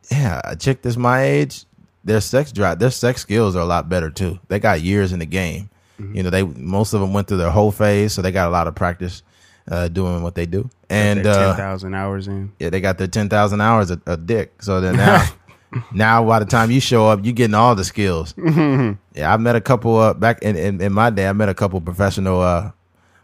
yeah 0.09 0.39
a 0.45 0.55
chick 0.55 0.81
that's 0.83 0.95
my 0.95 1.21
age 1.23 1.65
their 2.05 2.21
sex 2.21 2.53
drive 2.53 2.79
their 2.79 2.91
sex 2.91 3.21
skills 3.21 3.57
are 3.57 3.61
a 3.61 3.65
lot 3.65 3.89
better 3.89 4.09
too. 4.09 4.39
They 4.47 4.59
got 4.59 4.79
years 4.81 5.11
in 5.11 5.19
the 5.19 5.25
game 5.25 5.69
Mm-hmm. 6.03 6.17
you 6.17 6.23
know 6.23 6.29
they 6.29 6.43
most 6.43 6.93
of 6.93 7.01
them 7.01 7.13
went 7.13 7.27
through 7.27 7.37
their 7.37 7.51
whole 7.51 7.71
phase 7.71 8.13
so 8.13 8.21
they 8.21 8.31
got 8.31 8.47
a 8.47 8.51
lot 8.51 8.67
of 8.67 8.75
practice 8.75 9.23
uh 9.71 9.87
doing 9.87 10.21
what 10.23 10.35
they 10.35 10.45
do 10.45 10.69
and 10.89 11.25
uh 11.25 11.55
10,000 11.55 11.93
hours 11.93 12.27
in. 12.27 12.51
yeah 12.59 12.69
they 12.69 12.81
got 12.81 12.97
their 12.97 13.07
10,000 13.07 13.61
hours 13.61 13.91
a, 13.91 14.01
of 14.05 14.25
dick 14.25 14.61
so 14.61 14.81
then 14.81 14.97
now 14.97 15.25
now 15.93 16.25
by 16.25 16.39
the 16.39 16.45
time 16.45 16.69
you 16.69 16.79
show 16.81 17.07
up 17.07 17.23
you 17.25 17.31
getting 17.31 17.55
all 17.55 17.73
the 17.75 17.83
skills 17.83 18.33
yeah 18.37 19.33
i 19.33 19.37
met 19.37 19.55
a 19.55 19.61
couple 19.61 19.97
uh 19.97 20.13
back 20.13 20.41
in, 20.41 20.55
in 20.57 20.81
in 20.81 20.91
my 20.93 21.09
day 21.09 21.27
i 21.27 21.33
met 21.33 21.49
a 21.49 21.53
couple 21.53 21.79
professional 21.81 22.41
uh 22.41 22.69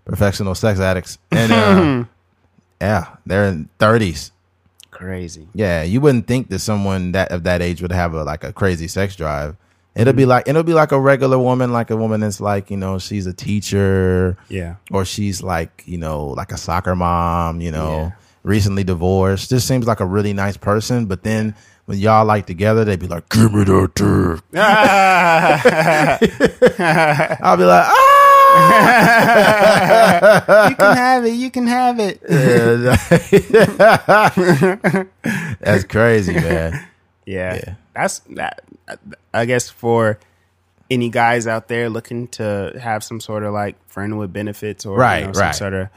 professional 0.05 0.55
sex 0.55 0.79
addicts 0.79 1.17
and 1.31 1.51
uh 1.51 2.03
yeah 2.81 3.15
they're 3.25 3.45
in 3.45 3.69
30s 3.79 4.31
Crazy. 4.91 5.47
yeah, 5.53 5.83
you 5.83 6.01
wouldn't 6.01 6.27
think 6.27 6.49
that 6.49 6.59
someone 6.59 7.13
that 7.13 7.31
of 7.31 7.43
that 7.43 7.61
age 7.61 7.81
would 7.81 7.93
have 7.93 8.13
a 8.13 8.23
like 8.25 8.43
a 8.43 8.51
crazy 8.51 8.87
sex 8.89 9.15
drive. 9.15 9.55
It'll 9.99 10.11
Mm-hmm. 10.13 10.17
be 10.17 10.25
like 10.25 10.47
it'll 10.47 10.63
be 10.63 10.73
like 10.73 10.91
a 10.93 10.99
regular 10.99 11.37
woman, 11.37 11.73
like 11.73 11.91
a 11.91 11.97
woman 11.97 12.21
that's 12.21 12.39
like 12.39 12.71
you 12.71 12.77
know 12.77 12.99
she's 12.99 13.27
a 13.27 13.33
teacher 13.33 14.37
Yeah. 14.47 14.75
or 14.91 15.03
she's 15.03 15.43
like 15.43 15.83
you 15.85 15.97
know 15.97 16.27
like 16.27 16.51
a 16.53 16.57
soccer 16.57 16.95
mom, 16.95 17.59
you 17.61 17.71
know, 17.71 17.91
Yeah. 17.91 18.11
recently 18.43 18.83
divorced. 18.85 19.49
Just 19.49 19.67
seems 19.67 19.85
like 19.87 19.99
a 19.99 20.05
really 20.05 20.31
nice 20.33 20.55
person, 20.57 21.05
but 21.05 21.23
then 21.23 21.53
when 21.85 21.97
y'all 21.97 22.23
like 22.25 22.45
together, 22.45 22.85
they'd 22.85 22.99
be 22.99 23.07
like, 23.07 23.27
"Give 23.29 23.51
me 23.53 23.63
that 23.65 23.93
dick." 23.95 24.39
I'll 27.41 27.57
be 27.57 27.63
like, 27.65 27.85
"Ah." 27.89 28.15
you 30.69 30.75
can 30.75 30.95
have 30.95 31.25
it. 31.25 31.33
You 31.33 31.51
can 31.51 31.67
have 31.67 31.99
it. 31.99 32.21
That's 35.61 35.83
crazy, 35.85 36.33
man. 36.33 36.85
Yeah. 37.25 37.55
Yeah. 37.55 37.73
That's 38.01 38.19
that. 38.35 38.61
I 39.33 39.45
guess 39.45 39.69
for 39.69 40.19
any 40.89 41.09
guys 41.09 41.45
out 41.47 41.67
there 41.67 41.89
looking 41.89 42.27
to 42.29 42.77
have 42.81 43.03
some 43.03 43.19
sort 43.19 43.43
of 43.43 43.53
like 43.53 43.75
friend 43.87 44.17
with 44.17 44.33
benefits 44.33 44.85
or 44.85 44.97
Right, 44.97 45.19
you 45.21 45.27
know, 45.27 45.33
some 45.33 45.41
right. 45.43 45.55
sort 45.55 45.73
of 45.73 45.89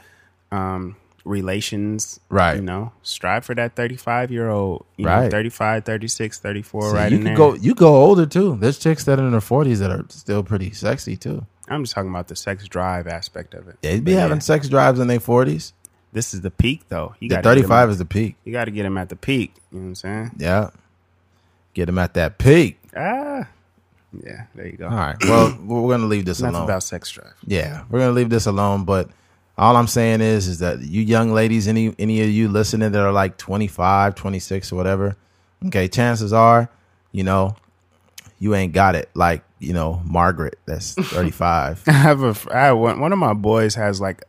um, 0.51 0.95
relations, 1.25 2.19
Right. 2.29 2.55
You 2.57 2.61
know, 2.61 2.91
strive 3.01 3.45
for 3.45 3.55
that 3.55 3.75
35 3.75 4.31
year 4.31 4.49
old, 4.49 4.85
you 4.97 5.05
Right. 5.07 5.23
know, 5.25 5.29
35, 5.29 5.85
36, 5.85 6.39
34, 6.39 6.81
See, 6.91 6.95
right 6.95 7.11
you 7.11 7.17
in 7.17 7.23
there. 7.23 7.35
go 7.35 7.53
you 7.55 7.73
go 7.73 7.95
older 7.95 8.25
too. 8.25 8.57
There's 8.59 8.77
chicks 8.77 9.03
that 9.05 9.19
are 9.19 9.23
in 9.25 9.31
their 9.31 9.41
forties 9.41 9.79
that 9.79 9.91
are 9.91 10.05
still 10.09 10.43
pretty 10.43 10.71
sexy 10.71 11.15
too. 11.17 11.45
I'm 11.67 11.83
just 11.83 11.95
talking 11.95 12.09
about 12.09 12.27
the 12.27 12.35
sex 12.35 12.67
drive 12.67 13.07
aspect 13.07 13.53
of 13.53 13.67
it. 13.67 13.77
They'd 13.81 14.03
be 14.03 14.13
But 14.13 14.19
having 14.19 14.37
yeah, 14.37 14.41
sex 14.41 14.67
drives 14.69 14.99
in 14.99 15.07
their 15.07 15.19
forties. 15.19 15.73
this 16.11 16.33
is 16.33 16.41
the 16.41 16.51
peak 16.51 16.83
though. 16.89 17.15
You 17.19 17.29
got 17.29 17.43
thirty 17.43 17.63
five 17.63 17.89
is 17.89 17.97
the 17.97 18.05
peak. 18.05 18.35
You 18.43 18.51
got 18.53 18.65
to 18.65 18.71
get 18.71 18.85
him 18.85 18.97
at 18.97 19.09
the 19.09 19.15
peak. 19.15 19.53
You 19.71 19.79
know 19.79 19.83
what 19.85 19.87
I'm 19.89 19.95
saying? 19.95 20.31
Yeah. 20.37 20.69
Get 21.73 21.85
them 21.87 21.97
at 21.97 22.13
that 22.15 22.37
peak. 22.37 22.79
Ah, 22.95 23.47
yeah. 24.23 24.45
There 24.55 24.67
you 24.67 24.77
go. 24.77 24.85
All 24.87 24.95
right. 24.95 25.15
Well, 25.23 25.57
we're 25.65 25.89
gonna 25.91 26.07
leave 26.07 26.25
this 26.25 26.39
Enough 26.39 26.53
alone. 26.53 26.63
about 26.65 26.83
sex 26.83 27.09
drive. 27.11 27.33
yeah, 27.47 27.83
we're 27.89 27.99
gonna 27.99 28.11
leave 28.11 28.29
this 28.29 28.45
alone. 28.45 28.83
But 28.85 29.09
all 29.57 29.75
I'm 29.75 29.87
saying 29.87 30.21
is, 30.21 30.47
is 30.47 30.59
that 30.59 30.79
you 30.81 31.01
young 31.01 31.31
ladies, 31.33 31.67
any 31.67 31.95
any 31.97 32.21
of 32.21 32.29
you 32.29 32.47
listening 32.49 32.91
that 32.91 33.01
are 33.01 33.11
like 33.11 33.37
25, 33.37 34.15
26 34.15 34.71
or 34.71 34.75
whatever, 34.75 35.15
okay, 35.67 35.87
chances 35.87 36.31
are, 36.33 36.69
you 37.11 37.23
know, 37.23 37.55
you 38.39 38.53
ain't 38.55 38.73
got 38.73 38.95
it. 38.95 39.09
Like 39.15 39.43
you 39.59 39.73
know, 39.73 40.01
Margaret, 40.05 40.59
that's 40.65 40.93
35. 40.99 41.83
I 41.87 41.91
have 41.91 42.21
a 42.23 42.35
I 42.53 42.59
have 42.65 42.77
one, 42.77 42.99
one 42.99 43.13
of 43.13 43.19
my 43.19 43.33
boys 43.33 43.73
has 43.75 43.99
like 43.99 44.23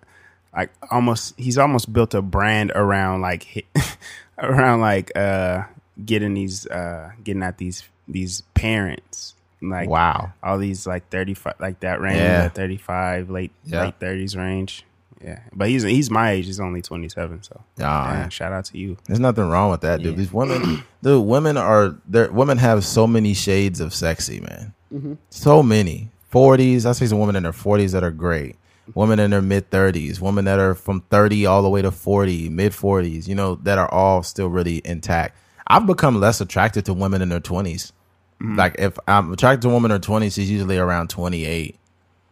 like 0.56 0.70
almost 0.90 1.34
he's 1.38 1.58
almost 1.58 1.92
built 1.92 2.14
a 2.14 2.22
brand 2.22 2.70
around 2.74 3.20
like 3.20 3.66
around 4.38 4.80
like 4.80 5.14
uh 5.16 5.64
getting 6.04 6.34
these 6.34 6.66
uh 6.66 7.10
getting 7.22 7.42
at 7.42 7.58
these 7.58 7.84
these 8.08 8.42
parents 8.54 9.34
like 9.62 9.88
wow. 9.88 10.32
all 10.42 10.58
these 10.58 10.86
like 10.86 11.08
35 11.08 11.54
like 11.58 11.80
that 11.80 12.00
range 12.00 12.18
Yeah. 12.18 12.42
that 12.42 12.54
35 12.54 13.30
late 13.30 13.52
Yeah. 13.64 13.84
late 13.84 13.98
30s 14.00 14.36
range 14.36 14.84
yeah 15.24 15.40
but 15.54 15.68
he's 15.68 15.82
he's 15.84 16.10
my 16.10 16.32
age 16.32 16.44
he's 16.46 16.60
only 16.60 16.82
27 16.82 17.42
so 17.44 17.62
Ah, 17.80 18.12
yeah, 18.12 18.28
shout 18.28 18.52
out 18.52 18.66
to 18.66 18.76
you 18.78 18.96
There's 19.06 19.20
nothing 19.20 19.48
wrong 19.48 19.70
with 19.70 19.80
that, 19.82 20.02
dude. 20.02 20.12
Yeah. 20.12 20.18
These 20.18 20.32
women, 20.32 20.82
dude, 21.02 21.24
women 21.24 21.56
are 21.56 21.96
there. 22.06 22.30
Women 22.30 22.58
have 22.58 22.84
so 22.84 23.06
many 23.06 23.32
shades 23.32 23.80
of 23.80 23.94
sexy, 23.94 24.40
man. 24.40 24.74
Mm-hmm. 24.92 25.14
So 25.30 25.62
many. 25.62 26.10
Forties. 26.28 26.84
I 26.84 26.92
see 26.92 27.06
some 27.06 27.20
women 27.20 27.36
in 27.36 27.44
their 27.44 27.52
forties 27.52 27.92
that 27.92 28.02
are 28.04 28.10
great. 28.10 28.56
Women 28.94 29.18
in 29.20 29.30
their 29.30 29.40
mid 29.40 29.70
thirties. 29.70 30.20
Women 30.20 30.44
that 30.46 30.58
are 30.58 30.74
from 30.74 31.00
thirty 31.02 31.46
all 31.46 31.62
the 31.62 31.68
way 31.70 31.80
to 31.80 31.90
forty, 31.90 32.48
mid 32.50 32.74
forties. 32.74 33.26
You 33.28 33.34
know, 33.34 33.54
that 33.62 33.78
are 33.78 33.90
all 33.90 34.22
still 34.22 34.48
really 34.48 34.82
intact. 34.84 35.38
I've 35.66 35.86
become 35.86 36.20
less 36.20 36.40
attracted 36.40 36.84
to 36.86 36.94
women 36.94 37.22
in 37.22 37.28
their 37.30 37.40
20s 37.40 37.92
Mm-hmm. 38.40 38.56
Like 38.56 38.74
if 38.80 38.98
I'm 39.06 39.32
attracted 39.32 39.62
to 39.62 39.68
a 39.68 39.72
woman 39.72 39.92
in 39.92 39.94
her 39.94 40.00
twenties, 40.04 40.34
she's 40.34 40.50
usually 40.50 40.76
around 40.76 41.08
twenty 41.08 41.44
eight 41.44 41.78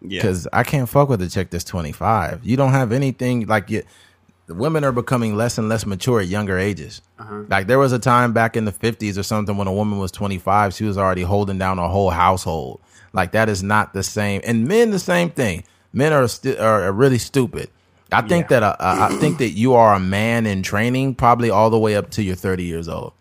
yeah 0.00 0.20
because 0.20 0.48
I 0.52 0.64
can't 0.64 0.88
fuck 0.88 1.08
with 1.08 1.22
a 1.22 1.28
chick 1.28 1.50
that's 1.50 1.62
25. 1.62 2.40
You 2.42 2.56
don't 2.56 2.72
have 2.72 2.90
anything 2.90 3.46
like 3.46 3.70
you. 3.70 3.84
The 4.46 4.54
women 4.54 4.82
are 4.82 4.90
becoming 4.90 5.36
less 5.36 5.58
and 5.58 5.68
less 5.68 5.86
mature 5.86 6.20
at 6.20 6.26
younger 6.26 6.58
ages. 6.58 7.02
Like 7.48 7.68
there 7.68 7.78
was 7.78 7.92
a 7.92 8.00
time 8.00 8.32
back 8.32 8.56
in 8.56 8.64
the 8.64 8.72
50s 8.72 9.16
or 9.16 9.22
something 9.22 9.56
when 9.56 9.68
a 9.68 9.72
woman 9.72 10.00
was 10.00 10.10
25, 10.10 10.74
she 10.74 10.82
was 10.84 10.98
already 10.98 11.22
holding 11.22 11.56
down 11.56 11.78
a 11.78 11.88
whole 11.88 12.10
household. 12.10 12.80
Like 13.12 13.30
that 13.32 13.48
is 13.48 13.62
not 13.62 13.92
the 13.94 14.02
same. 14.02 14.40
And 14.44 14.66
men, 14.66 14.90
the 14.90 14.98
same 14.98 15.30
thing. 15.30 15.62
Men 15.92 16.12
are 16.12 16.26
sti- 16.26 16.56
are 16.58 16.90
really 16.90 17.18
stupid. 17.18 17.70
I 18.10 18.22
think 18.22 18.50
Yeah. 18.50 18.58
that 18.60 18.62
uh, 18.64 18.76
I 19.08 19.16
think 19.18 19.38
that 19.38 19.50
you 19.50 19.74
are 19.74 19.94
a 19.94 20.00
man 20.00 20.46
in 20.46 20.64
training 20.64 21.14
probably 21.14 21.48
all 21.48 21.70
the 21.70 21.78
way 21.78 21.94
up 21.94 22.10
to 22.10 22.22
you're 22.24 22.34
30 22.34 22.64
years 22.64 22.88
old. 22.88 23.12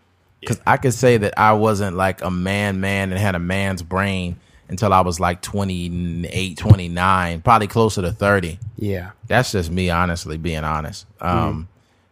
Because 0.41 0.59
I 0.67 0.77
could 0.77 0.93
say 0.93 1.17
that 1.17 1.35
I 1.37 1.53
wasn't 1.53 1.95
like 1.95 2.21
a 2.23 2.29
man, 2.29 2.81
man, 2.81 3.11
and 3.11 3.19
had 3.19 3.35
a 3.35 3.39
man's 3.39 3.81
brain 3.83 4.37
until 4.67 4.91
I 4.93 5.01
was 5.01 5.19
like 5.19 5.41
28, 5.41 6.57
29, 6.57 7.41
probably 7.41 7.67
closer 7.67 8.01
to 8.01 8.11
30. 8.11 8.59
yeah 8.77 9.11
That's 9.27 9.51
just 9.51 9.71
me, 9.71 9.89
honestly, 9.89 10.37
being 10.37 10.63
honest. 10.63 11.05
Um, 11.19 11.67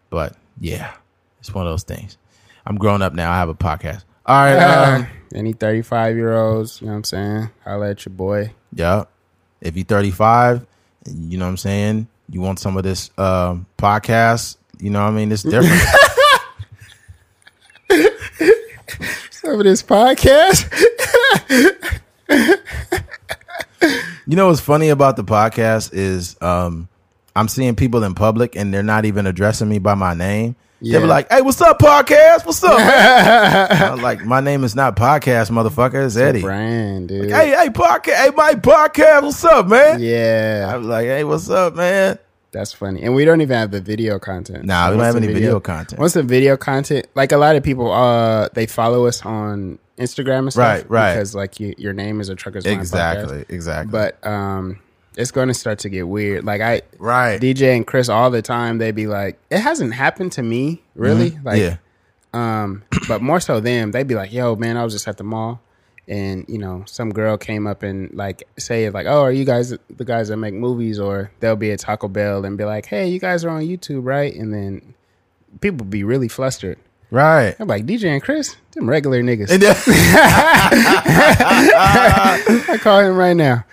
But 0.09 0.35
yeah, 0.59 0.93
it's 1.39 1.53
one 1.53 1.65
of 1.65 1.71
those 1.73 1.83
things. 1.83 2.17
I'm 2.65 2.77
grown 2.77 3.01
up 3.01 3.13
now. 3.13 3.31
I 3.31 3.37
have 3.37 3.49
a 3.49 3.55
podcast. 3.55 4.03
All 4.25 4.35
right. 4.43 4.57
Um, 4.57 5.07
any 5.33 5.53
35 5.53 6.15
year 6.15 6.35
olds 6.35 6.81
you 6.81 6.87
know 6.87 6.93
what 6.93 6.97
i'm 6.97 7.03
saying 7.03 7.49
holla 7.63 7.91
at 7.91 8.03
your 8.03 8.13
boy 8.13 8.51
yeah. 8.73 9.03
If 9.61 9.75
you're 9.75 9.85
35, 9.85 10.65
you 11.07 11.37
know 11.37 11.45
what 11.45 11.49
I'm 11.49 11.57
saying? 11.57 12.07
You 12.29 12.41
want 12.41 12.59
some 12.59 12.77
of 12.77 12.83
this 12.83 13.09
um, 13.17 13.65
podcast, 13.77 14.57
you 14.79 14.89
know 14.89 15.01
what 15.03 15.09
I 15.09 15.11
mean? 15.11 15.31
It's 15.31 15.43
different. 15.43 15.81
of 19.53 19.63
this 19.63 19.81
podcast 19.83 20.65
You 24.27 24.35
know 24.35 24.47
what's 24.47 24.59
funny 24.59 24.89
about 24.89 25.15
the 25.15 25.23
podcast 25.23 25.89
is 25.93 26.39
um 26.41 26.87
I'm 27.35 27.47
seeing 27.47 27.75
people 27.75 28.03
in 28.03 28.13
public 28.15 28.55
and 28.55 28.73
they're 28.73 28.83
not 28.83 29.05
even 29.05 29.25
addressing 29.25 29.69
me 29.69 29.79
by 29.79 29.95
my 29.95 30.13
name. 30.13 30.55
They 30.81 30.89
Yeah. 30.89 30.99
be 30.99 31.05
like, 31.05 31.31
"Hey, 31.31 31.41
what's 31.41 31.61
up, 31.61 31.79
podcast? 31.79 32.45
What's 32.45 32.63
up?" 32.63 32.77
I'm 33.81 34.01
like, 34.01 34.23
"My 34.25 34.39
name 34.39 34.63
is 34.63 34.75
not 34.75 34.95
podcast, 34.95 35.49
motherfucker. 35.51 36.05
It's 36.05 36.15
Eddie." 36.17 36.41
Brand, 36.41 37.07
dude. 37.09 37.29
Hey, 37.31 37.49
hey, 37.49 37.69
podcast. 37.69 38.15
Hey, 38.15 38.29
my 38.35 38.53
podcast. 38.55 39.23
What's 39.23 39.43
up, 39.45 39.67
man? 39.67 39.99
yeah, 40.01 40.69
I 40.71 40.77
was 40.77 40.87
like, 40.87 41.05
"Hey, 41.05 41.23
what's 41.23 41.49
up, 41.49 41.75
man?" 41.75 42.17
That's 42.51 42.73
funny. 42.73 43.03
And 43.03 43.13
we 43.15 43.25
don't 43.25 43.41
even 43.41 43.57
have 43.57 43.71
the 43.71 43.81
video 43.81 44.19
content. 44.19 44.65
Nah, 44.65 44.89
we 44.89 44.97
don't 44.97 45.05
have 45.05 45.15
any 45.15 45.27
video 45.27 45.59
content. 45.59 45.99
Once 45.99 46.13
the 46.13 46.23
video 46.23 46.57
content, 46.57 47.07
like 47.15 47.31
a 47.31 47.37
lot 47.37 47.55
of 47.55 47.63
people, 47.63 47.91
uh, 47.91 48.49
they 48.53 48.65
follow 48.65 49.05
us 49.05 49.25
on 49.25 49.77
Instagram 49.97 50.39
and 50.39 50.51
stuff, 50.53 50.63
Right, 50.83 50.89
right. 50.89 51.13
Because 51.13 51.35
like 51.35 51.59
you, 51.59 51.75
your 51.77 51.93
name 51.93 52.21
is 52.21 52.29
a 52.29 52.35
truckers 52.35 52.65
Exactly, 52.65 53.39
podcast. 53.39 53.49
exactly. 53.49 53.91
But 53.91 54.25
um, 54.25 54.79
it's 55.17 55.31
going 55.31 55.49
to 55.49 55.53
start 55.53 55.79
to 55.79 55.89
get 55.89 56.07
weird. 56.07 56.45
Like 56.45 56.61
I, 56.61 56.81
right, 56.97 57.39
DJ 57.39 57.75
and 57.75 57.85
Chris 57.85 58.09
all 58.09 58.31
the 58.31 58.41
time, 58.41 58.77
They'd 58.77 58.95
be 58.95 59.07
like, 59.07 59.37
it 59.49 59.59
hasn't 59.59 59.93
happened 59.93 60.31
to 60.33 60.41
me 60.43 60.81
really. 60.95 61.37
Like, 61.43 61.59
yeah, 61.61 61.77
um, 62.33 62.83
but 63.07 63.21
more 63.21 63.39
so 63.39 63.59
them, 63.59 63.91
they'd 63.91 64.07
be 64.07 64.15
like, 64.15 64.31
"Yo, 64.31 64.55
man, 64.55 64.77
I 64.77 64.83
was 64.83 64.93
just 64.93 65.07
at 65.07 65.17
the 65.17 65.23
mall, 65.23 65.61
and 66.09 66.43
you 66.49 66.57
know, 66.57 66.83
some 66.87 67.11
girl 67.11 67.37
came 67.37 67.65
up 67.67 67.83
and 67.83 68.11
like 68.13 68.43
say 68.57 68.89
like, 68.89 69.05
oh, 69.05 69.21
are 69.21 69.31
you 69.31 69.45
guys 69.45 69.69
the 69.69 70.03
guys 70.05 70.27
that 70.29 70.37
make 70.37 70.53
movies?" 70.53 70.99
Or 70.99 71.31
they'll 71.39 71.55
be 71.55 71.71
at 71.71 71.79
Taco 71.79 72.07
Bell 72.09 72.43
and 72.43 72.57
be 72.57 72.65
like, 72.65 72.85
"Hey, 72.87 73.07
you 73.07 73.19
guys 73.19 73.45
are 73.45 73.49
on 73.49 73.61
YouTube, 73.61 74.01
right?" 74.05 74.33
And 74.35 74.53
then 74.53 74.93
people 75.61 75.85
be 75.85 76.03
really 76.03 76.27
flustered. 76.27 76.77
right. 77.11 77.55
I'm 77.59 77.67
like, 77.67 77.85
DJ 77.85 78.05
and 78.13 78.21
Chris, 78.21 78.55
them 78.73 78.89
regular 78.89 79.21
niggas. 79.23 79.49
I 82.71 82.77
call 82.81 82.99
him 82.99 83.15
right 83.15 83.35
now. 83.35 83.63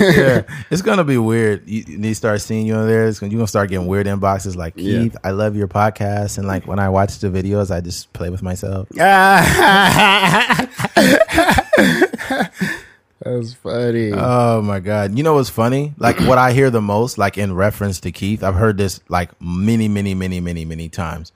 yeah, 0.00 0.42
it's 0.70 0.80
gonna 0.80 1.04
be 1.04 1.18
weird. 1.18 1.68
You, 1.68 1.84
you 1.86 1.98
need 1.98 2.08
to 2.10 2.14
start 2.14 2.40
seeing 2.40 2.66
you 2.66 2.74
on 2.74 2.86
there. 2.86 3.06
It's 3.06 3.18
gonna, 3.20 3.30
you're 3.30 3.38
gonna 3.40 3.48
start 3.48 3.68
getting 3.68 3.86
weird 3.86 4.06
inboxes 4.06 4.56
like 4.56 4.72
Yeah. 4.76 5.00
Keith. 5.02 5.16
I 5.22 5.32
love 5.32 5.56
your 5.56 5.68
podcast, 5.68 6.38
and 6.38 6.46
like 6.46 6.66
when 6.66 6.78
I 6.78 6.88
watch 6.88 7.18
the 7.18 7.28
videos, 7.28 7.70
I 7.70 7.80
just 7.82 8.10
play 8.14 8.30
with 8.30 8.42
myself. 8.42 8.88
that 11.76 12.50
was 13.24 13.54
funny. 13.54 14.12
Oh 14.12 14.62
my 14.62 14.80
god! 14.80 15.16
You 15.16 15.22
know 15.24 15.34
what's 15.34 15.50
funny? 15.50 15.94
Like 15.98 16.18
what 16.20 16.38
I 16.38 16.52
hear 16.52 16.70
the 16.70 16.82
most, 16.82 17.18
like 17.18 17.38
in 17.38 17.54
reference 17.54 18.00
to 18.00 18.12
Keith, 18.12 18.42
I've 18.42 18.54
heard 18.54 18.76
this 18.78 19.00
like 19.08 19.30
many, 19.40 19.88
many, 19.88 20.14
many, 20.14 20.40
many, 20.40 20.64
many 20.64 20.88
times. 20.88 21.32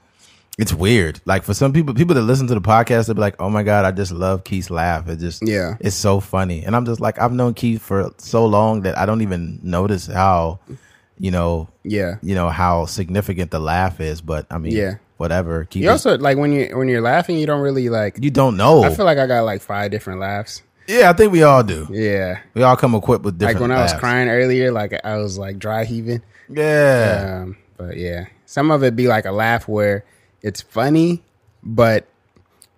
It's 0.58 0.72
weird. 0.74 1.20
Like 1.24 1.44
for 1.44 1.54
some 1.54 1.72
people, 1.72 1.94
people 1.94 2.16
that 2.16 2.22
listen 2.22 2.48
to 2.48 2.54
the 2.54 2.60
podcast, 2.60 3.06
they'll 3.06 3.14
be 3.14 3.20
like, 3.20 3.36
"Oh 3.40 3.48
my 3.48 3.62
god, 3.62 3.84
I 3.84 3.92
just 3.92 4.10
love 4.12 4.42
Keith's 4.44 4.70
laugh. 4.70 5.08
It 5.08 5.18
just, 5.20 5.46
Yeah. 5.46 5.76
it's 5.80 5.94
so 5.94 6.18
funny." 6.18 6.64
And 6.64 6.74
I'm 6.74 6.84
just 6.84 7.00
like, 7.00 7.20
I've 7.20 7.32
known 7.32 7.54
Keith 7.54 7.80
for 7.80 8.10
so 8.18 8.44
long 8.44 8.82
that 8.82 8.98
I 8.98 9.06
don't 9.06 9.22
even 9.22 9.60
notice 9.62 10.06
how, 10.06 10.58
you 11.18 11.30
know, 11.30 11.68
yeah. 11.84 12.16
you 12.22 12.34
know 12.34 12.48
how 12.48 12.86
significant 12.86 13.50
the 13.50 13.60
laugh 13.60 14.00
is. 14.00 14.20
But 14.20 14.46
I 14.50 14.58
mean, 14.58 14.72
Yeah. 14.72 14.94
whatever. 15.16 15.64
Keith, 15.64 15.82
You 15.84 15.90
is- 15.90 16.04
also 16.06 16.18
like 16.18 16.38
when 16.38 16.52
you 16.52 16.76
when 16.76 16.88
you're 16.88 17.00
laughing, 17.02 17.36
you 17.38 17.46
don't 17.46 17.60
really 17.60 17.88
like. 17.88 18.18
you 18.22 18.30
don't 18.30 18.56
know. 18.56 18.82
I 18.84 18.94
feel 18.94 19.04
like 19.04 19.18
I 19.18 19.26
got 19.26 19.42
like 19.44 19.62
five 19.62 19.90
different 19.90 20.20
laughs. 20.20 20.62
yeah, 20.86 21.10
I 21.10 21.12
think 21.12 21.32
we 21.32 21.42
all 21.42 21.62
do. 21.62 21.86
Yeah. 21.90 22.38
We 22.54 22.62
all 22.62 22.76
come 22.76 22.94
equipped 22.94 23.24
with 23.24 23.38
different. 23.38 23.60
like 23.60 23.68
when 23.68 23.72
I 23.78 23.82
was 23.82 23.92
crying 23.94 24.28
earlier, 24.28 24.72
like 24.72 24.98
I 25.04 25.16
was 25.18 25.36
like 25.38 25.58
dry 25.58 25.84
heaving. 25.84 26.22
Yeah. 26.48 27.42
Um, 27.42 27.56
but 27.76 27.96
yeah, 27.96 28.26
some 28.46 28.70
of 28.70 28.82
it 28.82 28.96
be 28.96 29.06
like 29.06 29.24
a 29.26 29.32
laugh 29.32 29.68
where 29.68 30.04
it's 30.42 30.62
funny, 30.62 31.22
but 31.62 32.06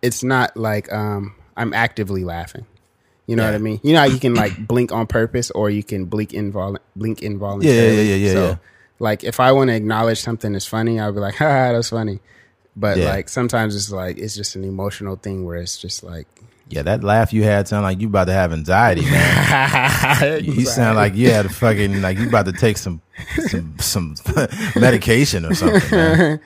it's 0.02 0.22
not 0.24 0.56
like 0.56 0.92
um, 0.92 1.34
I'm 1.56 1.72
actively 1.72 2.24
laughing. 2.24 2.66
You 3.30 3.36
know 3.36 3.44
what 3.46 3.54
I 3.54 3.58
mean? 3.58 3.78
You 3.84 3.92
know 3.94 4.00
how 4.00 4.06
you 4.06 4.18
can 4.18 4.34
like 4.34 4.66
blink 4.72 4.90
on 4.90 5.06
purpose, 5.06 5.52
or 5.52 5.70
you 5.70 5.84
can 5.84 6.06
blink 6.06 6.30
invol 6.30 6.76
blink 6.96 7.22
involuntarily. 7.22 7.94
Yeah, 7.96 8.02
yeah, 8.02 8.14
yeah, 8.16 8.26
yeah, 8.26 8.32
So, 8.32 8.42
yeah. 8.48 8.56
like 8.98 9.22
if 9.22 9.38
I 9.38 9.52
want 9.52 9.68
to 9.70 9.74
acknowledge 9.76 10.18
something 10.20 10.52
is 10.56 10.66
funny, 10.66 10.98
I'll 10.98 11.12
be 11.12 11.20
like, 11.20 11.34
"Ha, 11.42 11.70
that's 11.72 11.90
funny." 11.90 12.18
But 12.74 12.98
Yeah. 12.98 13.10
like 13.10 13.28
sometimes 13.28 13.76
it's 13.76 13.92
like 13.92 14.18
it's 14.18 14.34
just 14.34 14.56
an 14.56 14.64
emotional 14.64 15.14
thing 15.14 15.44
where 15.44 15.58
it's 15.62 15.78
just 15.78 16.02
like 16.02 16.26
Yeah, 16.70 16.82
that 16.82 17.04
laugh 17.04 17.32
you 17.32 17.42
had 17.44 17.68
sound 17.68 17.84
like 17.84 18.00
you 18.00 18.08
about 18.08 18.26
to 18.26 18.32
have 18.32 18.52
anxiety, 18.52 19.02
man. 19.02 20.42
You 20.44 20.64
sound 20.66 20.96
like 20.96 21.14
you 21.14 21.30
had 21.30 21.46
a 21.46 21.50
fucking 21.50 22.02
like 22.02 22.18
you 22.18 22.26
about 22.28 22.46
to 22.46 22.52
take 22.52 22.78
some 22.78 23.00
some 23.46 23.74
some 23.78 24.14
medication 24.76 25.44
or 25.46 25.54
something. 25.54 25.90
Man. 25.90 26.40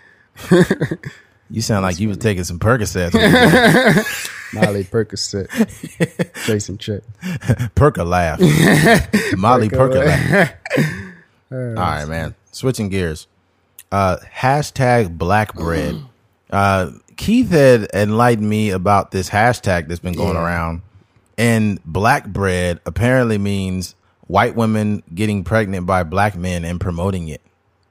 You 1.50 1.60
sound 1.60 1.82
like 1.82 2.00
you 2.00 2.08
was 2.08 2.16
taking 2.18 2.42
some 2.44 2.58
Percocets, 2.58 3.12
Molly 4.54 4.84
Percocet, 4.84 5.48
Jason 6.46 6.78
Chip. 6.78 7.04
Perca 7.74 8.06
laugh, 8.06 8.40
Molly 9.36 9.68
Perca 9.68 10.04
laugh. 10.06 10.52
All 11.50 11.58
right, 11.58 12.04
man. 12.06 12.34
Switching 12.52 12.88
gears. 12.88 13.26
Uh, 13.92 14.16
hashtag 14.36 15.16
black 15.18 15.54
bred. 15.54 16.00
Uh, 16.50 16.90
Keith 17.16 17.50
had 17.50 17.88
enlightened 17.94 18.48
me 18.48 18.70
about 18.70 19.10
this 19.10 19.30
hashtag 19.30 19.88
that's 19.88 20.00
been 20.00 20.14
going 20.14 20.34
Yeah. 20.34 20.44
around, 20.44 20.82
and 21.38 21.80
black 21.84 22.26
bred 22.26 22.80
apparently 22.86 23.38
means 23.38 23.94
white 24.26 24.56
women 24.56 25.02
getting 25.14 25.44
pregnant 25.44 25.86
by 25.86 26.02
black 26.02 26.36
men 26.36 26.64
and 26.64 26.80
promoting 26.80 27.28
it. 27.28 27.40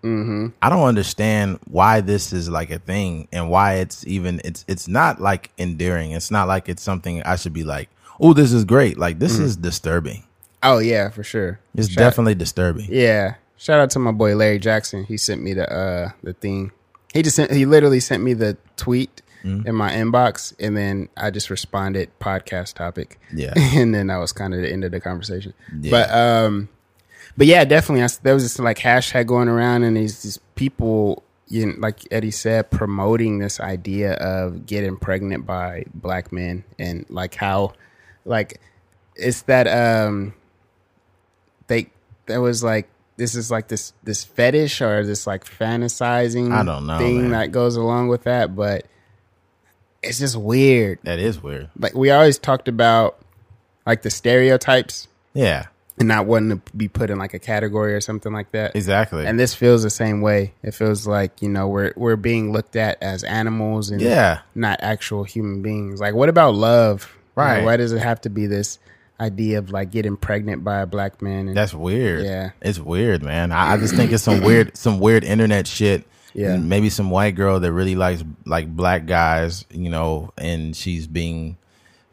Mm-hmm. 0.03 0.47
I 0.61 0.69
don't 0.69 0.83
understand 0.83 1.59
why 1.65 2.01
this 2.01 2.33
is 2.33 2.49
like 2.49 2.69
a 2.71 2.79
thing 2.79 3.27
and 3.31 3.49
why 3.49 3.75
it's 3.75 4.05
even 4.05 4.41
it's 4.43 4.65
it's 4.67 4.87
not 4.87 5.21
like 5.21 5.51
endearing. 5.57 6.11
It's 6.11 6.29
not 6.29 6.47
like 6.47 6.67
it's 6.69 6.83
something 6.83 7.23
I 7.23 7.35
should 7.37 7.53
be 7.53 7.63
like, 7.63 7.89
oh, 8.19 8.33
this 8.33 8.51
is 8.51 8.65
great. 8.65 8.97
Like 8.97 9.19
this 9.19 9.39
is 9.39 9.55
disturbing. 9.55 10.23
Oh 10.61 10.79
yeah, 10.79 11.09
for 11.09 11.23
sure. 11.23 11.59
It's 11.75 11.89
Shout- 11.89 11.97
definitely 11.97 12.35
disturbing. 12.35 12.87
Yeah. 12.89 13.35
Shout 13.57 13.79
out 13.79 13.89
to 13.91 13.99
my 13.99 14.11
boy 14.11 14.35
Larry 14.35 14.59
Jackson. 14.59 15.05
He 15.05 15.15
sent 15.17 15.41
me 15.41 15.53
the 15.53 15.71
uh 15.71 16.11
the 16.21 16.33
thing. 16.33 16.71
He 17.13 17.21
just 17.21 17.35
sent 17.35 17.51
he 17.51 17.65
literally 17.65 17.99
sent 17.99 18.23
me 18.23 18.33
the 18.33 18.57
tweet 18.77 19.21
Mm-hmm. 19.45 19.67
in 19.67 19.75
my 19.75 19.91
inbox 19.91 20.53
and 20.57 20.77
then 20.77 21.09
I 21.17 21.29
just 21.29 21.49
responded 21.49 22.09
podcast 22.21 22.75
topic. 22.75 23.19
Yeah. 23.33 23.51
and 23.57 23.93
then 23.93 24.07
that 24.07 24.15
was 24.15 24.31
kind 24.31 24.53
of 24.53 24.61
the 24.61 24.71
end 24.71 24.85
of 24.85 24.91
the 24.93 25.01
conversation. 25.01 25.53
Yeah. 25.81 25.91
But 25.91 26.11
um 26.11 26.69
but 27.37 27.47
yeah, 27.47 27.63
definitely 27.65 28.03
I, 28.03 28.07
there 28.21 28.33
was 28.33 28.43
this 28.43 28.59
like 28.59 28.77
hashtag 28.79 29.27
going 29.27 29.47
around 29.47 29.83
and 29.83 29.95
these 29.97 30.21
these 30.23 30.37
people 30.55 31.23
you 31.47 31.65
know, 31.67 31.73
like 31.77 31.99
Eddie 32.11 32.31
said 32.31 32.71
promoting 32.71 33.39
this 33.39 33.59
idea 33.59 34.13
of 34.13 34.65
getting 34.65 34.97
pregnant 34.97 35.45
by 35.45 35.83
black 35.93 36.31
men 36.31 36.63
and 36.79 37.05
like 37.09 37.35
how 37.35 37.73
like 38.25 38.59
it's 39.15 39.41
that 39.43 39.67
um 39.67 40.33
they 41.67 41.89
there 42.25 42.41
was 42.41 42.63
like 42.63 42.87
this 43.17 43.35
is 43.35 43.51
like 43.51 43.67
this 43.67 43.93
this 44.03 44.23
fetish 44.23 44.81
or 44.81 45.05
this 45.05 45.27
like 45.27 45.45
fantasizing 45.45 46.51
I 46.51 46.63
don't 46.63 46.87
know, 46.87 46.97
thing 46.97 47.21
man. 47.23 47.31
that 47.31 47.51
goes 47.51 47.75
along 47.75 48.07
with 48.07 48.23
that 48.23 48.55
but 48.55 48.85
it's 50.01 50.19
just 50.19 50.35
weird 50.35 50.99
That 51.03 51.19
is 51.19 51.41
weird. 51.43 51.69
like 51.77 51.93
we 51.93 52.09
always 52.09 52.37
talked 52.39 52.67
about 52.67 53.19
like 53.85 54.01
the 54.01 54.09
stereotypes 54.09 55.07
Yeah, 55.33 55.67
and 55.99 56.07
not 56.07 56.25
wanting 56.25 56.59
to 56.59 56.75
be 56.75 56.87
put 56.87 57.09
in 57.09 57.17
like 57.19 57.33
a 57.33 57.39
category 57.39 57.93
or 57.93 58.01
something 58.01 58.33
like 58.33 58.51
that 58.51 58.75
exactly. 58.75 59.25
and 59.25 59.39
this 59.39 59.53
feels 59.53 59.83
the 59.83 59.89
same 59.89 60.21
way 60.21 60.53
it 60.63 60.73
feels 60.73 61.05
like 61.05 61.41
you 61.41 61.49
know 61.49 61.67
we're 61.67 61.93
we're 61.95 62.15
being 62.15 62.51
looked 62.51 62.75
at 62.75 62.97
as 63.01 63.23
animals 63.23 63.89
and 63.91 64.01
yeah, 64.01 64.39
not 64.55 64.79
actual 64.81 65.23
human 65.23 65.61
beings 65.61 65.99
like 66.01 66.13
what 66.15 66.29
about 66.29 66.55
love 66.55 67.09
You 67.37 67.41
know, 67.43 67.47
Right. 67.49 67.63
why 67.63 67.77
does 67.77 67.91
it 67.93 67.99
have 67.99 68.21
to 68.21 68.29
be 68.29 68.47
this 68.47 68.79
idea 69.19 69.59
of 69.59 69.69
like 69.69 69.91
getting 69.91 70.17
pregnant 70.17 70.63
by 70.63 70.81
a 70.81 70.85
black 70.87 71.21
man 71.21 71.47
and 71.47 71.55
that's 71.55 71.73
weird. 71.73 72.25
Yeah. 72.25 72.51
it's 72.61 72.79
weird, 72.79 73.21
man. 73.23 73.51
I, 73.51 73.73
I 73.73 73.77
just 73.77 73.95
think 73.95 74.11
it's 74.11 74.23
some 74.23 74.41
weird, 74.41 74.75
some 74.77 74.99
weird 74.99 75.23
internet 75.23 75.65
shit. 75.67 76.05
Yeah. 76.33 76.53
And 76.53 76.67
maybe 76.67 76.89
some 76.89 77.11
white 77.11 77.35
girl 77.35 77.59
that 77.59 77.71
really 77.71 77.95
likes 77.95 78.23
like 78.45 78.67
black 78.67 79.05
guys, 79.05 79.65
you 79.71 79.89
know, 79.89 80.31
and 80.35 80.75
she's 80.75 81.05
being 81.07 81.57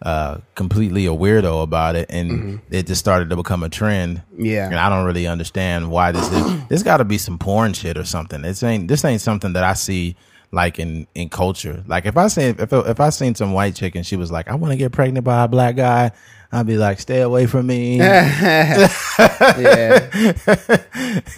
uh 0.02 0.38
completely 0.54 1.04
a 1.06 1.10
weirdo 1.10 1.62
about 1.62 1.94
it, 1.96 2.06
and 2.10 2.30
Mm-hmm. 2.30 2.56
it 2.74 2.86
just 2.86 3.00
started 3.00 3.28
to 3.30 3.36
become 3.36 3.62
a 3.62 3.68
trend. 3.68 4.22
Yeah. 4.38 4.66
and 4.66 4.76
I 4.76 4.88
don't 4.88 5.04
really 5.04 5.26
understand 5.26 5.90
why 5.90 6.12
this 6.12 6.30
is. 6.32 6.64
This 6.68 6.82
got 6.82 6.98
to 6.98 7.04
be 7.04 7.18
some 7.18 7.38
porn 7.38 7.72
shit 7.74 7.98
or 7.98 8.04
something. 8.04 8.40
This 8.42 8.62
ain't 8.62 8.88
this 8.88 9.04
ain't 9.04 9.20
something 9.20 9.52
that 9.54 9.64
I 9.64 9.74
see 9.74 10.16
like 10.52 10.78
in 10.78 11.06
in 11.14 11.28
culture. 11.28 11.84
Like 11.86 12.06
if 12.06 12.16
I 12.16 12.28
say 12.28 12.50
if 12.50 12.72
if 12.72 12.98
I 13.00 13.10
seen 13.10 13.34
some 13.34 13.52
white 13.52 13.74
chick 13.76 13.94
and 13.94 14.06
she 14.06 14.16
was 14.16 14.32
like, 14.32 14.48
I 14.48 14.54
want 14.54 14.72
to 14.72 14.76
get 14.78 14.90
pregnant 14.92 15.24
by 15.24 15.44
a 15.44 15.48
black 15.48 15.76
guy, 15.76 16.12
I'd 16.52 16.66
be 16.66 16.76
like, 16.76 16.98
stay 16.98 17.20
away 17.20 17.46
from 17.46 17.66
me. 17.68 17.96
yeah 17.98 18.88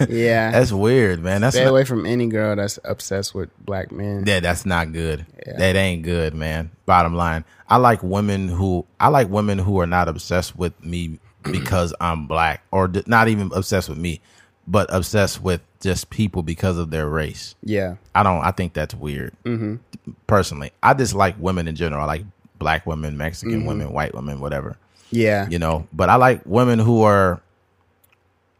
yeah 0.09 0.51
That's 0.51 0.71
weird, 0.71 1.21
man. 1.21 1.41
That's 1.41 1.55
stay 1.55 1.65
not, 1.65 1.71
away 1.71 1.83
from 1.85 2.05
any 2.05 2.27
girl 2.27 2.55
that's 2.55 2.79
obsessed 2.83 3.35
with 3.35 3.49
black 3.63 3.91
men 3.91 4.23
yeah, 4.25 4.39
that's 4.39 4.65
not 4.65 4.91
good. 4.91 5.25
That 5.45 5.75
ain't 5.75 6.03
good, 6.03 6.33
man. 6.33 6.71
Bottom 6.85 7.15
line, 7.15 7.45
I 7.67 7.77
like 7.77 8.01
women 8.01 8.47
who 8.47 8.85
I 8.99 9.09
like 9.09 9.29
women 9.29 9.57
who 9.59 9.79
are 9.79 9.87
not 9.87 10.07
obsessed 10.07 10.55
with 10.57 10.83
me 10.83 11.19
because 11.43 11.93
I'm 11.99 12.27
black, 12.27 12.63
or 12.71 12.87
d- 12.87 13.03
not 13.05 13.27
even 13.27 13.51
obsessed 13.53 13.89
with 13.89 13.97
me, 13.97 14.21
but 14.67 14.93
obsessed 14.93 15.43
with 15.43 15.61
just 15.81 16.09
people 16.09 16.41
because 16.43 16.77
of 16.77 16.89
their 16.89 17.07
race. 17.09 17.55
yeah 17.61 17.95
I 18.15 18.23
don't. 18.23 18.41
I 18.41 18.51
think 18.51 18.73
that's 18.73 18.95
weird. 18.95 19.33
Mm-hmm. 19.43 19.75
Personally, 20.27 20.71
I 20.81 20.93
just 20.93 21.13
like 21.13 21.35
women 21.39 21.67
in 21.67 21.75
general. 21.75 22.01
I 22.01 22.05
like 22.05 22.23
black 22.57 22.85
women, 22.85 23.17
Mexican 23.17 23.65
women, 23.65 23.91
white 23.91 24.15
women, 24.15 24.39
whatever. 24.39 24.77
Yeah 25.13 25.47
You 25.49 25.59
know, 25.59 25.87
but 25.93 26.09
I 26.09 26.15
like 26.15 26.41
women 26.45 26.79
who 26.79 27.03
are 27.03 27.41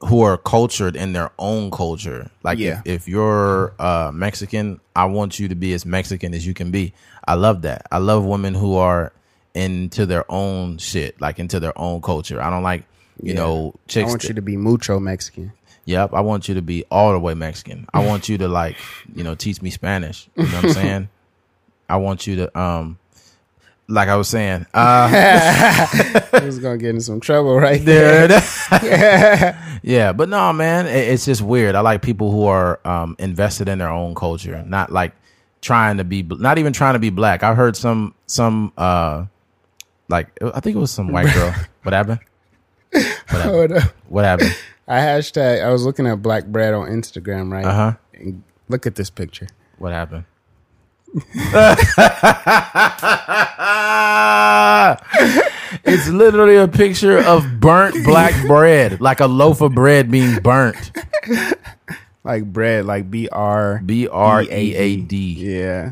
who 0.02 0.22
are 0.22 0.38
cultured 0.38 0.96
in 0.98 1.14
their 1.14 1.32
own 1.40 1.72
culture. 1.72 2.30
Like 2.44 2.60
Yeah. 2.60 2.82
if, 2.86 3.04
if 3.04 3.08
you're 3.08 3.74
uh, 3.80 4.12
Mexican, 4.14 4.82
I 4.96 5.06
want 5.06 5.40
you 5.40 5.48
to 5.48 5.56
be 5.56 5.74
as 5.74 5.86
Mexican 5.86 6.34
as 6.34 6.46
you 6.46 6.54
can 6.54 6.72
be. 6.72 6.94
I 7.26 7.36
love 7.36 7.62
that. 7.62 7.88
I 7.90 8.00
love 8.00 8.26
women 8.26 8.54
who 8.54 8.76
are 8.76 9.14
into 9.54 10.06
their 10.06 10.30
own 10.30 10.78
shit, 10.78 11.22
like 11.22 11.40
into 11.40 11.60
their 11.60 11.78
own 11.80 12.02
culture. 12.02 12.42
I 12.42 12.50
don't 12.50 12.64
like, 12.64 12.84
you 13.22 13.34
Yeah. 13.34 13.40
know, 13.40 13.76
chicks. 13.88 14.08
I 14.08 14.10
want 14.10 14.22
that- 14.24 14.28
you 14.30 14.34
to 14.36 14.42
be 14.42 14.58
mucho 14.58 15.00
Mexican. 15.00 15.54
Yep, 15.86 16.14
I 16.14 16.22
want 16.22 16.48
you 16.50 16.56
to 16.56 16.62
be 16.62 16.84
all 16.92 17.12
the 17.14 17.20
way 17.20 17.34
Mexican. 17.34 17.88
I 17.94 18.06
want 18.06 18.28
you 18.30 18.38
to 18.40 18.48
like, 18.48 18.76
you 19.16 19.24
know, 19.24 19.36
teach 19.36 19.62
me 19.62 19.70
Spanish. 19.70 20.28
You 20.36 20.44
know 20.48 20.56
what 20.56 20.66
I'm 20.66 20.74
saying? 20.84 21.10
I 21.90 21.96
want 21.98 22.26
you 22.28 22.36
to 22.38 22.60
um 22.60 22.98
like 23.88 24.08
I 24.10 24.16
was 24.16 24.28
saying, 24.28 24.66
uh 24.74 25.10
I 25.12 26.40
was 26.44 26.60
gonna 26.60 26.78
get 26.78 26.90
in 26.92 27.02
some 27.02 27.20
trouble 27.20 27.56
right 27.58 27.82
there. 27.86 28.28
there 28.28 29.80
Yeah, 29.84 30.14
but 30.14 30.30
no, 30.30 30.54
man, 30.54 30.88
it, 30.88 31.10
it's 31.10 31.26
just 31.26 31.42
weird. 31.42 31.76
I 31.76 31.82
like 31.82 32.02
people 32.02 32.32
who 32.32 32.46
are 32.46 32.80
um 32.86 33.16
invested 33.20 33.68
in 33.70 33.80
their 33.80 33.90
own 33.90 34.16
culture, 34.16 34.64
not 34.66 34.92
like 34.92 35.14
trying 35.62 35.98
to 35.98 36.04
be 36.04 36.24
not 36.24 36.58
even 36.58 36.74
trying 36.74 36.94
to 36.94 37.00
be 37.00 37.10
black. 37.10 37.44
I 37.44 37.54
heard 37.56 37.76
some 37.76 38.16
some 38.28 38.72
uh 38.78 39.26
like 40.10 40.28
I 40.42 40.60
think 40.60 40.76
it 40.76 40.80
was 40.80 40.92
some 40.92 41.12
white 41.12 41.34
girl. 41.34 41.54
what 41.84 41.94
happened? 41.94 42.20
Hold 43.30 43.72
up. 43.72 43.84
What 44.08 44.26
happened? 44.26 44.56
I 44.88 44.98
hashtag. 45.00 45.64
I 45.64 45.70
was 45.72 45.86
looking 45.86 46.06
at 46.08 46.22
black 46.22 46.46
bread 46.46 46.74
on 46.74 46.88
Instagram, 46.90 47.52
right? 47.52 47.66
Uh-huh. 47.66 47.94
Look 48.70 48.86
at 48.86 48.96
this 48.96 49.10
picture. 49.10 49.48
What 49.78 49.92
happened? 49.92 50.26
it's 55.84 56.08
literally 56.10 56.56
a 56.56 56.68
picture 56.68 57.20
of 57.20 57.60
burnt 57.60 58.04
black 58.06 58.34
bread, 58.48 59.00
like 59.02 59.20
a 59.20 59.28
loaf 59.28 59.62
of 59.62 59.74
bread 59.76 60.10
being 60.12 60.40
burnt. 60.40 60.92
Like 62.24 62.46
bread, 62.46 62.86
like 62.86 63.12
B 63.12 63.28
R 63.30 63.82
B 63.86 64.08
R 64.08 64.44
E 64.44 64.48
A 64.76 64.96
D. 64.98 65.34
Yeah, 65.56 65.92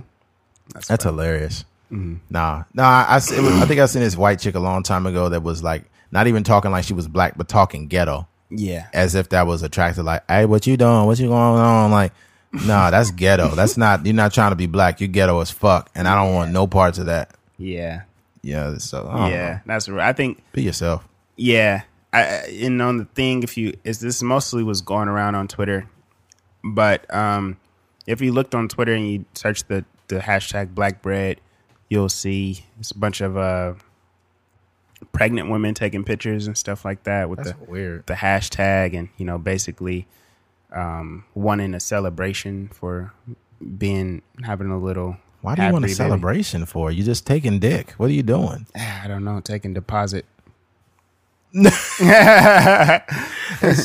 That's 0.88 1.04
hilarious. 1.04 1.66
Mm-hmm. 1.92 2.16
Nah, 2.30 2.64
nah. 2.74 3.06
I, 3.08 3.14
I, 3.14 3.16
was- 3.16 3.32
I 3.32 3.66
think 3.66 3.80
I 3.82 3.86
seen 3.86 4.02
this 4.02 4.16
white 4.16 4.40
chick 4.40 4.56
a 4.56 4.60
long 4.60 4.82
time 4.84 5.06
ago 5.06 5.28
that 5.30 5.44
was 5.44 5.62
like 5.62 5.84
not 6.12 6.28
even 6.28 6.44
talking 6.44 6.72
like 6.72 6.86
she 6.86 6.94
was 6.94 7.08
black, 7.08 7.38
but 7.38 7.50
talking 7.50 7.88
ghetto, 7.88 8.28
yeah. 8.50 8.88
as 8.94 9.14
if 9.16 9.30
that 9.30 9.46
was 9.46 9.62
attractive. 9.62 10.06
Like, 10.06 10.24
hey, 10.30 10.46
what 10.46 10.66
you 10.68 10.78
doing? 10.78 11.06
What 11.06 11.20
you 11.20 11.28
going 11.28 11.38
on? 11.60 11.92
Like, 11.92 12.14
nah, 12.54 12.90
that's 12.90 13.12
ghetto. 13.12 13.56
That's 13.56 13.78
not. 13.78 14.06
You're 14.06 14.16
not 14.16 14.34
trying 14.34 14.52
to 14.52 14.56
be 14.56 14.68
black. 14.68 15.00
You're 15.00 15.08
ghetto 15.08 15.40
as 15.40 15.52
fuck, 15.52 15.90
and 15.96 16.08
I 16.08 16.16
don't 16.16 16.34
want 16.34 16.52
no 16.52 16.68
parts 16.68 16.98
of 16.98 17.08
that. 17.08 17.36
Yeah, 17.58 18.04
Yeah. 18.42 18.78
So 18.78 19.06
yeah. 19.08 19.28
know. 19.28 19.60
That's 19.66 19.88
right. 19.90 20.08
I 20.08 20.14
think 20.14 20.42
be 20.54 20.64
yourself. 20.64 21.08
Yeah, 21.38 21.84
I, 22.14 22.22
and 22.22 22.82
on 22.82 22.98
the 22.98 23.06
thing, 23.06 23.44
if 23.44 23.58
you 23.58 23.74
is 23.84 24.00
this 24.00 24.22
mostly 24.22 24.64
was 24.64 24.82
going 24.82 25.08
around 25.08 25.36
on 25.36 25.48
Twitter, 25.48 25.88
but 26.64 27.12
um, 27.14 27.58
if 28.06 28.22
you 28.22 28.32
looked 28.32 28.54
on 28.56 28.68
Twitter 28.68 28.94
and 28.94 29.10
you 29.10 29.26
search 29.34 29.64
the 29.66 29.86
the 30.08 30.20
hashtag 30.20 30.76
Black 30.76 31.02
Bred, 31.02 31.40
you'll 31.90 32.10
see 32.10 32.66
it's 32.80 32.92
a 32.92 32.98
bunch 32.98 33.22
of 33.22 33.38
uh 33.38 33.74
pregnant 35.14 35.50
women 35.50 35.74
taking 35.74 36.04
pictures 36.04 36.48
and 36.48 36.58
stuff 36.58 36.86
like 36.86 37.04
that 37.04 37.30
with 37.30 37.40
That's 37.44 37.52
the 37.54 37.66
weird. 37.66 38.06
the 38.08 38.14
hashtag, 38.14 38.98
and 38.98 39.10
you 39.18 39.26
know 39.26 39.38
basically 39.38 40.08
um 40.72 41.26
wanting 41.36 41.74
a 41.74 41.80
celebration 41.80 42.70
for 42.70 43.14
being 43.78 44.22
having 44.44 44.72
a 44.72 44.78
little. 44.78 45.18
Why 45.42 45.56
do 45.56 45.64
you 45.64 45.72
want 45.72 45.86
a 45.86 45.88
baby. 45.88 45.96
celebration 45.96 46.66
for? 46.66 46.92
You 46.92 47.04
just 47.04 47.26
taking 47.26 47.60
dick. 47.60 47.92
What 47.94 48.10
are 48.10 48.14
you 48.14 48.24
doing? 48.24 48.68
I 48.76 49.06
don't 49.08 49.24
know, 49.24 49.40
taking 49.40 49.74
deposit. 49.74 50.26
That's 51.54 51.76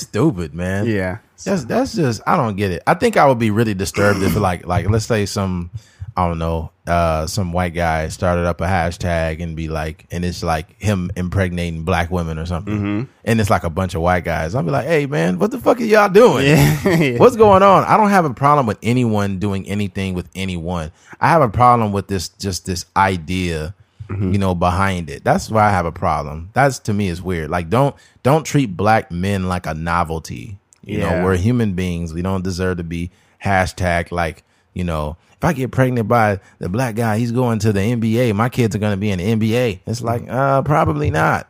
stupid, 0.01 0.55
man. 0.55 0.87
Yeah, 0.97 1.19
That's 1.45 1.65
that's 1.65 1.95
just 1.95 2.21
I 2.27 2.37
don't 2.37 2.57
get 2.57 2.71
it. 2.71 2.83
I 2.87 2.95
think 2.95 3.17
I 3.17 3.27
would 3.27 3.39
be 3.39 3.51
really 3.51 3.75
disturbed 3.75 4.23
if 4.23 4.37
like 4.37 4.67
like 4.67 4.89
let's 4.89 5.07
say 5.07 5.27
some 5.27 5.71
I 6.17 6.29
don't 6.29 6.39
know 6.39 6.71
uh 6.87 7.27
some 7.27 7.53
white 7.53 7.75
guy 7.75 8.09
started 8.09 8.47
up 8.47 8.61
a 8.61 8.65
hashtag 8.65 9.43
and 9.43 9.57
be 9.57 9.69
like 9.69 10.07
and 10.11 10.25
it's 10.25 10.43
like 10.43 10.81
him 10.81 11.11
impregnating 11.17 11.83
black 11.85 12.11
women 12.11 12.39
or 12.39 12.47
something 12.47 13.09
and 13.25 13.41
it's 13.41 13.51
like 13.51 13.65
a 13.65 13.71
bunch 13.71 13.95
of 13.95 14.03
white 14.03 14.25
guys. 14.25 14.55
I'll 14.55 14.63
be 14.63 14.71
like, 14.71 14.87
hey 14.87 15.07
man, 15.07 15.39
what 15.39 15.51
the 15.51 15.59
fuck 15.59 15.81
are 15.81 15.85
y'all 15.85 16.09
doing? 16.09 16.47
Yeah. 16.87 17.19
What's 17.19 17.37
going 17.37 17.63
on? 17.63 17.85
I 17.85 17.97
don't 17.97 18.11
have 18.11 18.25
a 18.25 18.33
problem 18.35 18.67
with 18.67 18.79
anyone 18.83 19.39
doing 19.39 19.67
anything 19.67 20.15
with 20.15 20.29
anyone. 20.35 20.93
I 21.21 21.29
have 21.29 21.43
a 21.43 21.49
problem 21.49 21.93
with 21.93 22.07
this 22.09 22.29
just 22.29 22.67
this 22.67 22.87
idea 22.97 23.75
you 24.09 24.39
know 24.39 24.55
behind 24.55 25.11
it 25.11 25.25
that's 25.25 25.51
why 25.51 25.65
i 25.67 25.71
have 25.71 25.85
a 25.85 25.91
problem 25.91 26.49
that's 26.53 26.79
to 26.79 26.95
me 26.95 27.09
is 27.09 27.21
weird 27.21 27.51
like 27.51 27.69
don't 27.69 27.97
don't 28.23 28.45
treat 28.47 28.77
black 28.77 29.11
men 29.11 29.49
like 29.49 29.67
a 29.67 29.75
novelty 29.75 30.61
you 30.85 30.99
Yeah. 31.01 31.19
know 31.19 31.25
we're 31.25 31.37
human 31.37 31.73
beings 31.73 32.15
we 32.15 32.23
don't 32.23 32.45
deserve 32.45 32.77
to 32.77 32.85
be 32.85 33.11
hashtag 33.45 34.13
like 34.13 34.45
you 34.75 34.85
know 34.85 35.17
if 35.39 35.45
i 35.45 35.53
get 35.53 35.71
pregnant 35.71 36.09
by 36.09 36.41
the 36.59 36.69
black 36.69 36.95
guy 36.95 37.19
he's 37.19 37.33
going 37.33 37.59
to 37.59 37.73
the 37.73 37.81
nba 37.81 38.35
my 38.35 38.49
kids 38.49 38.75
are 38.75 38.79
going 38.79 38.93
to 38.93 38.97
be 38.97 39.11
in 39.11 39.19
the 39.19 39.25
nba 39.51 39.81
it's 39.87 40.03
like 40.03 40.29
uh 40.29 40.63
probably 40.63 41.11
not 41.11 41.49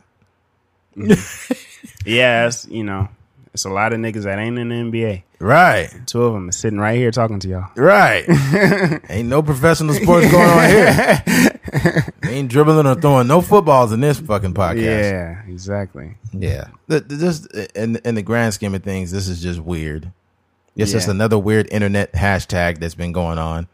Yeah, 2.05 2.47
it's, 2.47 2.67
you 2.69 2.85
know, 2.85 3.09
it's 3.53 3.65
a 3.65 3.69
lot 3.71 3.93
of 3.93 3.99
niggas 4.01 4.23
that 4.25 4.39
ain't 4.39 4.59
in 4.59 4.69
the 4.69 4.75
NBA. 4.75 5.23
right 5.41 5.89
Two 6.07 6.23
of 6.25 6.33
them 6.35 6.49
are 6.49 6.53
sitting 6.53 6.79
right 6.79 6.97
here 6.97 7.11
talking 7.11 7.39
to 7.41 7.49
y'all. 7.49 7.69
right 7.77 8.25
ain't 9.11 9.29
no 9.29 9.43
professional 9.43 9.95
sports 9.95 10.31
going 10.31 10.49
on 10.49 10.69
here 10.69 11.23
ain't 12.25 12.51
dribbling 12.51 12.87
or 12.87 12.95
throwing 12.95 13.27
no 13.27 13.41
footballs 13.41 13.93
in 13.93 14.01
this 14.01 14.19
fucking 14.21 14.55
podcast 14.55 14.83
Yeah, 14.83 15.43
exactly. 15.49 16.15
Yeah. 16.33 16.69
Just 16.89 17.47
in 17.75 17.97
in 17.97 18.15
the 18.15 18.23
grand 18.23 18.55
scheme 18.55 18.75
of 18.75 18.83
things, 18.83 19.11
this 19.11 19.29
is 19.29 19.43
just 19.43 19.61
weird. 19.61 20.11
It's 20.77 20.93
just 20.93 21.07
Yeah. 21.09 21.13
another 21.13 21.39
weird 21.39 21.69
internet 21.73 22.13
hashtag 22.13 22.79
that's 22.79 22.95
been 22.95 23.13
going 23.13 23.39
on. 23.39 23.67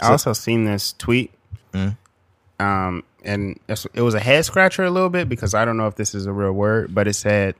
I 0.00 0.08
also 0.10 0.32
seen 0.32 0.64
this 0.64 0.92
tweet, 0.92 1.32
um, 1.74 3.02
and 3.24 3.58
it 3.94 4.00
was 4.02 4.14
a 4.14 4.20
head 4.20 4.44
scratcher 4.44 4.84
a 4.84 4.90
little 4.90 5.10
bit 5.10 5.28
because 5.28 5.54
I 5.54 5.64
don't 5.64 5.76
know 5.76 5.86
if 5.86 5.94
this 5.94 6.14
is 6.14 6.26
a 6.26 6.32
real 6.32 6.52
word, 6.52 6.94
but 6.94 7.06
it 7.08 7.14
said, 7.14 7.54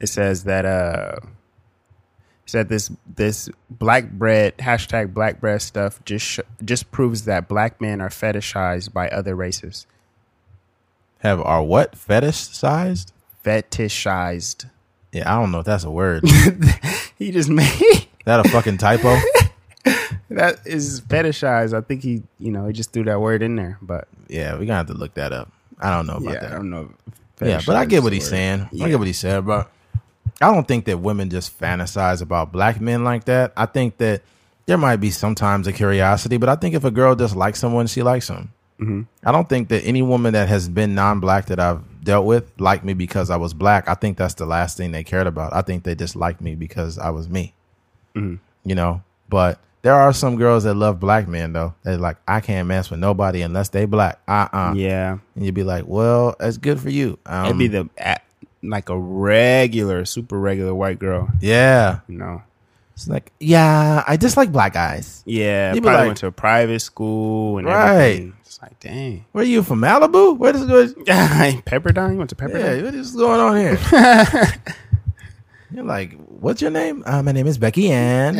it 0.00 0.08
says 0.08 0.44
that 0.44 0.64
uh, 0.64 1.16
said 2.46 2.68
this 2.68 2.90
this 3.14 3.48
black 3.70 4.10
bred 4.10 4.56
hashtag 4.58 5.12
black 5.14 5.40
bred 5.40 5.60
stuff 5.62 6.00
just 6.04 6.24
sh- 6.24 6.40
just 6.64 6.90
proves 6.92 7.24
that 7.26 7.48
black 7.48 7.80
men 7.80 8.00
are 8.00 8.08
fetishized 8.08 8.92
by 8.92 9.08
other 9.10 9.34
races. 9.34 9.86
Have 11.20 11.40
our 11.40 11.62
what 11.62 11.92
fetishized? 11.92 13.12
Fetishized. 13.44 14.70
Yeah, 15.12 15.32
I 15.32 15.38
don't 15.40 15.50
know 15.50 15.60
if 15.60 15.66
that's 15.66 15.84
a 15.84 15.90
word. 15.90 16.24
He 17.18 17.30
just 17.30 17.48
made. 17.50 18.06
that 18.24 18.44
a 18.44 18.48
fucking 18.48 18.78
typo? 18.78 19.16
that 20.30 20.58
is 20.64 21.00
fetishized. 21.02 21.76
I 21.76 21.80
think 21.80 22.02
he, 22.02 22.22
you 22.38 22.50
know, 22.50 22.66
he 22.66 22.72
just 22.72 22.92
threw 22.92 23.04
that 23.04 23.20
word 23.20 23.42
in 23.42 23.56
there. 23.56 23.78
But 23.82 24.08
Yeah, 24.28 24.56
we 24.58 24.66
gonna 24.66 24.78
have 24.78 24.86
to 24.88 24.94
look 24.94 25.14
that 25.14 25.32
up. 25.32 25.50
I 25.80 25.90
don't 25.90 26.06
know 26.06 26.16
about 26.16 26.34
yeah, 26.34 26.46
I 26.46 26.50
don't 26.50 26.70
know. 26.70 26.92
Yeah, 27.40 27.60
but 27.66 27.76
I 27.76 27.84
get 27.84 28.02
what 28.02 28.12
he's 28.12 28.28
saying. 28.28 28.68
word. 28.72 28.82
I 28.82 28.88
get 28.88 28.98
what 28.98 29.06
he 29.06 29.12
said, 29.12 29.44
but 29.44 29.70
I 30.40 30.52
don't 30.52 30.66
think 30.66 30.86
that 30.86 30.98
women 30.98 31.30
just 31.30 31.58
fantasize 31.58 32.22
about 32.22 32.52
black 32.52 32.80
men 32.80 33.04
like 33.04 33.24
that. 33.24 33.52
I 33.56 33.66
think 33.66 33.98
that 33.98 34.22
there 34.66 34.78
might 34.78 34.96
be 34.96 35.10
sometimes 35.10 35.66
a 35.66 35.72
curiosity, 35.72 36.36
but 36.38 36.48
I 36.48 36.56
think 36.56 36.74
if 36.74 36.84
a 36.84 36.90
girl 36.90 37.14
just 37.14 37.36
likes 37.36 37.58
someone, 37.58 37.86
she 37.86 38.02
likes 38.02 38.28
them. 38.28 38.52
Mm-hmm. 38.80 39.02
I 39.24 39.32
don't 39.32 39.48
think 39.48 39.68
that 39.68 39.82
any 39.84 40.02
woman 40.02 40.34
that 40.34 40.48
has 40.48 40.68
been 40.68 40.94
non-black 40.94 41.46
that 41.46 41.58
I've 41.58 41.82
dealt 42.04 42.26
with 42.26 42.52
liked 42.60 42.84
me 42.84 42.94
because 42.94 43.30
I 43.30 43.36
was 43.36 43.54
black. 43.54 43.88
I 43.88 43.94
think 43.94 44.18
that's 44.18 44.34
the 44.34 44.46
last 44.46 44.76
thing 44.76 44.92
they 44.92 45.02
cared 45.02 45.26
about. 45.26 45.54
I 45.54 45.62
think 45.62 45.84
they 45.84 45.94
just 45.94 46.14
liked 46.16 46.40
me 46.40 46.54
because 46.54 46.98
I 46.98 47.10
was 47.10 47.28
me. 47.28 47.54
Mm-hmm. 48.14 48.36
You 48.68 48.74
know, 48.74 49.02
but 49.28 49.60
there 49.82 49.94
are 49.94 50.12
some 50.12 50.36
girls 50.36 50.64
that 50.64 50.74
love 50.74 50.98
black 51.00 51.28
men 51.28 51.52
though. 51.52 51.74
They're 51.84 51.96
like, 51.96 52.16
I 52.26 52.40
can't 52.40 52.68
mess 52.68 52.90
with 52.90 53.00
nobody 53.00 53.42
unless 53.42 53.68
they 53.68 53.84
black. 53.86 54.20
Uh 54.26 54.48
uh 54.52 54.72
Yeah, 54.76 55.18
And 55.34 55.44
you'd 55.44 55.54
be 55.54 55.62
like, 55.64 55.84
well, 55.86 56.34
that's 56.38 56.58
good 56.58 56.80
for 56.80 56.90
you. 56.90 57.18
Um, 57.24 57.46
it'd 57.46 57.58
be 57.58 57.68
the 57.68 57.88
like 58.62 58.88
a 58.88 58.98
regular, 58.98 60.04
super 60.04 60.38
regular 60.38 60.74
white 60.74 60.98
girl. 60.98 61.28
yeah. 61.40 62.00
You 62.08 62.18
know. 62.18 62.42
It's 62.96 63.06
like, 63.08 63.30
yeah, 63.38 64.02
I 64.06 64.16
dislike 64.16 64.50
black 64.50 64.72
guys. 64.72 65.22
Yeah, 65.26 65.74
be 65.74 65.80
probably 65.82 65.98
like- 65.98 66.06
went 66.06 66.18
to 66.18 66.26
a 66.28 66.32
private 66.32 66.80
school 66.80 67.58
and 67.58 67.66
Right. 67.66 68.00
everything. 68.00 68.32
It's 68.46 68.60
like, 68.62 68.80
dang. 68.80 69.26
Where 69.32 69.44
are 69.44 69.46
you 69.46 69.62
from? 69.62 69.80
Malibu? 69.82 70.38
Where 70.38 70.52
does 70.54 70.64
go? 70.64 70.86
Pepperdine? 71.66 72.12
You 72.12 72.18
went 72.18 72.30
to 72.30 72.36
Pepperdine. 72.36 72.78
Yeah, 72.78 72.84
what 72.84 72.94
is 72.94 73.14
going 73.14 73.38
on 73.40 73.56
here? 73.56 73.78
You're 75.72 75.84
like, 75.84 76.14
what's 76.40 76.62
your 76.62 76.70
name? 76.70 77.02
Uh, 77.04 77.22
my 77.22 77.32
name 77.32 77.46
is 77.46 77.58
Becky 77.58 77.90
Ann. 77.92 78.36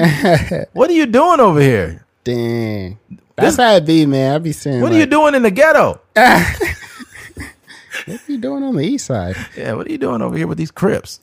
what 0.72 0.88
are 0.88 0.94
you 0.94 1.04
doing 1.04 1.38
over 1.40 1.60
here? 1.60 2.06
Dang. 2.24 2.98
That's 3.36 3.56
how 3.58 3.74
it 3.74 3.84
be, 3.84 4.06
man. 4.06 4.36
I 4.36 4.38
be 4.38 4.52
saying, 4.52 4.80
What 4.80 4.90
are 4.92 4.96
you 4.98 5.04
doing 5.06 5.34
in 5.34 5.42
the 5.42 5.50
ghetto? 5.50 6.00
What 8.06 8.20
are 8.28 8.32
you 8.32 8.38
doing 8.38 8.62
on 8.62 8.76
the 8.76 8.82
east 8.84 9.06
side? 9.06 9.34
Yeah, 9.56 9.72
what 9.72 9.88
are 9.88 9.90
you 9.90 9.98
doing 9.98 10.22
over 10.22 10.36
here 10.36 10.46
with 10.46 10.58
these 10.58 10.70
Crips? 10.70 11.18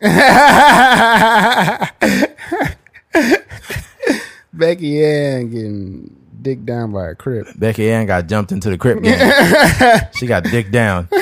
Becky 4.53 5.03
Ann 5.03 5.49
getting 5.49 6.15
dicked 6.41 6.65
down 6.65 6.91
by 6.91 7.09
a 7.09 7.15
crip. 7.15 7.47
Becky 7.55 7.91
Ann 7.91 8.05
got 8.05 8.27
jumped 8.27 8.51
into 8.51 8.69
the 8.69 8.77
Crip 8.77 9.01
gang. 9.01 10.09
she 10.15 10.27
got 10.27 10.43
dicked 10.43 10.71
down. 10.71 11.09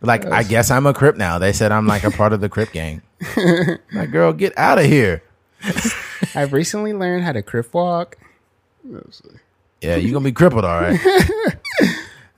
Like, 0.00 0.26
I 0.26 0.42
guess 0.42 0.70
I'm 0.70 0.84
a 0.84 0.92
Crip 0.92 1.16
now. 1.16 1.38
They 1.38 1.54
said 1.54 1.72
I'm 1.72 1.86
like 1.86 2.04
a 2.04 2.10
part 2.10 2.34
of 2.34 2.42
the 2.42 2.50
Crip 2.50 2.72
gang. 2.72 3.00
My 3.90 4.04
girl, 4.04 4.34
get 4.34 4.52
out 4.58 4.78
of 4.78 4.84
here. 4.84 5.22
I've 6.34 6.52
recently 6.52 6.92
learned 6.92 7.24
how 7.24 7.32
to 7.32 7.42
crip 7.42 7.72
walk. 7.72 8.18
Yeah, 9.80 9.96
you're 9.96 10.12
gonna 10.12 10.22
be 10.22 10.32
crippled, 10.32 10.66
all 10.66 10.78
right. 10.78 11.00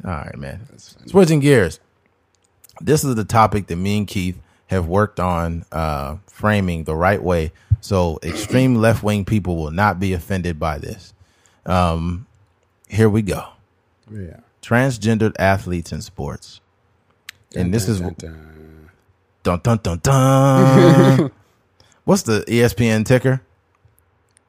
all 0.05 0.13
right, 0.13 0.39
man. 0.39 0.61
Switching 1.07 1.41
gears. 1.41 1.81
This 2.81 3.03
is 3.03 3.17
the 3.17 3.25
topic 3.25 3.67
that 3.67 3.75
me 3.75 3.99
and 3.99 4.07
Keith 4.07 4.39
have 4.69 4.87
worked 4.87 5.19
on 5.19 5.65
uh, 5.73 6.19
framing 6.27 6.85
the 6.85 6.95
right 6.95 7.23
way, 7.23 7.53
so 7.81 8.19
extreme 8.23 8.77
left 8.77 9.03
wing 9.03 9.25
people 9.25 9.57
will 9.57 9.71
not 9.71 9.99
be 10.01 10.13
offended 10.13 10.59
by 10.59 10.79
this. 10.79 11.13
Um, 11.65 12.27
here 12.89 13.09
we 13.09 13.23
go. 13.23 13.45
Yeah. 14.11 14.41
Transgendered 14.63 15.35
athletes 15.39 15.93
in 15.93 16.03
sports, 16.03 16.61
and 17.55 17.73
this 17.73 17.89
is 17.89 18.01
Dun, 18.01 18.15
dun. 18.19 18.91
dun 19.43 19.61
dun 19.63 19.79
dun 19.83 19.99
dun. 20.03 21.31
What's 22.05 22.23
the 22.23 22.45
ESPN 22.49 23.05
ticker? 23.05 23.43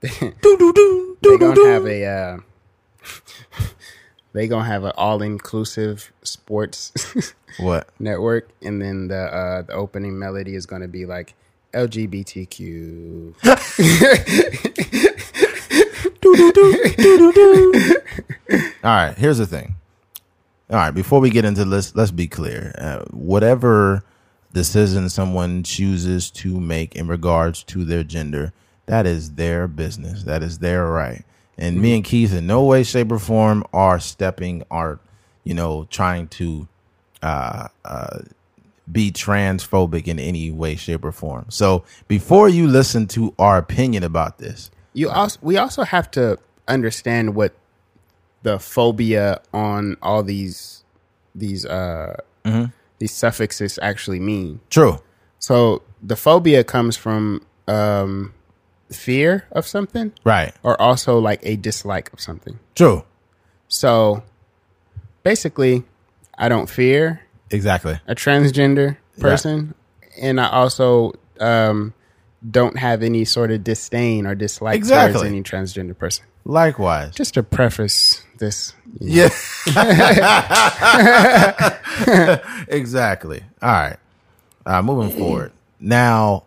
do, 0.02 0.32
do, 0.42 0.74
do, 0.74 1.18
They 1.22 1.30
do, 1.30 1.38
do, 1.38 1.40
gonna 1.40 1.56
do. 1.56 1.66
have 1.66 1.86
a. 1.88 2.06
Uh, 2.06 2.38
they 4.34 4.48
gonna 4.48 4.66
have 4.66 4.84
an 4.84 4.92
all-inclusive 4.98 6.12
sports 6.24 6.94
what? 7.60 7.90
network, 8.00 8.50
and 8.62 8.82
then 8.82 9.08
the 9.08 9.18
uh, 9.18 9.62
the 9.64 9.74
opening 9.74 10.18
melody 10.20 10.56
is 10.56 10.66
gonna 10.66 10.88
be 10.88 11.06
like 11.06 11.34
LGBTQ. 11.78 13.34
All 18.84 18.96
right, 18.96 19.18
here's 19.18 19.38
the 19.38 19.46
thing. 19.46 19.76
All 20.70 20.78
right, 20.78 20.92
before 20.92 21.20
we 21.20 21.30
get 21.30 21.46
into 21.46 21.66
this, 21.66 21.96
let's 21.96 22.12
be 22.12 22.28
clear. 22.28 22.74
Uh, 22.78 23.04
whatever 23.12 24.04
decision 24.54 25.10
someone 25.10 25.64
chooses 25.64 26.30
to 26.32 26.60
make 26.60 26.96
in 26.96 27.08
regards 27.08 27.64
to 27.64 27.86
their 27.86 28.04
gender, 28.04 28.54
that 28.88 29.06
is 29.06 29.34
their 29.34 29.68
business. 29.68 30.24
That 30.24 30.44
is 30.44 30.60
their 30.60 30.88
right. 30.88 31.24
And 31.58 31.82
me 31.82 31.96
and 31.96 32.04
Keith, 32.04 32.34
in 32.34 32.48
no 32.48 32.64
way, 32.64 32.84
shape, 32.84 33.12
or 33.12 33.20
form, 33.20 33.64
are 33.74 34.00
stepping, 34.00 34.64
are 34.70 35.00
you 35.44 35.54
know, 35.54 35.88
trying 35.90 36.28
to 36.28 36.68
uh, 37.24 37.68
uh, 37.86 38.20
be 38.92 39.12
transphobic 39.12 40.08
in 40.08 40.20
any 40.20 40.50
way, 40.52 40.76
shape, 40.76 41.04
or 41.04 41.12
form. 41.12 41.46
So 41.50 41.84
before 42.08 42.48
you 42.50 42.68
listen 42.68 43.08
to 43.08 43.34
our 43.38 43.58
opinion 43.58 44.04
about 44.04 44.38
this, 44.40 44.72
You 44.94 45.10
also 45.10 45.38
we 45.42 45.58
also 45.58 45.84
have 45.84 46.10
to 46.12 46.38
understand 46.68 47.36
what 47.36 47.54
the 48.44 48.60
phobia 48.60 49.42
on 49.54 49.98
all 50.02 50.24
these 50.24 50.84
these 51.36 51.66
uh 51.66 52.16
these 53.00 53.12
suffixes 53.12 53.78
actually 53.82 54.20
mean. 54.20 54.60
true, 54.70 54.98
So 55.40 55.84
the 56.02 56.16
phobia 56.16 56.64
comes 56.64 56.96
from 56.98 57.46
um 57.68 58.34
fear 58.90 59.46
of 59.52 59.68
something 59.68 60.14
right, 60.24 60.54
or 60.64 60.80
also 60.82 61.20
like 61.20 61.42
a 61.44 61.58
dislike 61.58 62.12
of 62.14 62.20
something. 62.22 62.58
true, 62.74 63.04
So 63.68 64.24
basically 65.24 65.84
I 66.38 66.48
don't 66.50 66.70
fear 66.70 67.22
exactly. 67.52 68.00
a 68.08 68.16
transgender 68.16 68.98
person 69.20 69.74
and 70.22 70.40
I 70.40 70.50
also 70.50 71.14
um 71.40 71.94
don't 72.50 72.78
have 72.78 73.02
any 73.04 73.26
sort 73.26 73.52
of 73.52 73.64
disdain 73.64 74.26
or 74.28 74.36
dislike 74.36 74.88
towards 74.88 75.24
any 75.24 75.42
transgender 75.42 75.98
person. 75.98 76.26
Likewise. 76.46 77.14
just 77.14 77.34
to 77.34 77.44
preface 77.44 78.24
this, 78.38 78.74
you 79.00 79.24
know, 79.26 79.30
Yeah. 79.66 79.80
exactly. 82.70 83.44
All 83.62 83.70
right. 83.70 83.98
Uh, 84.66 84.82
moving 84.82 85.18
forward. 85.18 85.52
Now, 85.80 86.44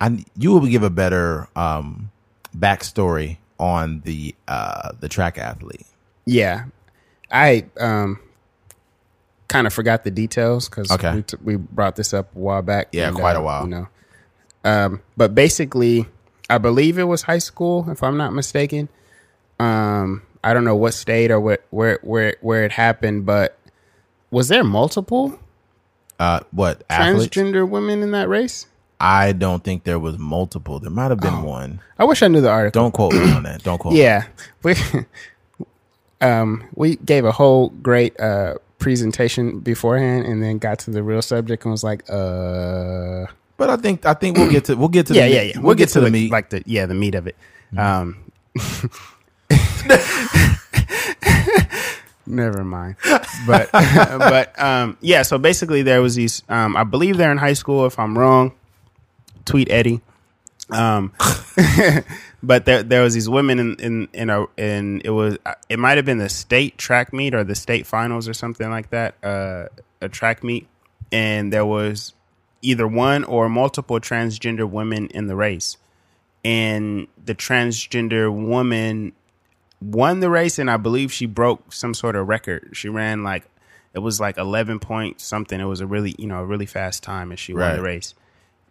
I 0.00 0.24
you 0.36 0.52
will 0.52 0.66
give 0.66 0.82
a 0.82 0.90
better 0.90 1.48
um, 1.56 2.10
backstory 2.56 3.38
on 3.58 4.00
the 4.04 4.34
uh, 4.48 4.92
the 5.00 5.08
track 5.08 5.38
athlete. 5.38 5.86
yeah, 6.26 6.64
I 7.30 7.66
um 7.78 8.18
kind 9.48 9.66
of 9.66 9.72
forgot 9.72 10.04
the 10.04 10.10
details 10.10 10.68
because 10.68 10.90
Okay. 10.90 11.14
we, 11.16 11.22
t- 11.22 11.36
we 11.42 11.56
brought 11.56 11.96
this 11.96 12.12
up 12.14 12.34
a 12.34 12.38
while 12.38 12.62
back. 12.62 12.88
Yeah, 12.92 13.10
quite 13.12 13.36
a 13.36 13.42
while. 13.42 13.64
You 13.64 13.68
know, 13.70 13.88
um, 14.64 15.02
but 15.16 15.34
basically, 15.34 16.06
I 16.50 16.58
believe 16.58 16.98
it 16.98 17.04
was 17.04 17.22
high 17.22 17.38
school, 17.38 17.86
if 17.90 18.02
I'm 18.02 18.16
not 18.16 18.32
mistaken. 18.32 18.88
Um, 19.60 20.22
I 20.42 20.52
don't 20.54 20.64
know 20.64 20.76
what 20.76 20.94
state 20.94 21.30
or 21.30 21.38
what 21.40 21.64
where 21.70 21.98
where 22.02 22.36
where 22.40 22.64
it 22.64 22.72
happened, 22.72 23.24
but 23.26 23.58
was 24.30 24.48
there 24.48 24.64
multiple 24.64 25.38
Uh, 26.18 26.40
what 26.50 26.82
athletes? 26.90 27.34
transgender 27.36 27.68
women 27.68 28.02
in 28.02 28.10
that 28.12 28.28
race? 28.28 28.66
I 29.00 29.32
don't 29.32 29.62
think 29.64 29.84
there 29.84 29.98
was 29.98 30.18
multiple. 30.18 30.78
There 30.80 30.90
might 30.90 31.10
have 31.10 31.20
been 31.20 31.34
Oh. 31.34 31.44
one. 31.44 31.80
I 31.98 32.04
wish 32.04 32.22
I 32.22 32.28
knew 32.28 32.40
the 32.40 32.50
article. 32.50 32.82
Don't 32.82 32.92
quote 32.92 33.12
me 33.12 33.30
on 33.32 33.42
that. 33.44 33.62
Don't 33.62 33.78
quote. 33.78 33.94
me. 33.94 34.00
Yeah, 34.02 34.24
we 34.62 34.74
um 36.20 36.64
we 36.74 36.96
gave 36.96 37.24
a 37.24 37.32
whole 37.32 37.68
great 37.70 38.18
uh 38.20 38.54
presentation 38.84 39.60
beforehand, 39.60 40.26
and 40.26 40.42
then 40.42 40.58
got 40.58 40.78
to 40.80 40.90
the 40.90 41.02
real 41.02 41.22
subject 41.22 41.64
and 41.64 41.72
was 41.72 41.82
like, 41.82 42.02
uh, 42.10 43.24
But 43.56 43.70
I 43.70 43.76
think 43.76 44.04
I 44.04 44.12
think 44.12 44.36
we'll 44.36 44.50
get 44.50 44.66
to 44.66 44.76
we'll 44.76 44.88
get 44.88 45.06
to 45.06 45.14
yeah, 45.14 45.26
the 45.26 45.34
yeah, 45.34 45.42
yeah. 45.42 45.58
We'll, 45.58 45.74
get, 45.74 45.88
to 45.90 46.00
the 46.00 46.10
meat. 46.10 46.30
like 46.30 46.50
the 46.50 46.62
yeah 46.66 46.84
the 46.84 46.92
meat 46.94 47.14
of 47.14 47.26
it. 47.26 47.34
Um, 47.78 48.30
never 52.26 52.62
mind. 52.62 52.96
But 53.46 53.70
but 53.72 54.60
um 54.60 54.98
yeah. 55.00 55.22
So 55.22 55.38
basically, 55.38 55.82
there 55.82 56.02
was 56.02 56.14
these. 56.14 56.42
Um, 56.50 56.76
I 56.76 56.84
believe 56.84 57.16
they're 57.16 57.32
in 57.32 57.38
high 57.38 57.54
school. 57.54 57.86
If 57.86 57.98
I'm 57.98 58.18
wrong, 58.18 58.52
tweet 59.46 59.70
Eddie. 59.70 60.02
Um, 60.70 61.12
but 62.42 62.64
there 62.64 62.82
there 62.82 63.02
was 63.02 63.14
these 63.14 63.28
women 63.28 63.58
in 63.58 63.74
in 63.76 64.08
in 64.12 64.30
a 64.30 64.46
in 64.56 65.02
it 65.04 65.10
was 65.10 65.38
it 65.68 65.78
might 65.78 65.98
have 65.98 66.06
been 66.06 66.18
the 66.18 66.28
state 66.28 66.78
track 66.78 67.12
meet 67.12 67.34
or 67.34 67.44
the 67.44 67.54
state 67.54 67.86
finals 67.86 68.28
or 68.28 68.34
something 68.34 68.70
like 68.70 68.90
that. 68.90 69.14
Uh, 69.22 69.66
a 70.00 70.08
track 70.08 70.42
meet, 70.42 70.66
and 71.12 71.52
there 71.52 71.66
was 71.66 72.14
either 72.62 72.88
one 72.88 73.24
or 73.24 73.48
multiple 73.48 74.00
transgender 74.00 74.68
women 74.68 75.08
in 75.08 75.26
the 75.26 75.36
race, 75.36 75.76
and 76.44 77.08
the 77.22 77.34
transgender 77.34 78.32
woman 78.32 79.12
won 79.82 80.20
the 80.20 80.30
race, 80.30 80.58
and 80.58 80.70
I 80.70 80.78
believe 80.78 81.12
she 81.12 81.26
broke 81.26 81.72
some 81.72 81.92
sort 81.92 82.16
of 82.16 82.26
record. 82.26 82.70
She 82.72 82.88
ran 82.88 83.22
like 83.22 83.44
it 83.92 83.98
was 83.98 84.18
like 84.18 84.38
eleven 84.38 84.80
point 84.80 85.20
something. 85.20 85.60
It 85.60 85.64
was 85.64 85.80
a 85.80 85.86
really 85.86 86.14
you 86.18 86.26
know 86.26 86.40
a 86.40 86.44
really 86.44 86.66
fast 86.66 87.02
time, 87.02 87.30
and 87.30 87.38
she 87.38 87.52
won 87.52 87.76
the 87.76 87.82
race, 87.82 88.14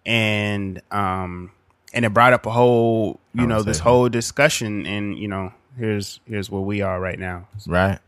and 0.05 0.81
um 0.91 1.51
and 1.93 2.05
it 2.05 2.13
brought 2.13 2.33
up 2.33 2.45
a 2.45 2.51
whole 2.51 3.19
you 3.33 3.47
know 3.47 3.63
this 3.63 3.79
whole 3.79 4.09
discussion, 4.09 4.85
and 4.85 5.17
you 5.17 5.27
know 5.27 5.53
here's 5.77 6.19
here's 6.25 6.49
where 6.49 6.61
we 6.61 6.81
are 6.81 6.99
right 6.99 7.19
now. 7.19 7.47
right? 7.67 7.99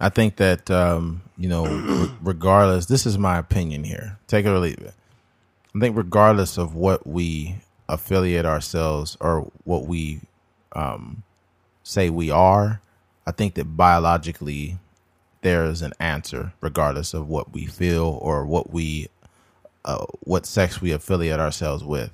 I 0.00 0.08
think 0.10 0.36
that 0.36 0.70
um, 0.70 1.22
you 1.38 1.48
know, 1.48 1.66
re- 1.66 2.10
regardless, 2.22 2.86
this 2.86 3.06
is 3.06 3.18
my 3.18 3.38
opinion 3.38 3.84
here. 3.84 4.18
Take 4.26 4.46
it 4.46 4.50
or 4.50 4.58
leave 4.58 4.78
it. 4.78 4.94
I 5.74 5.78
think 5.80 5.96
regardless 5.96 6.58
of 6.58 6.74
what 6.74 7.06
we 7.06 7.56
affiliate 7.88 8.46
ourselves 8.46 9.16
or 9.20 9.50
what 9.64 9.86
we 9.86 10.20
um, 10.72 11.22
say 11.82 12.10
we 12.10 12.30
are, 12.30 12.80
I 13.26 13.32
think 13.32 13.54
that 13.54 13.76
biologically 13.76 14.78
there 15.42 15.64
is 15.64 15.82
an 15.82 15.92
answer, 16.00 16.52
regardless 16.60 17.14
of 17.14 17.28
what 17.28 17.52
we 17.52 17.66
feel 17.66 18.18
or 18.22 18.44
what 18.46 18.70
we, 18.70 19.08
uh, 19.84 20.04
what 20.20 20.46
sex 20.46 20.80
we 20.80 20.92
affiliate 20.92 21.40
ourselves 21.40 21.84
with. 21.84 22.10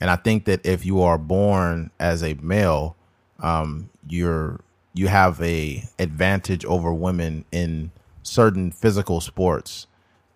And 0.00 0.10
I 0.10 0.16
think 0.16 0.44
that 0.44 0.64
if 0.66 0.84
you 0.84 1.02
are 1.02 1.18
born 1.18 1.90
as 1.98 2.22
a 2.22 2.34
male, 2.34 2.96
um, 3.40 3.90
you're 4.08 4.60
you 4.94 5.08
have 5.08 5.40
a 5.42 5.84
advantage 5.98 6.64
over 6.64 6.92
women 6.92 7.44
in 7.52 7.90
certain 8.22 8.70
physical 8.70 9.20
sports 9.20 9.86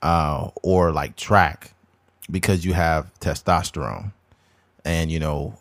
uh, 0.03 0.51
or 0.63 0.93
like 0.93 1.17
track 1.17 1.73
because 2.31 2.65
you 2.65 2.73
have 2.75 3.13
testosterone, 3.21 4.13
and 4.85 5.11
you 5.11 5.19
know 5.19 5.59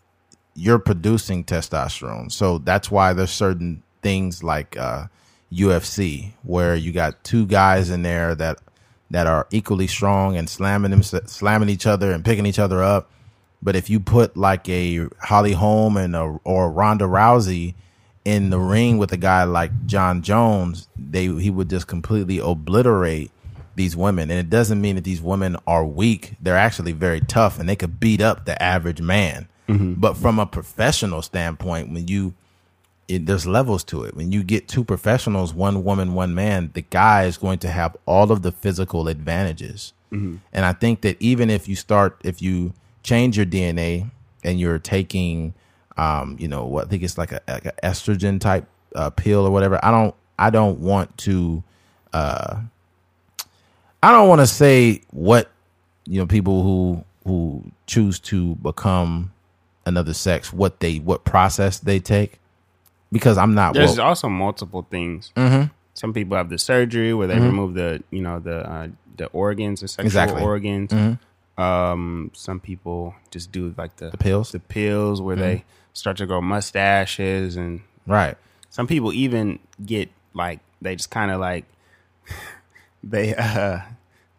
you're 0.56 0.80
producing 0.80 1.44
testosterone. 1.44 2.32
So 2.32 2.58
that's 2.58 2.92
why 2.92 3.14
there's 3.14 3.32
certain 3.32 3.84
things 4.02 4.44
like 4.44 4.78
uh, 4.78 5.08
UFC 5.52 6.34
where 6.44 6.76
you 6.76 6.92
got 6.92 7.24
two 7.24 7.46
guys 7.46 7.90
in 7.90 8.02
there 8.04 8.36
that 8.36 8.60
that 9.12 9.26
are 9.26 9.48
equally 9.52 9.88
strong 9.88 10.38
and 10.38 10.50
slamming 10.50 10.92
them, 10.92 11.02
slamming 11.04 11.70
each 11.70 11.88
other 11.88 12.12
and 12.12 12.24
picking 12.24 12.46
each 12.46 12.60
other 12.60 12.84
up. 12.84 13.10
But 13.62 13.76
if 13.76 13.90
you 13.90 14.00
put 14.00 14.38
like 14.38 14.68
a 14.70 15.08
Holly 15.22 15.54
Holm 15.54 15.98
and 15.98 16.16
a, 16.16 16.40
or 16.44 16.72
Ronda 16.72 17.06
Rousey 17.06 17.76
in 18.24 18.50
the 18.50 18.60
ring 18.60 18.98
with 18.98 19.12
a 19.12 19.18
guy 19.18 19.44
like 19.44 19.86
Jon 19.86 20.22
Jones, 20.22 20.88
they 20.98 21.28
he 21.28 21.50
would 21.50 21.70
just 21.70 21.88
completely 21.88 22.40
obliterate 22.40 23.32
these 23.76 23.96
women. 23.96 24.30
And 24.30 24.40
it 24.40 24.50
doesn't 24.50 24.80
mean 24.80 24.96
that 24.96 25.04
these 25.04 25.22
women 25.22 25.58
are 25.68 25.86
weak. 25.86 26.36
They're 26.42 26.58
actually 26.58 26.92
very 26.92 27.22
tough 27.22 27.60
and 27.60 27.68
they 27.68 27.76
could 27.76 28.00
beat 28.00 28.22
up 28.22 28.46
the 28.46 28.62
average 28.62 29.02
man. 29.02 29.48
Mm-hmm. 29.68 29.96
But 29.96 30.18
from 30.18 30.40
a 30.40 30.46
professional 30.46 31.22
standpoint, 31.22 31.92
when 31.92 32.08
you 32.08 32.34
it, 33.10 33.26
there's 33.26 33.48
levels 33.48 33.84
to 33.86 34.04
it. 34.04 34.16
When 34.16 34.32
you 34.32 34.44
get 34.44 34.68
two 34.68 34.84
professionals, 34.84 35.54
one 35.54 35.84
woman, 35.84 36.14
one 36.14 36.36
man, 36.36 36.70
the 36.74 36.84
guy 36.84 37.26
is 37.26 37.38
going 37.38 37.60
to 37.60 37.70
have 37.70 37.98
all 38.06 38.32
of 38.32 38.44
the 38.44 38.52
physical 38.52 39.08
advantages. 39.08 39.94
Mm-hmm. 40.12 40.38
And 40.54 40.66
I 40.66 40.74
think 40.74 41.02
that 41.02 41.18
even 41.20 41.50
if 41.50 41.68
you 41.68 41.76
start, 41.76 42.22
if 42.24 42.42
you 42.42 42.74
change 43.04 43.38
your 43.38 43.46
DNA 43.46 44.10
and 44.44 44.60
you're 44.60 44.80
taking, 44.80 45.54
um, 45.98 46.38
you 46.40 46.48
know, 46.48 46.66
what 46.66 46.86
I 46.86 46.90
think 46.90 47.04
it's 47.04 47.18
like 47.18 47.32
a, 47.32 47.42
like 47.48 47.66
a 47.66 47.74
estrogen 47.84 48.40
type 48.40 48.66
uh, 48.96 49.10
pill 49.10 49.46
or 49.46 49.52
whatever. 49.52 49.84
I 49.84 49.92
don't, 49.92 50.16
I 50.38 50.50
don't 50.50 50.80
want 50.80 51.18
to, 51.20 51.64
uh, 52.14 52.62
I 54.02 54.12
don't 54.12 54.30
want 54.30 54.42
to 54.42 54.48
say 54.48 55.02
what 55.12 55.50
you 56.06 56.20
know 56.20 56.26
people 56.26 56.64
who 56.64 57.04
who 57.26 57.64
choose 57.86 58.20
to 58.20 58.56
become 58.56 59.32
another 59.86 60.14
sex 60.14 60.54
what 60.54 60.80
they 60.80 60.98
what 61.00 61.26
process 61.26 61.80
they 61.80 62.00
take 62.00 62.40
because 63.12 63.38
I'm 63.38 63.54
not 63.56 63.74
There's 63.74 64.00
also 64.00 64.30
multiple 64.30 64.86
things. 64.90 65.32
Mm-hmm. 65.36 65.68
Some 65.96 66.14
people 66.14 66.38
have 66.38 66.50
the 66.50 66.58
surgery 66.58 67.14
where 67.14 67.28
they 67.28 67.40
remove 67.40 67.74
the 67.74 68.04
you 68.12 68.22
know 68.22 68.40
the 68.40 68.70
uh, 68.70 68.88
the 69.18 69.26
organs, 69.28 69.82
the 69.82 69.88
sexual 69.88 70.06
Exactly. 70.06 70.42
organs. 70.42 70.92
Mhm. 70.92 71.20
Um, 71.60 72.32
some 72.34 72.60
people 72.60 73.16
just 73.32 73.52
do 73.52 73.74
like 73.78 73.96
the 73.98 74.10
the 74.12 74.18
pills 74.18 74.52
the 74.52 74.60
pills 74.60 75.22
where 75.22 75.36
they 75.36 75.64
start 75.94 76.18
to 76.18 76.26
grow 76.26 76.42
mustaches, 76.42 77.56
and 77.56 77.82
right 78.08 78.38
some 78.70 78.88
people 78.88 79.14
even 79.14 79.60
get 79.86 80.10
like 80.34 80.60
they 80.82 80.96
just 80.96 81.12
kind 81.12 81.32
of 81.32 81.40
like 81.40 81.66
they 83.04 83.36
uh 83.36 83.80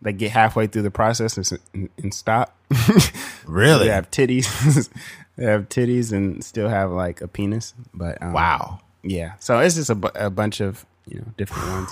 they 0.03 0.13
get 0.13 0.31
halfway 0.31 0.67
through 0.67 0.83
the 0.83 0.91
process 0.91 1.37
and, 1.37 1.61
and, 1.75 1.91
and 2.03 2.15
stop. 2.15 2.57
really 3.47 3.89
They 3.89 3.93
have 3.93 4.11
titties. 4.11 4.89
they 5.37 5.45
have 5.45 5.69
titties 5.69 6.13
and 6.13 6.43
still 6.43 6.69
have 6.69 6.91
like 6.91 7.21
a 7.21 7.29
penis. 7.29 7.75
But 7.93 8.21
um, 8.23 8.33
wow 8.33 8.81
yeah. 9.03 9.33
So 9.39 9.59
it's 9.61 9.77
just 9.77 9.91
a, 9.91 9.95
bu- 9.95 10.09
a 10.15 10.31
bunch 10.31 10.61
of 10.61 10.85
you 11.07 11.21
know 11.21 11.27
different 11.37 11.69
ones. 11.69 11.91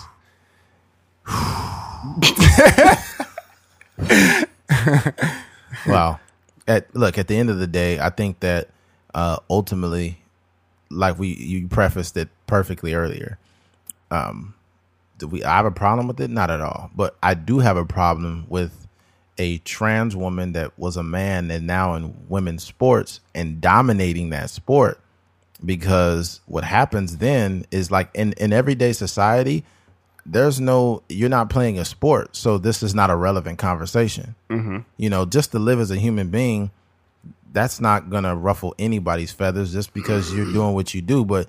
wow. 5.87 6.21
At 6.67 6.95
look 6.95 7.17
at 7.19 7.29
the 7.29 7.37
end 7.37 7.51
of 7.51 7.59
the 7.59 7.67
day 7.67 7.99
I 7.99 8.11
think 8.11 8.41
that 8.41 8.69
uh 9.15 9.39
ultimately 9.49 10.19
like 10.91 11.19
we 11.19 11.29
you 11.29 11.67
prefaced 11.69 12.17
it 12.17 12.29
perfectly 12.47 12.95
earlier 12.95 13.39
um 14.11 14.55
do 15.19 15.27
we 15.27 15.45
I 15.45 15.57
have 15.57 15.67
a 15.67 15.71
problem 15.71 16.07
with 16.07 16.21
it? 16.21 16.31
Not 16.31 16.51
at 16.51 16.61
all. 16.61 16.91
But 16.95 17.17
I 17.23 17.35
do 17.35 17.59
have 17.59 17.77
a 17.77 17.85
problem 17.85 18.47
with 18.49 18.87
a 19.37 19.59
trans 19.59 20.17
woman 20.17 20.53
that 20.53 20.77
was 20.79 20.97
a 20.97 21.03
man 21.03 21.51
and 21.51 21.67
now 21.67 21.95
in 21.95 22.15
women's 22.29 22.65
sports 22.65 23.21
and 23.35 23.61
dominating 23.61 24.31
that 24.31 24.51
sport 24.51 25.01
because 25.65 26.41
what 26.47 26.65
happens 26.65 27.19
then 27.19 27.65
is 27.71 27.91
like 27.91 28.11
in 28.15 28.33
in 28.35 28.53
everyday 28.53 28.93
society 28.93 29.65
there's 30.31 30.61
no 30.61 31.03
you're 31.09 31.29
not 31.29 31.49
playing 31.49 31.79
a 31.79 31.85
sport 31.85 32.37
so 32.37 32.59
this 32.59 32.83
is 32.83 32.95
not 32.95 33.09
a 33.11 33.17
relevant 33.17 33.59
conversation 33.59 34.35
Mm-hmm. 34.51 34.79
you 34.97 35.09
know 35.11 35.25
just 35.25 35.53
to 35.53 35.59
live 35.59 35.81
as 35.81 35.91
a 35.91 35.97
human 35.97 36.29
being 36.31 36.71
that's 37.53 37.81
not 37.81 38.11
gonna 38.11 38.37
ruffle 38.37 38.75
anybody's 38.79 39.33
feathers 39.33 39.73
just 39.73 39.95
because 39.95 40.35
you're 40.35 40.53
doing 40.53 40.75
what 40.75 40.93
you 40.95 41.01
do 41.01 41.25
but 41.25 41.49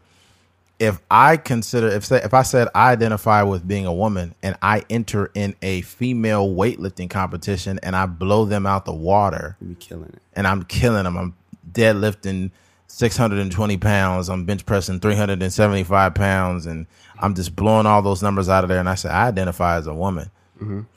if 0.79 1.01
i 1.11 1.35
consider 1.35 1.87
if 1.89 2.05
say, 2.05 2.21
if 2.23 2.33
i 2.33 2.41
said 2.41 2.69
i 2.73 2.91
identify 2.91 3.41
with 3.43 3.67
being 3.67 3.85
a 3.85 3.93
woman 3.93 4.33
and 4.41 4.55
i 4.61 4.81
enter 4.89 5.29
in 5.35 5.53
a 5.61 5.81
female 5.81 6.47
weightlifting 6.49 7.09
competition 7.09 7.79
and 7.83 7.95
i 7.97 8.05
blow 8.05 8.45
them 8.45 8.65
out 8.65 8.85
the 8.85 8.93
water 8.93 9.57
You 9.61 9.75
killing 9.75 10.05
it. 10.13 10.21
and 10.33 10.47
i'm 10.47 10.63
killing 10.63 11.03
them 11.03 11.17
i'm 11.17 11.33
deadlifting 11.69 12.51
620 12.89 13.77
pounds. 13.77 14.29
I'm 14.29 14.45
bench 14.45 14.65
pressing 14.65 14.99
375 14.99 16.13
pounds 16.15 16.65
and 16.65 16.85
i'm 17.19 17.35
just 17.35 17.55
blowing 17.55 17.85
all 17.85 18.01
those 18.01 18.21
numbers 18.23 18.49
out 18.49 18.63
of 18.63 18.69
there. 18.69 18.79
And 18.79 18.89
i 18.89 18.95
say 18.95 19.09
i 19.09 19.27
identify 19.27 19.77
as 19.77 19.87
a 19.87 19.93
woman. 19.93 20.29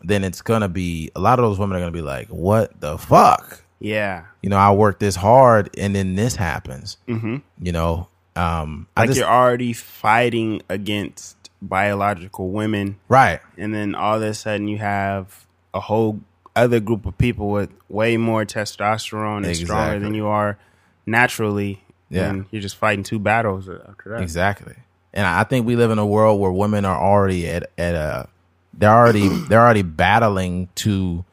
Then 0.03 0.25
it's 0.25 0.43
gonna 0.43 0.69
be 0.69 1.11
a 1.15 1.21
lot 1.21 1.39
of 1.39 1.45
those 1.45 1.59
women 1.59 1.77
are 1.77 1.81
gonna 1.81 1.93
be 1.93 2.03
like 2.03 2.29
what 2.29 2.81
the 2.81 2.99
fuck? 2.99 3.63
Yeah. 3.79 4.25
you 4.43 4.49
know 4.51 4.57
i 4.57 4.73
work 4.73 4.99
this 4.99 5.17
hard 5.17 5.71
and 5.79 5.95
then 5.95 6.15
this 6.17 6.35
happens. 6.37 6.97
Mm-hmm. 7.09 7.37
you 7.61 7.73
know 7.73 8.09
um 8.35 8.87
i 8.97 9.03
Like 9.03 9.11
just 9.11 9.19
you're 9.21 9.29
already 9.29 9.73
fighting 9.73 10.63
against 10.69 11.37
biological 11.61 12.51
women, 12.51 12.99
right. 13.09 13.41
And 13.57 13.73
then 13.75 13.95
all 13.95 14.17
of 14.17 14.23
a 14.23 14.35
sudden 14.35 14.67
you 14.69 14.79
have 14.79 15.47
a 15.75 15.81
whole 15.81 16.21
other 16.57 16.81
group 16.81 17.07
of 17.07 17.17
people 17.19 17.51
with 17.51 17.71
way 17.89 18.17
more 18.17 18.45
testosterone 18.45 19.47
and 19.47 19.57
stronger 19.57 19.99
than 20.01 20.15
you 20.15 20.27
are 20.27 20.59
naturally. 21.07 21.83
Yeah. 22.11 22.29
And 22.29 22.47
you're 22.51 22.63
just 22.63 22.77
fighting 22.77 23.05
two 23.05 23.19
battles 23.19 23.69
after 23.69 24.11
that. 24.11 24.21
Exactly. 24.21 24.75
And 25.15 25.27
I 25.27 25.45
think 25.45 25.67
we 25.67 25.77
live 25.77 25.91
in 25.91 25.99
a 25.99 26.07
world 26.07 26.41
where 26.41 26.53
women 26.53 26.85
are 26.85 26.99
already 26.99 27.49
at 27.49 27.71
at 27.79 27.95
a 27.95 28.29
they're 28.75 28.91
already 28.91 29.29
they're 29.49 29.61
already 29.61 29.83
battling 29.83 30.69
to, 30.77 31.25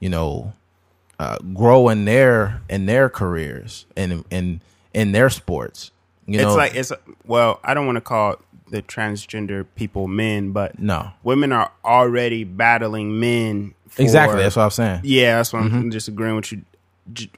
you 0.00 0.08
know, 0.08 0.52
uh, 1.18 1.38
grow 1.54 1.88
in 1.88 2.04
their 2.04 2.62
in 2.68 2.86
their 2.86 3.08
careers 3.08 3.86
and 3.96 4.24
in 4.30 4.60
in 4.92 5.12
their 5.12 5.30
sports. 5.30 5.90
You 6.26 6.38
know, 6.38 6.48
it's 6.48 6.56
like 6.56 6.74
it's 6.74 6.92
well, 7.26 7.60
I 7.62 7.74
don't 7.74 7.86
want 7.86 7.96
to 7.96 8.02
call 8.02 8.36
the 8.68 8.82
transgender 8.82 9.64
people 9.76 10.08
men, 10.08 10.52
but 10.52 10.78
no, 10.78 11.10
women 11.22 11.52
are 11.52 11.70
already 11.84 12.44
battling 12.44 13.20
men. 13.20 13.74
For, 13.88 14.02
exactly. 14.02 14.38
That's 14.40 14.56
what 14.56 14.64
I'm 14.64 14.70
saying. 14.70 15.00
Yeah, 15.04 15.36
that's 15.36 15.52
what 15.52 15.62
I'm 15.62 15.90
just 15.90 16.08
agreeing 16.08 16.36
with 16.36 16.52
you. 16.52 16.62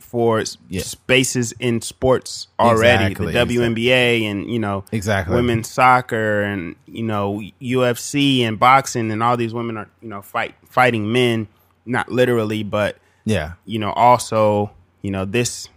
For 0.00 0.42
Yeah. 0.68 0.80
spaces 0.82 1.52
in 1.60 1.82
sports 1.82 2.48
already, 2.58 3.04
Exactly, 3.12 3.32
the 3.32 3.38
WNBA 3.38 4.24
and 4.24 4.50
you 4.50 4.58
know 4.58 4.84
Exactly. 4.92 5.34
women's 5.36 5.70
soccer 5.70 6.42
and 6.42 6.74
you 6.86 7.02
know 7.02 7.42
UFC 7.60 8.40
and 8.42 8.58
boxing 8.58 9.10
and 9.10 9.22
all 9.22 9.36
these 9.36 9.52
women 9.52 9.76
are 9.76 9.88
you 10.00 10.08
know 10.08 10.22
fight 10.22 10.54
fighting 10.68 11.12
men, 11.12 11.48
not 11.84 12.10
literally, 12.10 12.62
but 12.62 12.96
Yeah. 13.26 13.52
you 13.66 13.78
know 13.78 13.90
also 13.92 14.70
you 15.02 15.10
know 15.10 15.24
this 15.26 15.68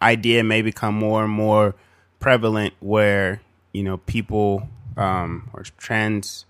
idea 0.00 0.44
may 0.44 0.62
become 0.62 0.94
more 0.94 1.24
and 1.24 1.32
more 1.32 1.74
prevalent 2.20 2.72
where 2.80 3.40
you 3.72 3.82
know 3.82 3.96
people 3.98 4.68
um 4.96 5.48
or 5.52 5.64
trans 5.78 6.44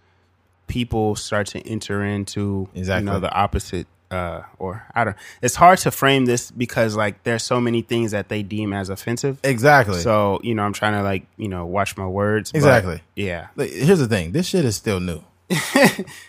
people 0.67 1.17
start 1.17 1.47
to 1.49 1.61
enter 1.67 2.05
into 2.05 2.69
Exactly. 2.75 3.07
you 3.07 3.13
know 3.13 3.21
the 3.21 3.33
opposite 3.33 3.87
uh 4.11 4.43
or 4.59 4.85
i 4.95 5.05
don't 5.05 5.17
it's 5.41 5.55
hard 5.55 5.79
to 5.79 5.91
frame 5.91 6.25
this 6.25 6.51
because 6.51 6.97
like 6.97 7.23
there's 7.23 7.45
so 7.45 7.61
many 7.61 7.81
things 7.83 8.11
that 8.11 8.29
they 8.29 8.43
deem 8.43 8.73
as 8.73 8.89
offensive. 8.91 9.39
Exactly. 9.45 10.01
so 10.01 10.41
you 10.43 10.55
know 10.55 10.63
i'm 10.65 10.73
trying 10.73 10.95
to 10.95 11.03
like 11.03 11.25
you 11.37 11.47
know 11.49 11.65
watch 11.65 11.97
my 11.97 12.07
words 12.07 12.51
Exactly. 12.55 13.01
yeah. 13.15 13.49
Like, 13.57 13.71
here's 13.71 14.01
the 14.01 14.09
thing. 14.09 14.33
This 14.33 14.47
shit 14.47 14.65
is 14.65 14.75
still 14.77 14.99
new. 15.01 15.23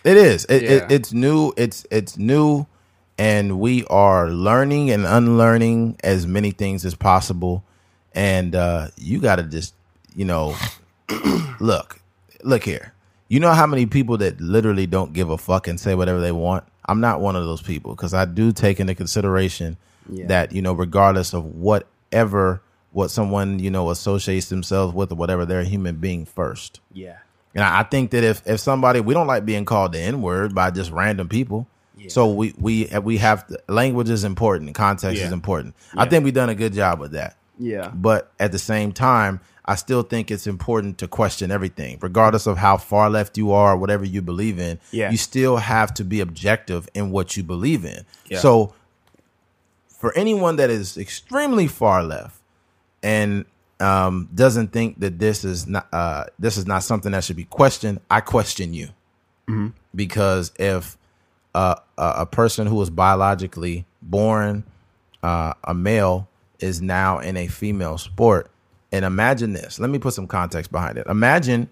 It 0.04 0.16
is. 0.16 0.44
It, 0.46 0.62
Yeah. 0.62 0.70
it, 0.70 0.92
it's 0.92 1.12
new. 1.12 1.52
It's 1.56 1.84
it's 1.90 2.16
new 2.16 2.66
and 3.18 3.58
we 3.60 3.84
are 3.86 4.28
learning 4.30 4.90
and 4.90 5.04
unlearning 5.04 5.96
as 6.04 6.26
many 6.26 6.50
things 6.52 6.84
as 6.84 6.94
possible. 6.94 7.62
And 8.14 8.54
uh 8.54 8.88
you 8.96 9.20
gotta 9.20 9.42
just 9.42 9.74
you 10.14 10.24
know 10.24 10.54
look. 11.60 12.00
Look 12.44 12.64
here. 12.64 12.92
You 13.28 13.40
know 13.40 13.52
how 13.52 13.66
many 13.66 13.86
people 13.86 14.18
that 14.18 14.40
literally 14.40 14.86
don't 14.86 15.12
give 15.12 15.30
a 15.30 15.38
fuck 15.38 15.66
and 15.68 15.78
say 15.80 15.94
whatever 15.94 16.20
they 16.20 16.32
want 16.32 16.64
i'm 16.86 17.00
not 17.00 17.20
one 17.20 17.36
of 17.36 17.44
those 17.44 17.62
people 17.62 17.94
because 17.94 18.12
i 18.14 18.24
do 18.24 18.52
take 18.52 18.80
into 18.80 18.94
consideration 18.94 19.76
Yeah. 20.10 20.26
that 20.26 20.52
you 20.52 20.62
know 20.62 20.72
regardless 20.72 21.32
of 21.32 21.44
whatever 21.44 22.62
what 22.92 23.10
someone 23.10 23.58
you 23.58 23.70
know 23.70 23.90
associates 23.90 24.48
themselves 24.48 24.94
with 24.94 25.12
or 25.12 25.14
whatever 25.14 25.44
they're 25.46 25.60
a 25.60 25.64
human 25.64 25.96
being 25.96 26.24
first 26.26 26.80
yeah 26.92 27.18
and 27.54 27.62
I 27.62 27.82
think 27.82 28.12
that 28.12 28.24
if, 28.24 28.40
if 28.46 28.60
somebody 28.60 29.00
we 29.00 29.12
don't 29.12 29.26
like 29.26 29.44
being 29.44 29.66
called 29.66 29.92
the 29.92 29.98
N 30.00 30.22
word 30.22 30.54
by 30.54 30.70
just 30.70 30.90
random 30.90 31.28
people, 31.28 31.66
so 32.08 32.32
we 32.32 32.54
we 32.58 32.88
we 33.02 33.18
have 33.18 33.46
to, 33.48 33.60
language 33.68 34.08
is 34.08 34.24
important, 34.24 34.74
context 34.74 35.20
Yeah. 35.20 35.26
is 35.26 35.32
important. 35.32 35.74
I 35.94 36.06
think 36.06 36.24
we've 36.24 36.32
done 36.32 36.48
a 36.48 36.54
good 36.54 36.72
job 36.72 36.98
with 36.98 37.12
that. 37.12 37.36
yeah 37.58 37.90
But 37.94 38.32
at 38.40 38.52
the 38.52 38.58
same 38.58 38.92
time, 38.92 39.40
I 39.64 39.76
still 39.76 40.02
think 40.02 40.30
it's 40.30 40.46
important 40.46 40.98
to 40.98 41.08
question 41.08 41.50
everything, 41.50 41.98
regardless 42.00 42.46
of 42.46 42.58
how 42.58 42.76
far 42.76 43.08
left 43.08 43.38
you 43.38 43.52
are, 43.52 43.76
whatever 43.76 44.04
you 44.04 44.20
believe 44.20 44.58
in. 44.58 44.80
Yeah. 44.90 45.10
You 45.10 45.16
still 45.16 45.56
have 45.58 45.94
to 45.94 46.04
be 46.04 46.20
objective 46.20 46.88
in 46.94 47.10
what 47.10 47.36
you 47.36 47.42
believe 47.42 47.84
in. 47.84 48.04
Yeah. 48.26 48.38
So, 48.38 48.74
for 49.88 50.12
anyone 50.16 50.56
that 50.56 50.68
is 50.68 50.98
extremely 50.98 51.68
far 51.68 52.02
left 52.02 52.40
and 53.04 53.44
um, 53.78 54.28
doesn't 54.34 54.72
think 54.72 54.98
that 55.00 55.18
this 55.18 55.44
is 55.44 55.66
not 55.66 55.86
uh, 55.92 56.24
this 56.38 56.56
is 56.56 56.66
not 56.66 56.82
something 56.82 57.12
that 57.12 57.22
should 57.22 57.36
be 57.36 57.44
questioned, 57.44 58.00
I 58.10 58.20
question 58.20 58.74
you 58.74 58.88
because 59.94 60.52
if 60.56 60.96
uh, 61.54 61.76
a, 61.98 62.12
a 62.18 62.26
person 62.26 62.66
who 62.66 62.76
was 62.76 62.90
biologically 62.90 63.84
born 64.00 64.64
uh, 65.22 65.54
a 65.64 65.74
male 65.74 66.28
is 66.60 66.80
now 66.80 67.18
in 67.18 67.36
a 67.36 67.46
female 67.48 67.98
sport, 67.98 68.50
and 68.92 69.04
imagine 69.04 69.54
this. 69.54 69.80
Let 69.80 69.90
me 69.90 69.98
put 69.98 70.14
some 70.14 70.26
context 70.26 70.70
behind 70.70 70.98
it. 70.98 71.06
Imagine 71.06 71.68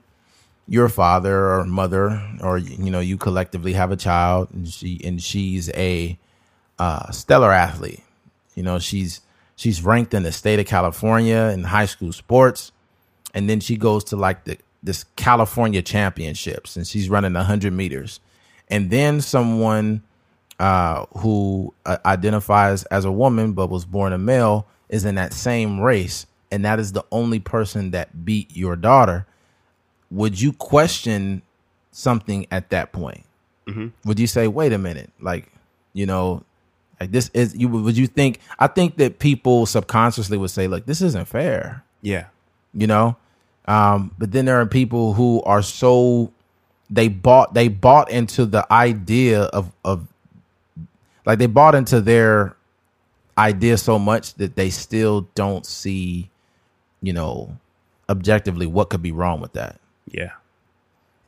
your 0.66 0.88
father 0.88 1.50
or 1.50 1.64
mother, 1.64 2.22
or 2.40 2.58
you 2.58 2.90
know, 2.90 3.00
you 3.00 3.16
collectively 3.16 3.74
have 3.74 3.92
a 3.92 3.96
child, 3.96 4.48
and 4.52 4.68
she 4.68 5.00
and 5.04 5.22
she's 5.22 5.68
a 5.70 6.18
uh, 6.78 7.10
stellar 7.10 7.52
athlete. 7.52 8.02
You 8.54 8.62
know, 8.62 8.78
she's 8.78 9.20
she's 9.56 9.82
ranked 9.84 10.14
in 10.14 10.22
the 10.22 10.32
state 10.32 10.58
of 10.58 10.66
California 10.66 11.50
in 11.52 11.64
high 11.64 11.86
school 11.86 12.12
sports, 12.12 12.72
and 13.34 13.48
then 13.48 13.60
she 13.60 13.76
goes 13.76 14.04
to 14.04 14.16
like 14.16 14.44
the 14.44 14.58
this 14.82 15.04
California 15.16 15.82
championships, 15.82 16.76
and 16.76 16.86
she's 16.86 17.10
running 17.10 17.34
hundred 17.34 17.72
meters, 17.72 18.20
and 18.68 18.90
then 18.90 19.20
someone 19.20 20.02
uh, 20.60 21.06
who 21.18 21.74
uh, 21.86 21.98
identifies 22.04 22.84
as 22.84 23.04
a 23.04 23.12
woman 23.12 23.52
but 23.54 23.70
was 23.70 23.84
born 23.84 24.12
a 24.12 24.18
male 24.18 24.66
is 24.88 25.04
in 25.04 25.16
that 25.16 25.32
same 25.32 25.80
race, 25.80 26.26
and 26.50 26.64
that 26.64 26.78
is 26.80 26.92
the 26.92 27.04
only 27.12 27.38
person 27.40 27.90
that 27.92 28.24
beat 28.24 28.56
your 28.56 28.76
daughter, 28.76 29.26
would 30.10 30.40
you 30.40 30.52
question 30.52 31.42
something 31.92 32.46
at 32.50 32.70
that 32.70 32.92
point? 32.92 33.24
Would 34.04 34.18
you 34.18 34.26
say, 34.26 34.48
"Wait 34.48 34.72
a 34.72 34.78
minute, 34.78 35.12
like, 35.20 35.52
you 35.92 36.04
know, 36.06 36.42
like 37.00 37.12
this 37.12 37.30
is 37.34 37.54
you"? 37.56 37.68
Would 37.68 37.96
you 37.96 38.06
think? 38.08 38.40
I 38.58 38.66
think 38.66 38.96
that 38.96 39.18
people 39.20 39.64
subconsciously 39.66 40.36
would 40.38 40.50
say, 40.50 40.66
"Look, 40.66 40.86
this 40.86 41.00
isn't 41.00 41.28
fair." 41.28 41.84
Yeah. 42.02 42.26
you 42.72 42.86
know 42.86 43.16
um 43.66 44.10
but 44.18 44.30
then 44.32 44.44
there 44.46 44.60
are 44.60 44.64
people 44.66 45.12
who 45.14 45.42
are 45.42 45.60
so 45.62 46.32
they 46.88 47.08
bought 47.08 47.52
they 47.52 47.68
bought 47.68 48.10
into 48.10 48.46
the 48.46 48.64
idea 48.72 49.42
of 49.42 49.70
of 49.84 50.06
like 51.26 51.38
they 51.38 51.46
bought 51.46 51.74
into 51.74 52.00
their 52.00 52.56
idea 53.36 53.76
so 53.76 53.98
much 53.98 54.34
that 54.34 54.56
they 54.56 54.70
still 54.70 55.28
don't 55.34 55.66
see 55.66 56.30
you 57.02 57.12
know 57.12 57.56
objectively 58.08 58.66
what 58.66 58.90
could 58.90 59.02
be 59.02 59.12
wrong 59.12 59.40
with 59.40 59.52
that 59.54 59.78
Yeah. 60.06 60.32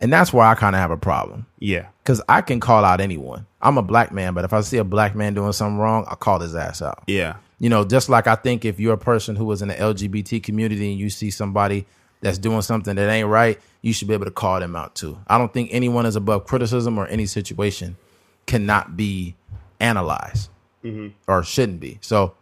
and 0.00 0.12
that's 0.12 0.32
where 0.32 0.44
i 0.44 0.54
kind 0.54 0.74
of 0.74 0.80
have 0.80 0.90
a 0.90 0.96
problem 0.96 1.46
Yeah. 1.58 1.86
because 2.02 2.20
i 2.28 2.40
can 2.40 2.58
call 2.60 2.84
out 2.84 3.00
anyone 3.00 3.46
i'm 3.60 3.78
a 3.78 3.82
black 3.82 4.12
man 4.12 4.34
but 4.34 4.44
if 4.44 4.52
i 4.52 4.60
see 4.60 4.78
a 4.78 4.84
black 4.84 5.14
man 5.14 5.34
doing 5.34 5.52
something 5.52 5.78
wrong 5.78 6.04
i'll 6.08 6.16
call 6.16 6.40
his 6.40 6.54
ass 6.54 6.82
out 6.82 7.04
Yeah. 7.06 7.36
you 7.60 7.68
know, 7.68 7.84
just 7.84 8.08
like 8.08 8.26
I 8.26 8.34
think 8.34 8.64
if 8.64 8.80
you're 8.80 8.94
a 8.94 8.98
person 8.98 9.36
who 9.36 9.50
is 9.52 9.62
in 9.62 9.68
the 9.68 9.74
LGBT 9.74 10.42
community 10.42 10.90
and 10.90 10.98
you 10.98 11.08
see 11.10 11.30
somebody 11.30 11.86
that's 12.20 12.38
doing 12.38 12.60
something 12.62 12.96
that 12.96 13.08
ain't 13.08 13.28
right, 13.28 13.60
you 13.82 13.92
should 13.92 14.08
be 14.08 14.14
able 14.14 14.24
to 14.24 14.32
call 14.32 14.58
them 14.58 14.74
out 14.74 14.96
too. 14.96 15.16
I 15.28 15.38
don't 15.38 15.52
think 15.52 15.68
anyone 15.72 16.04
is 16.04 16.16
above 16.16 16.44
criticism 16.44 16.98
or 16.98 17.06
any 17.06 17.24
situation 17.26 17.96
cannot 18.46 18.96
be 18.96 19.36
analyzed 19.78 20.50
mm-hmm. 20.82 21.08
or 21.28 21.44
shouldn't 21.44 21.78
be. 21.78 21.98
So 22.00 22.34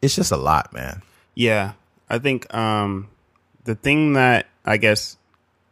it's 0.00 0.16
just 0.16 0.32
a 0.32 0.36
lot, 0.38 0.72
man. 0.72 1.02
Yeah, 1.34 1.72
I 2.10 2.18
think 2.18 2.52
um, 2.54 3.08
the 3.64 3.74
thing 3.74 4.14
that 4.14 4.46
I 4.64 4.76
guess 4.76 5.16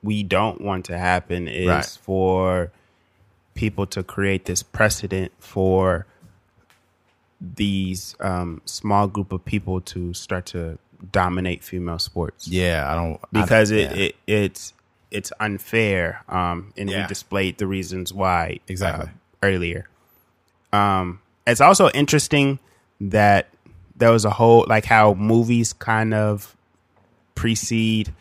we 0.03 0.23
don't 0.23 0.61
want 0.61 0.85
to 0.87 0.97
happen 0.97 1.49
is 1.49 1.67
Right. 1.69 1.99
for 2.01 2.71
people 3.55 3.87
to 3.89 4.03
create 4.05 4.45
this 4.45 4.63
precedent 4.63 5.33
for 5.41 6.07
these 7.41 8.15
um, 8.21 8.61
small 8.65 9.07
group 9.09 9.33
of 9.33 9.45
people 9.45 9.81
to 9.81 10.13
start 10.15 10.47
to 10.47 10.79
dominate 11.13 11.63
female 11.63 11.99
sports 11.99 12.49
Yeah, 12.49 12.91
I 12.91 12.95
don't 12.95 13.21
I- 13.35 13.41
because 13.43 13.71
it, 13.71 13.91
yeah. 13.91 13.97
it 14.05 14.17
it's 14.27 14.73
it's 15.11 15.33
unfair 15.41 16.23
um, 16.29 16.73
and 16.77 16.91
Yeah. 16.91 17.03
we 17.03 17.07
displayed 17.09 17.59
the 17.59 17.67
reasons 17.67 18.13
why 18.13 18.59
Exactly. 18.69 19.07
uh, 19.07 19.11
earlier 19.43 19.89
um, 20.73 21.21
it's 21.47 21.61
also 21.61 21.89
interesting 21.91 22.59
that 23.01 23.49
there 23.99 24.11
was 24.11 24.25
a 24.25 24.31
whole 24.31 24.65
like 24.69 24.85
how 24.85 25.15
movies 25.15 25.73
kind 25.73 26.15
of 26.15 26.57
precede 27.35 28.13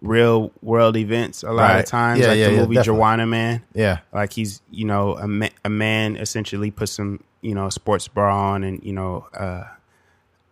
real 0.00 0.50
world 0.62 0.96
events 0.96 1.42
a 1.42 1.52
lot 1.52 1.62
Right. 1.74 1.78
of 1.80 1.84
times 1.86 2.20
Yeah, 2.20 2.28
like 2.28 2.38
yeah, 2.38 2.46
the 2.46 2.52
yeah, 2.52 2.60
movie 2.62 2.74
definitely. 2.76 3.00
Juwanna 3.02 3.28
Mann 3.28 3.62
yeah, 3.74 3.98
like 4.12 4.32
he's 4.32 4.62
you 4.70 4.84
know 4.86 5.16
a, 5.16 5.28
ma- 5.28 5.48
a 5.64 5.68
man 5.68 6.16
essentially 6.16 6.70
put 6.70 6.88
some 6.88 7.22
you 7.42 7.54
know 7.54 7.68
sports 7.68 8.08
bra 8.08 8.52
on 8.52 8.64
and 8.64 8.82
you 8.82 8.92
know 8.92 9.26
uh 9.34 9.64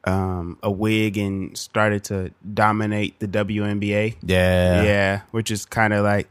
um 0.04 0.58
a 0.62 0.70
wig 0.70 1.16
and 1.18 1.56
started 1.56 2.04
to 2.04 2.30
dominate 2.54 3.18
the 3.20 3.26
WNBA 3.28 4.16
yeah, 4.22 4.82
yeah, 4.82 5.20
which 5.32 5.50
is 5.50 5.64
kind 5.64 5.92
of 5.92 6.04
like 6.04 6.28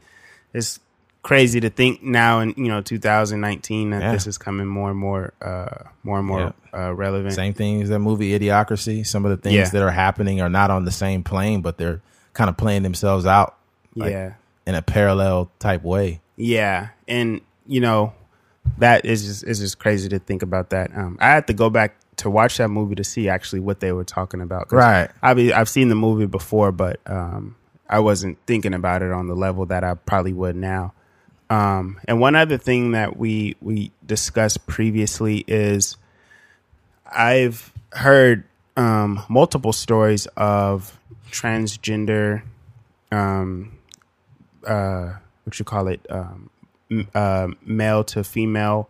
it's 0.54 0.80
crazy 1.28 1.60
to 1.60 1.68
think 1.68 2.02
now 2.02 2.40
in 2.40 2.54
you 2.56 2.68
know 2.68 2.80
2019 2.80 3.90
that 3.90 4.00
Yeah. 4.00 4.12
this 4.12 4.26
is 4.26 4.38
coming 4.38 4.66
more 4.66 4.88
and 4.90 4.98
more 4.98 5.34
uh 5.42 5.84
more 6.02 6.18
and 6.18 6.26
more 6.26 6.54
uh 6.72 6.94
relevant 6.94 7.34
Same 7.34 7.52
thing 7.52 7.82
as 7.82 7.90
that 7.90 7.98
movie 7.98 8.30
Idiocracy. 8.38 9.06
Some 9.06 9.26
of 9.26 9.30
the 9.30 9.36
things 9.36 9.54
Yeah. 9.54 9.68
that 9.68 9.82
are 9.82 9.90
happening 9.90 10.40
are 10.40 10.48
not 10.48 10.70
on 10.70 10.86
the 10.86 10.90
same 10.90 11.22
plane, 11.22 11.60
but 11.60 11.76
they're 11.76 12.00
kind 12.32 12.48
of 12.48 12.56
playing 12.56 12.82
themselves 12.82 13.26
out 13.26 13.56
like, 13.94 14.10
yeah 14.12 14.32
in 14.66 14.74
a 14.74 14.80
parallel 14.82 15.50
type 15.58 15.82
way. 15.82 16.20
Yeah, 16.36 16.88
and 17.06 17.40
you 17.66 17.80
know 17.80 18.12
that 18.78 19.04
is 19.04 19.24
just 19.26 19.44
is 19.44 19.58
just 19.60 19.78
crazy 19.78 20.08
to 20.10 20.18
think 20.18 20.42
about 20.42 20.70
that. 20.70 20.90
Um, 20.96 21.18
I 21.20 21.28
had 21.30 21.46
to 21.48 21.52
go 21.52 21.68
back 21.70 21.96
to 22.16 22.30
watch 22.30 22.56
that 22.56 22.68
movie 22.68 22.94
to 22.96 23.04
see 23.04 23.28
actually 23.28 23.60
what 23.60 23.80
they 23.80 23.92
were 23.92 24.04
talking 24.04 24.40
about. 24.40 24.72
Right. 24.72 25.10
I've 25.22 25.38
I've 25.52 25.68
seen 25.68 25.88
the 25.88 25.94
movie 25.94 26.26
before, 26.26 26.70
but 26.72 27.00
um, 27.06 27.56
I 27.88 27.98
wasn't 28.00 28.38
thinking 28.46 28.72
about 28.74 29.02
it 29.02 29.10
on 29.12 29.26
the 29.28 29.34
level 29.34 29.66
that 29.66 29.84
I 29.84 29.92
probably 29.94 30.32
would 30.32 30.56
now. 30.56 30.92
Um, 31.50 32.00
and 32.06 32.20
one 32.20 32.34
other 32.34 32.58
thing 32.58 32.92
that 32.92 33.16
we 33.16 33.56
we 33.60 33.90
discussed 34.04 34.66
previously 34.66 35.44
is 35.46 35.96
I've 37.10 37.72
heard 37.92 38.44
um, 38.76 39.22
multiple 39.28 39.72
stories 39.72 40.26
of 40.36 40.98
transgender 41.30 42.42
um, 43.10 43.78
uh, 44.66 45.14
what 45.44 45.58
you 45.58 45.64
call 45.64 45.88
it, 45.88 46.06
um, 46.10 46.50
uh, 47.14 47.48
male 47.64 48.04
to 48.04 48.22
female 48.22 48.88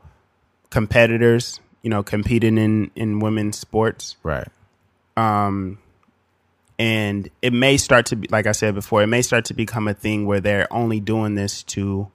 competitors, 0.71 1.61
you 1.83 1.91
know, 1.91 2.03
competing 2.03 2.59
in, 2.59 2.91
in 2.97 3.21
women's 3.21 3.59
sports. 3.59 4.17
Right. 4.23 4.49
Um, 5.17 5.79
and 6.79 7.29
it 7.43 7.53
may 7.53 7.77
start 7.77 8.07
to 8.07 8.17
be, 8.17 8.29
like 8.29 8.47
I 8.47 8.53
said 8.53 8.75
before, 8.75 9.03
it 9.03 9.07
may 9.09 9.23
start 9.23 9.45
to 9.47 9.55
become 9.55 9.89
a 9.89 9.95
thing 9.95 10.27
where 10.27 10.41
they're 10.41 10.73
only 10.73 11.01
doing 11.01 11.35
this 11.35 11.63
to 11.65 12.11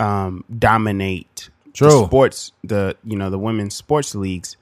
um, 0.00 0.44
dominate 0.58 1.50
the 1.78 2.06
sports, 2.06 2.52
the, 2.64 2.96
you 3.04 3.16
know, 3.16 3.30
the 3.30 3.38
women's 3.38 3.74
sports 3.74 4.14
leagues. 4.14 4.56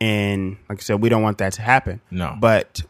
And 0.00 0.56
like 0.68 0.78
I 0.78 0.82
said, 0.82 1.00
we 1.00 1.08
don't 1.08 1.22
want 1.22 1.38
that 1.38 1.52
to 1.54 1.62
happen. 1.62 2.00
No. 2.10 2.36
But 2.38 2.82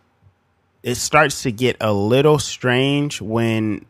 it 0.82 0.94
starts 0.94 1.42
to 1.42 1.52
get 1.52 1.76
a 1.80 1.92
little 1.92 2.38
strange 2.38 3.20
when 3.20 3.84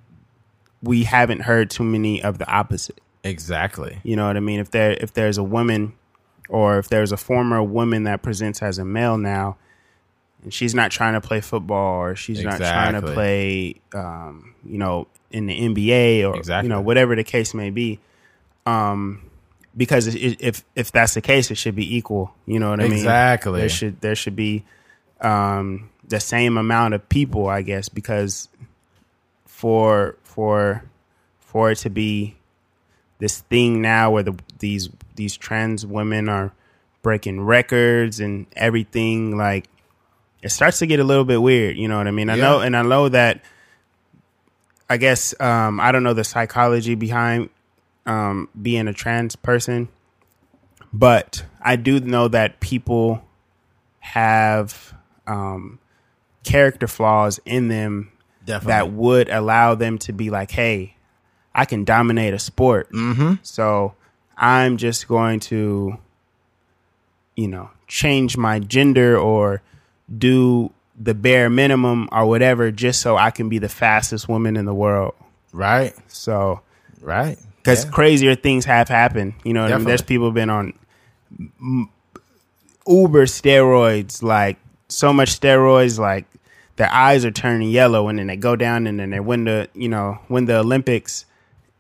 we 0.83 1.05
haven't 1.05 1.41
heard 1.41 1.71
too 1.71 1.85
many 1.85 2.23
of 2.23 2.39
the 2.39 2.49
opposite. 2.49 3.01
Exactly. 3.25 4.01
You 4.05 4.17
know 4.17 4.27
what 4.27 4.37
I 4.37 4.41
mean? 4.41 4.61
If 4.61 4.71
there 4.71 4.93
if 4.93 5.13
there's 5.13 5.39
a 5.39 5.43
woman 5.43 5.95
or 6.49 6.79
if 6.79 6.89
there's 6.89 7.13
a 7.13 7.17
former 7.17 7.63
woman 7.63 8.05
that 8.05 8.23
presents 8.23 8.63
as 8.63 8.79
a 8.79 8.85
male 8.85 9.19
now 9.19 9.57
and 10.43 10.53
she's 10.55 10.75
not 10.75 10.91
trying 10.91 11.15
to 11.15 11.21
play 11.21 11.41
football 11.41 12.03
or 12.03 12.17
she's 12.17 12.43
not 12.43 12.59
trying 12.59 12.95
to 12.95 13.03
play 13.03 13.81
um, 13.95 14.55
you 14.65 14.79
know, 14.79 15.07
in 15.31 15.47
the 15.47 15.59
NBA 15.59 16.29
or 16.29 16.37
Exactly. 16.37 16.69
you 16.69 16.75
know, 16.75 16.81
whatever 16.81 17.17
the 17.17 17.25
case 17.25 17.55
may 17.55 17.71
be. 17.71 17.99
Um 18.67 19.23
because 19.77 20.09
it, 20.09 20.41
if 20.41 20.65
if 20.75 20.91
that's 20.91 21.15
the 21.15 21.21
case, 21.21 21.51
it 21.51 21.55
should 21.55 21.77
be 21.77 21.97
equal. 21.97 22.35
You 22.47 22.59
know 22.59 22.71
what 22.71 22.81
I 22.81 22.85
mean? 22.85 22.95
Exactly. 22.95 23.61
There 23.61 23.69
should 23.69 24.01
there 24.01 24.17
should 24.17 24.35
be 24.37 24.65
um, 25.21 25.91
the 26.07 26.21
same 26.21 26.59
amount 26.59 26.95
of 26.95 27.09
people, 27.09 27.47
I 27.49 27.63
guess, 27.63 27.89
because 27.89 28.49
for 29.47 30.17
for 30.25 30.83
for 31.39 31.71
it 31.71 31.77
to 31.79 31.91
be 31.91 32.37
this 33.19 33.41
thing 33.43 33.81
now 33.81 34.11
where 34.11 34.25
the 34.25 34.35
these 34.59 34.91
these 35.15 35.37
trans 35.37 35.87
women 35.87 36.29
are 36.29 36.53
breaking 37.03 37.41
records 37.43 38.21
and 38.21 38.47
everything, 38.57 39.37
like 39.37 39.69
it 40.43 40.51
starts 40.51 40.79
to 40.81 40.87
get 40.87 41.01
a 41.01 41.05
little 41.05 41.25
bit 41.25 41.41
weird. 41.43 41.77
You 41.77 41.89
know 41.89 41.97
what 41.99 42.07
I 42.07 42.11
mean? 42.11 42.31
I 42.31 42.37
Yeah. 42.37 42.43
know, 42.43 42.61
and 42.61 42.77
I 42.77 42.83
know 42.83 43.09
that. 43.09 43.43
I 44.91 44.97
guess 44.97 45.39
um, 45.39 45.81
I 45.81 45.93
don't 45.93 46.03
know 46.03 46.15
the 46.15 46.25
psychology 46.25 46.95
behind 46.95 47.51
um, 48.07 48.49
being 48.61 48.89
a 48.89 48.95
trans 48.95 49.37
person, 49.37 49.89
but 50.95 51.45
I 51.61 51.77
do 51.77 52.01
know 52.01 52.29
that 52.29 52.61
people 52.61 53.23
have 54.01 54.95
um, 55.27 55.79
character 56.43 56.87
flaws 56.89 57.39
in 57.45 57.69
them 57.69 58.11
Definitely. 58.47 58.71
that 58.73 58.93
would 58.93 59.29
allow 59.29 59.75
them 59.75 59.99
to 59.99 60.13
be 60.15 60.31
like, 60.31 60.51
hey, 60.53 60.97
I 61.55 61.67
can 61.67 61.85
dominate 61.85 62.33
a 62.33 62.39
sport. 62.39 62.91
Mm-hmm. 62.93 63.35
So 63.43 63.95
I'm 64.39 64.79
just 64.79 65.07
going 65.07 65.41
to, 65.41 65.99
you 67.37 67.49
know, 67.49 67.69
change 67.87 68.39
my 68.39 68.59
gender 68.59 69.19
or 69.19 69.61
do 70.17 70.71
the 71.01 71.15
bare 71.15 71.49
minimum 71.51 72.09
or 72.13 72.27
whatever 72.27 72.71
just 72.71 73.01
so 73.01 73.17
I 73.17 73.31
can 73.31 73.49
be 73.49 73.59
the 73.59 73.69
fastest 73.69 74.29
woman 74.29 74.57
in 74.57 74.65
the 74.65 74.75
world. 74.75 75.15
right. 75.53 75.93
So, 76.09 76.61
Right. 77.01 77.39
because 77.59 77.85
Yeah. 77.85 77.91
crazier 77.91 78.35
things 78.35 78.65
have 78.65 78.89
happened. 78.89 79.35
You 79.45 79.53
know, 79.55 79.63
what 79.63 79.73
I 79.73 79.77
mean? 79.77 79.87
there's 79.87 80.03
people 80.03 80.31
been 80.33 80.51
on 80.51 80.73
uber 82.87 83.27
steroids, 83.27 84.23
like 84.23 84.57
so 84.89 85.13
much 85.13 85.39
steroids, 85.39 85.99
like 85.99 86.25
their 86.77 86.91
eyes 86.93 87.25
are 87.25 87.31
turning 87.31 87.71
yellow, 87.71 88.09
and 88.09 88.19
then 88.19 88.27
they 88.29 88.37
go 88.37 88.57
down 88.57 88.87
and 88.87 88.99
then 88.99 89.11
they 89.11 89.21
win 89.21 89.45
the, 89.45 89.69
you 89.75 89.89
know, 89.89 90.19
win 90.29 90.47
the 90.47 90.59
Olympics, 90.59 91.25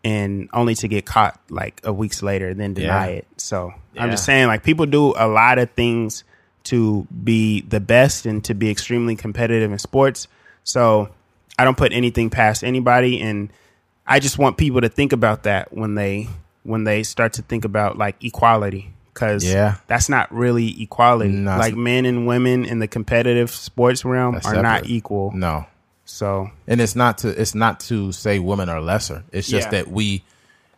and 0.04 0.48
only 0.52 0.74
to 0.76 0.86
get 0.88 1.06
caught 1.06 1.40
like 1.50 1.80
a 1.84 1.92
weeks 1.92 2.22
later, 2.22 2.48
and 2.48 2.60
then 2.60 2.74
deny 2.74 3.06
Yeah. 3.08 3.16
it. 3.16 3.26
So 3.36 3.72
I'm 3.96 4.10
just 4.10 4.24
saying, 4.24 4.46
like 4.46 4.62
people 4.62 4.86
do 4.86 5.14
a 5.16 5.26
lot 5.26 5.58
of 5.58 5.70
things 5.72 6.24
to 6.68 7.06
be 7.24 7.60
the 7.62 7.80
best 7.80 8.26
and 8.26 8.44
to 8.44 8.54
be 8.54 8.70
extremely 8.70 9.16
competitive 9.16 9.70
in 9.72 9.78
sports. 9.78 10.28
So 10.64 11.08
I 11.58 11.64
don't 11.64 11.76
put 11.76 11.92
anything 11.92 12.30
past 12.30 12.62
anybody, 12.64 13.20
and 13.20 13.50
I 14.06 14.20
just 14.20 14.38
want 14.38 14.56
people 14.56 14.80
to 14.80 14.88
think 14.88 15.12
about 15.12 15.42
that 15.44 15.72
when 15.72 15.94
they 15.94 16.28
when 16.62 16.84
they 16.84 17.02
start 17.02 17.34
to 17.34 17.42
think 17.42 17.64
about 17.64 17.96
like 17.98 18.22
equality 18.22 18.92
because 19.14 19.44
Yeah. 19.44 19.76
that's 19.86 20.08
not 20.08 20.30
really 20.32 20.80
equality. 20.82 21.30
No, 21.30 21.56
like 21.56 21.74
men 21.74 22.04
and 22.04 22.26
women 22.26 22.64
in 22.64 22.78
the 22.78 22.86
competitive 22.88 23.50
sports 23.50 24.04
realm 24.04 24.38
are 24.44 24.62
not 24.62 24.86
equal. 24.86 25.32
No, 25.32 25.66
So 26.04 26.50
and 26.66 26.80
it's 26.80 26.94
not 26.94 27.18
to 27.18 27.28
it's 27.40 27.54
not 27.54 27.80
to 27.80 28.12
say 28.12 28.38
women 28.38 28.68
are 28.68 28.80
lesser. 28.80 29.24
It's 29.32 29.48
just 29.48 29.66
Yeah. 29.72 29.82
that 29.82 29.90
we, 29.90 30.22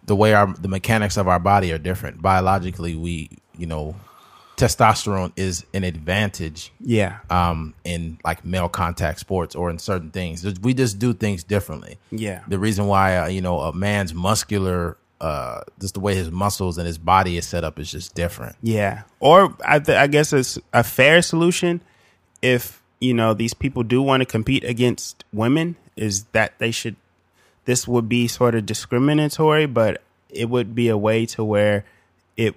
the 0.06 0.14
way 0.16 0.32
our 0.34 0.46
the 0.54 0.68
mechanics 0.68 1.16
of 1.16 1.26
our 1.28 1.38
body 1.40 1.72
are 1.72 1.78
different. 1.78 2.22
Biologically, 2.22 2.94
we 2.94 3.30
you 3.58 3.66
know, 3.66 3.94
testosterone 4.60 5.32
is 5.36 5.64
an 5.72 5.84
advantage 5.84 6.72
yeah, 6.80 7.18
um 7.30 7.74
in 7.84 8.18
like 8.24 8.44
male 8.44 8.68
contact 8.68 9.20
sports 9.20 9.54
or 9.54 9.70
in 9.70 9.78
certain 9.78 10.10
things. 10.10 10.44
We 10.60 10.74
just 10.74 10.98
do 10.98 11.12
things 11.12 11.42
differently. 11.44 11.98
yeah, 12.10 12.42
the 12.48 12.58
reason 12.58 12.86
why 12.86 13.16
uh, 13.16 13.26
you 13.28 13.40
know 13.40 13.60
a 13.60 13.72
man's 13.72 14.12
muscular 14.12 14.96
uh 15.20 15.60
just 15.80 15.94
the 15.94 16.00
way 16.00 16.14
his 16.14 16.30
muscles 16.30 16.78
and 16.78 16.86
his 16.86 16.96
body 16.96 17.36
is 17.36 17.46
set 17.46 17.62
up 17.62 17.78
is 17.78 17.90
just 17.90 18.14
different 18.14 18.56
yeah. 18.62 19.02
Or 19.18 19.54
I, 19.66 19.78
th- 19.78 19.98
I 19.98 20.06
guess 20.06 20.32
it's 20.32 20.58
a 20.72 20.82
fair 20.82 21.20
solution 21.20 21.82
if 22.42 22.82
you 23.00 23.14
know 23.14 23.34
these 23.34 23.54
people 23.54 23.82
do 23.82 24.02
want 24.02 24.20
to 24.22 24.26
compete 24.26 24.64
against 24.64 25.24
women 25.32 25.76
is 25.96 26.24
that 26.32 26.58
they 26.58 26.70
should. 26.70 26.96
This 27.66 27.86
would 27.86 28.08
be 28.08 28.26
sort 28.26 28.54
of 28.54 28.66
discriminatory, 28.66 29.66
but 29.66 30.02
it 30.30 30.48
would 30.48 30.74
be 30.74 30.88
a 30.88 30.96
way 30.96 31.26
to 31.26 31.44
where 31.44 31.84
it. 32.36 32.54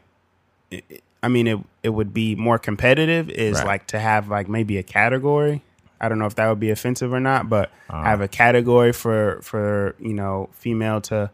it 0.71 1.03
I 1.21 1.27
mean, 1.27 1.47
it 1.47 1.59
it 1.83 1.89
would 1.89 2.13
be 2.13 2.35
more 2.35 2.57
competitive. 2.57 3.29
Is 3.29 3.57
Right. 3.57 3.65
like 3.67 3.87
to 3.87 3.99
have 3.99 4.29
like 4.29 4.47
maybe 4.49 4.77
a 4.77 4.83
category. 4.83 5.61
I 6.01 6.09
don't 6.09 6.17
know 6.19 6.25
if 6.25 6.35
that 6.35 6.47
would 6.49 6.59
be 6.59 6.69
offensive 6.71 7.13
or 7.13 7.19
not, 7.19 7.49
but 7.49 7.71
Uh-huh. 7.89 8.03
have 8.03 8.21
a 8.21 8.27
category 8.27 8.91
for 8.93 9.39
for 9.41 9.95
you 9.99 10.13
know 10.13 10.49
female 10.53 11.01
to 11.01 11.29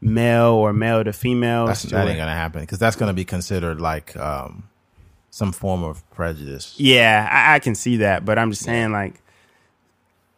male 0.00 0.52
or 0.52 0.72
male 0.72 1.04
to 1.04 1.12
female. 1.12 1.66
that's 1.66 1.82
that 1.82 2.08
ain't 2.08 2.18
gonna 2.18 2.34
happen 2.34 2.62
because 2.62 2.78
that's 2.78 2.96
gonna 2.96 3.12
be 3.12 3.24
considered 3.24 3.80
like 3.80 4.16
um 4.16 4.64
some 5.30 5.52
form 5.52 5.84
of 5.84 6.08
prejudice 6.10 6.74
Yeah, 6.78 7.28
I, 7.30 7.54
I 7.54 7.58
can 7.60 7.74
see 7.74 7.98
that, 7.98 8.24
but 8.24 8.36
I'm 8.38 8.50
just 8.50 8.64
saying, 8.64 8.90
like, 8.92 9.20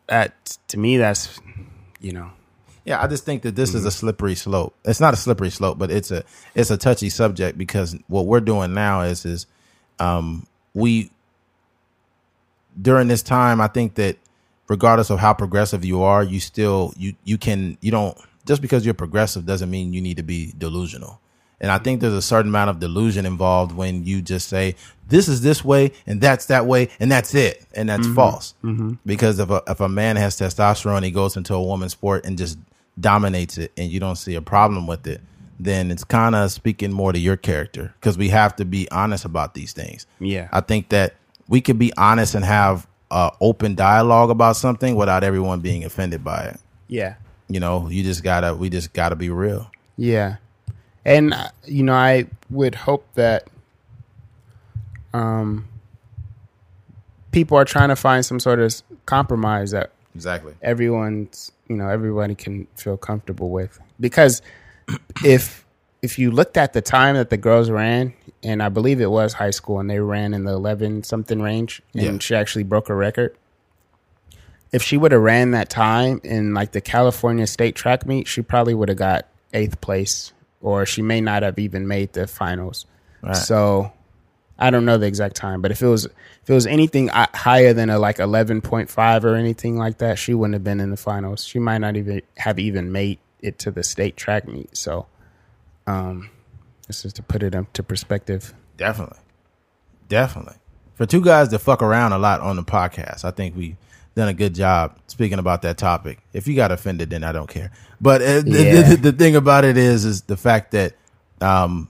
that 0.09 0.59
to 0.69 0.79
me, 0.79 0.97
that's 0.99 1.41
you 2.01 2.13
know, 2.13 2.31
yeah 2.85 3.03
i 3.03 3.07
just 3.07 3.25
think 3.25 3.43
that 3.43 3.55
this 3.57 3.71
Mm-hmm. 3.71 3.79
is 3.79 3.85
a 3.87 3.91
slippery 3.91 4.35
slope. 4.35 4.75
It's 4.85 5.01
not 5.01 5.15
a 5.15 5.17
slippery 5.17 5.51
slope 5.51 5.79
but 5.79 5.91
it's 5.91 6.11
a 6.11 6.25
it's 6.55 6.71
a 6.71 6.77
touchy 6.77 7.11
subject 7.11 7.57
because 7.59 7.97
what 8.09 8.27
we're 8.27 8.41
doing 8.41 8.75
now 8.75 9.03
is 9.03 9.25
is 9.25 9.47
um 9.99 10.47
we 10.75 11.11
during 12.81 13.09
this 13.09 13.23
time 13.23 13.61
i 13.61 13.67
think 13.69 13.95
that 13.97 14.17
regardless 14.69 15.11
of 15.11 15.19
how 15.19 15.35
progressive 15.35 15.85
you 15.85 16.03
are 16.03 16.23
you 16.23 16.41
still 16.41 16.93
you 16.97 17.15
you 17.25 17.37
can 17.37 17.77
you 17.81 17.91
don't 17.91 18.17
just 18.47 18.63
because 18.63 18.85
you're 18.85 18.95
progressive 18.95 19.45
doesn't 19.47 19.71
mean 19.71 19.93
you 19.93 20.01
need 20.01 20.17
to 20.17 20.23
be 20.23 20.53
delusional. 20.59 21.21
And 21.61 21.71
i 21.71 21.79
think 21.79 22.01
there's 22.01 22.13
a 22.15 22.23
certain 22.23 22.49
amount 22.51 22.71
of 22.71 22.81
delusion 22.81 23.25
involved 23.27 23.71
when 23.73 24.05
you 24.05 24.21
just 24.23 24.49
say 24.49 24.75
this 25.09 25.29
is 25.29 25.43
this 25.43 25.65
way 25.65 25.93
and 26.07 26.21
that's 26.21 26.47
that 26.47 26.67
way 26.67 26.89
and 26.99 27.13
that's 27.13 27.35
it 27.35 27.65
and 27.75 27.89
that's 27.89 28.07
false. 28.15 28.55
Because 29.07 29.39
if 29.39 29.51
a, 29.51 29.63
if 29.69 29.81
a 29.81 29.89
man 29.89 30.17
has 30.17 30.37
testosterone 30.37 31.05
he 31.05 31.11
goes 31.11 31.37
into 31.37 31.55
a 31.55 31.63
woman's 31.63 31.93
sport 31.93 32.25
and 32.25 32.37
just 32.39 32.59
dominates 33.01 33.59
it 33.59 33.73
and 33.77 33.91
you 33.91 33.99
don't 34.01 34.17
see 34.17 34.35
a 34.35 34.43
problem 34.43 34.87
with 34.87 35.07
it 35.07 35.21
then 35.61 35.91
it's 35.91 36.05
kind 36.05 36.35
of 36.35 36.51
speaking 36.51 36.91
more 36.93 37.13
to 37.13 37.19
your 37.19 37.37
character 37.37 37.95
because 38.01 38.19
we 38.19 38.29
have 38.29 38.55
to 38.57 38.65
be 38.65 38.91
honest 38.91 39.25
about 39.25 39.55
these 39.55 39.73
things 39.73 40.07
yeah, 40.21 40.49
I 40.53 40.61
think 40.61 40.89
that 40.91 41.15
we 41.49 41.61
could 41.61 41.79
be 41.79 41.93
honest 41.97 42.35
and 42.35 42.45
have 42.45 42.87
uh, 43.11 43.31
open 43.41 43.75
dialogue 43.75 44.31
about 44.31 44.57
something 44.57 44.95
without 44.97 45.23
everyone 45.25 45.61
being 45.61 45.85
offended 45.85 46.25
by 46.25 46.45
it. 46.45 46.61
yeah, 46.89 47.15
You 47.49 47.61
know, 47.61 47.89
you 47.89 48.03
just 48.03 48.23
gotta, 48.25 48.55
we 48.55 48.71
just 48.71 48.93
gotta 48.95 49.17
be 49.17 49.29
real. 49.29 49.71
yeah, 49.97 50.37
and 51.05 51.35
uh, 51.35 51.49
you 51.67 51.83
know, 51.83 51.93
I 51.95 52.27
would 52.51 52.75
hope 52.75 53.07
that 53.15 53.49
um 55.13 55.67
people 57.33 57.57
are 57.59 57.65
trying 57.65 57.89
to 57.89 57.97
find 57.97 58.25
some 58.25 58.41
sort 58.41 58.61
of 58.61 58.75
compromise 59.07 59.71
that 59.73 59.91
Exactly. 60.15 60.55
everyone's 60.63 61.53
you 61.73 61.79
know 61.79 61.89
everybody 61.89 62.35
can 62.35 62.67
feel 62.77 62.97
comfortable 62.97 63.51
with 63.51 63.81
because 63.99 64.43
if 65.25 65.65
if 66.03 66.19
you 66.19 66.31
looked 66.31 66.57
at 66.57 66.73
the 66.73 66.83
time 66.83 67.15
that 67.17 67.31
the 67.31 67.37
girls 67.37 67.71
ran 67.71 68.13
and 68.43 68.63
i 68.63 68.69
believe 68.69 69.01
it 69.01 69.11
was 69.11 69.33
high 69.33 69.51
school 69.51 69.81
and 69.81 69.89
they 69.91 69.99
ran 70.01 70.35
in 70.35 70.45
the 70.45 70.53
11 70.53 71.03
something 71.03 71.41
range 71.41 71.81
and 71.95 72.03
Yeah. 72.05 72.19
she 72.19 72.35
actually 72.35 72.65
broke 72.65 72.89
a 72.91 72.95
record 72.95 73.35
if 74.73 74.83
she 74.83 74.97
would 74.97 75.13
have 75.13 75.21
ran 75.23 75.51
that 75.53 75.71
time 75.71 76.21
in 76.25 76.55
like 76.55 76.73
the 76.73 76.81
california 76.81 77.47
state 77.47 77.75
track 77.75 78.07
meet 78.07 78.27
she 78.29 78.43
probably 78.43 78.75
would 78.75 78.89
have 78.89 78.99
got 78.99 79.27
eighth 79.55 79.81
place 79.81 80.33
or 80.61 80.85
she 80.87 81.03
may 81.03 81.21
not 81.21 81.43
have 81.43 81.59
even 81.59 81.87
made 81.89 82.13
the 82.13 82.27
finals 82.27 82.87
Right. 83.23 83.37
so 83.37 83.93
I 84.63 84.71
don't 84.71 84.85
know 84.85 84.97
the 84.99 85.07
exact 85.07 85.37
time, 85.37 85.61
but 85.63 85.71
if 85.71 85.83
it 85.83 85.87
was 85.89 86.05
if 86.07 86.49
it 86.51 86.55
was 86.55 86.67
anything 86.67 87.09
higher 87.09 87.73
than 87.73 87.91
a 87.91 87.99
like 87.99 88.19
eleven 88.19 88.61
point 88.61 88.89
five 88.91 89.25
or 89.25 89.35
anything 89.35 89.77
like 89.77 89.99
that, 89.99 90.19
she 90.19 90.35
wouldn't 90.35 90.55
have 90.55 90.65
been 90.65 90.81
in 90.81 90.91
the 90.91 90.97
finals. 90.97 91.45
She 91.45 91.59
might 91.59 91.79
not 91.79 91.97
even 91.97 92.23
have 92.37 92.59
even 92.59 92.93
made 92.93 93.19
it 93.41 93.59
to 93.61 93.71
the 93.71 93.83
state 93.83 94.17
track 94.17 94.47
meet. 94.47 94.77
So, 94.77 95.07
um, 95.87 96.31
this 96.87 97.05
is 97.05 97.13
to 97.15 97.23
put 97.23 97.43
it 97.43 97.55
into 97.55 97.83
perspective. 97.83 98.55
Definitely. 98.77 99.19
Definitely. 100.09 100.57
For 100.95 101.07
two 101.07 101.21
guys 101.23 101.49
that 101.51 101.59
fuck 101.61 101.83
around 101.83 102.13
a 102.13 102.19
lot 102.19 102.41
on 102.41 102.57
the 102.57 102.63
podcast, 102.63 103.25
I 103.25 103.31
think 103.31 103.57
we 103.57 103.77
done 104.15 104.29
a 104.29 104.35
good 104.35 104.55
job 104.55 104.99
speaking 105.07 105.39
about 105.39 105.63
that 105.63 105.79
topic. 105.79 106.19
If 106.33 106.47
you 106.47 106.55
got 106.55 106.71
offended, 106.71 107.11
then 107.11 107.25
I 107.25 107.33
don't 107.33 107.49
care. 107.49 107.71
But 108.01 108.21
uh, 108.21 108.41
the, 108.43 108.63
Yeah. 108.65 108.83
the, 108.91 108.97
the 108.97 109.13
thing 109.13 109.37
about 109.37 109.65
it 109.65 109.77
is, 109.79 110.05
is 110.05 110.23
the 110.23 110.37
fact 110.37 110.73
that 110.73 110.95
um, 111.41 111.89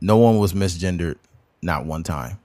no 0.00 0.16
one 0.16 0.38
was 0.38 0.52
misgendered, 0.54 1.16
not 1.62 1.86
one 1.86 2.02
time. 2.02 2.38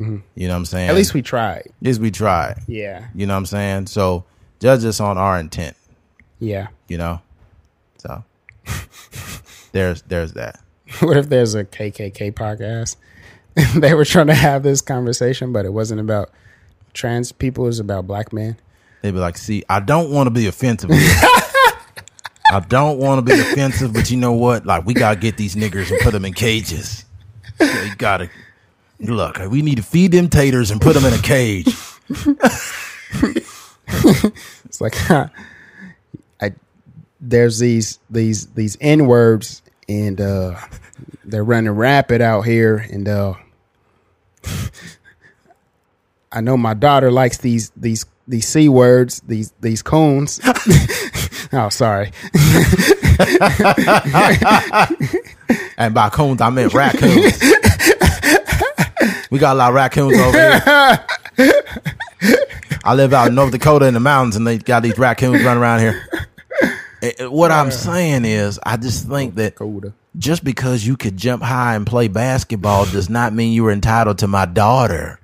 Mm-hmm. 0.00 0.18
You 0.34 0.48
know 0.48 0.54
what 0.54 0.58
I'm 0.58 0.64
saying? 0.64 0.88
At 0.88 0.94
least 0.94 1.12
we 1.12 1.20
tried. 1.20 1.66
At 1.66 1.82
least 1.82 2.00
we 2.00 2.10
tried. 2.10 2.62
Yeah, 2.66 3.08
You 3.14 3.26
know 3.26 3.34
what 3.34 3.38
I'm 3.38 3.46
saying? 3.46 3.86
So 3.88 4.24
judge 4.60 4.84
us 4.84 5.00
on 5.00 5.18
our 5.18 5.38
intent, 5.38 5.76
yeah. 6.38 6.68
you 6.88 6.96
know? 6.96 7.20
So 7.98 8.24
there's 9.72 10.02
there's 10.02 10.32
that. 10.32 10.60
what 11.00 11.16
if 11.16 11.28
there's 11.28 11.54
a 11.54 11.64
KKK 11.64 12.32
podcast? 12.32 12.96
they 13.76 13.94
were 13.94 14.04
trying 14.04 14.28
to 14.28 14.34
have 14.34 14.62
this 14.62 14.80
conversation, 14.80 15.52
but 15.52 15.66
it 15.66 15.72
wasn't 15.72 16.00
about 16.00 16.30
trans 16.94 17.32
people. 17.32 17.64
It 17.64 17.68
was 17.68 17.80
about 17.80 18.06
black 18.06 18.32
men. 18.32 18.56
They'd 19.02 19.12
be 19.12 19.18
like, 19.18 19.38
see, 19.38 19.64
I 19.68 19.80
don't 19.80 20.10
want 20.10 20.26
to 20.26 20.30
be 20.30 20.46
offensive. 20.46 20.90
I 20.92 22.60
don't 22.68 22.98
want 22.98 23.24
to 23.26 23.34
be 23.34 23.40
offensive, 23.40 23.92
but 23.92 24.10
you 24.10 24.16
know 24.16 24.32
what? 24.32 24.66
Like, 24.66 24.84
we 24.84 24.92
got 24.92 25.14
to 25.14 25.20
get 25.20 25.36
these 25.36 25.54
niggers 25.54 25.90
and 25.90 26.00
put 26.00 26.12
them 26.12 26.24
in 26.24 26.32
cages. 26.32 27.04
You 27.60 27.94
got 27.96 28.18
to. 28.18 28.30
Look, 29.00 29.38
we 29.50 29.62
need 29.62 29.76
to 29.76 29.82
feed 29.82 30.12
them 30.12 30.28
taters 30.28 30.70
and 30.70 30.80
put 30.80 30.94
them 30.94 31.04
in 31.04 31.12
a 31.14 31.18
cage. 31.22 31.74
It's 34.64 34.80
like 34.80 34.94
I 35.10 35.30
there's 37.20 37.58
these 37.58 37.98
these 38.08 38.46
these 38.48 38.76
N 38.80 39.06
words 39.06 39.62
and 39.88 40.20
uh 40.20 40.54
they're 41.24 41.42
running 41.42 41.72
rapid 41.72 42.22
out 42.22 42.42
here 42.42 42.76
and 42.76 43.08
uh 43.08 43.34
I 46.32 46.40
know 46.40 46.56
my 46.56 46.74
daughter 46.74 47.10
likes 47.10 47.38
these 47.38 47.70
these 47.76 48.06
these 48.28 48.46
C 48.46 48.68
words, 48.68 49.20
these 49.26 49.52
these 49.60 49.82
cones. 49.82 50.40
oh, 51.52 51.68
sorry. 51.68 52.12
And 55.76 55.92
by 55.94 56.10
cones 56.10 56.40
I 56.40 56.50
meant 56.50 56.72
raccoons. 56.72 57.42
We 59.30 59.38
got 59.38 59.54
a 59.54 59.58
lot 59.58 59.68
of 59.68 59.74
raccoons 59.74 60.18
over 60.18 60.38
here. 60.38 61.06
I 62.84 62.94
live 62.94 63.12
out 63.12 63.28
in 63.28 63.34
North 63.34 63.52
Dakota 63.52 63.86
in 63.86 63.94
the 63.94 64.00
mountains, 64.00 64.36
and 64.36 64.46
they 64.46 64.58
got 64.58 64.82
these 64.82 64.98
raccoons 64.98 65.42
running 65.44 65.62
around 65.62 65.80
here. 65.80 67.30
What 67.30 67.50
I'm 67.50 67.70
saying 67.70 68.24
is, 68.24 68.58
I 68.62 68.76
just 68.76 69.08
think 69.08 69.34
that 69.36 69.56
just 70.18 70.44
because 70.44 70.86
you 70.86 70.96
could 70.96 71.16
jump 71.16 71.42
high 71.42 71.74
and 71.74 71.86
play 71.86 72.08
basketball 72.08 72.84
does 72.86 73.08
not 73.08 73.32
mean 73.32 73.52
you 73.52 73.64
were 73.64 73.70
entitled 73.70 74.18
to 74.18 74.26
my 74.26 74.44
daughter. 74.44 75.18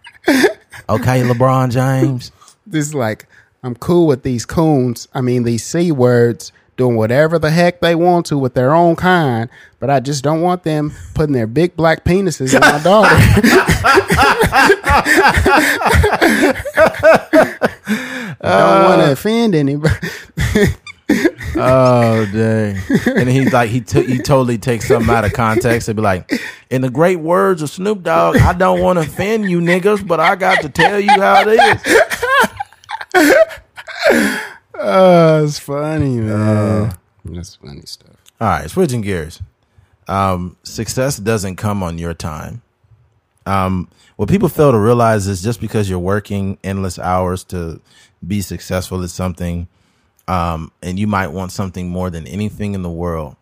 Okay, 0.88 1.22
LeBron 1.22 1.70
James. 1.72 2.32
This 2.68 2.88
is 2.88 2.94
like 2.96 3.28
I'm 3.62 3.76
cool 3.76 4.08
with 4.08 4.24
these 4.24 4.44
coons. 4.44 5.06
I 5.14 5.20
mean 5.20 5.44
these 5.44 5.64
C 5.64 5.92
words 5.92 6.50
doing 6.77 6.97
whatever 6.97 7.39
the 7.39 7.51
heck 7.51 7.81
they 7.81 7.94
want 7.94 8.27
to 8.27 8.36
with 8.39 8.55
their 8.55 8.74
own 8.74 8.97
kind, 8.97 9.48
but 9.81 9.90
I 9.90 10.01
just 10.01 10.23
don't 10.23 10.43
want 10.43 10.62
them 10.62 10.93
putting 11.15 11.32
their 11.32 11.47
big 11.47 11.77
black 11.77 12.05
penises 12.05 12.55
in 12.55 12.61
my 12.61 12.78
daughter. 12.82 13.15
I 18.39 18.59
don't 18.59 18.85
want 18.85 19.01
to 19.01 19.09
uh, 19.09 19.12
offend 19.12 19.55
anybody. 19.55 19.94
Oh 21.59 22.28
dang! 22.32 22.77
And 23.16 23.28
he's 23.28 23.53
like, 23.53 23.70
he 23.70 23.81
took, 23.81 24.07
he 24.07 24.19
totally 24.19 24.59
takes 24.59 24.89
something 24.89 25.09
out 25.09 25.24
of 25.24 25.32
context. 25.32 25.89
and 25.89 25.97
be 25.97 26.03
like, 26.03 26.31
in 26.69 26.82
the 26.82 26.90
great 26.90 27.16
words 27.20 27.62
of 27.62 27.70
Snoop 27.70 28.03
Dogg, 28.03 28.36
I 28.36 28.53
don't 28.53 28.81
want 28.81 28.98
to 28.98 29.05
offend 29.07 29.48
you 29.48 29.61
niggas, 29.61 30.07
but 30.07 30.20
I 30.20 30.35
got 30.36 30.61
to 30.62 30.69
tell 30.69 31.01
you 31.01 31.09
how 31.11 31.44
it 31.47 31.81
is. 34.03 34.40
Oh, 34.78 35.44
it's 35.44 35.59
funny, 35.59 36.16
man. 36.16 36.97
That's 37.24 37.57
funny 37.57 37.82
stuff. 37.85 38.15
All 38.40 38.48
right, 38.48 38.70
switching 38.70 39.01
gears. 39.01 39.40
um, 40.09 40.57
success 40.62 41.16
doesn't 41.16 41.57
come 41.57 41.82
on 41.82 41.98
your 41.98 42.15
time. 42.15 42.62
Um, 43.47 43.89
what 44.16 44.28
people 44.28 44.48
fail 44.48 44.73
to 44.73 44.78
realize 44.78 45.27
is 45.27 45.43
just 45.43 45.61
because 45.61 45.89
you're 45.89 45.98
working 45.98 46.59
endless 46.65 46.98
hours 46.98 47.44
to 47.44 47.81
be 48.27 48.40
successful 48.40 49.03
at 49.03 49.11
something, 49.11 49.69
um, 50.28 50.70
and 50.82 50.98
you 50.98 51.07
might 51.07 51.28
want 51.28 51.53
something 51.53 51.89
more 51.89 52.11
than 52.11 52.27
anything 52.27 52.74
in 52.74 52.82
the 52.82 52.90
world, 52.90 53.36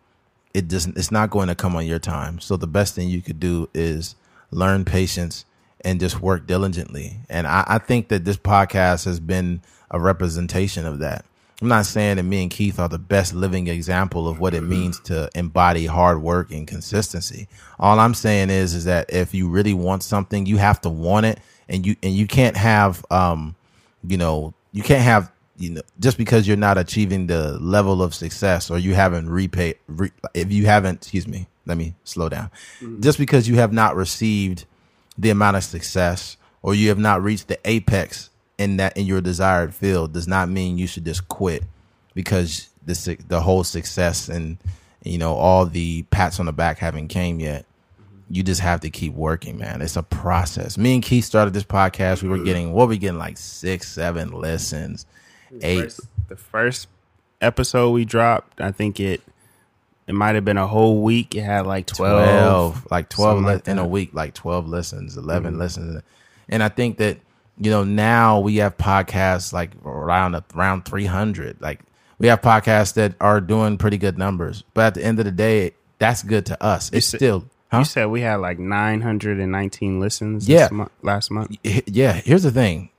it 0.53 0.67
doesn't. 0.67 0.97
It's 0.97 1.11
not 1.11 1.29
going 1.31 1.47
to 1.49 1.55
come 1.55 1.75
on 1.75 1.85
your 1.85 1.99
time. 1.99 2.39
So 2.39 2.55
the 2.55 2.67
best 2.67 2.95
thing 2.95 3.09
you 3.09 3.21
could 3.21 3.39
do 3.39 3.69
is 3.73 4.15
learn 4.51 4.85
patience 4.85 5.45
and 5.81 5.99
just 5.99 6.21
work 6.21 6.47
diligently. 6.47 7.17
And 7.29 7.45
I, 7.47 7.63
I 7.67 7.77
think 7.79 8.07
that 8.09 8.25
this 8.25 8.37
podcast 8.37 9.05
has 9.05 9.19
been 9.19 9.61
a 9.91 9.99
representation 9.99 10.85
of 10.85 10.99
that. 10.99 11.25
I'm 11.61 11.69
not 11.69 11.85
saying 11.85 12.17
that 12.17 12.23
me 12.23 12.41
and 12.41 12.51
Keith 12.51 12.79
are 12.79 12.89
the 12.89 12.99
best 12.99 13.33
living 13.33 13.67
example 13.67 14.27
of 14.27 14.39
what 14.39 14.53
it 14.53 14.61
means 14.61 14.99
to 15.01 15.29
embody 15.35 15.85
hard 15.85 16.21
work 16.21 16.51
and 16.51 16.67
consistency. 16.67 17.47
All 17.79 17.99
I'm 17.99 18.13
saying 18.13 18.49
is 18.49 18.73
is 18.73 18.85
that 18.85 19.11
if 19.13 19.33
you 19.33 19.47
really 19.47 19.73
want 19.73 20.03
something, 20.03 20.45
you 20.45 20.57
have 20.57 20.81
to 20.81 20.89
want 20.89 21.25
it 21.25 21.39
and 21.69 21.85
you 21.85 21.95
and 22.03 22.13
you 22.13 22.27
can't 22.27 22.57
have 22.57 23.05
um 23.09 23.55
you 24.05 24.17
know, 24.17 24.53
you 24.73 24.83
can't 24.83 25.01
have 25.01 25.31
you 25.57 25.69
know 25.69 25.81
just 25.99 26.17
because 26.17 26.45
you're 26.45 26.57
not 26.57 26.77
achieving 26.77 27.27
the 27.27 27.57
level 27.59 28.03
of 28.03 28.13
success 28.13 28.69
or 28.69 28.77
you 28.77 28.93
haven't 28.93 29.29
repaid 29.29 29.77
re, 29.87 30.11
if 30.33 30.51
you 30.51 30.65
haven't 30.65 30.97
excuse 30.97 31.27
me, 31.27 31.47
let 31.65 31.77
me 31.77 31.95
slow 32.03 32.27
down. 32.27 32.51
Mm-hmm. 32.81 33.01
Just 33.01 33.17
because 33.17 33.47
you 33.47 33.55
have 33.55 33.71
not 33.71 33.95
received 33.95 34.65
the 35.17 35.29
amount 35.29 35.55
of 35.55 35.63
success 35.63 36.35
or 36.61 36.75
you 36.75 36.89
have 36.89 36.99
not 36.99 37.23
reached 37.23 37.47
the 37.47 37.59
apex 37.63 38.29
in 38.57 38.77
that 38.77 38.97
in 38.97 39.05
your 39.05 39.21
desired 39.21 39.73
field 39.73 40.13
does 40.13 40.27
not 40.27 40.49
mean 40.49 40.77
you 40.77 40.87
should 40.87 41.05
just 41.05 41.27
quit 41.27 41.63
because 42.13 42.69
the 42.85 43.17
the 43.27 43.41
whole 43.41 43.63
success 43.63 44.29
and 44.29 44.57
you 45.03 45.17
know 45.17 45.33
all 45.33 45.65
the 45.65 46.03
pats 46.03 46.39
on 46.39 46.45
the 46.45 46.53
back 46.53 46.79
haven't 46.79 47.09
came 47.09 47.39
yet. 47.39 47.65
You 48.27 48.41
just 48.41 48.61
have 48.61 48.81
to 48.81 48.89
keep 48.89 49.13
working, 49.13 49.59
man. 49.59 49.83
It's 49.83 49.97
a 49.97 50.01
process. 50.01 50.79
Me 50.79 50.95
and 50.95 51.03
Keith 51.03 51.25
started 51.25 51.53
this 51.53 51.63
podcast. 51.63 52.23
We 52.23 52.29
were 52.29 52.39
getting 52.39 52.73
what 52.73 52.87
we 52.87 52.97
getting 52.97 53.19
like 53.19 53.37
six, 53.37 53.87
seven 53.87 54.31
listens, 54.31 55.05
eight. 55.61 55.83
First, 55.83 56.01
the 56.29 56.35
first 56.35 56.87
episode 57.39 57.91
we 57.91 58.03
dropped, 58.03 58.59
I 58.59 58.71
think 58.71 58.99
it 58.99 59.21
it 60.07 60.13
might 60.13 60.35
have 60.35 60.45
been 60.45 60.57
a 60.57 60.67
whole 60.67 61.01
week. 61.03 61.35
It 61.35 61.41
had 61.41 61.65
like 61.65 61.87
12, 61.87 62.81
12 62.83 62.87
like 62.91 63.09
12 63.09 63.37
li- 63.39 63.45
like 63.45 63.67
in 63.67 63.79
a 63.79 63.87
week, 63.87 64.13
like 64.13 64.33
12 64.33 64.67
listens, 64.67 65.17
11 65.17 65.51
mm-hmm. 65.51 65.59
listens. 65.59 66.01
And 66.47 66.63
I 66.63 66.69
think 66.69 66.97
that 66.97 67.17
you 67.57 67.71
know, 67.71 67.83
now 67.83 68.39
we 68.39 68.57
have 68.57 68.77
podcasts 68.77 69.53
like 69.53 69.71
around 69.85 70.41
around 70.53 70.85
300. 70.85 71.61
Like 71.61 71.81
we 72.19 72.27
have 72.27 72.41
podcasts 72.41 72.93
that 72.95 73.15
are 73.19 73.41
doing 73.41 73.77
pretty 73.77 73.97
good 73.97 74.17
numbers, 74.17 74.63
but 74.73 74.87
at 74.87 74.93
the 74.95 75.03
end 75.03 75.19
of 75.19 75.25
the 75.25 75.31
day, 75.31 75.71
that's 75.99 76.23
good 76.23 76.45
to 76.47 76.63
us. 76.63 76.89
It's 76.93 77.07
said, 77.07 77.19
still. 77.19 77.45
Huh? 77.71 77.79
You 77.79 77.85
said 77.85 78.05
we 78.07 78.21
had 78.21 78.35
like 78.37 78.59
919 78.59 79.99
listens. 79.99 80.47
Yeah, 80.47 80.69
mo- 80.71 80.91
last 81.01 81.31
month. 81.31 81.55
Yeah. 81.63 82.13
Here's 82.13 82.43
the 82.43 82.51
thing, 82.51 82.89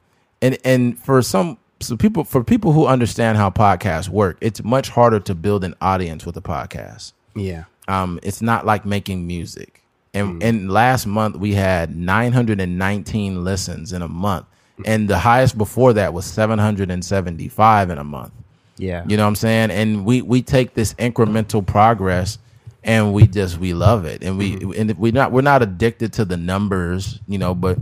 and 0.41 0.59
and 0.65 0.99
for 0.99 1.23
some 1.23 1.59
so 1.81 1.97
people 1.97 2.25
for 2.25 2.43
people 2.43 2.73
who 2.73 2.87
understand 2.87 3.37
how 3.37 3.51
podcasts 3.51 4.09
work, 4.09 4.39
it's 4.41 4.63
much 4.65 4.89
harder 4.89 5.21
to 5.21 5.35
build 5.35 5.65
an 5.65 5.75
audience 5.81 6.25
with 6.25 6.37
a 6.37 6.43
podcast. 6.43 7.13
Yeah. 7.35 7.65
Um, 7.89 8.19
it's 8.23 8.43
not 8.43 8.67
like 8.67 8.85
making 8.85 9.27
music. 9.27 9.83
And, 10.17 10.41
mm. 10.41 10.45
and 10.49 10.71
last 10.73 11.07
month 11.07 11.37
we 11.37 11.53
had 11.53 11.95
919 11.95 13.45
listens 13.45 13.93
in 13.93 14.03
a 14.03 14.09
month. 14.09 14.47
And 14.85 15.09
the 15.09 15.19
highest 15.19 15.57
before 15.57 15.95
that 15.95 16.13
was 16.13 16.27
775 16.27 17.91
in 17.91 17.99
a 17.99 18.05
month. 18.05 18.33
Yeah. 18.77 19.05
You 19.07 19.17
know 19.17 19.25
what 19.25 19.29
I'm 19.29 19.37
saying? 19.37 19.71
And 19.71 20.05
we, 20.05 20.21
we 20.21 20.43
take 20.43 20.75
this 20.75 20.93
incremental 20.95 21.67
progress 21.67 22.39
and 22.85 23.15
we 23.15 23.27
just, 23.27 23.59
we 23.59 23.73
love 23.73 24.05
it. 24.05 24.23
And 24.23 24.37
we, 24.37 24.57
mm-hmm. 24.57 24.81
and 24.81 24.99
we 24.99 25.13
not, 25.13 25.33
we're 25.33 25.41
not 25.41 25.63
addicted 25.63 26.13
to 26.15 26.27
the 26.27 26.37
numbers, 26.37 27.21
you 27.27 27.39
know, 27.39 27.55
but 27.55 27.79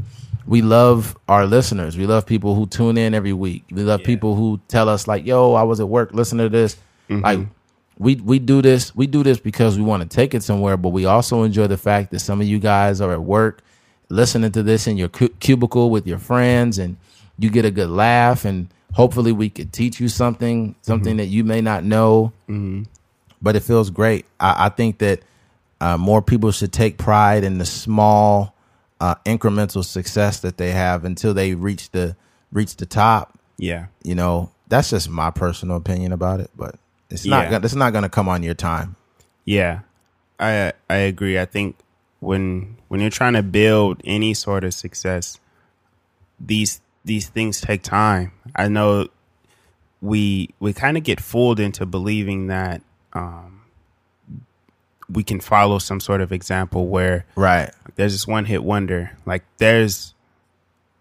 we 0.46 0.62
love 0.62 1.16
our 1.28 1.46
listeners. 1.46 1.96
We 1.98 2.06
love 2.06 2.26
people 2.26 2.54
who 2.54 2.66
tune 2.66 2.96
in 2.96 3.12
every 3.12 3.32
week. 3.32 3.64
We 3.72 3.82
love 3.82 4.00
yeah. 4.00 4.06
people 4.06 4.36
who 4.36 4.60
tell 4.68 4.88
us 4.88 5.08
like, 5.08 5.26
yo, 5.26 5.54
I 5.54 5.64
was 5.64 5.80
at 5.80 5.88
work, 5.88 6.12
listen 6.12 6.38
to 6.38 6.48
this. 6.48 6.76
Mm-hmm. 7.08 7.24
Like 7.24 7.40
we 7.98 8.16
we 8.16 8.38
do 8.38 8.60
this 8.60 8.94
we 8.94 9.06
do 9.06 9.22
this 9.22 9.38
because 9.38 9.76
we 9.76 9.84
want 9.84 10.02
to 10.02 10.08
take 10.08 10.34
it 10.34 10.42
somewhere 10.42 10.76
but 10.76 10.90
we 10.90 11.04
also 11.04 11.42
enjoy 11.42 11.66
the 11.66 11.76
fact 11.76 12.10
that 12.10 12.20
some 12.20 12.40
of 12.40 12.46
you 12.46 12.58
guys 12.58 13.00
are 13.00 13.12
at 13.12 13.22
work 13.22 13.62
listening 14.08 14.52
to 14.52 14.62
this 14.62 14.86
in 14.86 14.96
your 14.96 15.08
cu- 15.08 15.28
cubicle 15.40 15.90
with 15.90 16.06
your 16.06 16.18
friends 16.18 16.78
and 16.78 16.96
you 17.38 17.50
get 17.50 17.64
a 17.64 17.70
good 17.70 17.88
laugh 17.88 18.44
and 18.44 18.68
hopefully 18.92 19.32
we 19.32 19.48
could 19.48 19.72
teach 19.72 20.00
you 20.00 20.08
something 20.08 20.74
something 20.82 21.12
mm-hmm. 21.12 21.18
that 21.18 21.26
you 21.26 21.44
may 21.44 21.60
not 21.60 21.84
know 21.84 22.32
mm-hmm. 22.48 22.82
but 23.40 23.56
it 23.56 23.60
feels 23.60 23.90
great 23.90 24.26
i, 24.40 24.66
I 24.66 24.68
think 24.70 24.98
that 24.98 25.20
uh, 25.80 25.98
more 25.98 26.22
people 26.22 26.50
should 26.50 26.72
take 26.72 26.98
pride 26.98 27.44
in 27.44 27.58
the 27.58 27.66
small 27.66 28.54
uh, 29.00 29.16
incremental 29.26 29.84
success 29.84 30.40
that 30.40 30.56
they 30.56 30.70
have 30.70 31.04
until 31.04 31.34
they 31.34 31.54
reach 31.54 31.90
the 31.90 32.16
reach 32.52 32.76
the 32.76 32.86
top 32.86 33.38
yeah 33.56 33.86
you 34.02 34.14
know 34.14 34.50
that's 34.68 34.90
just 34.90 35.08
my 35.08 35.30
personal 35.30 35.76
opinion 35.76 36.12
about 36.12 36.40
it 36.40 36.50
but 36.56 36.76
it's 37.14 37.26
not. 37.26 37.50
Yeah. 37.50 37.60
It's 37.62 37.74
not 37.74 37.92
going 37.92 38.02
to 38.02 38.08
come 38.08 38.28
on 38.28 38.42
your 38.42 38.54
time. 38.54 38.96
Yeah, 39.44 39.80
I 40.38 40.72
I 40.88 40.96
agree. 40.96 41.38
I 41.38 41.44
think 41.44 41.76
when 42.20 42.76
when 42.88 43.00
you're 43.00 43.10
trying 43.10 43.34
to 43.34 43.42
build 43.42 44.00
any 44.04 44.34
sort 44.34 44.64
of 44.64 44.74
success, 44.74 45.38
these 46.40 46.80
these 47.04 47.28
things 47.28 47.60
take 47.60 47.82
time. 47.82 48.32
I 48.56 48.68
know 48.68 49.08
we 50.00 50.50
we 50.60 50.72
kind 50.72 50.96
of 50.96 51.02
get 51.02 51.20
fooled 51.20 51.60
into 51.60 51.86
believing 51.86 52.48
that 52.48 52.82
um, 53.12 53.62
we 55.08 55.22
can 55.22 55.40
follow 55.40 55.78
some 55.78 56.00
sort 56.00 56.20
of 56.20 56.32
example 56.32 56.88
where 56.88 57.26
right 57.36 57.70
there's 57.96 58.12
this 58.12 58.26
one 58.26 58.44
hit 58.44 58.64
wonder. 58.64 59.16
Like 59.26 59.44
there's 59.58 60.14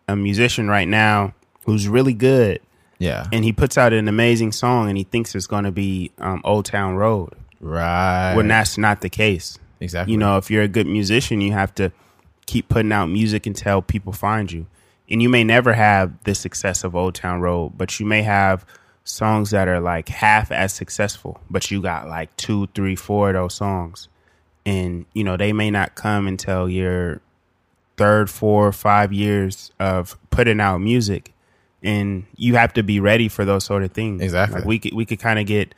a 0.08 0.16
musician 0.16 0.70
right 0.70 0.88
now 0.88 1.34
who's 1.66 1.88
really 1.88 2.14
good, 2.14 2.60
yeah. 3.04 3.28
And 3.32 3.44
he 3.44 3.52
puts 3.52 3.78
out 3.78 3.92
an 3.92 4.08
amazing 4.08 4.54
song 4.54 4.88
and 4.88 4.98
he 4.98 5.04
thinks 5.04 5.36
it's 5.36 5.48
going 5.48 5.66
to 5.66 5.72
be 5.72 6.12
um, 6.20 6.42
Old 6.44 6.66
Town 6.66 6.96
Road. 6.96 7.34
Right. 7.60 8.34
When 8.36 8.48
that's 8.48 8.78
not 8.78 9.02
the 9.02 9.10
case. 9.10 9.60
Exactly. 9.80 10.14
You 10.14 10.18
know, 10.18 10.38
if 10.38 10.50
you're 10.50 10.64
a 10.64 10.68
good 10.68 10.88
musician, 10.88 11.42
you 11.42 11.52
have 11.52 11.76
to 11.76 11.92
keep 12.46 12.70
putting 12.70 12.92
out 12.92 13.08
music 13.08 13.46
until 13.46 13.82
people 13.82 14.14
find 14.14 14.52
you. 14.52 14.68
And 15.10 15.22
you 15.22 15.28
may 15.28 15.44
never 15.44 15.74
have 15.74 16.24
the 16.24 16.34
success 16.34 16.84
of 16.84 16.96
Old 16.96 17.16
Town 17.16 17.42
Road, 17.42 17.74
but 17.78 18.00
you 18.00 18.06
may 18.06 18.24
have 18.24 18.66
songs 19.04 19.52
that 19.52 19.68
are 19.68 19.82
like 19.82 20.08
half 20.08 20.50
as 20.50 20.74
successful, 20.74 21.42
but 21.50 21.70
you 21.70 21.82
got 21.82 22.08
like 22.08 22.36
two, 22.38 22.68
three, 22.68 22.96
four 22.96 23.30
of 23.30 23.34
those 23.36 23.54
songs. 23.54 24.08
And, 24.66 25.06
you 25.14 25.26
know, 25.26 25.36
they 25.36 25.52
may 25.52 25.70
not 25.72 25.96
come 25.96 26.26
until 26.26 26.70
your 26.70 27.20
third, 27.98 28.30
four, 28.30 28.72
five 28.72 29.12
years 29.12 29.72
of 29.78 30.18
putting 30.30 30.62
out 30.62 30.78
music 30.78 31.33
and 31.84 32.26
you 32.36 32.56
have 32.56 32.74
to 32.74 32.84
be 32.84 33.00
ready 33.00 33.28
for 33.28 33.46
those 33.46 33.66
sort 33.66 33.84
of 33.84 33.92
things. 33.92 34.22
Exactly. 34.22 34.60
Like 34.60 34.68
we 34.68 34.80
could 34.80 34.94
we 34.94 35.06
could 35.06 35.20
kind 35.20 35.40
of 35.40 35.46
get 35.46 35.76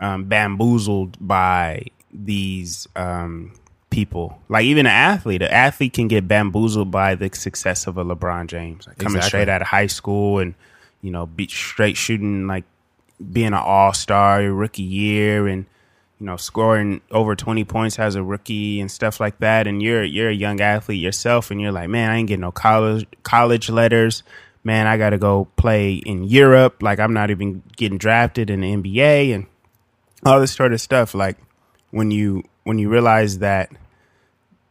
um, 0.00 0.24
bamboozled 0.24 1.16
by 1.20 1.86
these 2.12 2.86
um, 2.96 3.52
people. 3.90 4.40
Like 4.48 4.64
even 4.64 4.86
an 4.86 4.92
athlete, 4.92 5.42
an 5.42 5.50
athlete 5.50 5.92
can 5.92 6.08
get 6.08 6.28
bamboozled 6.28 6.90
by 6.90 7.14
the 7.14 7.30
success 7.34 7.86
of 7.86 7.96
a 7.96 8.04
LeBron 8.04 8.46
James, 8.48 8.86
like 8.86 8.98
coming 8.98 9.16
exactly. 9.16 9.28
straight 9.28 9.48
out 9.48 9.62
of 9.62 9.68
high 9.68 9.86
school 9.86 10.38
and 10.38 10.54
you 11.02 11.10
know, 11.10 11.26
be 11.26 11.46
straight 11.46 11.96
shooting 11.96 12.46
like 12.46 12.64
being 13.32 13.48
an 13.48 13.54
all 13.54 13.92
star 13.92 14.42
rookie 14.42 14.82
year 14.82 15.46
and 15.46 15.64
you 16.18 16.26
know 16.26 16.36
scoring 16.36 17.00
over 17.10 17.34
20 17.34 17.64
points 17.64 17.98
as 17.98 18.14
a 18.14 18.22
rookie 18.22 18.80
and 18.80 18.90
stuff 18.90 19.20
like 19.20 19.38
that 19.38 19.66
and 19.66 19.82
you're 19.82 20.04
you're 20.04 20.28
a 20.28 20.34
young 20.34 20.60
athlete 20.60 21.00
yourself 21.00 21.50
and 21.50 21.60
you're 21.60 21.72
like 21.72 21.88
man 21.88 22.10
I 22.10 22.16
ain't 22.16 22.28
getting 22.28 22.42
no 22.42 22.52
college 22.52 23.06
college 23.22 23.70
letters 23.70 24.22
man, 24.66 24.88
I 24.88 24.98
got 24.98 25.10
to 25.10 25.18
go 25.18 25.46
play 25.54 25.94
in 25.94 26.24
Europe. 26.24 26.82
Like 26.82 26.98
I'm 26.98 27.14
not 27.14 27.30
even 27.30 27.62
getting 27.76 27.98
drafted 27.98 28.50
in 28.50 28.62
the 28.62 28.74
NBA 28.74 29.32
and 29.32 29.46
all 30.26 30.40
this 30.40 30.52
sort 30.52 30.72
of 30.72 30.80
stuff. 30.80 31.14
Like 31.14 31.38
when 31.92 32.10
you 32.10 32.42
when 32.64 32.78
you 32.78 32.88
realize 32.88 33.38
that 33.38 33.70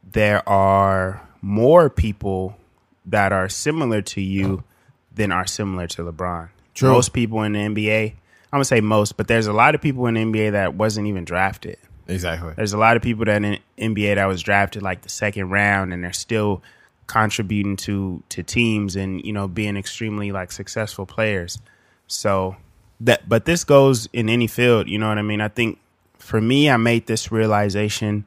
there 0.04 0.48
are 0.48 1.26
more 1.42 1.90
people 1.90 2.58
that 3.06 3.32
are 3.32 3.48
similar 3.48 4.02
to 4.02 4.22
you 4.22 4.66
than 5.14 5.32
are 5.32 5.48
similar 5.48 5.88
to 5.88 6.04
LeBron. 6.04 6.50
True. 6.74 6.92
Most 6.92 7.14
people 7.14 7.42
in 7.44 7.54
the 7.54 7.60
NBA, 7.60 8.12
I'm 8.12 8.18
gonna 8.52 8.66
say 8.66 8.82
most, 8.82 9.16
but 9.16 9.30
there's 9.30 9.48
a 9.48 9.54
lot 9.54 9.76
of 9.76 9.82
people 9.82 10.08
in 10.08 10.16
the 10.16 10.26
NBA 10.26 10.52
that 10.52 10.76
wasn't 10.76 11.08
even 11.08 11.24
drafted. 11.24 11.78
Exactly. 12.08 12.54
There's 12.58 12.74
a 12.74 12.78
lot 12.78 12.98
of 12.98 13.02
people 13.02 13.24
that 13.26 13.42
in 13.42 13.60
NBA 13.78 14.16
that 14.16 14.26
was 14.26 14.44
drafted 14.44 14.84
like 14.84 15.04
the 15.04 15.10
second 15.10 15.52
round, 15.52 15.94
and 15.94 16.04
they're 16.04 16.12
still 16.12 16.62
contributing 17.08 17.76
to 17.78 18.24
to 18.30 18.44
teams 18.44 18.96
and 18.96 19.24
you 19.26 19.34
know 19.34 19.48
being 19.48 19.78
extremely 19.78 20.32
like 20.32 20.52
successful 20.52 21.06
players. 21.06 21.60
So 22.08 22.56
that 23.02 23.28
but 23.28 23.46
this 23.46 23.64
goes 23.64 24.08
in 24.14 24.30
any 24.30 24.48
field, 24.48 24.88
you 24.88 24.98
know 24.98 25.10
what 25.10 25.18
I 25.18 25.22
mean? 25.22 25.42
I 25.42 25.48
think 25.48 25.80
for 26.18 26.42
me 26.42 26.70
I 26.70 26.78
made 26.78 27.08
this 27.08 27.32
realization 27.32 28.26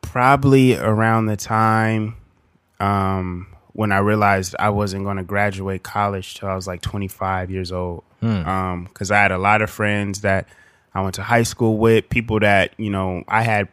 probably 0.00 0.76
around 0.76 1.26
the 1.26 1.36
time 1.36 2.16
um, 2.80 3.46
when 3.72 3.92
I 3.92 3.98
realized 3.98 4.54
I 4.58 4.70
wasn't 4.70 5.04
going 5.04 5.16
to 5.16 5.22
graduate 5.22 5.82
college 5.82 6.34
till 6.34 6.48
I 6.48 6.54
was 6.54 6.66
like 6.66 6.82
25 6.82 7.50
years 7.50 7.72
old. 7.72 8.04
Hmm. 8.20 8.46
Um, 8.46 8.88
cuz 8.94 9.10
I 9.10 9.16
had 9.16 9.32
a 9.32 9.38
lot 9.38 9.62
of 9.62 9.70
friends 9.70 10.20
that 10.20 10.46
I 10.94 11.00
went 11.00 11.14
to 11.16 11.22
high 11.22 11.42
school 11.42 11.78
with, 11.78 12.08
people 12.08 12.40
that 12.40 12.74
you 12.76 12.90
know 12.90 13.24
I 13.26 13.42
had 13.42 13.68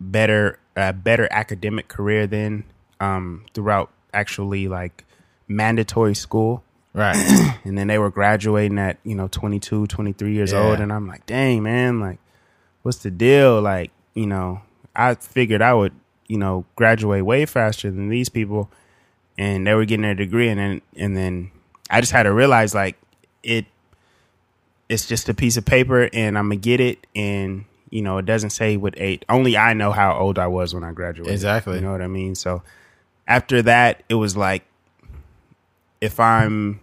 better 0.00 0.58
a 0.76 0.92
better 0.92 1.28
academic 1.30 1.88
career 1.88 2.26
than 2.26 2.64
um, 3.00 3.44
throughout 3.54 3.90
actually 4.12 4.68
like 4.68 5.04
mandatory 5.48 6.14
school. 6.14 6.62
Right. 6.92 7.16
and 7.64 7.76
then 7.76 7.88
they 7.88 7.98
were 7.98 8.10
graduating 8.10 8.78
at, 8.78 8.98
you 9.04 9.14
know, 9.14 9.28
22, 9.28 9.86
23 9.88 10.32
years 10.32 10.52
Yeah. 10.52 10.60
old. 10.60 10.80
And 10.80 10.92
I'm 10.92 11.06
like, 11.08 11.26
dang, 11.26 11.62
man, 11.62 12.00
like, 12.00 12.18
what's 12.82 12.98
the 12.98 13.10
deal? 13.10 13.60
Like, 13.60 13.90
you 14.14 14.26
know, 14.26 14.62
I 14.94 15.14
figured 15.14 15.60
I 15.60 15.74
would, 15.74 15.92
you 16.28 16.38
know, 16.38 16.64
graduate 16.76 17.24
way 17.24 17.46
faster 17.46 17.90
than 17.90 18.08
these 18.08 18.28
people. 18.28 18.70
And 19.36 19.66
they 19.66 19.74
were 19.74 19.84
getting 19.84 20.02
their 20.02 20.14
degree. 20.14 20.48
And 20.48 20.60
then, 20.60 20.82
and 20.96 21.16
then 21.16 21.50
I 21.90 22.00
just 22.00 22.12
had 22.12 22.22
to 22.22 22.32
realize, 22.32 22.74
like, 22.74 22.96
it, 23.42 23.66
it's 24.88 25.08
just 25.08 25.28
a 25.28 25.34
piece 25.34 25.56
of 25.56 25.64
paper 25.64 26.08
and 26.12 26.38
I'm 26.38 26.48
going 26.48 26.60
to 26.60 26.64
get 26.64 26.78
it. 26.80 27.06
And, 27.16 27.64
you 27.90 28.02
know, 28.02 28.18
it 28.18 28.26
doesn't 28.26 28.50
say 28.50 28.76
what 28.76 28.94
age. 28.96 29.22
Only 29.28 29.56
I 29.56 29.72
know 29.72 29.90
how 29.90 30.16
old 30.16 30.38
I 30.38 30.46
was 30.46 30.72
when 30.74 30.84
I 30.84 30.92
graduated. 30.92 31.32
Exactly. 31.32 31.76
You 31.76 31.80
know 31.80 31.90
what 31.90 32.02
I 32.02 32.06
mean? 32.06 32.34
So 32.36 32.62
after 33.26 33.62
that, 33.62 34.02
it 34.08 34.14
was 34.14 34.36
like, 34.36 34.64
if 36.00 36.20
I'm 36.20 36.80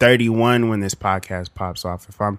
31 0.00 0.68
when 0.68 0.80
this 0.80 0.94
podcast 0.94 1.54
pops 1.54 1.84
off, 1.84 2.08
if 2.08 2.20
I'm 2.20 2.38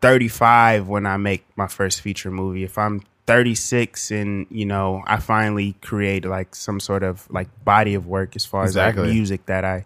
35 0.00 0.88
when 0.88 1.06
I 1.06 1.16
make 1.16 1.44
my 1.56 1.66
first 1.66 2.00
feature 2.00 2.30
movie, 2.30 2.64
if 2.64 2.78
I'm 2.78 3.02
36 3.26 4.12
and 4.12 4.46
you 4.50 4.64
know 4.64 5.02
I 5.04 5.16
finally 5.18 5.74
create 5.82 6.24
like 6.24 6.54
some 6.54 6.78
sort 6.78 7.02
of 7.02 7.28
like 7.28 7.48
body 7.64 7.94
of 7.94 8.06
work 8.06 8.36
as 8.36 8.44
far 8.44 8.62
as 8.62 8.76
like 8.76 8.94
music 8.94 9.46
that 9.46 9.64
I 9.64 9.84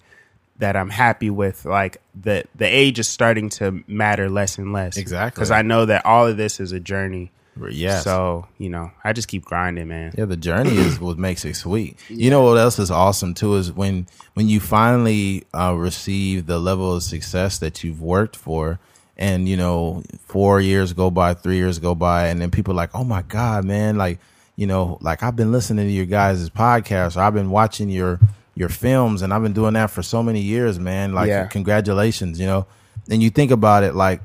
that 0.58 0.76
I'm 0.76 0.90
happy 0.90 1.30
with, 1.30 1.64
like 1.64 2.00
the 2.14 2.44
the 2.54 2.66
age 2.66 2.98
is 2.98 3.08
starting 3.08 3.48
to 3.50 3.82
matter 3.86 4.28
less 4.28 4.58
and 4.58 4.72
less. 4.72 4.96
Exactly. 4.96 5.34
because 5.34 5.50
I 5.50 5.62
know 5.62 5.86
that 5.86 6.04
all 6.04 6.26
of 6.26 6.36
this 6.36 6.60
is 6.60 6.72
a 6.72 6.80
journey. 6.80 7.32
Yes. 7.70 8.04
So 8.04 8.46
you 8.58 8.70
know, 8.70 8.90
I 9.04 9.12
just 9.12 9.28
keep 9.28 9.44
grinding, 9.44 9.88
man. 9.88 10.14
Yeah, 10.16 10.24
the 10.24 10.36
journey 10.36 10.76
is 10.76 10.98
what 11.00 11.18
makes 11.18 11.44
it 11.44 11.56
sweet. 11.56 11.98
You 12.08 12.30
know 12.30 12.42
what 12.42 12.56
else 12.56 12.78
is 12.78 12.90
awesome 12.90 13.34
too 13.34 13.56
is 13.56 13.72
when 13.72 14.06
when 14.34 14.48
you 14.48 14.60
finally 14.60 15.44
uh, 15.52 15.74
receive 15.76 16.46
the 16.46 16.58
level 16.58 16.94
of 16.96 17.02
success 17.02 17.58
that 17.58 17.84
you've 17.84 18.00
worked 18.00 18.36
for, 18.36 18.78
and 19.16 19.48
you 19.48 19.56
know 19.56 20.02
four 20.26 20.60
years 20.60 20.92
go 20.92 21.10
by, 21.10 21.34
three 21.34 21.56
years 21.56 21.78
go 21.78 21.94
by, 21.94 22.28
and 22.28 22.40
then 22.40 22.50
people 22.50 22.72
are 22.72 22.76
like, 22.76 22.90
oh 22.94 23.04
my 23.04 23.22
god, 23.22 23.64
man, 23.64 23.96
like 23.98 24.18
you 24.56 24.66
know, 24.66 24.98
like 25.00 25.22
I've 25.22 25.36
been 25.36 25.52
listening 25.52 25.86
to 25.86 25.92
your 25.92 26.06
guys' 26.06 26.48
podcast, 26.50 27.16
or 27.16 27.20
I've 27.20 27.34
been 27.34 27.50
watching 27.50 27.90
your 27.90 28.20
your 28.54 28.68
films, 28.68 29.22
and 29.22 29.32
I've 29.34 29.42
been 29.42 29.52
doing 29.54 29.74
that 29.74 29.90
for 29.90 30.02
so 30.02 30.22
many 30.22 30.40
years, 30.40 30.78
man. 30.78 31.14
Like 31.14 31.28
Yeah. 31.28 31.46
congratulations, 31.46 32.38
you 32.40 32.46
know. 32.46 32.66
And 33.10 33.22
you 33.22 33.30
think 33.30 33.50
about 33.50 33.82
it, 33.84 33.94
like 33.94 34.20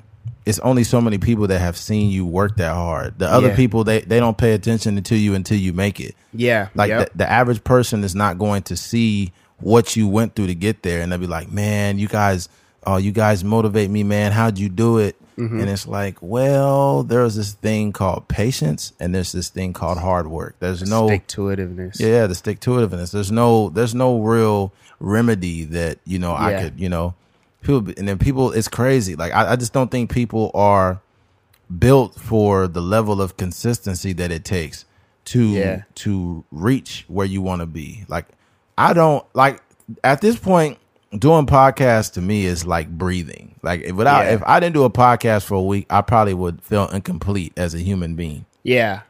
it's 0.45 0.59
only 0.59 0.83
so 0.83 1.01
many 1.01 1.17
people 1.17 1.47
that 1.47 1.59
have 1.59 1.75
seen 1.77 2.09
you 2.11 2.25
work 2.25 2.57
that 2.57 2.73
hard. 2.73 3.17
The 3.19 3.27
other 3.31 3.47
Yeah. 3.49 3.55
people 3.55 3.83
they 3.83 4.01
they 4.01 4.19
don't 4.19 4.37
pay 4.37 4.53
attention 4.53 5.01
to 5.01 5.15
you 5.15 5.33
until 5.33 5.57
you 5.57 5.73
make 5.73 5.99
it. 5.99 6.15
Yeah, 6.33 6.67
Like 6.75 6.89
yep. 6.89 7.11
the, 7.11 7.19
the 7.19 7.31
average 7.31 7.63
person 7.63 8.03
is 8.03 8.13
not 8.15 8.37
going 8.37 8.63
to 8.63 8.75
see 8.77 9.31
what 9.59 9.95
you 9.95 10.07
went 10.07 10.35
through 10.35 10.47
to 10.47 10.55
get 10.55 10.83
there, 10.83 11.01
and 11.01 11.11
they'll 11.11 11.17
be 11.19 11.27
like, 11.27 11.49
"Man, 11.51 11.97
you 11.97 12.07
guys, 12.07 12.49
oh, 12.85 12.97
you 12.97 13.11
guys 13.11 13.43
motivate 13.43 13.89
me, 13.89 14.03
man. 14.03 14.31
How'd 14.33 14.57
you 14.59 14.69
do 14.69 14.97
it?" 14.99 15.15
Mm-hmm. 15.37 15.59
And 15.61 15.69
it's 15.69 15.85
like, 15.87 16.17
well, 16.21 17.03
there's 17.03 17.35
this 17.35 17.53
thing 17.53 17.91
called 17.91 18.27
patience, 18.29 18.93
and 19.01 19.13
there's 19.13 19.31
this 19.33 19.49
thing 19.49 19.73
called 19.73 19.97
hard 19.97 20.27
work. 20.27 20.55
There's 20.59 20.87
no 20.89 21.07
stick 21.07 21.27
to 21.27 21.41
itiveness. 21.41 21.99
yeah, 21.99 22.07
yeah, 22.07 22.27
the 22.27 22.35
stick 22.35 22.59
to 22.61 22.71
itiveness. 22.71 23.11
There's 23.11 23.31
no 23.31 23.69
there's 23.69 23.95
no 23.95 24.19
real 24.19 24.71
remedy 24.99 25.65
that 25.65 25.97
you 26.05 26.19
know 26.19 26.35
I 26.35 26.61
could 26.61 26.79
you 26.79 26.89
know 26.89 27.15
people 27.65 27.93
and 27.97 28.07
then 28.07 28.17
people 28.17 28.51
it's 28.51 28.67
crazy. 28.69 29.15
Like 29.15 29.33
I, 29.33 29.51
I 29.53 29.55
just 29.57 29.73
don't 29.73 29.91
think 29.91 30.11
people 30.11 30.51
are 30.53 31.01
built 31.79 32.15
for 32.15 32.67
the 32.67 32.81
level 32.81 33.21
of 33.21 33.37
consistency 33.37 34.13
that 34.13 34.31
it 34.31 34.45
takes 34.45 34.85
to 35.25 35.43
Yeah. 35.47 35.81
to 35.95 36.43
reach 36.51 37.05
where 37.07 37.25
you 37.25 37.41
want 37.41 37.61
to 37.61 37.65
be. 37.65 38.05
Like 38.07 38.27
I 38.77 38.93
don't 38.93 39.25
like 39.33 39.61
at 40.03 40.21
this 40.21 40.37
point 40.37 40.77
doing 41.17 41.45
podcasts 41.45 42.13
to 42.13 42.21
me 42.21 42.45
is 42.45 42.65
like 42.65 42.89
breathing. 42.89 43.55
Like 43.63 43.81
if 43.81 43.95
without 43.95 44.25
Yeah. 44.25 44.33
if 44.35 44.43
I 44.45 44.59
didn't 44.59 44.75
do 44.75 44.83
a 44.83 44.89
podcast 44.89 45.45
for 45.45 45.55
a 45.55 45.61
week, 45.61 45.87
I 45.89 46.01
probably 46.01 46.33
would 46.33 46.61
feel 46.61 46.87
incomplete 46.89 47.53
as 47.57 47.73
a 47.73 47.79
human 47.79 48.15
being. 48.15 48.45
yeah, 48.63 49.01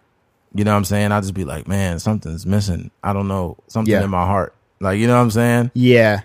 You 0.54 0.64
know 0.64 0.72
what 0.72 0.78
I'm 0.78 0.86
saying? 0.86 1.12
I'll 1.12 1.22
just 1.22 1.34
be 1.34 1.44
like, 1.46 1.68
man, 1.68 2.00
something's 2.00 2.46
missing. 2.46 2.92
I 3.04 3.12
don't 3.12 3.28
know. 3.28 3.58
Something 3.68 3.92
Yeah. 3.92 4.04
in 4.04 4.10
my 4.10 4.26
heart. 4.26 4.54
Like, 4.80 5.00
you 5.00 5.08
know 5.08 5.16
what 5.16 5.22
I'm 5.24 5.32
saying? 5.32 5.72
Yeah. 5.74 6.22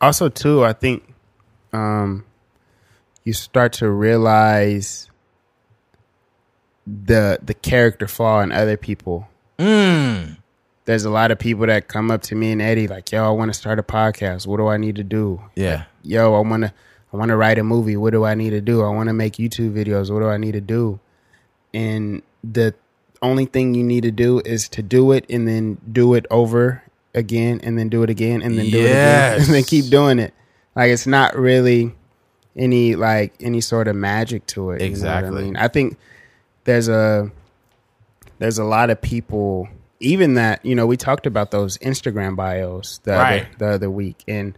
Also, 0.00 0.28
too, 0.28 0.64
I 0.64 0.72
think 0.74 1.07
um, 1.78 2.24
you 3.24 3.32
start 3.32 3.72
to 3.74 3.90
realize 3.90 5.10
the 6.86 7.38
the 7.42 7.54
character 7.54 8.08
flaw 8.08 8.40
in 8.40 8.52
other 8.52 8.76
people. 8.76 9.28
Mm. 9.58 10.38
There's 10.84 11.04
a 11.04 11.10
lot 11.10 11.30
of 11.30 11.38
people 11.38 11.66
that 11.66 11.88
come 11.88 12.10
up 12.10 12.22
to 12.22 12.34
me 12.34 12.52
and 12.52 12.62
Eddie 12.62 12.88
like, 12.88 13.12
"Yo, 13.12 13.24
I 13.24 13.30
want 13.30 13.52
to 13.52 13.58
start 13.58 13.78
a 13.78 13.82
podcast. 13.82 14.46
What 14.46 14.56
do 14.56 14.68
I 14.68 14.78
need 14.78 14.96
to 14.96 15.04
do? 15.04 15.42
Yeah. 15.54 15.84
Yo, 16.02 16.34
I 16.34 16.40
want 16.40 16.62
to 16.64 16.72
I 17.12 17.16
want 17.16 17.28
to 17.28 17.36
write 17.36 17.58
a 17.58 17.64
movie. 17.64 17.96
What 17.96 18.12
do 18.12 18.24
I 18.24 18.34
need 18.34 18.50
to 18.50 18.60
do? 18.60 18.82
I 18.82 18.88
want 18.88 19.08
to 19.08 19.12
make 19.12 19.34
YouTube 19.34 19.74
videos. 19.74 20.10
What 20.12 20.20
do 20.20 20.28
I 20.28 20.38
need 20.38 20.52
to 20.52 20.60
do?" 20.60 21.00
And 21.74 22.22
the 22.42 22.74
only 23.20 23.44
thing 23.44 23.74
you 23.74 23.84
need 23.84 24.04
to 24.04 24.10
do 24.10 24.40
is 24.44 24.68
to 24.70 24.82
do 24.82 25.12
it 25.12 25.26
and 25.28 25.46
then 25.46 25.78
do 25.90 26.14
it 26.14 26.24
over 26.30 26.82
again 27.14 27.60
and 27.62 27.78
then 27.78 27.88
do 27.88 28.02
it 28.02 28.10
again 28.10 28.42
and 28.42 28.56
then 28.56 28.70
do 28.70 28.78
it 28.78 28.84
again 28.84 29.40
and 29.40 29.54
then 29.54 29.64
keep 29.64 29.86
doing 29.86 30.18
it. 30.18 30.32
Like 30.78 30.92
it's 30.92 31.08
not 31.08 31.36
really 31.36 31.92
any 32.56 32.94
like 32.94 33.34
any 33.40 33.60
sort 33.60 33.88
of 33.88 33.96
magic 33.96 34.46
to 34.46 34.70
it. 34.70 34.80
you 34.80 34.86
know 34.86 34.90
Exactly. 34.90 35.38
I 35.42 35.44
mean, 35.44 35.56
I 35.56 35.66
think 35.66 35.98
there's 36.64 36.88
a 36.88 37.30
there's 38.38 38.58
a 38.58 38.64
lot 38.64 38.88
of 38.90 39.02
people 39.02 39.68
even 40.00 40.34
that, 40.34 40.64
you 40.64 40.76
know, 40.76 40.86
we 40.86 40.96
talked 40.96 41.26
about 41.26 41.50
those 41.50 41.76
Instagram 41.78 42.36
bios 42.36 42.98
the 43.02 43.10
Right. 43.10 43.42
other, 43.42 43.48
the 43.58 43.66
other 43.66 43.90
week 43.90 44.22
and 44.28 44.56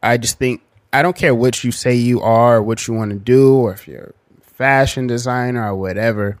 I 0.00 0.16
just 0.16 0.38
think 0.38 0.62
I 0.92 1.02
don't 1.02 1.16
care 1.16 1.34
what 1.34 1.64
you 1.64 1.72
say 1.72 1.94
you 1.94 2.20
are, 2.20 2.58
or 2.58 2.62
what 2.62 2.86
you 2.86 2.94
want 2.94 3.10
to 3.10 3.18
do, 3.18 3.56
or 3.56 3.72
if 3.72 3.88
you're 3.88 4.14
a 4.38 4.44
fashion 4.44 5.06
designer 5.08 5.66
or 5.70 5.74
whatever. 5.74 6.38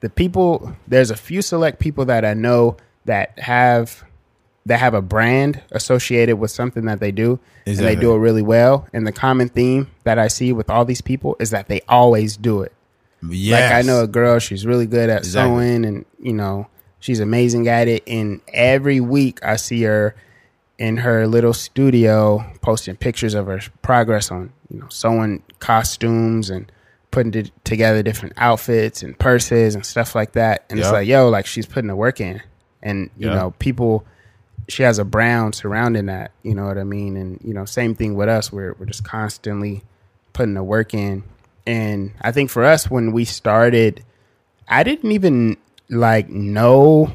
The 0.00 0.10
people, 0.10 0.76
there's 0.88 1.10
a 1.10 1.16
few 1.16 1.40
select 1.40 1.78
people 1.78 2.04
that 2.06 2.24
I 2.26 2.34
know 2.34 2.76
that 3.06 3.38
have 3.38 4.04
that 4.66 4.80
have 4.80 4.94
a 4.94 5.02
brand 5.02 5.60
associated 5.72 6.36
with 6.36 6.50
something 6.50 6.86
that 6.86 6.98
they 7.00 7.12
do, 7.12 7.38
and 7.66 7.76
they 7.78 7.94
do 7.96 8.14
it 8.14 8.18
really 8.18 8.42
well. 8.42 8.86
And 8.92 9.06
the 9.06 9.12
common 9.12 9.48
theme 9.50 9.90
that 10.04 10.18
I 10.18 10.28
see 10.28 10.52
with 10.52 10.70
all 10.70 10.84
these 10.84 11.00
people 11.02 11.36
is 11.38 11.50
that 11.50 11.68
they 11.68 11.80
always 11.88 12.36
do 12.36 12.62
it. 12.62 12.72
Yes. 13.28 13.70
Like 13.72 13.84
I 13.84 13.86
know 13.86 14.02
a 14.02 14.06
girl, 14.06 14.38
she's 14.38 14.66
really 14.66 14.86
good 14.86 15.08
at 15.10 15.18
Exactly. 15.18 15.50
sewing 15.50 15.84
and 15.84 16.04
you 16.20 16.32
know, 16.32 16.66
she's 17.00 17.20
amazing 17.20 17.68
at 17.68 17.88
it. 17.88 18.02
And 18.06 18.40
every 18.52 19.00
week 19.00 19.42
I 19.44 19.56
see 19.56 19.82
her 19.84 20.14
in 20.78 20.98
her 20.98 21.26
little 21.26 21.54
studio 21.54 22.44
posting 22.60 22.96
pictures 22.96 23.32
of 23.34 23.46
her 23.46 23.60
progress 23.82 24.30
on, 24.30 24.52
you 24.70 24.78
know, 24.80 24.88
sewing 24.88 25.42
costumes 25.58 26.50
and 26.50 26.70
putting 27.10 27.50
together 27.64 28.02
different 28.02 28.34
outfits 28.36 29.02
and 29.02 29.18
purses 29.18 29.74
and 29.74 29.86
stuff 29.86 30.14
like 30.14 30.32
that. 30.32 30.64
And 30.68 30.78
it's 30.78 30.90
like, 30.90 31.06
yo, 31.08 31.28
like 31.28 31.46
she's 31.46 31.66
putting 31.66 31.88
the 31.88 31.96
work 31.96 32.20
in. 32.20 32.42
And, 32.82 33.08
you 33.16 33.28
Yep. 33.28 33.36
know, 33.36 33.50
people 33.58 34.04
she 34.68 34.82
has 34.82 34.98
a 34.98 35.04
brand 35.04 35.54
surrounding 35.54 36.06
that, 36.06 36.30
you 36.42 36.54
know 36.54 36.66
what 36.66 36.78
I 36.78 36.84
mean? 36.84 37.16
And, 37.16 37.40
you 37.44 37.52
know, 37.54 37.64
same 37.64 37.94
thing 37.94 38.14
with 38.14 38.28
us. 38.28 38.52
We're 38.52 38.74
we're 38.78 38.86
just 38.86 39.04
constantly 39.04 39.82
putting 40.32 40.54
the 40.54 40.62
work 40.62 40.94
in. 40.94 41.24
And 41.66 42.12
I 42.20 42.32
think 42.32 42.50
for 42.50 42.64
us 42.64 42.90
when 42.90 43.12
we 43.12 43.24
started, 43.24 44.04
I 44.68 44.82
didn't 44.82 45.12
even 45.12 45.56
like 45.90 46.28
know 46.28 47.12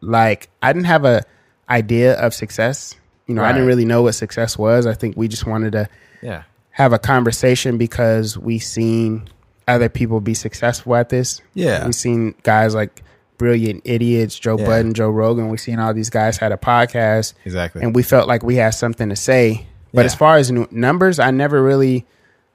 like 0.00 0.48
I 0.62 0.72
didn't 0.72 0.86
have 0.86 1.04
a 1.04 1.24
idea 1.68 2.14
of 2.20 2.34
success. 2.34 2.96
You 3.26 3.34
know, 3.34 3.42
I 3.42 3.50
didn't 3.52 3.66
really 3.66 3.84
know 3.84 4.02
what 4.02 4.12
success 4.12 4.56
was. 4.56 4.86
I 4.86 4.94
think 4.94 5.16
we 5.16 5.26
just 5.26 5.46
wanted 5.46 5.72
to 5.72 5.88
Yeah. 6.22 6.44
have 6.70 6.92
a 6.92 6.98
conversation 6.98 7.76
because 7.76 8.38
we 8.38 8.58
seen 8.60 9.28
other 9.66 9.88
people 9.88 10.20
be 10.20 10.32
successful 10.34 10.94
at 10.94 11.08
this. 11.08 11.42
Yeah. 11.54 11.84
We 11.86 11.92
seen 11.92 12.34
guys 12.44 12.72
like 12.74 13.02
Brilliant 13.38 13.82
Idiots, 13.84 14.38
Joe 14.38 14.58
Yeah. 14.58 14.66
Budden, 14.66 14.94
Joe 14.94 15.10
Rogan. 15.10 15.48
We 15.48 15.56
seen 15.58 15.78
all 15.78 15.92
these 15.94 16.10
guys 16.10 16.36
had 16.38 16.52
a 16.52 16.56
podcast 16.56 17.34
Exactly. 17.44 17.82
and 17.82 17.94
we 17.94 18.02
felt 18.02 18.28
like 18.28 18.42
we 18.42 18.56
had 18.56 18.70
something 18.70 19.08
to 19.08 19.16
say. 19.16 19.66
But 19.92 20.00
Yeah. 20.02 20.06
as 20.06 20.14
far 20.14 20.36
as 20.36 20.50
numbers, 20.52 21.18
I 21.18 21.30
never 21.30 21.62
really, 21.62 22.06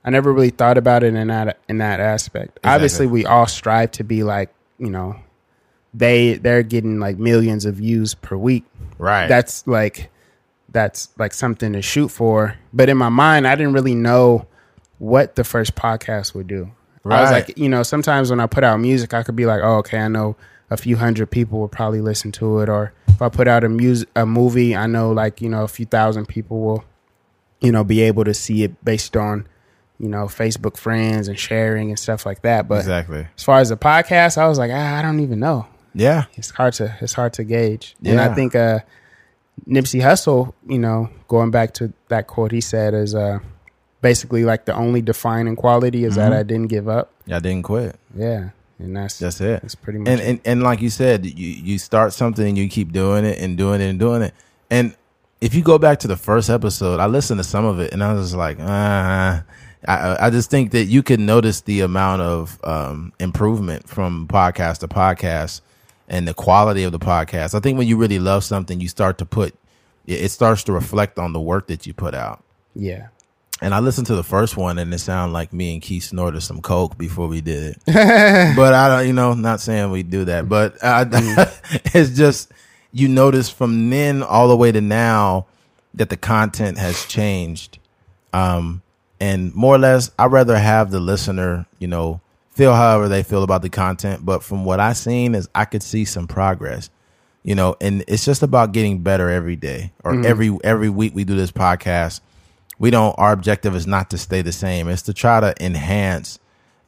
I 0.04 0.10
never 0.10 0.32
really 0.34 0.50
thought 0.50 0.78
about 0.78 1.04
it 1.04 1.14
in 1.16 1.28
that 1.28 1.58
in 1.70 1.78
that 1.80 2.00
aspect. 2.00 2.60
Obviously, 2.64 3.08
we 3.08 3.26
all 3.26 3.48
strive 3.48 3.92
to 3.92 4.04
be 4.04 4.24
like 4.24 4.50
you 4.80 4.90
know, 4.90 5.16
they 5.94 6.36
they're 6.36 6.64
getting 6.64 7.00
like 7.00 7.18
millions 7.18 7.66
of 7.66 7.76
views 7.76 8.14
per 8.16 8.36
week. 8.36 8.64
right. 8.98 9.28
That's 9.28 9.66
like 9.68 10.10
that's 10.72 11.10
like 11.20 11.34
something 11.34 11.74
to 11.74 11.82
shoot 11.82 12.08
for. 12.10 12.56
But 12.74 12.90
in 12.90 12.98
my 12.98 13.10
mind, 13.10 13.46
I 13.48 13.56
didn't 13.56 13.74
really 13.74 13.94
know 13.96 14.46
what 15.00 15.36
the 15.36 15.44
first 15.44 15.76
podcast 15.76 16.34
would 16.34 16.48
do. 16.48 16.72
I 17.04 17.22
was 17.22 17.32
like, 17.32 17.58
you 17.58 17.68
know, 17.68 17.82
sometimes 17.84 18.30
when 18.30 18.40
I 18.40 18.46
put 18.46 18.64
out 18.64 18.80
music, 18.80 19.14
I 19.16 19.24
could 19.24 19.36
be 19.36 19.46
like, 19.48 19.62
oh, 19.64 19.78
okay, 19.78 19.98
I 19.98 20.08
know 20.08 20.36
a 20.72 20.78
few 20.78 20.96
hundred 20.96 21.30
people 21.30 21.60
will 21.60 21.68
probably 21.68 22.02
listen 22.02 22.32
to 22.32 22.60
it. 22.62 22.70
Or 22.70 22.94
if 23.10 23.22
I 23.22 23.30
put 23.30 23.48
out 23.48 23.64
a 23.64 23.70
music, 23.70 24.10
a 24.16 24.26
movie, 24.26 24.76
I 24.76 24.88
know 24.88 25.12
like, 25.12 25.42
you 25.42 25.50
know, 25.50 25.64
a 25.64 25.68
few 25.68 25.86
thousand 25.86 26.28
people 26.28 26.62
will, 26.62 26.86
you 27.60 27.72
know, 27.72 27.84
be 27.84 28.02
able 28.02 28.24
to 28.24 28.34
see 28.34 28.64
it 28.64 28.84
based 28.84 29.16
on, 29.18 29.48
you 30.00 30.08
know, 30.08 30.26
Facebook 30.26 30.78
friends 30.78 31.28
and 31.28 31.38
sharing 31.38 31.90
and 31.90 32.00
stuff 32.00 32.26
like 32.26 32.42
that. 32.44 32.68
But 32.70 32.80
exactly. 32.80 33.28
as 33.38 33.44
far 33.44 33.60
as 33.60 33.70
the 33.70 33.78
podcast, 33.78 34.38
I 34.38 34.48
was 34.48 34.58
like, 34.58 34.72
ah, 34.74 34.98
I 34.98 35.02
don't 35.02 35.20
even 35.20 35.40
know. 35.40 35.68
Yeah. 35.94 36.26
It's 36.36 36.52
hard 36.52 36.74
to 36.76 36.98
it's 37.02 37.14
hard 37.14 37.34
to 37.34 37.44
gauge. 37.44 37.96
And 38.04 38.20
I 38.20 38.34
think 38.34 38.56
uh 38.56 38.80
Nipsey 39.68 40.02
Hussle, 40.02 40.54
you 40.68 40.80
know, 40.80 41.10
going 41.28 41.52
back 41.52 41.74
to 41.76 41.92
that 42.08 42.28
quote 42.28 42.54
he 42.54 42.62
said 42.62 42.94
is 42.94 43.14
uh 43.14 43.40
basically 44.02 44.46
like 44.46 44.64
the 44.64 44.74
only 44.74 45.02
defining 45.02 45.58
quality 45.58 46.06
is 46.06 46.16
that 46.16 46.32
I 46.32 46.44
didn't 46.44 46.68
give 46.68 46.88
up. 46.88 47.12
Yeah, 47.26 47.36
I 47.36 47.40
didn't 47.40 47.64
quit. 47.64 47.98
Yeah. 48.16 48.52
And 48.82 48.96
that's 48.98 49.20
That's 49.20 49.40
it. 49.42 49.62
that's 49.62 49.76
pretty 49.76 50.00
much 50.00 50.08
and, 50.10 50.20
it. 50.20 50.28
and 50.28 50.42
and 50.46 50.64
like 50.64 50.82
you 50.82 50.90
said, 50.90 51.26
you 51.26 51.48
you 51.48 51.78
start 51.78 52.14
something 52.14 52.48
and 52.48 52.58
you 52.58 52.68
keep 52.68 52.92
doing 52.92 53.26
it 53.26 53.38
and 53.40 53.58
doing 53.58 53.80
it 53.82 53.90
and 53.90 54.00
doing 54.00 54.22
it. 54.24 54.34
And 54.70 54.96
if 55.40 55.54
you 55.54 55.62
go 55.62 55.78
back 55.78 56.00
to 56.00 56.08
the 56.08 56.18
first 56.18 56.50
episode, 56.50 57.00
I 57.00 57.06
listened 57.06 57.40
to 57.40 57.44
some 57.44 57.66
of 57.66 57.80
it 57.80 57.94
and 57.94 58.04
I 58.04 58.14
was 58.14 58.28
just 58.30 58.36
like, 58.38 58.58
ah. 58.60 59.44
I 59.88 60.28
I 60.28 60.30
just 60.30 60.50
think 60.52 60.72
that 60.72 60.86
you 60.86 61.02
can 61.04 61.26
notice 61.26 61.62
the 61.62 61.82
amount 61.82 62.22
of 62.22 62.60
um, 62.64 63.14
improvement 63.20 63.90
from 63.90 64.28
podcast 64.28 64.80
to 64.80 64.88
podcast 64.88 65.62
and 66.08 66.28
the 66.28 66.34
quality 66.36 66.84
of 66.84 66.92
the 66.92 67.00
podcast. 67.00 67.56
I 67.56 67.60
think 67.60 67.78
when 67.80 67.88
you 67.88 67.98
really 67.98 68.20
love 68.20 68.44
something, 68.44 68.80
you 68.80 68.88
start 68.88 69.18
to 69.20 69.26
put 69.26 69.56
it 70.06 70.30
starts 70.30 70.64
to 70.66 70.72
reflect 70.72 71.18
on 71.20 71.34
the 71.34 71.40
work 71.42 71.68
that 71.68 71.86
you 71.88 71.94
put 71.94 72.14
out. 72.14 72.44
yeah. 72.76 73.08
And 73.64 73.76
I 73.76 73.80
listened 73.80 74.08
to 74.08 74.16
the 74.16 74.24
first 74.24 74.58
one, 74.58 74.80
and 74.80 74.92
it 74.92 74.98
sounded 74.98 75.34
like 75.34 75.54
me 75.54 75.74
and 75.74 75.84
Keith 75.84 76.06
snorted 76.06 76.42
some 76.42 76.62
coke 76.62 76.98
before 76.98 77.28
we 77.28 77.42
did 77.42 77.76
it. 77.76 77.82
but 78.56 78.74
I 78.74 78.88
don't, 78.88 79.08
you 79.08 79.14
know, 79.14 79.36
not 79.36 79.62
saying 79.62 79.92
we 79.92 80.02
do 80.02 80.26
that, 80.26 80.50
but 80.50 80.84
I, 80.84 81.04
do. 81.04 81.18
it's 81.94 82.18
just 82.18 82.52
you 82.92 83.08
notice 83.08 83.52
from 83.52 83.92
then 83.92 84.24
all 84.24 84.48
the 84.48 84.58
way 84.58 84.72
to 84.72 84.82
now 84.82 85.46
that 85.94 86.10
the 86.10 86.18
content 86.18 86.80
has 86.80 87.06
changed. 87.06 87.78
Um, 88.34 88.82
and 89.20 89.54
more 89.54 89.76
or 89.76 89.80
less, 89.80 90.10
I'd 90.18 90.32
rather 90.32 90.58
have 90.58 90.90
the 90.90 91.00
listener, 91.00 91.68
you 91.78 91.88
know, 91.88 92.20
feel 92.50 92.74
however 92.74 93.08
they 93.10 93.22
feel 93.22 93.44
about 93.44 93.62
the 93.62 93.70
content. 93.70 94.26
But 94.26 94.42
from 94.42 94.66
what 94.66 94.80
I 94.80 94.94
seen 94.94 95.36
is 95.36 95.48
I 95.54 95.66
could 95.66 95.84
see 95.84 96.06
some 96.06 96.28
progress, 96.28 96.90
you 97.44 97.54
know, 97.54 97.76
and 97.80 98.04
it's 98.08 98.26
just 98.26 98.42
about 98.42 98.72
getting 98.72 99.04
better 99.04 99.30
every 99.30 99.56
day 99.56 99.92
or 100.04 100.26
every 100.26 100.58
every 100.64 100.90
week 100.90 101.14
we 101.14 101.26
do 101.26 101.36
this 101.36 101.52
podcast 101.52 102.22
we 102.82 102.90
don't 102.90 103.14
our 103.18 103.32
objective 103.32 103.76
is 103.76 103.86
not 103.88 104.10
to 104.10 104.18
stay 104.18 104.42
the 104.42 104.52
same 104.52 104.88
it's 104.90 105.04
to 105.04 105.14
try 105.14 105.40
to 105.40 105.54
enhance 105.64 106.40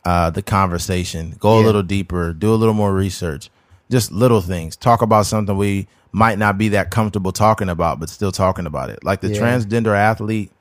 uh, 0.06 0.30
the 0.30 0.42
conversation 0.42 1.36
go 1.40 1.60
a 1.60 1.62
little 1.62 1.84
deeper 1.84 2.34
do 2.34 2.54
a 2.54 2.56
little 2.56 2.74
more 2.74 2.94
research 2.94 3.50
just 3.92 4.12
little 4.12 4.42
things 4.42 4.76
talk 4.76 5.02
about 5.02 5.26
something 5.26 5.56
we 5.56 5.88
might 6.12 6.38
not 6.38 6.58
be 6.58 6.70
that 6.70 6.90
comfortable 6.92 7.32
talking 7.32 7.70
about 7.70 8.00
but 8.00 8.10
still 8.10 8.32
talking 8.32 8.66
about 8.66 8.90
it 8.90 9.04
like 9.04 9.22
the 9.22 9.30
Yeah. 9.30 9.40
transgender 9.42 9.96
athlete 9.96 10.52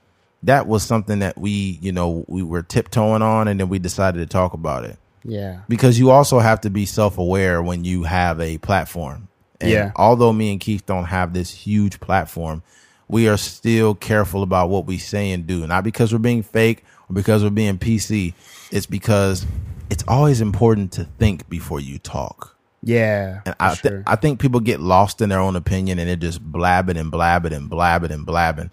that 0.45 0.67
was 0.67 0.83
something 0.83 1.21
that 1.21 1.39
we 1.39 1.79
you 1.81 1.93
know 1.93 2.25
we 2.29 2.43
were 2.43 2.63
tiptoeing 2.63 3.23
on 3.23 3.49
and 3.49 3.59
then 3.59 3.69
we 3.69 3.79
decided 3.79 4.19
to 4.19 4.27
talk 4.27 4.53
about 4.55 4.85
it 4.85 4.97
Yeah. 5.25 5.59
because 5.69 5.99
you 5.99 6.11
also 6.11 6.39
have 6.41 6.61
to 6.63 6.71
be 6.71 6.85
self-aware 6.87 7.63
when 7.63 7.85
you 7.85 8.03
have 8.05 8.41
a 8.41 8.59
platform. 8.59 9.29
And 9.61 9.71
Yeah. 9.71 9.93
although 9.95 10.33
me 10.33 10.51
and 10.51 10.61
Keith 10.61 10.85
don't 10.85 11.05
have 11.05 11.33
this 11.33 11.51
huge 11.53 12.01
platform, 12.01 12.63
we 13.13 13.29
are 13.29 13.37
still 13.37 13.95
careful 13.95 14.43
about 14.43 14.71
what 14.71 14.87
we 14.87 14.99
say 14.99 15.31
and 15.31 15.47
do. 15.47 15.67
Not 15.67 15.85
because 15.85 16.13
we're 16.13 16.19
being 16.19 16.43
fake 16.43 16.83
or 17.09 17.15
because 17.15 17.45
we're 17.45 17.51
being 17.51 17.79
PC. 17.79 18.33
It's 18.73 18.87
because 18.87 19.47
it's 19.91 20.03
always 20.09 20.41
important 20.41 20.91
to 20.93 21.05
think 21.19 21.49
before 21.49 21.79
you 21.79 21.99
talk. 21.99 22.57
Yeah. 22.83 23.43
And 23.47 23.55
I, 23.61 23.75
th- 23.75 23.81
sure. 23.93 24.03
I 24.07 24.17
think 24.17 24.41
people 24.41 24.59
get 24.61 24.81
lost 24.81 25.21
in 25.21 25.29
their 25.29 25.39
own 25.41 25.55
opinion 25.57 25.99
and 26.01 26.09
they're 26.09 26.17
just 26.17 26.43
blabbing 26.43 26.97
and 26.97 27.11
blabbing 27.13 27.53
and 27.53 27.69
blabbing 27.71 28.11
and 28.11 28.25
blabbing. 28.27 28.71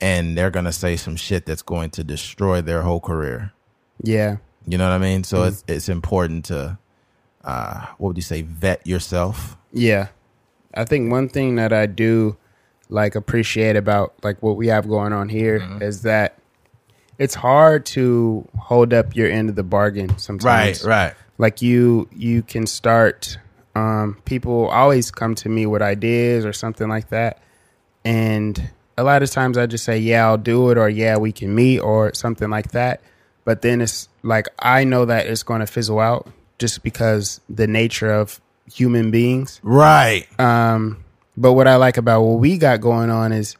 And 0.00 0.36
they're 0.36 0.50
going 0.50 0.64
to 0.64 0.72
say 0.72 0.96
some 0.96 1.14
shit 1.16 1.46
that's 1.46 1.62
going 1.62 1.90
to 1.90 2.02
destroy 2.04 2.62
their 2.62 2.82
whole 2.82 3.00
career. 3.00 3.52
yeah. 4.02 4.38
You 4.66 4.78
know 4.78 4.88
what 4.88 4.94
I 4.94 4.98
mean? 4.98 5.24
So 5.24 5.36
Mm-hmm. 5.40 5.48
it's 5.48 5.64
it's 5.68 5.88
important 5.90 6.46
to 6.46 6.78
uh 7.44 7.86
what 7.98 8.08
would 8.08 8.16
you 8.16 8.22
say, 8.22 8.40
vet 8.40 8.86
yourself. 8.86 9.58
Yeah. 9.74 10.08
I 10.72 10.84
think 10.86 11.12
one 11.12 11.28
thing 11.28 11.56
that 11.56 11.70
I 11.74 11.84
do 11.84 12.38
like 12.88 13.14
appreciate 13.14 13.76
about 13.76 14.14
like 14.22 14.42
what 14.42 14.56
we 14.56 14.68
have 14.68 14.88
going 14.88 15.12
on 15.12 15.28
here 15.28 15.56
is 15.80 15.98
Mm-hmm. 15.98 16.08
that 16.08 16.38
it's 17.18 17.34
hard 17.34 17.86
to 17.86 18.46
hold 18.58 18.92
up 18.92 19.14
your 19.14 19.30
end 19.30 19.48
of 19.48 19.54
the 19.56 19.62
bargain 19.62 20.18
sometimes. 20.18 20.84
Right, 20.84 20.88
right. 21.06 21.14
Like 21.38 21.62
you 21.62 22.08
you 22.12 22.42
can 22.42 22.66
start 22.66 23.38
um 23.76 24.18
people 24.24 24.68
always 24.68 25.10
come 25.10 25.34
to 25.36 25.48
me 25.48 25.66
with 25.66 25.82
ideas 25.82 26.44
or 26.44 26.52
something 26.52 26.88
like 26.88 27.08
that. 27.10 27.40
And 28.04 28.70
a 28.96 29.02
lot 29.02 29.22
of 29.22 29.30
times 29.30 29.56
I 29.58 29.66
just 29.66 29.84
say, 29.84 29.98
"Yeah, 29.98 30.26
I'll 30.26 30.36
do 30.38 30.70
it," 30.70 30.78
or 30.78 30.88
"Yeah, 30.88 31.16
we 31.16 31.32
can 31.32 31.54
meet," 31.54 31.80
or 31.80 32.12
something 32.14 32.50
like 32.50 32.70
that. 32.72 33.00
But 33.44 33.62
then 33.62 33.80
it's 33.80 34.08
like 34.22 34.46
I 34.58 34.84
know 34.84 35.04
that 35.06 35.26
it's 35.26 35.42
going 35.42 35.60
to 35.60 35.66
fizzle 35.66 36.00
out 36.00 36.28
just 36.58 36.82
because 36.82 37.40
the 37.48 37.66
nature 37.66 38.12
of 38.12 38.40
human 38.72 39.10
beings. 39.10 39.60
Right. 39.62 40.26
Um, 40.40 41.03
but 41.36 41.52
what 41.54 41.66
I 41.68 41.76
like 41.76 41.96
about 41.96 42.22
what 42.22 42.38
we 42.40 42.58
got 42.58 42.80
going 42.80 43.10
on 43.10 43.32
is 43.32 43.56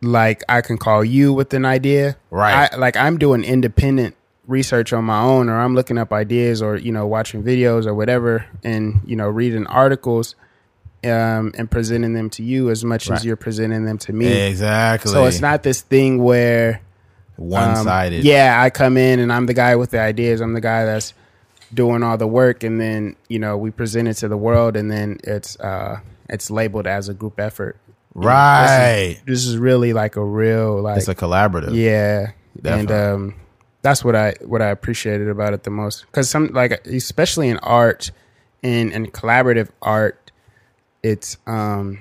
like 0.00 0.42
I 0.48 0.60
can 0.60 0.78
call 0.78 1.04
you 1.04 1.32
with 1.32 1.52
an 1.54 1.64
idea. 1.64 2.16
Right. 2.30 2.70
I, 2.72 2.76
like 2.76 2.96
I'm 2.96 3.18
doing 3.18 3.44
independent 3.44 4.14
research 4.46 4.92
on 4.92 5.04
my 5.04 5.20
own 5.20 5.48
or 5.48 5.58
I'm 5.58 5.74
looking 5.74 5.98
up 5.98 6.12
ideas 6.12 6.62
or, 6.62 6.76
you 6.76 6.92
know, 6.92 7.06
watching 7.06 7.42
videos 7.42 7.86
or 7.86 7.94
whatever 7.94 8.46
and, 8.64 9.00
you 9.04 9.16
know, 9.16 9.28
reading 9.28 9.66
articles 9.66 10.36
um, 11.04 11.52
and 11.56 11.70
presenting 11.70 12.14
them 12.14 12.30
to 12.30 12.42
you 12.42 12.70
as 12.70 12.84
much 12.84 13.08
Right. 13.08 13.16
as 13.18 13.24
you're 13.24 13.36
presenting 13.36 13.84
them 13.84 13.98
to 13.98 14.12
me. 14.12 14.26
Exactly. 14.26 15.12
So 15.12 15.26
it's 15.26 15.40
not 15.40 15.62
this 15.62 15.82
thing 15.82 16.22
where 16.22 16.80
one 17.36 17.76
um, 17.76 17.84
sided. 17.84 18.24
Yeah, 18.24 18.60
I 18.60 18.70
come 18.70 18.96
in 18.96 19.20
and 19.20 19.32
I'm 19.32 19.46
the 19.46 19.54
guy 19.54 19.76
with 19.76 19.90
the 19.90 20.00
ideas. 20.00 20.40
I'm 20.40 20.54
the 20.54 20.60
guy 20.60 20.84
that's 20.84 21.14
doing 21.72 22.02
all 22.02 22.16
the 22.16 22.26
work, 22.26 22.64
and 22.64 22.80
then 22.80 23.14
you 23.28 23.38
know 23.38 23.56
we 23.56 23.70
present 23.70 24.08
it 24.08 24.14
to 24.14 24.28
the 24.28 24.36
world, 24.36 24.76
and 24.76 24.90
then 24.90 25.18
it's 25.22 25.58
uh 25.60 26.00
it's 26.28 26.50
labeled 26.50 26.86
as 26.86 27.08
a 27.08 27.14
group 27.14 27.38
effort. 27.40 27.76
Right. 28.14 29.20
This 29.26 29.46
is 29.46 29.56
really 29.58 29.92
like 29.92 30.16
a 30.16 30.24
real 30.24 30.80
like 30.82 30.98
it's 30.98 31.08
a 31.08 31.14
collaborative. 31.14 31.74
yeah, 31.74 32.32
and 32.64 32.90
um 32.90 33.34
that's 33.82 34.04
what 34.04 34.16
I 34.16 34.34
what 34.44 34.60
I 34.60 34.68
appreciated 34.68 35.28
about 35.28 35.52
it 35.54 35.62
the 35.62 35.70
most 35.70 36.04
because 36.06 36.28
some 36.28 36.48
like 36.48 36.84
especially 36.86 37.48
in 37.48 37.58
art 37.58 38.10
and 38.62 38.92
and 38.92 39.12
collaborative 39.12 39.68
art, 39.82 40.32
it's 41.02 41.36
um 41.46 42.00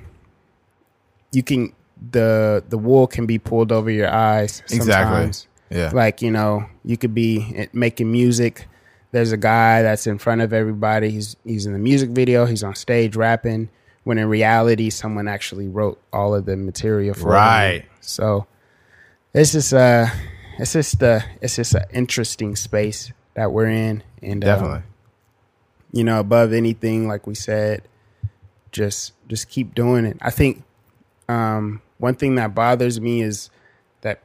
you 1.32 1.44
can 1.44 1.74
the 2.12 2.64
the 2.70 2.78
wool 2.78 3.06
can 3.08 3.26
be 3.26 3.38
pulled 3.38 3.72
over 3.72 3.90
your 3.92 4.10
eyes 4.10 4.64
Exactly. 4.72 5.32
Yeah. 5.70 5.92
like 5.94 6.22
you 6.22 6.32
know 6.32 6.66
you 6.86 6.96
could 6.98 7.14
be 7.14 7.68
making 7.74 8.12
music 8.12 8.68
there's 9.12 9.32
a 9.32 9.38
guy 9.38 9.82
that's 9.82 10.08
in 10.08 10.18
front 10.18 10.42
of 10.42 10.54
everybody 10.54 11.10
he's 11.10 11.36
he's 11.44 11.66
in 11.66 11.74
the 11.74 11.80
music 11.80 12.12
video 12.12 12.46
he's 12.46 12.64
on 12.64 12.74
stage 12.76 13.16
rapping 13.16 13.70
when 14.08 14.18
in 14.18 14.30
reality 14.30 14.90
someone 14.90 15.28
actually 15.28 15.68
wrote 15.68 16.00
all 16.14 16.34
of 16.34 16.46
the 16.46 16.56
material 16.56 17.14
for. 17.14 17.28
Right. 17.28 17.84
so 18.00 18.48
it's 19.34 19.52
just 19.52 19.74
uh 19.74 20.06
it's 20.58 20.72
just 20.72 21.04
uh 21.04 21.20
it's 21.42 21.58
just 21.58 21.76
an 21.76 21.84
interesting 21.94 22.56
space 22.56 23.12
that 23.34 23.52
we're 23.52 23.68
in 23.68 24.02
and 24.22 24.46
um, 24.46 24.48
Definitely. 24.50 24.82
you 25.92 26.06
know 26.06 26.22
above 26.22 26.54
anything 26.54 27.06
like 27.10 27.28
we 27.28 27.36
said 27.36 27.82
just 28.72 29.12
just 29.28 29.50
keep 29.50 29.76
doing 29.76 30.06
it 30.06 30.18
i 30.22 30.30
think 30.30 30.64
um 31.28 31.82
one 31.98 32.16
thing 32.16 32.36
that 32.36 32.56
bothers 32.56 33.02
me 33.02 33.22
is 33.22 33.50
that 34.02 34.22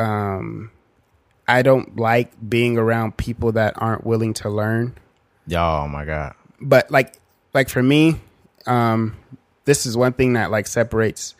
um 0.00 0.72
i 1.46 1.62
don't 1.62 1.96
like 1.96 2.32
being 2.50 2.76
around 2.76 3.16
people 3.16 3.52
that 3.52 3.72
aren't 3.76 4.04
willing 4.04 4.34
to 4.34 4.48
learn 4.50 4.96
Y'all, 5.46 5.84
oh 5.84 5.88
my 5.88 6.04
God. 6.04 6.34
but 6.60 6.90
like 6.90 7.14
like 7.54 7.68
for 7.68 7.82
me 7.82 8.20
um 8.66 9.16
this 9.64 9.86
is 9.86 9.96
one 9.96 10.12
thing 10.12 10.34
that 10.34 10.50
like 10.50 10.66
separates 10.66 11.34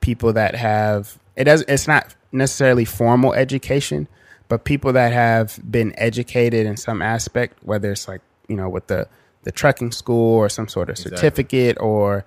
people 0.00 0.32
that 0.32 0.54
have 0.54 1.18
it 1.36 1.44
does 1.44 1.62
it's 1.68 1.86
not 1.88 2.14
necessarily 2.32 2.84
formal 2.84 3.32
education 3.34 4.06
but 4.48 4.64
people 4.64 4.92
that 4.92 5.12
have 5.12 5.58
been 5.70 5.92
educated 5.98 6.66
in 6.66 6.76
some 6.76 7.02
aspect 7.02 7.58
whether 7.62 7.90
it's 7.92 8.08
like 8.08 8.20
you 8.48 8.56
know 8.56 8.68
with 8.68 8.86
the 8.86 9.06
the 9.42 9.52
trucking 9.52 9.92
school 9.92 10.34
or 10.34 10.48
some 10.48 10.68
sort 10.68 10.88
of 10.88 10.94
Exactly. 10.94 11.16
certificate 11.16 11.76
or 11.80 12.24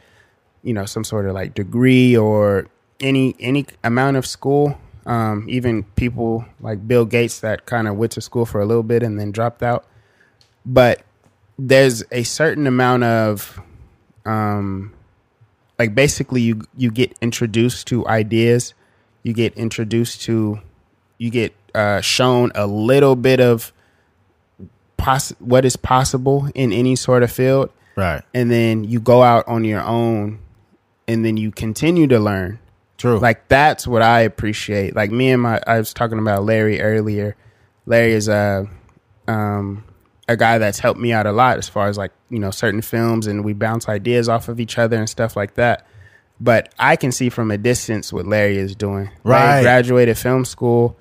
you 0.64 0.74
know 0.74 0.86
some 0.86 1.04
sort 1.04 1.26
of 1.26 1.34
like 1.34 1.54
degree 1.54 2.16
or 2.18 2.68
any 3.00 3.36
any 3.40 3.66
amount 3.84 4.18
of 4.18 4.26
school 4.26 4.78
um 5.06 5.46
even 5.50 5.84
people 5.96 6.46
like 6.62 6.88
bill 6.88 7.06
gates 7.06 7.42
that 7.42 7.66
kind 7.66 7.88
of 7.88 7.98
went 7.98 8.12
to 8.14 8.22
school 8.22 8.46
for 8.46 8.62
a 8.62 8.66
little 8.66 8.84
bit 8.84 9.04
and 9.04 9.20
then 9.20 9.32
dropped 9.32 9.62
out 9.62 9.86
but 10.66 11.02
there's 11.60 12.04
a 12.12 12.24
certain 12.24 12.66
amount 12.68 13.04
of 13.04 13.62
um 14.26 14.94
like 15.80 15.94
basically 15.96 16.42
you 16.42 16.62
you 16.78 16.92
get 16.92 17.14
introduced 17.22 17.88
to 17.88 18.06
ideas 18.08 18.74
you 19.24 19.34
get 19.34 19.54
introduced 19.56 20.22
to 20.22 20.60
you 21.18 21.30
get 21.30 21.54
uh 21.76 22.00
shown 22.02 22.52
a 22.56 22.66
little 22.68 23.16
bit 23.16 23.40
of 23.40 23.74
poss- 24.98 25.34
what 25.40 25.66
is 25.66 25.76
possible 25.76 26.48
in 26.56 26.72
any 26.72 26.96
sort 26.96 27.24
of 27.24 27.32
field 27.32 27.70
Right. 27.96 28.24
and 28.34 28.50
then 28.50 28.84
you 28.86 29.00
go 29.00 29.22
out 29.24 29.48
on 29.48 29.64
your 29.66 29.82
own 29.84 30.40
and 31.08 31.24
then 31.24 31.38
you 31.38 31.52
continue 31.52 32.08
to 32.08 32.20
learn 32.20 32.60
True. 32.98 33.20
Like 33.20 33.50
that's 33.50 33.86
what 33.86 34.02
I 34.02 34.22
appreciate. 34.22 34.96
Like 34.96 35.12
me 35.12 35.32
and 35.32 35.42
my, 35.42 35.60
I 35.68 35.78
was 35.78 35.94
talking 35.94 36.20
about 36.20 36.46
Larry 36.46 36.80
earlier. 36.80 37.36
Larry 37.86 38.14
is 38.14 38.30
a, 38.30 38.70
um, 39.28 39.84
a 40.28 40.38
guy 40.38 40.58
that's 40.58 40.80
helped 40.80 41.00
me 41.00 41.12
out 41.12 41.26
a 41.26 41.32
lot 41.32 41.58
as 41.58 41.68
far 41.68 41.88
as 41.88 41.98
like 41.98 42.12
you 42.30 42.40
know 42.40 42.52
certain 42.52 42.82
films, 42.82 43.28
and 43.28 43.44
we 43.44 43.54
bounce 43.54 43.90
ideas 43.90 44.30
off 44.30 44.48
of 44.50 44.60
each 44.60 44.78
other 44.78 44.98
and 44.98 45.10
stuff 45.10 45.36
like 45.36 45.56
that. 45.56 45.86
But 46.40 46.74
I 46.80 46.96
can 46.96 47.12
see 47.12 47.30
from 47.30 47.52
a 47.52 47.58
distance 47.58 48.12
what 48.12 48.26
Larry 48.26 48.58
is 48.58 48.76
doing. 48.76 49.10
Right. 49.24 49.40
Larry 49.52 49.64
graduated 49.64 50.18
film 50.18 50.46
school. 50.46 50.98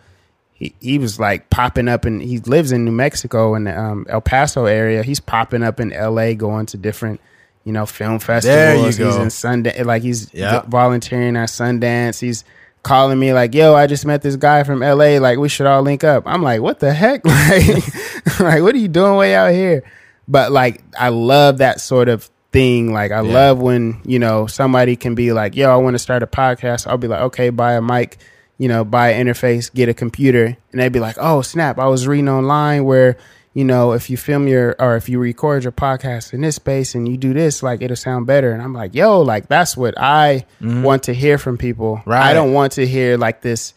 He 0.52 0.74
he 0.80 0.98
was 0.98 1.18
like 1.18 1.50
popping 1.50 1.88
up, 1.88 2.04
and 2.04 2.22
he 2.22 2.38
lives 2.38 2.72
in 2.72 2.84
New 2.84 2.92
Mexico 2.92 3.54
in 3.54 3.64
the 3.64 3.78
um, 3.78 4.06
El 4.08 4.20
Paso 4.20 4.66
area. 4.66 5.02
He's 5.02 5.20
popping 5.20 5.62
up 5.62 5.80
in 5.80 5.92
L.A., 5.92 6.34
going 6.34 6.66
to 6.66 6.76
different 6.76 7.20
you 7.64 7.72
know 7.72 7.86
film 7.86 8.18
festivals. 8.18 8.44
there 8.56 8.76
you 8.76 8.84
He's 8.86 8.98
go. 8.98 9.20
in 9.22 9.28
Sundance, 9.28 9.84
like 9.84 10.02
he's 10.02 10.26
v- 10.30 10.60
volunteering 10.68 11.36
at 11.36 11.48
Sundance. 11.48 12.20
He's 12.20 12.44
calling 12.82 13.18
me 13.18 13.32
like, 13.32 13.54
"Yo, 13.54 13.74
I 13.74 13.86
just 13.86 14.04
met 14.06 14.22
this 14.22 14.36
guy 14.36 14.62
from 14.64 14.80
LA. 14.80 15.18
Like, 15.18 15.38
we 15.38 15.48
should 15.48 15.66
all 15.66 15.82
link 15.82 16.04
up." 16.04 16.24
I'm 16.26 16.42
like, 16.42 16.60
"What 16.60 16.80
the 16.80 16.92
heck? 16.92 17.24
Like, 17.26 18.40
like 18.40 18.62
what 18.62 18.74
are 18.74 18.78
you 18.78 18.88
doing 18.88 19.16
way 19.16 19.34
out 19.34 19.52
here?" 19.52 19.82
But 20.28 20.52
like, 20.52 20.82
I 20.98 21.08
love 21.10 21.58
that 21.58 21.80
sort 21.80 22.08
of 22.08 22.28
thing. 22.52 22.92
Like, 22.92 23.10
I 23.12 23.22
Yeah. 23.22 23.32
love 23.32 23.58
when 23.60 24.00
you 24.04 24.18
know 24.18 24.46
somebody 24.46 24.96
can 24.96 25.14
be 25.14 25.32
like, 25.32 25.56
"Yo, 25.56 25.70
I 25.70 25.76
want 25.76 25.94
to 25.94 25.98
start 25.98 26.22
a 26.22 26.26
podcast." 26.26 26.86
I'll 26.86 26.98
be 26.98 27.08
like, 27.08 27.20
"Okay, 27.22 27.50
buy 27.50 27.72
a 27.74 27.82
mic." 27.82 28.18
You 28.58 28.68
know, 28.68 28.84
buy 28.84 29.10
an 29.10 29.26
interface, 29.26 29.72
get 29.74 29.88
a 29.88 29.94
computer, 29.94 30.44
and 30.70 30.80
they'd 30.80 30.92
be 30.92 31.00
like, 31.00 31.16
"Oh 31.18 31.42
snap! 31.42 31.78
I 31.78 31.86
was 31.88 32.06
reading 32.06 32.28
online 32.28 32.84
where 32.84 33.16
you 33.54 33.64
know, 33.64 33.92
if 33.92 34.08
you 34.08 34.16
film 34.16 34.48
your 34.48 34.74
or 34.78 34.96
if 34.96 35.08
you 35.08 35.18
record 35.18 35.64
your 35.64 35.72
podcast 35.72 36.32
in 36.32 36.40
this 36.40 36.56
space 36.56 36.94
and 36.94 37.06
you 37.08 37.16
do 37.18 37.34
this, 37.34 37.62
like 37.62 37.82
it'll 37.82 37.96
sound 37.96 38.26
better. 38.26 38.52
And 38.52 38.62
I'm 38.62 38.72
like, 38.72 38.94
yo, 38.94 39.20
like 39.20 39.48
that's 39.48 39.76
what 39.76 39.94
I 39.98 40.46
want 40.60 41.02
to 41.04 41.14
hear 41.14 41.36
from 41.38 41.58
people. 41.58 41.96
Mm-hmm. 41.98 42.10
Right. 42.10 42.30
I 42.30 42.32
don't 42.32 42.52
want 42.54 42.72
to 42.74 42.86
hear 42.86 43.18
like 43.18 43.42
this, 43.42 43.74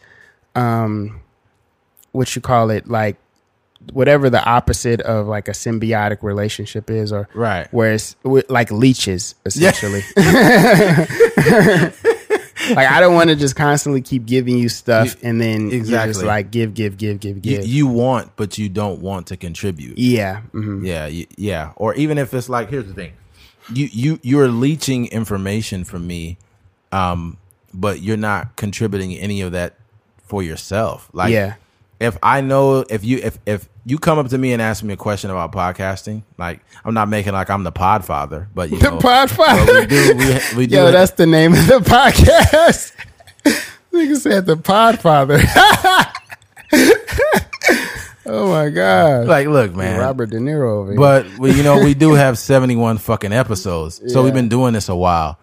um, 0.54 1.20
what 2.12 2.34
you 2.34 2.40
call 2.40 2.70
it, 2.70 2.88
like 2.88 3.16
whatever 3.92 4.30
the 4.30 4.42
opposite 4.44 5.00
of 5.02 5.26
like 5.26 5.46
a 5.46 5.52
symbiotic 5.52 6.22
relationship 6.22 6.90
is, 6.90 7.12
or 7.12 7.28
Right. 7.34 7.68
where 7.72 7.92
it's 7.92 8.16
like 8.24 8.70
leeches 8.70 9.34
essentially. 9.44 10.02
like 12.70 12.90
I 12.90 13.00
don't 13.00 13.14
want 13.14 13.30
to 13.30 13.36
just 13.36 13.56
constantly 13.56 14.00
keep 14.02 14.26
giving 14.26 14.58
you 14.58 14.68
stuff 14.68 15.16
and 15.22 15.40
then 15.40 15.70
exactly 15.70 16.24
like 16.24 16.50
give, 16.50 16.74
give, 16.74 16.96
give, 16.96 17.20
give, 17.20 17.42
give. 17.42 17.66
you 17.66 17.86
want, 17.86 18.34
but 18.36 18.58
you 18.58 18.68
don't 18.68 19.00
want 19.00 19.26
to 19.28 19.36
contribute. 19.36 19.98
yeah. 19.98 20.42
mhm. 20.52 20.84
Yeah, 20.86 21.24
yeah. 21.36 21.72
Or 21.76 21.94
even 21.94 22.18
if 22.18 22.32
it's 22.34 22.48
like, 22.48 22.68
here's 22.70 22.86
the 22.86 22.94
thing, 22.94 23.12
you 23.72 23.88
you 23.92 24.18
you're 24.22 24.48
leeching 24.48 25.06
information 25.08 25.84
from 25.84 26.06
me, 26.06 26.38
um, 26.92 27.36
but 27.74 28.00
you're 28.00 28.16
not 28.16 28.56
contributing 28.56 29.14
any 29.16 29.40
of 29.40 29.52
that 29.52 29.74
for 30.22 30.42
yourself. 30.42 31.08
Like, 31.12 31.32
Yeah. 31.32 31.54
If 32.00 32.18
I 32.22 32.40
know 32.40 32.84
if 32.88 33.04
you 33.04 33.18
if 33.18 33.38
if 33.46 33.68
you 33.84 33.98
come 33.98 34.18
up 34.18 34.28
to 34.28 34.38
me 34.38 34.52
and 34.52 34.60
ask 34.60 34.82
me 34.82 34.94
a 34.94 34.96
question 34.96 35.30
about 35.30 35.52
podcasting, 35.52 36.22
like 36.38 36.60
I'm 36.84 36.94
not 36.94 37.08
making 37.08 37.32
like 37.32 37.50
I'm 37.50 37.62
the 37.64 37.72
Podfather, 37.72 38.48
but 38.54 38.70
you 38.70 38.78
The 38.78 38.90
know, 38.90 38.98
Podfather. 38.98 39.80
we 39.80 39.86
do 39.86 40.16
we, 40.16 40.56
we 40.58 40.66
do 40.66 40.76
Yo, 40.76 40.86
it- 40.88 40.92
that's 40.92 41.12
the 41.12 41.26
name 41.26 41.52
of 41.52 41.66
the 41.66 41.78
podcast. 41.78 42.92
Nigga 43.92 44.16
said 44.16 44.46
the 44.46 44.56
Podfather. 44.56 45.40
oh 48.26 48.48
my 48.50 48.70
god, 48.70 49.26
like 49.26 49.46
look, 49.46 49.74
man. 49.74 49.98
Robert 50.00 50.30
De 50.30 50.38
Niro 50.38 50.78
over 50.80 50.90
here. 50.92 51.00
But 51.00 51.38
we, 51.38 51.52
you 51.52 51.62
know, 51.62 51.82
we 51.82 51.94
do 51.94 52.12
have 52.14 52.38
71 52.38 52.98
fucking 52.98 53.32
episodes. 53.32 54.00
So 54.12 54.22
we've 54.22 54.34
been 54.34 54.48
doing 54.48 54.74
this 54.74 54.88
a 54.88 54.96
while. 54.96 55.38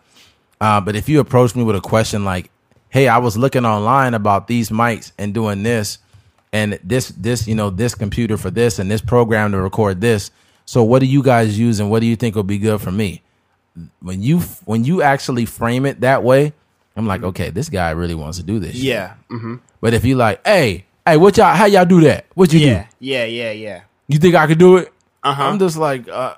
Uh, 0.62 0.80
but 0.82 0.96
if 0.96 1.10
you 1.10 1.20
approach 1.20 1.56
me 1.56 1.64
with 1.64 1.76
a 1.76 1.82
question 1.82 2.24
like, 2.26 2.50
"Hey, 2.90 3.08
I 3.08 3.18
was 3.18 3.38
looking 3.38 3.66
online 3.66 4.14
about 4.14 4.48
these 4.48 4.70
mics 4.70 5.12
and 5.18 5.34
doing 5.34 5.64
this, 5.64 5.98
and 6.54 6.80
this, 6.84 7.10
this, 7.10 7.48
you 7.48 7.56
know, 7.56 7.70
this 7.70 7.96
computer 7.96 8.38
for 8.38 8.50
this 8.52 8.80
and 8.80 8.90
this 8.90 9.02
program 9.02 9.52
to 9.52 9.60
record 9.62 10.00
this. 10.00 10.32
So 10.66 10.84
what 10.84 11.00
do 11.00 11.06
you 11.08 11.22
guys 11.24 11.60
use 11.60 11.82
and 11.82 11.90
what 11.92 12.00
do 12.00 12.06
you 12.06 12.16
think 12.16 12.36
will 12.36 12.44
be 12.44 12.58
good 12.60 12.80
for 12.80 12.92
me?" 12.92 13.22
When 14.02 14.22
you 14.22 14.40
when 14.66 14.84
you 14.86 15.02
actually 15.02 15.46
frame 15.46 15.86
it 15.88 16.02
that 16.02 16.24
way, 16.24 16.54
I'm 16.96 17.08
like, 17.08 17.24
okay, 17.24 17.50
this 17.50 17.70
guy 17.70 17.90
really 17.90 18.14
wants 18.16 18.38
to 18.38 18.44
do 18.44 18.60
this. 18.60 18.76
shit. 18.76 18.84
yeah, 18.84 19.14
hmm 19.30 19.56
But 19.82 19.96
if 19.96 20.06
you 20.06 20.16
like, 20.16 20.46
hey, 20.46 20.86
hey, 21.08 21.18
what 21.18 21.36
y'all, 21.38 21.56
how 21.56 21.66
y'all 21.66 21.84
do 21.84 22.00
that? 22.02 22.28
What 22.36 22.54
you 22.54 22.60
yeah, 22.60 22.84
do? 22.84 22.88
yeah, 23.00 23.26
yeah, 23.26 23.52
yeah. 23.52 23.82
You 24.08 24.20
think 24.20 24.36
I 24.36 24.46
could 24.46 24.60
do 24.60 24.78
it? 24.78 24.94
Uh-huh. 25.24 25.44
I'm 25.44 25.58
just 25.58 25.76
like, 25.78 26.08
uh, 26.08 26.36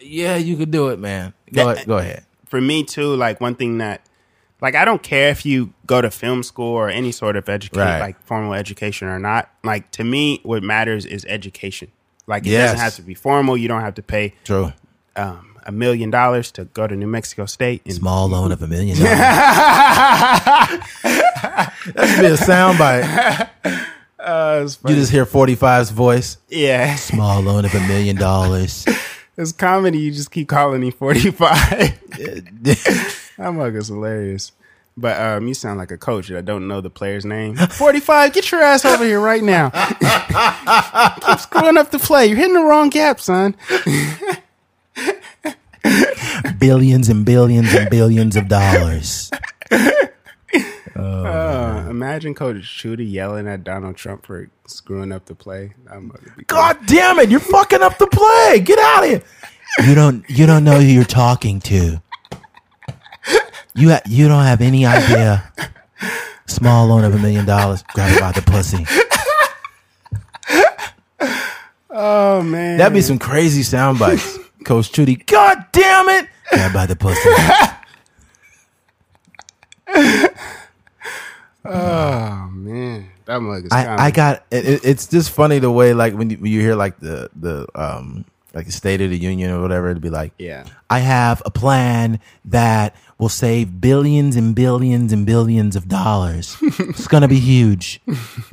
yeah, 0.00 0.36
you 0.36 0.56
could 0.56 0.70
do 0.70 0.88
it, 0.88 0.98
man. 0.98 1.34
Go 1.52 1.66
That- 1.66 1.76
ahead. 1.76 1.86
Go 1.86 1.98
ahead. 1.98 2.24
For 2.48 2.60
me 2.62 2.82
too, 2.82 3.14
like 3.14 3.40
one 3.42 3.54
thing 3.56 3.76
that, 3.78 4.00
like, 4.60 4.74
I 4.74 4.84
don't 4.84 5.02
care 5.02 5.30
if 5.30 5.44
you 5.46 5.72
go 5.86 6.00
to 6.00 6.10
film 6.10 6.42
school 6.42 6.72
or 6.74 6.88
any 6.90 7.12
sort 7.12 7.36
of 7.36 7.48
education, 7.48 7.80
Right. 7.86 8.00
like 8.00 8.22
formal 8.24 8.54
education 8.54 9.08
or 9.08 9.18
not. 9.18 9.50
Like 9.64 9.90
to 9.92 10.04
me, 10.04 10.40
what 10.42 10.62
matters 10.62 11.06
is 11.06 11.24
education. 11.28 11.88
Like 12.26 12.46
it 12.46 12.50
Yes. 12.50 12.70
doesn't 12.72 12.84
have 12.84 12.94
to 12.96 13.02
be 13.02 13.14
formal. 13.14 13.56
You 13.56 13.68
don't 13.68 13.80
have 13.80 13.94
to 13.94 14.02
pay 14.02 14.34
True. 14.44 14.72
um, 15.16 15.46
a 15.66 15.72
million 15.72 16.10
dollars 16.10 16.50
to 16.52 16.64
go 16.66 16.86
to 16.86 16.94
New 16.96 17.06
Mexico 17.06 17.46
State. 17.46 17.82
And 17.84 17.94
Small 17.94 18.28
loan 18.28 18.52
of 18.52 18.62
a 18.62 18.66
million 18.66 18.96
dollars. 18.98 19.18
That 21.02 21.72
should 22.08 22.20
be 22.20 22.26
a 22.26 22.36
soundbite. 22.36 23.48
Uh, 24.22 24.68
You 24.86 24.94
just 24.96 25.10
hear 25.10 25.24
45's 25.24 25.88
voice. 25.92 26.36
yeah, 26.50 26.94
Small 26.96 27.40
loan 27.40 27.64
of 27.64 27.74
a 27.74 27.80
million 27.88 28.16
dollars. 28.16 28.84
it's 29.38 29.50
comedy. 29.50 29.98
You 29.98 30.10
just 30.10 30.30
keep 30.30 30.46
calling 30.46 30.82
me 30.82 30.90
forty 30.90 31.30
five. 31.30 31.98
That 33.40 33.52
mug 33.54 33.74
is 33.74 33.88
hilarious. 33.88 34.52
But 34.98 35.18
um, 35.18 35.48
you 35.48 35.54
sound 35.54 35.78
like 35.78 35.90
a 35.90 35.96
coach 35.96 36.28
that 36.28 36.44
don't 36.44 36.68
know 36.68 36.82
the 36.82 36.90
player's 36.90 37.24
name. 37.24 37.56
Forty 37.70 38.00
five, 38.00 38.34
get 38.34 38.52
your 38.52 38.60
ass 38.60 38.84
over 38.84 39.02
here 39.02 39.18
right 39.18 39.42
now. 39.42 39.70
Keep 41.20 41.38
screwing 41.38 41.78
up 41.78 41.90
the 41.90 41.98
play. 41.98 42.26
You're 42.26 42.36
hitting 42.36 42.52
the 42.52 42.60
wrong 42.60 42.90
gap, 42.90 43.18
son. 43.18 43.56
billions 46.58 47.08
and 47.08 47.24
billions 47.24 47.72
and 47.72 47.88
billions 47.88 48.36
of 48.36 48.48
dollars. 48.48 49.30
Uh, 50.94 51.86
imagine 51.88 52.34
Coach 52.34 52.56
Shooty 52.56 53.10
yelling 53.10 53.48
at 53.48 53.64
Donald 53.64 53.96
Trump 53.96 54.26
for 54.26 54.50
screwing 54.66 55.12
up 55.12 55.24
the 55.24 55.34
play. 55.34 55.72
That 55.86 56.02
mug 56.02 56.20
be 56.36 56.44
God 56.44 56.76
damn 56.84 57.18
it! 57.20 57.30
You're 57.30 57.40
fucking 57.40 57.80
up 57.80 57.96
the 57.96 58.06
play. 58.06 58.60
Get 58.60 58.78
out 58.78 59.04
of 59.04 59.08
here. 59.10 59.22
You 59.86 59.94
don't. 59.94 60.28
You 60.28 60.44
don't 60.44 60.64
know 60.64 60.78
who 60.78 60.84
you're 60.84 61.04
talking 61.04 61.60
to. 61.60 62.02
You. 63.80 63.90
Ha- 63.90 64.02
you 64.06 64.28
don't 64.28 64.44
have 64.44 64.60
any 64.60 64.84
idea. 64.86 65.50
Small 66.46 66.86
loan 66.88 67.04
of 67.04 67.14
a 67.14 67.18
million 67.18 67.46
dollars. 67.46 67.82
Grab 67.94 68.12
it 68.16 68.20
by 68.20 68.32
the 68.32 68.42
pussy. 68.42 68.84
Oh 71.92 72.42
man, 72.42 72.78
That'd 72.78 72.94
be 72.94 73.00
some 73.00 73.18
crazy 73.18 73.62
sound 73.62 73.98
bites. 73.98 74.38
Coach 74.64 74.92
Trudy. 74.92 75.16
God 75.16 75.64
damn 75.72 76.08
it! 76.08 76.28
Grab 76.50 76.72
by 76.72 76.86
the 76.86 76.96
pussy. 76.96 77.28
oh 81.64 82.48
man, 82.52 83.10
that 83.24 83.40
mug 83.40 83.64
is. 83.66 83.72
I. 83.72 84.06
I 84.06 84.10
got 84.10 84.44
it, 84.50 84.66
it- 84.66 84.84
it's 84.84 85.06
just 85.06 85.30
funny 85.30 85.58
the 85.58 85.70
way 85.70 85.92
like 85.94 86.14
when 86.14 86.30
you, 86.30 86.36
when 86.38 86.52
you 86.52 86.60
hear 86.60 86.74
like 86.74 86.98
the 87.00 87.28
the 87.34 87.66
um 87.74 88.24
like 88.54 88.66
the 88.66 88.72
State 88.72 89.00
of 89.00 89.10
the 89.10 89.18
Union 89.18 89.50
or 89.50 89.60
whatever 89.60 89.90
it'd 89.90 90.02
be 90.02 90.10
like 90.10 90.32
yeah. 90.38 90.64
I 90.88 91.00
have 91.00 91.42
a 91.44 91.50
plan 91.50 92.20
that 92.46 92.94
will 93.18 93.28
save 93.28 93.80
billions 93.80 94.36
and 94.36 94.54
billions 94.54 95.12
and 95.12 95.26
billions 95.26 95.76
of 95.76 95.88
dollars. 95.88 96.56
it's 96.62 97.06
gonna 97.06 97.28
be 97.28 97.38
huge. 97.38 98.00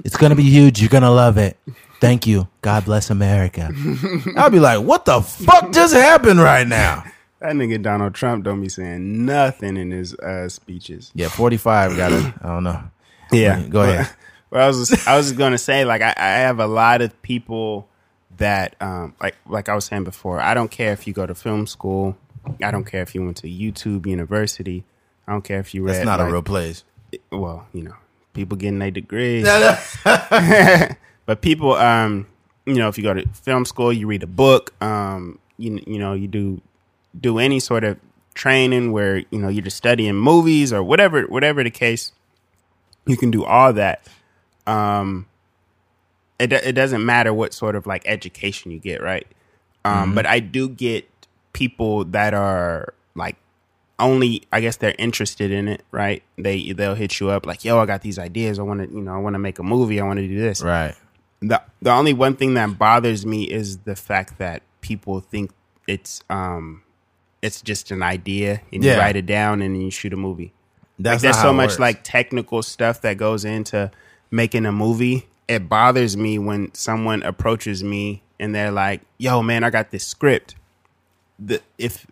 It's 0.03 0.17
gonna 0.17 0.35
be 0.35 0.43
huge. 0.43 0.81
You're 0.81 0.89
gonna 0.89 1.11
love 1.11 1.37
it. 1.37 1.57
Thank 1.99 2.27
you. 2.27 2.47
God 2.61 2.85
bless 2.85 3.09
America. 3.09 3.71
I'll 4.37 4.49
be 4.49 4.59
like, 4.59 4.81
what 4.81 5.05
the 5.05 5.21
fuck 5.21 5.71
just 5.71 5.93
happened 5.93 6.39
right 6.39 6.67
now? 6.67 7.03
That 7.39 7.53
nigga 7.53 7.81
Donald 7.81 8.13
Trump 8.13 8.43
don't 8.43 8.61
be 8.61 8.69
saying 8.69 9.25
nothing 9.25 9.77
in 9.77 9.91
his 9.91 10.15
uh, 10.15 10.49
speeches. 10.49 11.11
Yeah, 11.15 11.29
45 11.29 11.95
got 11.95 12.11
it. 12.11 12.33
I 12.41 12.47
don't 12.47 12.63
know. 12.63 12.83
Yeah, 13.31 13.61
Go 13.67 13.81
ahead. 13.81 14.09
But 14.49 14.59
I 14.61 14.67
was 14.67 14.89
just, 14.89 15.07
I 15.07 15.17
was 15.17 15.27
just 15.27 15.37
gonna 15.37 15.57
say 15.57 15.85
like 15.85 16.01
I, 16.01 16.13
I 16.17 16.29
have 16.39 16.59
a 16.59 16.67
lot 16.67 17.01
of 17.01 17.19
people 17.21 17.89
that 18.37 18.75
um 18.81 19.15
like 19.21 19.35
like 19.47 19.69
I 19.69 19.75
was 19.75 19.85
saying 19.85 20.03
before. 20.03 20.39
I 20.39 20.53
don't 20.53 20.71
care 20.71 20.93
if 20.93 21.07
you 21.07 21.13
go 21.13 21.25
to 21.25 21.35
film 21.35 21.67
school. 21.67 22.17
I 22.63 22.71
don't 22.71 22.85
care 22.85 23.01
if 23.01 23.13
you 23.13 23.23
went 23.23 23.37
to 23.37 23.47
YouTube 23.47 24.05
University. 24.05 24.83
I 25.27 25.33
don't 25.33 25.43
care 25.43 25.59
if 25.59 25.73
you 25.73 25.83
read. 25.83 25.95
That's 25.95 26.05
not 26.05 26.21
a 26.21 26.25
real 26.25 26.41
place. 26.41 26.83
Well, 27.31 27.67
you 27.73 27.83
know, 27.83 27.95
people 28.33 28.57
getting 28.57 28.79
their 28.79 28.91
degrees. 28.91 29.43
but 31.25 31.41
people, 31.41 31.73
um, 31.73 32.27
you 32.65 32.75
know, 32.75 32.87
if 32.87 32.97
you 32.97 33.03
go 33.03 33.13
to 33.13 33.27
film 33.29 33.65
school, 33.65 33.91
you 33.91 34.07
read 34.07 34.23
a 34.23 34.27
book. 34.27 34.73
Um, 34.81 35.39
you 35.57 35.81
you 35.85 35.99
know, 35.99 36.13
you 36.13 36.27
do 36.27 36.61
do 37.19 37.39
any 37.39 37.59
sort 37.59 37.83
of 37.83 37.97
training 38.33 38.91
where 38.91 39.17
you 39.17 39.39
know 39.39 39.49
you're 39.49 39.63
just 39.63 39.77
studying 39.77 40.15
movies 40.15 40.71
or 40.71 40.83
whatever 40.83 41.23
whatever 41.23 41.63
the 41.63 41.71
case. 41.71 42.11
You 43.05 43.17
can 43.17 43.31
do 43.31 43.43
all 43.43 43.73
that. 43.73 44.05
Um, 44.65 45.27
it 46.39 46.51
it 46.53 46.73
doesn't 46.73 47.05
matter 47.05 47.33
what 47.33 47.53
sort 47.53 47.75
of 47.75 47.85
like 47.87 48.03
education 48.05 48.71
you 48.71 48.79
get, 48.79 49.01
right? 49.01 49.27
Um, 49.85 50.13
but 50.15 50.25
I 50.25 50.39
do 50.39 50.67
get 50.67 51.07
people 51.53 52.03
that 52.05 52.33
are 52.33 52.93
like 53.15 53.37
only 53.99 54.43
I 54.51 54.61
guess 54.61 54.75
they're 54.77 54.95
interested 54.99 55.51
in 55.51 55.67
it, 55.67 55.83
right? 55.91 56.21
They 56.37 56.71
they'll 56.73 56.95
hit 56.95 57.19
you 57.19 57.29
up 57.29 57.45
like, 57.45 57.63
"Yo, 57.65 57.79
I 57.79 57.85
got 57.85 58.01
these 58.01 58.19
ideas. 58.19 58.59
I 58.59 58.63
want 58.63 58.81
to, 58.87 58.93
you 58.93 59.01
know, 59.01 59.13
I 59.13 59.17
want 59.17 59.35
to 59.35 59.39
make 59.39 59.59
a 59.59 59.63
movie. 59.63 59.99
I 59.99 60.03
want 60.05 60.19
to 60.19 60.27
do 60.27 60.39
this." 60.39 60.61
Right. 60.61 60.93
The 61.41 61.61
the 61.81 61.91
only 61.91 62.13
one 62.13 62.35
thing 62.35 62.53
that 62.55 62.77
bothers 62.77 63.25
me 63.25 63.43
is 63.43 63.77
the 63.79 63.95
fact 63.95 64.37
that 64.39 64.61
people 64.81 65.19
think 65.21 65.51
it's 65.87 66.21
um 66.29 66.83
it's 67.41 67.61
just 67.61 67.91
an 67.91 68.03
idea 68.03 68.61
and 68.73 68.83
Yeah. 68.83 68.95
you 68.95 68.99
write 68.99 69.15
it 69.15 69.25
down 69.25 69.61
and 69.61 69.73
then 69.75 69.81
you 69.81 69.91
shoot 69.91 70.11
a 70.13 70.17
movie. 70.17 70.51
That's 70.99 71.17
like, 71.17 71.21
there's 71.33 71.41
so 71.41 71.53
much 71.53 71.69
works. 71.71 71.79
like 71.79 72.03
technical 72.03 72.61
stuff 72.63 73.01
that 73.01 73.17
goes 73.17 73.45
into 73.45 73.89
making 74.31 74.65
a 74.65 74.71
movie. 74.71 75.27
It 75.47 75.69
bothers 75.69 76.17
me 76.17 76.37
when 76.39 76.73
someone 76.73 77.23
approaches 77.23 77.83
me 77.83 78.23
and 78.39 78.53
they're 78.53 78.71
like, 78.71 79.01
"Yo, 79.17 79.41
man, 79.41 79.63
I 79.63 79.69
got 79.69 79.91
this 79.91 80.05
script." 80.05 80.55
The 81.39 81.61
if 81.77 82.05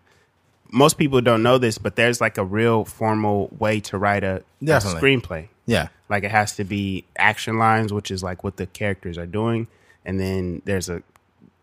most 0.72 0.98
people 0.98 1.22
don't 1.22 1.44
know 1.44 1.58
this, 1.58 1.78
but 1.78 1.96
there's 1.96 2.22
like 2.22 2.38
a 2.38 2.44
real 2.44 2.86
formal 2.86 3.50
way 3.60 3.80
to 3.82 3.98
write 3.98 4.24
a, 4.24 4.44
a 4.62 4.66
Definitely. 4.66 5.02
screenplay. 5.02 5.48
Yeah. 5.66 5.88
Like 6.10 6.24
it 6.24 6.32
has 6.32 6.56
to 6.58 6.64
be 6.64 7.06
action 7.18 7.58
lines, 7.58 7.92
which 7.92 8.12
is 8.12 8.22
like 8.24 8.44
what 8.44 8.58
the 8.58 8.68
characters 8.68 9.18
are 9.18 9.26
doing, 9.26 9.68
and 10.06 10.20
then 10.20 10.62
there's 10.66 10.90
a 10.90 11.02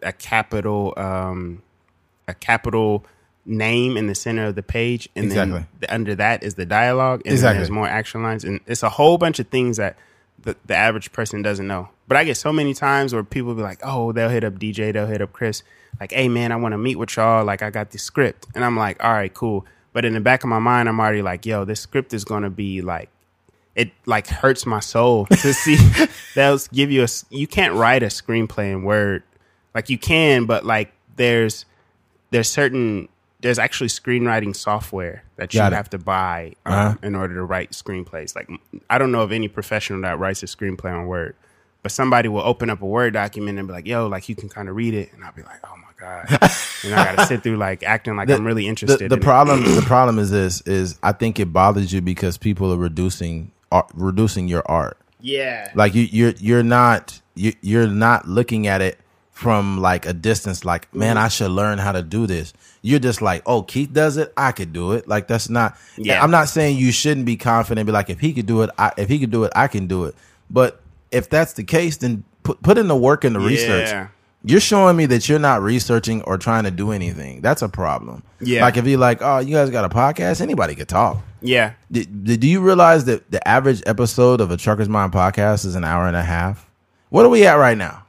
a 0.03 0.12
capital 0.12 0.93
um 0.97 1.62
a 2.28 2.35
capital 2.35 3.05
name 3.44 3.97
in 3.97 4.07
the 4.09 4.15
center 4.15 4.47
of 4.47 4.55
the 4.57 4.62
page, 4.62 5.09
and 5.16 5.24
Exactly. 5.27 5.59
then 5.59 5.66
the, 5.81 5.94
under 5.94 6.15
that 6.16 6.43
is 6.43 6.55
the 6.55 6.66
dialogue, 6.66 7.23
and 7.24 7.32
Exactly. 7.32 7.55
then 7.55 7.57
there's 7.59 7.70
more 7.70 7.86
action 7.89 8.23
lines, 8.23 8.44
and 8.44 8.61
it's 8.66 8.82
a 8.82 8.89
whole 8.89 9.16
bunch 9.19 9.39
of 9.40 9.49
things 9.49 9.77
that 9.78 9.97
the, 10.43 10.56
the 10.66 10.77
average 10.77 11.12
person 11.12 11.43
doesn't 11.43 11.66
know. 11.66 11.89
But 12.09 12.16
I 12.16 12.24
get 12.24 12.36
so 12.36 12.52
many 12.52 12.74
times 12.74 13.14
where 13.14 13.24
people 13.24 13.55
be 13.55 13.62
like, 13.62 13.81
"Oh, 13.82 14.12
they'll 14.12 14.28
hit 14.28 14.44
up 14.44 14.55
DJ, 14.55 14.93
they'll 14.93 15.06
hit 15.06 15.23
up 15.23 15.32
Chris, 15.32 15.62
like, 16.01 16.12
hey 16.12 16.28
man, 16.28 16.52
I 16.52 16.56
want 16.56 16.73
to 16.73 16.78
meet 16.78 16.97
with 16.97 17.16
y'all. 17.16 17.44
Like, 17.44 17.62
I 17.62 17.70
got 17.70 17.90
this 17.90 18.02
script," 18.02 18.47
and 18.55 18.64
I'm 18.64 18.77
like, 18.77 19.02
"All 19.02 19.12
right, 19.12 19.32
cool." 19.32 19.64
But 19.93 20.05
in 20.05 20.14
the 20.14 20.20
back 20.20 20.43
of 20.43 20.48
my 20.48 20.59
mind, 20.59 20.89
I'm 20.89 21.01
already 21.01 21.23
like, 21.23 21.47
"Yo, 21.47 21.64
this 21.64 21.81
script 21.81 22.12
is 22.12 22.24
gonna 22.24 22.51
be 22.51 22.82
like." 22.82 23.09
It 23.74 23.90
like 24.05 24.27
hurts 24.27 24.66
my 24.66 24.81
soul 24.81 25.24
to 25.31 25.55
see 25.55 25.78
they'll 26.35 26.59
give 26.73 26.90
you 26.90 27.05
a. 27.05 27.09
You 27.31 27.47
can't 27.47 27.74
write 27.74 28.02
a 28.02 28.06
screenplay 28.06 28.70
in 28.70 28.82
Word, 28.82 29.23
like 29.74 29.89
you 29.89 29.97
can, 29.97 30.44
but 30.44 30.66
like 30.66 30.93
there's 31.16 31.64
there's 32.31 32.51
certain 32.51 33.09
there's 33.43 33.59
actually 33.59 33.89
screenwriting 33.89 34.55
software 34.56 35.24
that 35.36 35.52
you 35.52 35.59
Got 35.60 35.73
it. 35.73 35.77
have 35.77 35.90
to 35.90 35.98
buy 35.98 36.55
um, 36.64 36.73
Uh-huh. 36.73 36.94
in 37.02 37.14
order 37.14 37.35
to 37.35 37.43
write 37.44 37.73
screenplays. 37.73 38.35
Like 38.35 38.48
I 38.89 38.98
don't 38.98 39.12
know 39.12 39.20
of 39.23 39.32
any 39.32 39.48
professional 39.48 40.01
that 40.02 40.19
writes 40.19 40.43
a 40.43 40.47
screenplay 40.47 40.93
on 40.97 41.06
Word, 41.06 41.35
but 41.82 41.93
somebody 41.93 42.28
will 42.28 42.43
open 42.43 42.70
up 42.70 42.81
a 42.82 42.86
Word 42.86 43.12
document 43.14 43.59
and 43.59 43.66
be 43.69 43.73
like, 43.74 43.86
"Yo, 43.86 44.06
like 44.06 44.28
you 44.28 44.35
can 44.36 44.48
kind 44.48 44.69
of 44.69 44.77
read 44.77 44.94
it," 44.94 45.12
and 45.12 45.23
I'll 45.24 45.32
be 45.32 45.43
like, 45.43 45.60
"Oh 45.64 45.77
my 45.77 45.93
god," 45.98 46.27
and 46.85 46.94
I 46.94 47.05
gotta 47.05 47.27
sit 47.27 47.43
through 47.43 47.56
like 47.56 47.82
acting 47.82 48.16
like 48.16 48.31
I'm 48.31 48.47
really 48.47 48.62
The, 48.62 48.69
interested. 48.69 49.10
the 49.10 49.16
in 49.16 49.20
it. 49.20 49.24
problem 49.24 49.62
the 49.74 49.82
problem 49.82 50.19
is 50.19 50.31
this 50.31 50.60
is 50.62 50.98
I 51.02 51.12
think 51.12 51.39
it 51.40 51.52
bothers 51.52 51.93
you 51.93 52.01
because 52.01 52.39
people 52.39 52.73
are 52.73 52.77
reducing 52.78 53.51
art, 53.73 53.90
reducing 53.94 54.47
your 54.48 54.62
art. 54.66 54.97
yeah, 55.20 55.70
Like 55.74 55.94
you 55.94 56.02
you're 56.02 56.35
you're 56.39 56.62
not 56.62 57.20
you 57.35 57.52
you're 57.60 57.86
not 57.89 58.28
looking 58.28 58.66
at 58.69 58.81
it 58.82 58.98
from 59.43 59.81
like 59.81 60.06
a 60.06 60.12
distance 60.12 60.64
like 60.64 60.94
man 60.94 61.16
mm-hmm. 61.16 61.24
I 61.24 61.28
should 61.28 61.51
learn 61.51 61.78
how 61.78 61.90
to 61.93 62.02
do 62.02 62.28
this. 62.28 62.52
You're 62.81 63.01
just 63.01 63.20
like, 63.20 63.43
"Oh, 63.44 63.62
Keith 63.62 63.93
does 63.93 64.16
it, 64.16 64.32
I 64.36 64.52
could 64.52 64.73
do 64.73 64.93
it." 64.93 65.09
Like 65.09 65.27
that's 65.27 65.48
not 65.48 65.77
Yeah. 65.97 66.23
I'm 66.23 66.31
not 66.31 66.48
saying 66.48 66.78
you 66.78 66.93
shouldn't 66.93 67.27
be 67.27 67.36
confident 67.36 67.86
be 67.86 67.93
like 67.93 68.09
if 68.09 68.20
he 68.20 68.32
could 68.32 68.47
do 68.47 68.62
it, 68.62 68.70
I, 68.78 68.93
if 68.97 69.09
he 69.09 69.19
could 69.19 69.32
do 69.32 69.43
it, 69.44 69.52
I 69.56 69.66
can 69.66 69.89
do 69.89 70.05
it. 70.05 70.14
But 70.48 70.81
if 71.10 71.28
that's 71.28 71.55
the 71.55 71.64
case 71.64 71.97
then 71.97 72.23
put 72.44 72.62
put 72.62 72.78
in 72.78 72.86
the 72.86 72.97
work 72.97 73.24
and 73.24 73.35
the 73.35 73.40
research. 73.40 74.09
You're 74.44 74.60
showing 74.60 74.97
me 74.97 75.06
that 75.06 75.28
you're 75.28 75.39
not 75.39 75.62
researching 75.62 76.23
or 76.23 76.36
trying 76.36 76.64
to 76.64 76.73
do 76.73 76.90
anything. 76.90 77.43
That's 77.43 77.62
a 77.62 77.69
problem. 77.69 78.24
Yeah. 78.40 78.62
Like 78.62 78.77
if 78.77 78.85
you're 78.86 78.98
like, 78.98 79.23
oh, 79.23 79.39
you 79.39 79.55
guys 79.55 79.70
got 79.70 79.85
a 79.85 79.89
podcast, 79.89 80.40
anybody 80.40 80.74
could 80.74 80.89
talk. 80.89 81.23
yeah, 81.40 81.74
Did, 81.93 82.24
did- 82.24 82.40
do 82.40 82.48
you 82.48 82.60
realize 82.60 83.05
that 83.05 83.31
the 83.31 83.47
average 83.47 83.82
episode 83.86 84.40
of 84.40 84.51
a 84.51 84.56
Trucker's 84.56 84.89
Mind 84.89 85.12
podcast 85.12 85.64
is 85.64 85.77
an 85.77 85.85
hour 85.85 86.09
and 86.09 86.16
a 86.16 86.23
half? 86.23 86.69
What 87.10 87.24
are 87.24 87.28
we 87.28 87.47
at 87.47 87.55
right 87.55 87.78
now? 87.78 88.02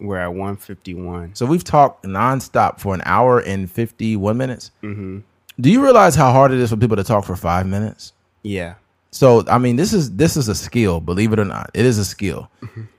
We're 0.00 0.18
at 0.18 0.28
151. 0.28 1.34
So 1.34 1.46
we've 1.46 1.64
talked 1.64 2.04
nonstop 2.04 2.80
for 2.80 2.94
an 2.94 3.02
hour 3.04 3.38
and 3.40 3.70
51 3.70 4.36
minutes. 4.36 4.70
Mm-hmm. 4.82 5.20
Do 5.60 5.70
you 5.70 5.82
realize 5.82 6.14
how 6.14 6.32
hard 6.32 6.50
it 6.52 6.58
is 6.58 6.70
for 6.70 6.76
people 6.76 6.96
to 6.96 7.04
talk 7.04 7.24
for 7.24 7.36
five 7.36 7.66
minutes? 7.66 8.12
Yeah, 8.42 8.74
So 9.12 9.44
I 9.48 9.58
mean, 9.58 9.76
this 9.76 9.92
is 9.92 10.16
this 10.16 10.36
is 10.36 10.48
a 10.48 10.54
skill. 10.54 11.00
Believe 11.00 11.32
it 11.32 11.38
or 11.38 11.44
not, 11.44 11.70
it 11.72 11.86
is 11.86 11.96
a 11.98 12.04
skill. 12.04 12.50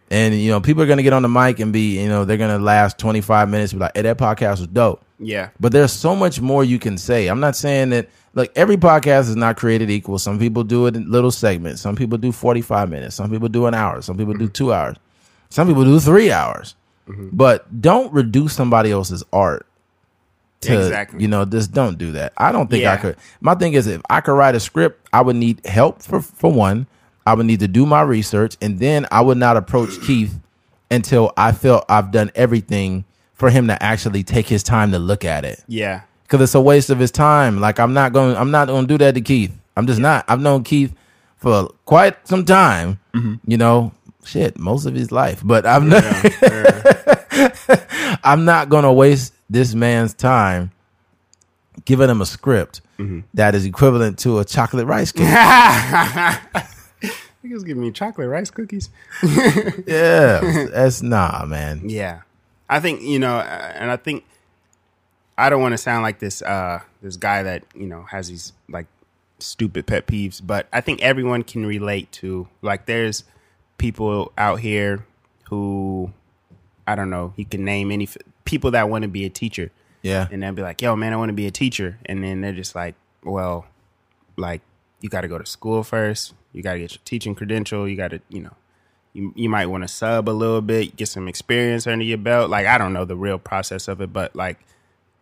And 0.09 0.33
you 0.33 0.49
know, 0.51 0.61
people 0.61 0.81
are 0.81 0.85
gonna 0.87 1.03
get 1.03 1.13
on 1.13 1.21
the 1.21 1.29
mic 1.29 1.59
and 1.59 1.73
be, 1.73 1.99
you 2.01 2.07
know, 2.07 2.25
they're 2.25 2.37
gonna 2.37 2.57
last 2.59 2.97
25 2.97 3.49
minutes. 3.49 3.73
And 3.73 3.79
be 3.79 3.83
like, 3.83 3.91
hey, 3.95 4.01
that 4.03 4.17
podcast 4.17 4.59
was 4.59 4.67
dope. 4.67 5.03
yeah, 5.19 5.49
But 5.59 5.71
there's 5.71 5.91
so 5.91 6.15
much 6.15 6.39
more 6.41 6.63
you 6.63 6.79
can 6.79 6.97
say. 6.97 7.27
I'm 7.27 7.39
not 7.39 7.55
saying 7.55 7.89
that 7.89 8.09
like 8.33 8.51
every 8.55 8.77
podcast 8.77 9.29
is 9.29 9.35
not 9.35 9.57
created 9.57 9.89
equal. 9.89 10.17
Some 10.17 10.39
people 10.39 10.63
do 10.63 10.87
it 10.87 10.95
in 10.95 11.11
little 11.11 11.31
segments. 11.31 11.81
Some 11.81 11.95
people 11.95 12.17
do 12.17 12.31
45 12.31 12.89
minutes. 12.89 13.15
Some 13.15 13.29
people 13.29 13.49
do 13.49 13.65
an 13.65 13.73
hour. 13.73 14.01
Some 14.01 14.17
people 14.17 14.33
do 14.33 14.47
two 14.47 14.73
hours. 14.73 14.95
Some 15.49 15.67
people 15.67 15.83
do 15.83 15.99
three 15.99 16.31
hours. 16.31 16.75
Mm-hmm. 17.07 17.29
But 17.33 17.81
don't 17.81 18.11
reduce 18.13 18.53
somebody 18.53 18.91
else's 18.91 19.23
art 19.31 19.67
to 20.61 20.77
Exactly. 20.77 21.21
you 21.21 21.27
know, 21.27 21.45
just 21.45 21.71
don't 21.71 21.97
do 21.97 22.13
that. 22.13 22.33
I 22.37 22.51
don't 22.51 22.69
think 22.69 22.85
I 22.85 22.97
could. 22.97 23.17
My 23.41 23.55
thing 23.55 23.73
is 23.73 23.87
if 23.87 24.01
I 24.09 24.21
could 24.21 24.33
write 24.33 24.55
a 24.55 24.59
script, 24.59 25.07
I 25.13 25.21
would 25.21 25.35
need 25.35 25.65
help 25.65 26.01
for 26.01 26.21
for 26.21 26.51
one. 26.51 26.87
I 27.27 27.33
would 27.33 27.45
need 27.45 27.59
to 27.61 27.67
do 27.67 27.85
my 27.85 28.01
research 28.01 28.55
and 28.61 28.79
then 28.79 29.07
I 29.11 29.21
would 29.21 29.37
not 29.37 29.57
approach 29.57 30.01
Keith 30.05 30.39
until 30.91 31.31
I 31.37 31.51
felt 31.51 31.85
I've 31.89 32.11
done 32.11 32.31
everything 32.35 33.05
for 33.33 33.49
him 33.49 33.67
to 33.67 33.81
actually 33.83 34.23
take 34.23 34.47
his 34.47 34.63
time 34.63 34.91
to 34.91 34.99
look 34.99 35.25
at 35.25 35.43
it 35.43 35.63
yeah, 35.67 36.01
because 36.23 36.41
it's 36.41 36.55
a 36.55 36.61
waste 36.61 36.89
of 36.89 36.99
his 36.99 37.11
time. 37.11 37.59
Like 37.59 37.79
I'm 37.79 37.93
not 37.93 38.13
going, 38.13 38.35
I'm 38.35 38.51
not 38.51 38.67
going 38.67 38.87
to 38.87 38.87
do 38.87 38.97
that 38.99 39.15
to 39.15 39.21
Keith. 39.21 39.51
I'm 39.75 39.87
just 39.87 39.99
not. 39.99 40.23
I've 40.27 40.39
known 40.39 40.63
Keith 40.63 40.93
for 41.37 41.69
quite 41.85 42.27
some 42.27 42.45
time. 42.45 42.99
Mm-hmm. 43.13 43.51
You 43.51 43.57
know, 43.57 43.91
shit, 44.25 44.57
most 44.57 44.85
of 44.85 44.95
his 44.95 45.11
life. 45.11 45.41
But 45.43 45.65
I'm 45.65 45.89
not. 45.89 46.03
I'm 48.23 48.45
not 48.45 48.69
to 48.69 48.91
waste 48.91 49.33
this 49.49 49.75
man's 49.75 50.13
time 50.13 50.71
giving 51.85 52.09
him 52.09 52.21
a 52.21 52.25
script 52.25 52.81
that 53.33 53.55
is 53.55 53.65
equivalent 53.65 54.19
to 54.19 54.39
a 54.39 54.45
chocolate 54.45 54.87
rice 54.87 55.11
cake. 55.11 55.27
He 57.41 57.47
was 57.53 57.63
giving 57.63 57.83
me 57.83 57.91
chocolate 57.91 58.29
rice 58.29 58.49
cookies. 58.49 58.89
yeah, 59.85 60.67
that's 60.71 61.01
nah, 61.01 61.45
man. 61.45 61.89
Yeah, 61.89 62.21
I 62.69 62.79
think 62.79 63.01
you 63.01 63.19
know, 63.19 63.37
uh, 63.37 63.73
and 63.75 63.91
I 63.91 63.97
think 63.97 64.23
I 65.37 65.49
don't 65.49 65.61
want 65.61 65.73
to 65.73 65.77
sound 65.77 66.03
like 66.03 66.19
this 66.19 66.41
uh 66.41 66.81
this 67.01 67.17
guy 67.17 67.43
that 67.43 67.63
you 67.75 67.87
know 67.87 68.03
has 68.03 68.29
these 68.29 68.53
like 68.69 68.87
stupid 69.39 69.85
pet 69.85 70.07
peeves, 70.07 70.41
but 70.43 70.67
I 70.71 70.81
think 70.81 71.01
everyone 71.01 71.43
can 71.43 71.65
relate 71.65 72.11
to 72.13 72.47
like 72.61 72.85
there's 72.85 73.23
people 73.77 74.31
out 74.37 74.59
here 74.59 75.05
who 75.49 76.11
I 76.87 76.95
don't 76.95 77.09
know, 77.09 77.33
you 77.35 77.45
can 77.45 77.63
name 77.65 77.91
any 77.91 78.05
f- 78.05 78.17
people 78.45 78.71
that 78.71 78.89
want 78.89 79.01
to 79.03 79.07
be 79.07 79.25
a 79.25 79.29
teacher, 79.29 79.71
Yeah, 80.03 80.27
and 80.31 80.43
they'll 80.43 80.53
be 80.53 80.61
like, 80.61 80.81
"Yo, 80.81 80.95
man, 80.95 81.13
I 81.13 81.15
want 81.17 81.29
to 81.29 81.33
be 81.33 81.47
a 81.47 81.51
teacher," 81.51 81.97
and 82.05 82.23
then 82.23 82.41
they're 82.41 82.53
just 82.53 82.75
like, 82.75 82.95
"Well, 83.23 83.65
like 84.37 84.61
you 85.01 85.09
got 85.09 85.21
to 85.21 85.27
go 85.27 85.37
to 85.37 85.45
school 85.45 85.83
first. 85.83 86.33
You 86.53 86.61
got 86.63 86.73
to 86.73 86.79
get 86.79 86.91
your 86.93 87.01
teaching 87.05 87.35
credential. 87.35 87.87
You 87.87 87.95
got 87.97 88.11
to, 88.11 88.19
you 88.29 88.41
know, 88.41 88.53
you 89.13 89.33
you 89.35 89.49
might 89.49 89.65
want 89.67 89.83
to 89.83 89.87
sub 89.87 90.29
a 90.29 90.31
little 90.31 90.61
bit, 90.61 90.95
get 90.95 91.07
some 91.07 91.27
experience 91.27 91.87
under 91.87 92.05
your 92.05 92.17
belt. 92.19 92.49
Like 92.49 92.65
I 92.67 92.77
don't 92.77 92.93
know 92.93 93.05
the 93.05 93.15
real 93.15 93.39
process 93.39 93.87
of 93.87 93.99
it, 94.01 94.13
but 94.13 94.35
like, 94.35 94.59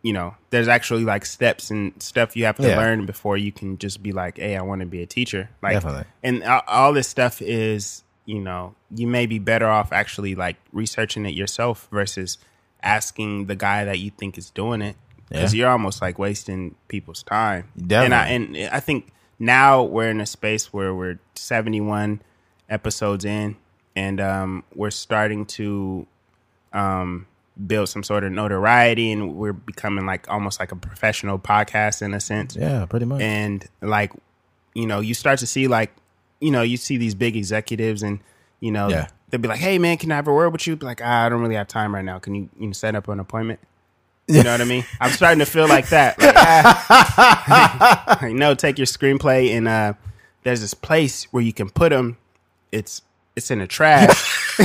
you 0.02 0.12
know, 0.14 0.36
there's 0.50 0.68
actually 0.68 1.06
like 1.06 1.26
steps 1.26 1.72
and 1.72 1.94
stuff 2.04 2.36
you 2.36 2.44
have 2.46 2.58
to 2.58 2.68
Yeah. 2.68 2.78
learn 2.78 3.06
before 3.06 3.38
you 3.38 3.52
can 3.54 3.78
just 3.78 4.04
be 4.04 4.12
like, 4.12 4.38
"Hey, 4.38 4.58
I 4.58 4.62
want 4.64 4.82
to 4.82 4.86
be 4.88 5.02
a 5.02 5.06
teacher." 5.08 5.50
Like, 5.62 5.74
Definitely. 5.76 6.06
and 6.24 6.44
all, 6.44 6.62
all 6.68 6.94
this 6.94 7.08
stuff 7.08 7.42
is, 7.42 8.04
you 8.26 8.40
know, 8.40 8.76
you 8.90 9.08
may 9.08 9.26
be 9.26 9.40
better 9.40 9.68
off 9.68 9.92
actually 9.92 10.36
like 10.36 10.56
researching 10.72 11.26
it 11.26 11.34
yourself 11.34 11.88
versus 11.92 12.38
asking 12.82 13.46
the 13.48 13.56
guy 13.56 13.86
that 13.86 14.00
you 14.00 14.10
think 14.12 14.38
is 14.38 14.50
doing 14.50 14.82
it 14.82 14.96
because 15.30 15.54
Yeah. 15.54 15.60
you're 15.66 15.70
almost 15.72 16.02
like 16.02 16.20
wasting 16.20 16.76
people's 16.88 17.24
time. 17.24 17.70
Definitely. 17.78 18.36
And 18.36 18.56
I 18.56 18.60
and 18.60 18.76
I 18.76 18.80
think 18.80 19.12
now 19.40 19.84
we're 19.84 20.10
in 20.10 20.22
a 20.22 20.26
space 20.26 20.72
where 20.72 20.94
we're 20.94 21.20
71 21.36 22.22
episodes 22.70 23.26
in, 23.26 23.56
and 23.96 24.22
um, 24.22 24.64
we're 24.74 24.92
starting 24.92 25.46
to 25.46 26.08
um, 26.72 27.26
build 27.68 27.90
some 27.90 28.04
sort 28.04 28.24
of 28.24 28.32
notoriety, 28.32 29.12
and 29.12 29.36
we're 29.36 29.54
becoming 29.54 30.06
like 30.06 30.30
almost 30.30 30.60
like 30.60 30.72
a 30.72 30.76
professional 30.76 31.38
podcast 31.40 32.02
in 32.02 32.14
a 32.14 32.20
sense 32.20 32.56
yeah, 32.56 32.86
pretty 32.86 33.06
much. 33.06 33.22
and 33.22 33.68
like 33.82 34.12
you 34.74 34.88
know 34.88 35.00
you 35.00 35.14
start 35.14 35.40
to 35.40 35.48
see 35.48 35.68
like 35.68 35.92
you 36.44 36.52
know 36.52 36.62
you 36.62 36.78
see 36.78 36.98
these 36.98 37.16
big 37.16 37.36
executives 37.36 38.04
and 38.04 38.20
you 38.60 38.72
know 38.72 38.90
Yeah. 38.90 39.08
they'll 39.30 39.42
be 39.42 39.48
like 39.48 39.60
hey 39.60 39.80
man 39.80 39.98
can 39.98 40.12
i 40.12 40.16
have 40.16 40.28
a 40.28 40.34
word 40.34 40.50
with 40.50 40.68
you? 40.68 40.76
Be 40.76 40.86
like 40.86 41.02
ah, 41.04 41.26
i 41.26 41.30
don't 41.30 41.42
really 41.42 41.56
have 41.56 41.68
time 41.68 41.96
right 41.96 42.06
now. 42.06 42.20
Can 42.20 42.36
you 42.36 42.50
you 42.60 42.68
know 42.68 42.74
set 42.74 42.96
up 42.96 43.08
an 43.08 43.20
appointment? 43.20 43.60
You 44.28 44.44
know 44.44 44.52
what 44.52 44.62
i 44.62 44.66
mean? 44.66 44.86
I'm 45.02 45.12
starting 45.12 45.40
to 45.40 45.46
feel 45.46 45.68
like 45.68 45.90
that. 45.90 46.20
Like, 46.20 46.36
ah. 46.38 48.18
like, 48.22 48.34
no 48.34 48.56
take 48.56 48.78
your 48.78 48.88
screenplay 48.88 49.56
and 49.56 49.68
uh 49.68 49.94
there's 50.44 50.62
this 50.62 50.74
place 50.74 51.26
where 51.32 51.44
you 51.44 51.54
can 51.54 51.70
put 51.70 51.90
them 51.90 52.18
it's 52.72 53.02
it's 53.36 53.50
in 53.50 53.60
the 53.60 53.68
trash. 53.68 54.10
I 54.60 54.64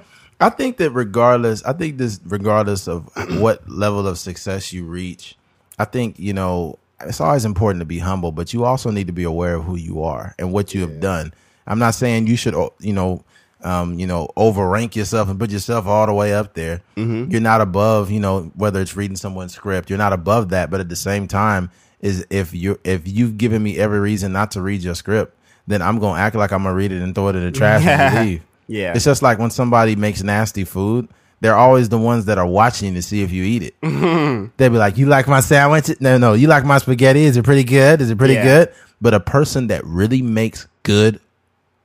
I 0.40 0.48
think 0.48 0.78
that 0.78 0.90
regardless, 0.90 1.62
I 1.64 1.74
think 1.74 1.98
this 1.98 2.18
regardless 2.24 2.88
of 2.88 3.10
what 3.40 3.68
level 3.68 4.08
of 4.08 4.18
success 4.18 4.72
you 4.72 4.84
reach, 4.84 5.36
I 5.80 5.86
think 5.86 6.18
you 6.18 6.34
know 6.34 6.78
it's 7.00 7.20
always 7.20 7.46
important 7.46 7.80
to 7.80 7.86
be 7.86 7.98
humble, 7.98 8.32
but 8.32 8.52
you 8.52 8.64
also 8.64 8.90
need 8.90 9.06
to 9.06 9.12
be 9.12 9.24
aware 9.24 9.54
of 9.54 9.64
who 9.64 9.76
you 9.76 10.02
are 10.02 10.34
and 10.38 10.52
what 10.52 10.74
you 10.74 10.82
have 10.82 11.00
done. 11.00 11.32
I'm 11.66 11.78
not 11.78 11.94
saying 11.94 12.26
you 12.26 12.36
should, 12.36 12.54
you 12.80 12.92
know, 12.92 13.24
um, 13.62 13.98
you 13.98 14.06
know, 14.06 14.28
overrank 14.36 14.94
yourself 14.94 15.30
and 15.30 15.38
put 15.38 15.50
yourself 15.50 15.86
all 15.86 16.06
the 16.06 16.12
way 16.12 16.34
up 16.34 16.52
there. 16.52 16.82
Mm-hmm. 16.96 17.30
You're 17.30 17.40
not 17.40 17.62
above, 17.62 18.10
you 18.10 18.20
know, 18.20 18.52
whether 18.54 18.80
it's 18.80 18.94
reading 18.94 19.16
someone's 19.16 19.54
script. 19.54 19.88
You're 19.88 19.98
not 19.98 20.12
above 20.12 20.50
that, 20.50 20.70
but 20.70 20.80
at 20.80 20.90
the 20.90 20.96
same 20.96 21.26
time, 21.26 21.70
is 22.00 22.26
if 22.28 22.54
you 22.54 22.78
if 22.84 23.08
you've 23.08 23.38
given 23.38 23.62
me 23.62 23.78
every 23.78 24.00
reason 24.00 24.32
not 24.32 24.50
to 24.52 24.62
read 24.62 24.82
your 24.82 24.94
script, 24.94 25.34
then 25.66 25.80
I'm 25.80 25.98
gonna 25.98 26.20
act 26.20 26.36
like 26.36 26.52
I'm 26.52 26.64
gonna 26.64 26.74
read 26.74 26.92
it 26.92 27.00
and 27.00 27.14
throw 27.14 27.28
it 27.28 27.36
in 27.36 27.44
the 27.44 27.52
trash 27.52 27.86
and 27.86 28.26
leave. 28.28 28.42
Yeah. 28.66 28.92
It's 28.94 29.04
just 29.04 29.22
like 29.22 29.38
when 29.38 29.50
somebody 29.50 29.96
makes 29.96 30.22
nasty 30.22 30.64
food, 30.64 31.08
they're 31.40 31.56
always 31.56 31.88
the 31.88 31.98
ones 31.98 32.26
that 32.26 32.36
are 32.38 32.46
watching 32.46 32.94
to 32.94 33.02
see 33.02 33.22
if 33.22 33.32
you 33.32 33.44
eat 33.44 33.62
it. 33.62 33.74
They'd 34.58 34.68
be 34.68 34.76
like, 34.78 34.98
"You 34.98 35.06
like 35.06 35.26
my 35.26 35.40
sandwich? 35.40 35.90
No, 36.00 36.18
no. 36.18 36.34
You 36.34 36.48
like 36.48 36.64
my 36.64 36.78
spaghetti? 36.78 37.24
Is 37.24 37.36
it 37.36 37.44
pretty 37.44 37.64
good? 37.64 38.00
Is 38.00 38.10
it 38.10 38.18
pretty 38.18 38.34
Yeah. 38.34 38.44
good?" 38.44 38.74
But 39.00 39.14
a 39.14 39.20
person 39.20 39.68
that 39.68 39.84
really 39.86 40.20
makes 40.22 40.66
good, 40.82 41.20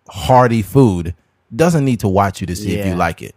hearty 0.08 0.62
food 0.62 1.14
doesn't 1.56 1.86
need 1.86 2.00
to 2.02 2.08
watch 2.08 2.42
you 2.42 2.48
to 2.48 2.56
see 2.56 2.76
if 2.78 2.86
you 2.86 2.96
like 2.96 3.22
it. 3.22 3.34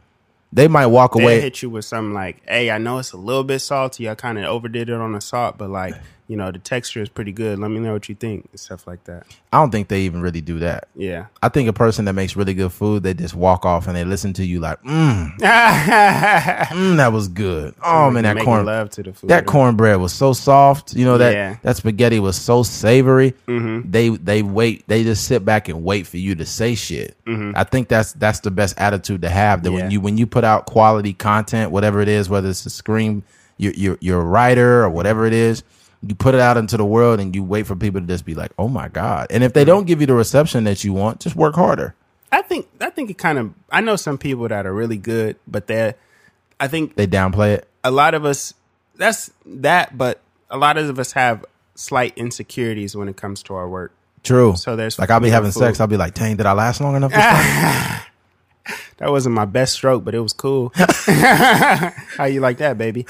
They 0.53 0.66
might 0.66 0.86
walk 0.86 1.15
They 1.15 1.23
away. 1.23 1.40
hit 1.40 1.62
you 1.62 1.70
with 1.70 1.85
something 1.85 2.15
like, 2.15 2.43
"Hey, 2.49 2.70
I 2.70 2.78
know 2.78 2.99
it's 2.99 3.12
a 3.12 3.16
little 3.19 3.45
bit 3.45 3.61
salty. 3.61 4.09
I 4.09 4.15
kind 4.15 4.39
of 4.39 4.45
overdid 4.47 4.89
it 4.89 4.95
on 4.95 5.12
the 5.12 5.20
salt, 5.20 5.59
but 5.59 5.70
like, 5.70 5.95
you 6.29 6.37
know, 6.37 6.53
the 6.53 6.59
texture 6.59 7.03
is 7.03 7.09
pretty 7.09 7.33
good. 7.33 7.59
Let 7.59 7.71
me 7.71 7.81
know 7.81 7.93
what 7.95 8.09
you 8.09 8.15
think." 8.15 8.49
and 8.53 8.61
Stuff 8.61 8.87
like 8.87 9.03
that. 9.05 9.27
I 9.53 9.57
don't 9.59 9.71
think 9.71 9.89
they 9.89 10.03
even 10.03 10.21
really 10.21 10.41
do 10.43 10.59
that. 10.61 10.89
Yeah. 10.95 11.27
I 11.43 11.49
think 11.49 11.69
a 11.69 11.73
person 11.73 12.05
that 12.05 12.13
makes 12.13 12.37
really 12.37 12.55
good 12.55 12.71
food, 12.73 13.03
they 13.03 13.15
just 13.15 13.35
walk 13.35 13.65
off 13.65 13.87
and 13.87 13.97
they 13.97 14.05
listen 14.05 14.33
to 14.35 14.45
you 14.45 14.61
like, 14.61 14.81
mm, 14.83 15.31
mm, 15.39 16.97
that 16.97 17.13
was 17.13 17.29
good. 17.29 17.75
Oh 17.83 18.11
man, 18.11 18.25
that 18.25 18.39
corn, 18.45 18.67
love 18.67 18.91
to 18.91 19.03
the 19.03 19.13
food. 19.13 19.31
that 19.31 19.47
cornbread 19.47 19.99
was 20.01 20.13
so 20.13 20.33
soft. 20.33 20.95
You 20.95 21.05
know 21.05 21.19
that 21.19 21.33
Yeah. 21.33 21.57
that 21.63 21.77
spaghetti 21.77 22.21
was 22.21 22.37
so 22.37 22.63
savory. 22.63 23.33
Mm-hmm. 23.47 23.91
They 23.91 24.09
they 24.11 24.43
wait. 24.43 24.87
They 24.87 25.03
just 25.05 25.25
sit 25.25 25.45
back 25.45 25.69
and 25.69 25.85
wait 25.85 26.07
for 26.07 26.17
you 26.19 26.35
to 26.37 26.45
say 26.47 26.75
shit. 26.75 27.17
I 27.27 27.65
think 27.65 27.89
that's 27.89 28.13
that's 28.15 28.41
the 28.41 28.51
best 28.51 28.79
attitude 28.79 29.23
to 29.23 29.29
have. 29.29 29.63
That 29.63 29.69
Mm-hmm. 29.69 29.77
Yeah. 29.79 29.83
when 29.85 29.91
you 29.93 30.01
when 30.01 30.19
you 30.19 30.27
put 30.27 30.45
out 30.45 30.65
quality 30.67 31.13
content, 31.13 31.71
whatever 31.71 32.01
it 32.01 32.09
is, 32.09 32.29
whether 32.31 32.49
it's 32.49 32.65
a 32.67 32.71
screen, 32.71 33.23
you're 33.59 33.75
you're, 33.75 33.99
you're 34.01 34.21
a 34.21 34.25
writer 34.25 34.83
or 34.83 34.89
whatever 34.91 35.27
it 35.27 35.33
is. 35.35 35.63
You 36.07 36.15
put 36.15 36.35
it 36.35 36.41
out 36.41 36.57
into 36.57 36.77
the 36.77 36.85
world 36.85 37.19
and 37.20 37.35
you 37.35 37.43
wait 37.43 37.66
for 37.66 37.75
people 37.75 38.01
to 38.01 38.07
just 38.07 38.25
be 38.25 38.35
like, 38.35 38.53
"Oh 38.59 38.69
my 38.69 38.89
god!" 38.89 39.27
And 39.31 39.43
if 39.43 39.53
they 39.53 39.65
don't 39.65 39.85
give 39.87 40.01
you 40.01 40.07
the 40.07 40.15
reception 40.15 40.65
that 40.65 40.85
you 40.85 40.93
want, 40.93 41.20
just 41.20 41.35
work 41.35 41.55
harder. 41.57 41.95
I 42.31 42.43
think 42.43 42.69
I 42.81 42.91
think 42.91 43.11
it 43.11 43.19
kind 43.19 43.39
of. 43.39 43.53
I 43.73 43.81
know 43.81 43.97
some 43.97 44.16
people 44.19 44.47
that 44.49 44.65
are 44.66 44.73
really 44.73 44.97
good, 44.99 45.37
but 45.47 45.66
they're. 45.66 45.95
I 46.61 46.69
think 46.69 46.95
They 46.97 47.07
downplay 47.07 47.55
it. 47.55 47.69
a 47.85 47.91
lot 47.91 48.15
of 48.15 48.25
us. 48.25 48.55
That's 48.97 49.31
that, 49.47 49.97
but 49.97 50.20
a 50.51 50.57
lot 50.59 50.77
of 50.79 50.99
us 50.99 51.12
have 51.12 51.45
slight 51.75 52.12
insecurities 52.16 52.97
when 52.97 53.09
it 53.09 53.16
comes 53.16 53.43
to 53.45 53.55
our 53.55 53.69
work. 53.69 53.93
True. 54.25 54.57
So 54.57 54.75
there's 54.77 54.99
like 54.99 55.11
I'll 55.11 55.20
be 55.20 55.31
having 55.31 55.53
sex. 55.53 55.81
I'll 55.81 55.87
be 55.87 55.97
like, 55.97 56.15
"Dang, 56.15 56.37
did 56.37 56.47
I 56.47 56.53
last 56.53 56.81
long 56.81 56.97
enough?" 56.97 57.12
That 58.99 59.11
wasn't 59.12 59.36
my 59.36 59.45
best 59.45 59.74
stroke, 59.74 60.03
but 60.05 60.12
it 60.16 60.19
was 60.19 60.32
cool. 60.32 60.73
How 60.74 62.24
you 62.24 62.40
like 62.40 62.59
that, 62.59 62.77
baby? 62.77 63.07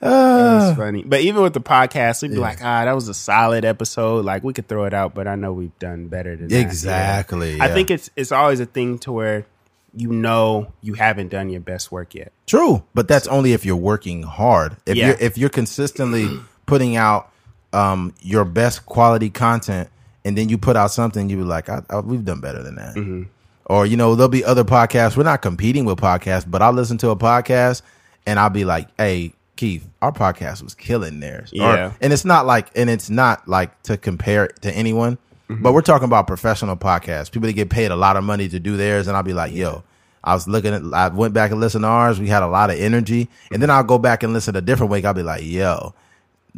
That's 0.00 0.76
funny. 0.76 1.02
But 1.04 1.20
even 1.20 1.42
with 1.42 1.52
the 1.54 1.60
podcast, 1.60 2.22
we'd 2.22 2.30
be 2.32 2.36
like, 2.38 2.58
ah, 2.62 2.84
that 2.84 2.94
was 2.94 3.08
a 3.08 3.14
solid 3.14 3.64
episode. 3.64 4.24
Like 4.24 4.42
we 4.44 4.52
could 4.52 4.68
throw 4.68 4.84
it 4.84 4.94
out, 4.94 5.14
but 5.14 5.26
I 5.26 5.34
know 5.34 5.52
we've 5.52 5.76
done 5.78 6.08
better 6.08 6.36
than 6.36 6.48
that. 6.48 6.60
Exactly, 6.60 7.56
Yeah. 7.56 7.64
I 7.64 7.68
think 7.68 7.90
it's 7.90 8.10
it's 8.16 8.32
always 8.32 8.60
a 8.60 8.66
thing 8.66 8.98
to 9.00 9.12
where 9.12 9.46
you 9.94 10.08
know 10.12 10.72
you 10.82 10.94
haven't 10.94 11.28
done 11.28 11.48
your 11.50 11.60
best 11.60 11.90
work 11.90 12.14
yet. 12.14 12.32
True, 12.46 12.82
but 12.94 13.08
that's 13.08 13.26
only 13.28 13.52
if 13.52 13.64
you're 13.64 13.76
working 13.76 14.22
hard. 14.22 14.76
If 14.86 14.96
Yeah. 14.96 15.08
you're 15.08 15.16
if 15.20 15.38
you're 15.38 15.50
consistently 15.50 16.28
putting 16.66 16.96
out 16.96 17.30
um, 17.72 18.14
your 18.20 18.44
best 18.44 18.86
quality 18.86 19.30
content, 19.30 19.88
and 20.24 20.36
then 20.36 20.48
you 20.48 20.58
put 20.58 20.76
out 20.76 20.90
something, 20.90 21.28
you 21.28 21.36
be 21.36 21.42
like, 21.42 21.68
I, 21.68 21.82
I, 21.90 22.00
"We've 22.00 22.24
done 22.24 22.40
better 22.40 22.62
than 22.62 22.76
that." 22.76 22.94
Mm-hmm. 22.94 23.22
Or 23.66 23.84
you 23.86 23.96
know, 23.96 24.14
there'll 24.14 24.28
be 24.28 24.44
other 24.44 24.64
podcasts. 24.64 25.16
We're 25.16 25.24
not 25.24 25.42
competing 25.42 25.84
with 25.84 25.98
podcasts, 25.98 26.44
but 26.48 26.62
I'll 26.62 26.72
listen 26.72 26.98
to 26.98 27.10
a 27.10 27.16
podcast 27.16 27.82
and 28.26 28.38
I'll 28.38 28.50
be 28.50 28.64
like, 28.64 28.88
"Hey, 28.96 29.32
Keith, 29.56 29.86
our 30.02 30.12
podcast 30.12 30.62
was 30.62 30.74
killing 30.74 31.20
theirs." 31.20 31.52
Or- 31.52 31.56
Yeah. 31.74 31.92
and 32.00 32.12
it's 32.12 32.24
not 32.24 32.46
like, 32.46 32.70
and 32.76 32.88
it's 32.88 33.10
not 33.10 33.46
like 33.48 33.82
to 33.84 33.96
compare 33.96 34.44
it 34.46 34.62
to 34.62 34.72
anyone, 34.72 35.18
Mm-hmm. 35.48 35.62
but 35.62 35.74
we're 35.74 35.80
talking 35.82 36.06
about 36.06 36.26
professional 36.26 36.76
podcasts. 36.76 37.30
People 37.30 37.46
that 37.46 37.52
get 37.52 37.70
paid 37.70 37.92
a 37.92 37.96
lot 37.96 38.16
of 38.16 38.24
money 38.24 38.48
to 38.48 38.58
do 38.58 38.76
theirs, 38.76 39.06
and 39.06 39.16
I'll 39.16 39.22
be 39.22 39.34
like, 39.34 39.52
"Yo." 39.52 39.82
I 40.24 40.34
was 40.34 40.48
looking 40.48 40.74
at, 40.74 40.82
I 40.92 41.06
went 41.06 41.34
back 41.34 41.52
and 41.52 41.60
listened 41.60 41.84
to 41.84 41.88
ours. 41.88 42.18
We 42.18 42.26
had 42.26 42.42
a 42.42 42.48
lot 42.48 42.68
of 42.70 42.80
energy. 42.80 43.28
And 43.52 43.62
then 43.62 43.70
I'll 43.70 43.84
go 43.84 43.96
back 43.96 44.24
and 44.24 44.32
listen 44.32 44.56
a 44.56 44.60
different 44.60 44.90
week. 44.90 45.04
I'll 45.04 45.14
be 45.14 45.22
like, 45.22 45.44
yo, 45.44 45.94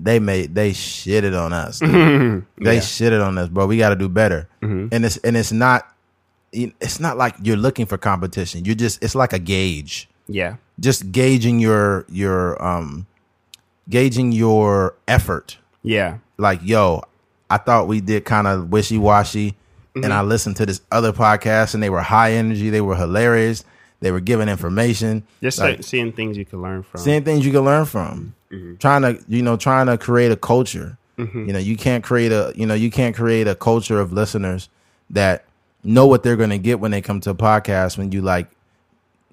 they 0.00 0.18
made, 0.20 0.54
they 0.54 0.70
shitted 0.70 1.38
on 1.38 1.52
us. 1.52 1.80
Mm-hmm. 1.80 2.64
They 2.64 2.76
Yeah. 2.76 2.80
shitted 2.80 3.24
on 3.24 3.36
us, 3.38 3.48
bro. 3.48 3.66
We 3.66 3.78
got 3.78 3.88
to 3.90 3.96
do 3.96 4.08
better. 4.08 4.48
Mm-hmm. 4.62 4.94
And 4.94 5.04
it's, 5.04 5.16
and 5.18 5.36
it's 5.36 5.50
not, 5.52 5.92
it's 6.52 7.00
not 7.00 7.16
like 7.18 7.34
you're 7.42 7.56
looking 7.56 7.84
for 7.86 7.98
competition. 7.98 8.64
You're 8.64 8.74
just, 8.76 9.02
it's 9.02 9.14
like 9.14 9.32
a 9.32 9.38
gauge. 9.38 10.08
Yeah. 10.28 10.56
Just 10.78 11.10
gauging 11.10 11.58
your, 11.58 12.06
your, 12.08 12.62
um, 12.64 13.06
gauging 13.90 14.32
your 14.32 14.94
effort 15.08 15.58
Yeah. 15.82 16.18
like, 16.36 16.60
yo, 16.62 17.02
I 17.50 17.56
thought 17.56 17.88
we 17.88 18.00
did 18.00 18.24
kind 18.24 18.46
of 18.46 18.70
wishy 18.70 18.98
washy. 18.98 19.56
And 19.96 20.06
I 20.12 20.20
mm-hmm. 20.20 20.28
listened 20.28 20.56
to 20.58 20.66
this 20.66 20.80
other 20.92 21.12
podcast 21.12 21.74
and 21.74 21.82
they 21.82 21.90
were 21.90 22.02
high 22.02 22.32
energy. 22.34 22.70
They 22.70 22.80
were 22.80 22.94
hilarious. 22.94 23.64
They 24.00 24.12
were 24.12 24.20
giving 24.20 24.48
information. 24.48 25.24
Just 25.42 25.58
Like, 25.58 25.78
like, 25.78 25.84
seeing 25.84 26.12
things 26.12 26.36
you 26.36 26.44
can 26.44 26.62
learn 26.62 26.84
from. 26.84 27.00
seeing 27.00 27.24
things 27.24 27.44
you 27.44 27.50
can 27.50 27.64
learn 27.64 27.84
from. 27.84 28.34
Trying 28.78 29.02
to, 29.02 29.22
you 29.28 29.42
know, 29.42 29.56
trying 29.56 29.86
to 29.86 29.98
create 29.98 30.32
a 30.32 30.36
culture. 30.36 30.96
You 31.18 31.52
know, 31.52 31.58
you 31.58 31.76
can't 31.76 32.04
create 32.04 32.30
a, 32.30 32.52
you 32.54 32.64
know, 32.64 32.74
you 32.74 32.92
can't 32.92 33.14
create 33.16 33.48
a 33.48 33.56
culture 33.56 33.98
of 34.00 34.12
listeners 34.12 34.68
that 35.10 35.44
know 35.82 36.06
what 36.06 36.22
they're 36.22 36.36
going 36.36 36.50
to 36.50 36.58
get 36.58 36.78
when 36.78 36.92
they 36.92 37.00
come 37.00 37.18
to 37.22 37.30
a 37.30 37.34
podcast 37.34 37.98
when 37.98 38.12
you 38.12 38.22
like, 38.22 38.48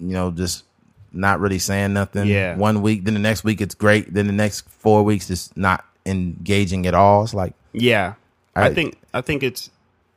you 0.00 0.08
know, 0.08 0.32
just 0.32 0.64
not 1.12 1.38
really 1.38 1.60
saying 1.60 1.92
nothing. 1.92 2.26
Yeah. 2.26 2.56
One 2.56 2.82
week, 2.82 3.04
then 3.04 3.14
the 3.14 3.20
next 3.20 3.44
week 3.44 3.60
it's 3.60 3.76
great. 3.76 4.12
Then 4.12 4.26
the 4.26 4.32
next 4.32 4.68
four 4.68 5.04
weeks 5.04 5.30
it's 5.30 5.56
not 5.56 5.84
engaging 6.04 6.86
at 6.86 6.94
all. 6.94 7.22
It's 7.22 7.34
like, 7.34 7.54
Yeah. 7.72 8.14
I, 8.56 8.66
I- 8.66 8.74
think 8.74 8.96
I 9.14 9.20
think 9.20 9.42
it's 9.44 9.70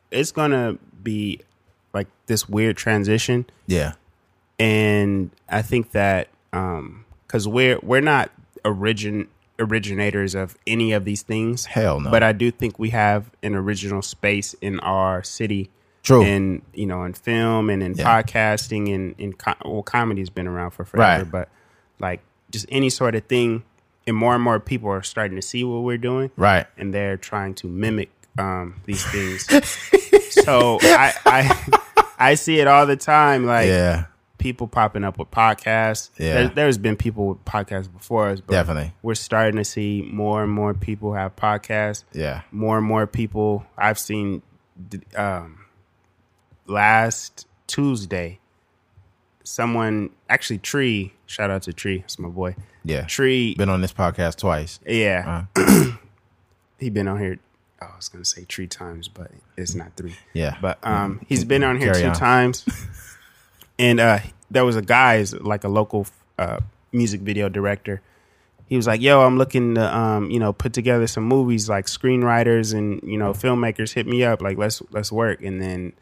it's 0.09 0.31
gonna 0.31 0.77
be 1.03 1.39
like 1.93 2.07
this 2.25 2.49
weird 2.49 2.77
transition 2.77 3.45
yeah, 3.67 3.93
and 4.59 5.29
I 5.49 5.61
think 5.61 5.91
that 5.91 6.29
um 6.53 7.05
because 7.27 7.47
we're 7.47 7.79
we're 7.83 8.01
not 8.01 8.31
origin 8.65 9.27
originators 9.59 10.35
of 10.35 10.55
any 10.65 10.93
of 10.93 11.03
these 11.05 11.21
things. 11.21 11.65
Hell 11.65 11.99
no. 11.99 12.09
But 12.11 12.23
I 12.23 12.31
do 12.31 12.49
think 12.51 12.79
we 12.79 12.91
have 12.91 13.29
an 13.43 13.55
original 13.55 14.01
space 14.01 14.53
in 14.61 14.79
our 14.79 15.21
city. 15.23 15.69
True. 16.01 16.23
In 16.23 16.61
you 16.73 16.85
know, 16.85 17.03
in 17.03 17.13
film 17.13 17.69
and 17.69 17.83
in 17.83 17.93
Yeah. 17.95 18.21
podcasting 18.23 18.93
and 18.95 19.15
in 19.17 19.33
well, 19.65 19.83
comedy's 19.83 20.29
been 20.29 20.47
around 20.47 20.71
for 20.71 20.85
forever, 20.85 21.23
Right. 21.23 21.31
but 21.31 21.49
like 21.99 22.21
just 22.51 22.65
any 22.69 22.89
sort 22.89 23.15
of 23.15 23.25
thing, 23.25 23.63
and 24.07 24.15
more 24.15 24.33
and 24.33 24.43
more 24.43 24.59
people 24.61 24.89
are 24.89 25.03
starting 25.03 25.35
to 25.35 25.41
see 25.41 25.63
what 25.63 25.83
we're 25.83 25.97
doing 25.97 26.31
right. 26.37 26.65
and 26.77 26.93
they're 26.93 27.17
trying 27.17 27.53
to 27.55 27.67
mimic 27.67 28.09
um, 28.39 28.75
these 28.85 29.05
things. 29.11 29.45
so 30.45 30.79
I, 30.81 31.13
I 31.25 31.79
I 32.17 32.33
see 32.35 32.59
it 32.59 32.67
all 32.67 32.85
the 32.85 32.95
time, 32.95 33.45
like 33.45 33.67
Yeah, 33.67 34.05
people 34.39 34.67
popping 34.67 35.03
up 35.03 35.19
with 35.19 35.29
podcasts. 35.29 36.09
Yeah. 36.17 36.33
There, 36.33 36.47
there's 36.49 36.77
been 36.79 36.95
people 36.97 37.27
with 37.27 37.45
podcasts 37.45 37.91
before 37.91 38.29
us, 38.29 38.41
but 38.41 38.53
Definitely. 38.53 38.93
we're 39.03 39.13
starting 39.15 39.57
to 39.57 39.63
see 39.65 40.01
more 40.11 40.41
and 40.43 40.51
more 40.51 40.73
people 40.73 41.13
have 41.13 41.35
podcasts. 41.35 42.03
yeah. 42.13 42.41
More 42.51 42.77
and 42.79 42.87
more 42.87 43.05
people 43.05 43.65
I've 43.77 43.99
seen 43.99 44.41
um, 45.15 45.65
last 46.65 47.47
Tuesday. 47.67 48.39
Someone 49.43 50.11
actually 50.29 50.59
Tree, 50.59 51.13
shout 51.25 51.49
out 51.49 51.63
to 51.63 51.73
Tree, 51.73 51.99
that's 51.99 52.19
my 52.19 52.29
boy. 52.29 52.55
Yeah. 52.83 53.03
Tree, 53.05 53.55
Been 53.55 53.69
on 53.69 53.81
this 53.81 53.93
podcast 53.93 54.37
twice. 54.37 54.79
yeah, 54.85 55.45
Uh, 55.55 55.91
he 56.79 56.89
been 56.89 57.07
on 57.07 57.19
here. 57.19 57.39
Oh, 57.81 57.87
I 57.93 57.95
was 57.95 58.09
gonna 58.09 58.25
say 58.25 58.45
three 58.47 58.67
times, 58.67 59.07
but 59.07 59.31
it's 59.57 59.73
not 59.73 59.93
three. 59.95 60.15
yeah. 60.33 60.57
But 60.61 60.79
um, 60.83 61.21
he's 61.27 61.45
been 61.45 61.63
on 61.63 61.77
here 61.79 61.93
Carry 61.93 62.03
two 62.03 62.09
on. 62.09 62.15
times, 62.15 62.65
and 63.79 63.99
uh, 63.99 64.19
there 64.51 64.65
was 64.65 64.75
a 64.75 64.81
guy's 64.83 65.33
like 65.33 65.63
a 65.63 65.69
local 65.69 66.05
uh, 66.37 66.59
music 66.91 67.21
video 67.21 67.49
director. 67.49 68.01
He 68.67 68.75
was 68.75 68.85
like, 68.85 69.01
"Yo, 69.01 69.21
I'm 69.21 69.37
looking 69.39 69.73
to 69.75 69.97
um, 69.97 70.29
you 70.29 70.39
know 70.39 70.53
put 70.53 70.73
together 70.73 71.07
some 71.07 71.23
movies. 71.23 71.67
Like 71.69 71.87
screenwriters 71.87 72.77
and 72.77 73.01
you 73.01 73.17
know 73.17 73.31
filmmakers 73.33 73.93
hit 73.93 74.05
me 74.05 74.23
up. 74.23 74.41
Like 74.41 74.57
let's 74.59 74.83
let's 74.91 75.11
work." 75.11 75.41
And 75.41 75.59
then 75.59 75.93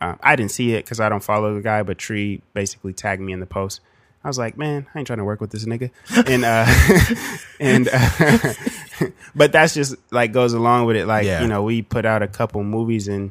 um, 0.00 0.18
I 0.22 0.34
didn't 0.34 0.50
see 0.50 0.74
it 0.74 0.84
because 0.84 0.98
I 0.98 1.08
don't 1.08 1.22
follow 1.22 1.54
the 1.54 1.60
guy, 1.62 1.82
but 1.84 1.98
Tree 1.98 2.42
basically 2.52 2.92
tagged 2.92 3.22
me 3.22 3.32
in 3.32 3.38
the 3.40 3.46
post. 3.46 3.80
I 4.24 4.28
was 4.28 4.38
like, 4.38 4.58
man, 4.58 4.88
I 4.92 4.98
ain't 4.98 5.06
trying 5.06 5.18
to 5.20 5.24
work 5.24 5.40
with 5.40 5.50
this 5.52 5.66
nigga. 5.66 5.90
And 6.26 6.44
uh, 6.44 6.66
and 7.60 7.88
uh, 7.92 9.08
but 9.36 9.52
that's 9.52 9.72
just 9.72 9.94
like 10.10 10.32
goes 10.32 10.52
along 10.52 10.86
with 10.86 10.96
it. 10.96 11.06
Like 11.06 11.26
Yeah. 11.26 11.42
you 11.42 11.46
know, 11.46 11.62
we 11.62 11.82
put 11.82 12.04
out 12.04 12.22
a 12.22 12.26
couple 12.28 12.64
movies, 12.64 13.06
and 13.06 13.30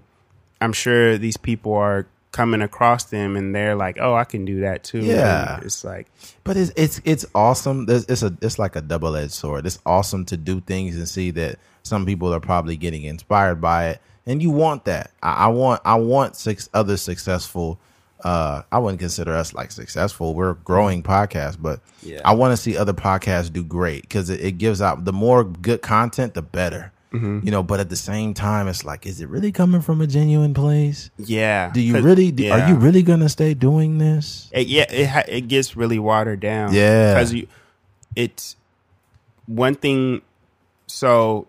I'm 0.62 0.72
sure 0.72 1.18
these 1.18 1.36
people 1.36 1.74
are 1.74 2.08
coming 2.36 2.62
across 2.62 3.06
them, 3.06 3.38
and 3.38 3.56
they're 3.56 3.76
like, 3.76 3.98
"Oh, 4.00 4.14
I 4.14 4.26
can 4.26 4.44
do 4.44 4.60
that 4.60 4.84
too." 4.84 5.00
Yeah. 5.00 5.56
And 5.56 5.64
it's 5.64 5.86
like, 5.86 6.08
But 6.44 6.58
it's 6.58 6.72
it's 6.76 7.00
it's 7.06 7.26
awesome. 7.34 7.86
There's, 7.86 8.04
it's 8.06 8.24
a 8.24 8.36
it's 8.42 8.60
like 8.60 8.76
a 8.76 8.82
double 8.82 9.16
edged 9.16 9.32
sword. 9.32 9.66
It's 9.66 9.80
awesome 9.86 10.26
to 10.26 10.36
do 10.38 10.60
things 10.60 10.98
and 10.98 11.08
see 11.08 11.32
that 11.32 11.58
some 11.84 12.06
people 12.06 12.34
are 12.34 12.42
probably 12.42 12.76
getting 12.76 13.04
inspired 13.04 13.62
by 13.62 13.88
it, 13.90 14.02
and 14.26 14.42
you 14.44 14.50
want 14.52 14.84
that. 14.86 15.12
I, 15.24 15.46
I 15.46 15.48
want 15.48 15.82
I 15.86 15.96
want 15.96 16.36
six 16.36 16.68
other 16.74 16.98
successful. 16.98 17.80
Uh, 18.24 18.64
I 18.72 18.80
wouldn't 18.80 19.00
consider 19.00 19.36
us 19.36 19.54
like 19.54 19.72
successful. 19.72 20.34
We're 20.34 20.52
a 20.52 20.56
growing 20.56 21.04
podcast, 21.04 21.58
but 21.62 21.80
Yeah. 22.02 22.22
I 22.26 22.34
want 22.34 22.54
to 22.54 22.58
see 22.58 22.76
other 22.76 22.94
podcasts 22.94 23.54
do 23.54 23.64
great 23.64 24.02
because 24.02 24.30
it, 24.32 24.42
it 24.42 24.54
gives 24.58 24.82
out 24.82 25.06
the 25.06 25.14
more 25.14 25.44
good 25.44 25.82
content, 25.82 26.34
the 26.34 26.42
better. 26.42 26.92
Mm-hmm. 27.14 27.42
You 27.46 27.52
know, 27.52 27.64
but 27.64 27.80
at 27.80 27.90
the 27.90 27.96
same 27.96 28.34
time, 28.34 28.68
it's 28.68 28.84
like, 28.84 29.06
is 29.06 29.22
it 29.22 29.30
really 29.30 29.52
coming 29.52 29.80
from 29.82 30.02
a 30.02 30.08
genuine 30.08 30.54
place? 30.54 31.10
yeah. 31.18 31.72
Do 31.72 31.80
you 31.80 31.94
'Cause- 31.94 32.04
really? 32.04 32.32
do- 32.32 32.52
Are 32.52 32.68
you 32.68 32.76
really 32.76 33.04
gonna 33.04 33.30
stay 33.30 33.54
doing 33.54 34.00
this? 34.00 34.50
It, 34.52 34.68
yeah, 34.68 34.86
it 34.92 35.08
ha- 35.08 35.24
it 35.28 35.48
gets 35.48 35.78
really 35.78 35.98
watered 36.00 36.40
down. 36.42 36.74
Yeah. 36.74 37.14
because 37.14 37.34
you, 37.34 37.48
it's 38.16 38.56
one 39.46 39.76
thing. 39.76 40.22
So, 40.88 41.48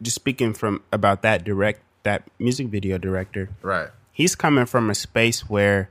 just 0.00 0.14
speaking 0.14 0.54
from 0.54 0.82
about 0.92 1.22
that 1.22 1.44
direct 1.44 1.80
that 2.02 2.22
music 2.38 2.68
video 2.68 2.96
director, 2.96 3.50
Right. 3.62 3.88
he's 4.12 4.34
coming 4.34 4.64
from 4.66 4.88
a 4.90 4.94
space 4.94 5.48
where 5.50 5.90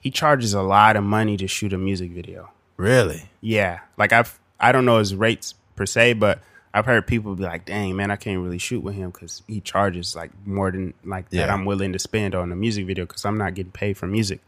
he 0.00 0.10
charges 0.10 0.52
a 0.54 0.62
lot 0.62 0.96
of 0.96 1.04
money 1.04 1.36
to 1.36 1.46
shoot 1.46 1.72
a 1.72 1.78
music 1.78 2.10
video. 2.12 2.50
Really? 2.76 3.28
Yeah, 3.40 3.80
like 3.98 4.12
I've 4.12 4.38
I 4.58 4.72
don't 4.72 4.84
know 4.84 4.98
his 4.98 5.14
rates 5.14 5.54
per 5.76 5.86
se, 5.86 6.14
but 6.14 6.40
I've 6.74 6.86
heard 6.86 7.06
people 7.06 7.36
be 7.36 7.44
like, 7.44 7.64
"Dang 7.66 7.94
man, 7.96 8.10
I 8.10 8.16
can't 8.16 8.40
really 8.42 8.58
shoot 8.58 8.82
with 8.82 8.94
him 8.96 9.10
because 9.10 9.42
he 9.46 9.60
charges 9.60 10.16
like 10.16 10.32
more 10.44 10.70
than 10.72 10.92
like 11.04 11.30
that 11.30 11.48
I'm 11.48 11.64
willing 11.64 11.92
to 11.92 11.98
spend 12.00 12.34
on 12.34 12.50
a 12.52 12.56
music 12.56 12.84
video 12.86 13.04
because 13.06 13.24
I'm 13.24 13.38
not 13.38 13.54
getting 13.54 13.72
paid 13.72 13.96
for 13.96 14.06
music." 14.08 14.40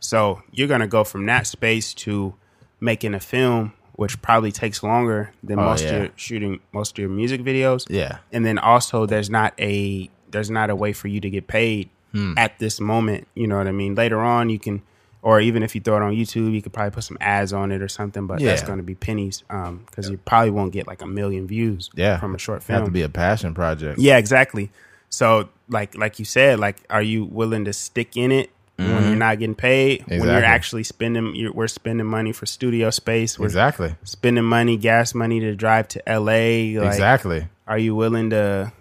So 0.00 0.42
you're 0.52 0.68
gonna 0.68 0.86
go 0.86 1.02
from 1.04 1.26
that 1.26 1.46
space 1.46 1.92
to 1.94 2.34
making 2.80 3.14
a 3.14 3.20
film, 3.20 3.72
which 3.94 4.20
probably 4.22 4.52
takes 4.52 4.82
longer 4.82 5.32
than 5.42 5.58
Oh, 5.58 5.64
most 5.64 5.84
yeah. 5.84 5.90
of 5.90 6.02
your 6.02 6.10
shooting 6.16 6.60
most 6.72 6.92
of 6.92 6.98
your 6.98 7.10
music 7.10 7.42
videos. 7.42 7.84
Yeah. 7.90 8.18
and 8.32 8.44
then 8.46 8.58
also 8.58 9.04
there's 9.06 9.28
not 9.30 9.52
a 9.58 10.08
there's 10.30 10.50
not 10.50 10.70
a 10.70 10.76
way 10.76 10.92
for 10.92 11.08
you 11.08 11.20
to 11.20 11.28
get 11.30 11.46
paid 11.48 11.90
Hmm. 12.12 12.34
at 12.36 12.58
this 12.58 12.78
moment. 12.80 13.26
You 13.34 13.46
know 13.46 13.56
what 13.58 13.66
I 13.66 13.72
mean? 13.72 13.94
Later 13.94 14.20
on, 14.20 14.50
you 14.50 14.58
can, 14.58 14.82
or 15.22 15.40
even 15.40 15.62
if 15.62 15.74
you 15.74 15.80
throw 15.80 15.96
it 15.96 16.02
on 16.02 16.12
YouTube, 16.12 16.52
you 16.52 16.60
could 16.60 16.72
probably 16.72 16.90
put 16.90 17.04
some 17.04 17.16
ads 17.20 17.52
on 17.52 17.70
it 17.72 17.80
or 17.80 17.88
something. 17.88 18.26
But 18.26 18.40
that's 18.40 18.62
going 18.62 18.78
to 18.78 18.82
be 18.82 18.94
pennies 18.96 19.42
because 19.48 20.10
you 20.10 20.18
probably 20.18 20.50
won't 20.50 20.72
get 20.72 20.86
like 20.86 21.00
a 21.02 21.06
million 21.06 21.46
views 21.46 21.90
Yeah. 21.94 22.18
from 22.18 22.34
a 22.34 22.38
short 22.38 22.62
film. 22.62 22.78
Have 22.80 22.86
to 22.86 22.90
be 22.92 23.02
a 23.02 23.08
passion 23.08 23.54
project. 23.54 23.98
yeah, 23.98 24.18
exactly. 24.18 24.70
So 25.10 25.48
like 25.68 25.96
like 25.96 26.18
you 26.18 26.24
said, 26.24 26.58
like 26.58 26.76
are 26.90 27.02
you 27.02 27.24
willing 27.24 27.64
to 27.66 27.72
stick 27.72 28.16
in 28.16 28.32
it? 28.32 28.50
When 28.76 28.88
you're 29.06 29.14
not 29.16 29.38
getting 29.38 29.54
paid, 29.54 30.04
when 30.08 30.22
you're 30.22 30.28
Mm-hmm. 30.28 30.44
Actually 30.44 30.82
spending, 30.82 31.36
you're, 31.36 31.52
we're 31.52 31.68
spending 31.68 32.06
money 32.06 32.32
for 32.32 32.46
studio 32.46 32.90
space. 32.90 33.38
We're 33.38 33.44
Exactly. 33.46 33.94
spending 34.02 34.42
money, 34.42 34.76
gas 34.76 35.14
money 35.14 35.38
to 35.38 35.54
drive 35.54 35.86
to 35.88 36.02
LA. 36.08 36.80
Like, 36.80 36.88
exactly. 36.94 37.46
are 37.68 37.78
you 37.78 37.94
willing 37.94 38.30
to 38.30 38.72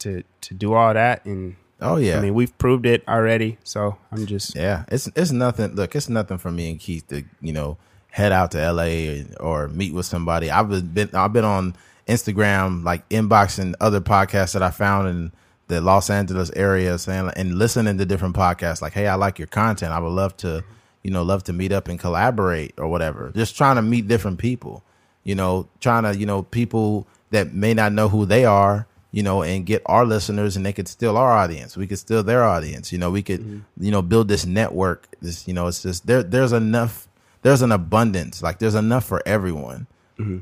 to 0.00 0.24
to 0.42 0.52
do 0.54 0.74
all 0.74 0.92
that 0.92 1.24
and 1.24 1.56
Oh 1.80 1.96
yeah. 1.96 2.18
i 2.18 2.20
mean 2.22 2.32
we've 2.32 2.56
proved 2.56 2.86
it 2.86 3.06
already 3.06 3.58
so 3.62 3.98
i'm 4.10 4.24
just 4.26 4.56
yeah. 4.56 4.84
It's 4.88 5.08
it's 5.14 5.30
nothing. 5.30 5.74
Look, 5.74 5.94
it's 5.94 6.08
nothing 6.08 6.38
for 6.38 6.50
me 6.50 6.70
and 6.70 6.80
Keith 6.80 7.06
to 7.08 7.24
you 7.40 7.52
know 7.52 7.76
head 8.10 8.32
out 8.32 8.50
to 8.52 8.58
L.A. 8.58 9.26
or, 9.38 9.64
or 9.64 9.68
meet 9.68 9.92
with 9.92 10.06
somebody. 10.06 10.50
I've 10.50 10.94
been 10.94 11.10
I've 11.14 11.32
been 11.34 11.44
on 11.44 11.76
Instagram 12.08 12.82
like 12.82 13.06
inboxing 13.10 13.74
other 13.80 14.00
podcasts 14.00 14.54
that 14.54 14.62
I 14.62 14.70
found 14.70 15.08
in 15.08 15.32
the 15.68 15.80
Los 15.80 16.08
Angeles 16.08 16.50
area 16.56 16.96
saying 16.96 17.30
and 17.36 17.58
listening 17.58 17.98
to 17.98 18.06
different 18.06 18.36
podcasts 18.36 18.80
like, 18.80 18.92
hey, 18.94 19.08
I 19.08 19.16
like 19.16 19.38
your 19.38 19.48
content. 19.48 19.92
I 19.92 19.98
would 19.98 20.12
love 20.12 20.36
to 20.38 20.64
you 21.02 21.10
know 21.10 21.22
love 21.22 21.44
to 21.44 21.52
meet 21.52 21.72
up 21.72 21.88
and 21.88 21.98
collaborate 21.98 22.72
or 22.78 22.88
whatever. 22.88 23.32
Just 23.34 23.56
trying 23.56 23.76
to 23.76 23.82
meet 23.82 24.08
different 24.08 24.38
people. 24.38 24.82
You 25.24 25.34
know, 25.34 25.68
trying 25.80 26.04
to 26.04 26.16
you 26.16 26.24
know 26.24 26.42
people 26.42 27.06
that 27.32 27.52
may 27.52 27.74
not 27.74 27.92
know 27.92 28.08
who 28.08 28.24
they 28.24 28.44
are 28.44 28.86
you 29.12 29.22
know, 29.22 29.42
and 29.42 29.64
get 29.64 29.82
our 29.86 30.04
listeners 30.04 30.56
and 30.56 30.66
they 30.66 30.72
could 30.72 30.88
steal 30.88 31.16
our 31.16 31.30
audience. 31.30 31.76
We 31.76 31.86
could 31.86 31.98
steal 31.98 32.22
their 32.22 32.44
audience. 32.44 32.92
You 32.92 32.98
know, 32.98 33.10
we 33.10 33.22
could, 33.22 33.64
you 33.80 33.90
know, 33.90 34.02
build 34.02 34.28
this 34.28 34.44
network. 34.44 35.06
This, 35.22 35.46
you 35.48 35.54
know, 35.54 35.66
it's 35.68 35.82
just 35.82 36.06
there, 36.06 36.22
there's 36.22 36.52
enough, 36.52 37.08
there's 37.42 37.62
an 37.62 37.72
abundance. 37.72 38.42
Like 38.42 38.58
there's 38.58 38.74
enough 38.74 39.04
for 39.04 39.22
everyone. 39.26 39.86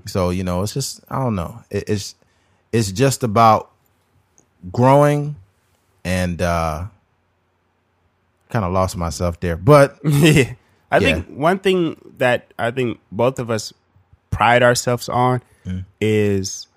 So, 0.07 0.31
you 0.31 0.45
know, 0.45 0.63
it's 0.63 0.73
just, 0.75 1.01
I 1.11 1.19
don't 1.19 1.35
know. 1.35 1.63
It, 1.71 1.85
it's, 1.89 2.15
it's 2.73 2.93
just 2.93 3.23
about 3.25 3.71
growing 4.71 5.35
and, 6.05 6.41
uh, 6.41 6.87
kind 8.51 8.65
of 8.65 8.73
lost 8.73 8.97
myself 8.97 9.41
there, 9.41 9.57
but 9.57 9.99
yeah 10.05 10.53
i 10.93 10.99
Yeah. 10.99 11.15
think 11.15 11.27
one 11.27 11.59
thing 11.59 11.97
that 12.19 12.53
i 12.57 12.71
think 12.71 13.01
both 13.11 13.41
of 13.41 13.51
us 13.51 13.73
pride 14.31 14.63
ourselves 14.63 15.09
on 15.09 15.43
Mm. 15.67 15.85
is 16.01 16.69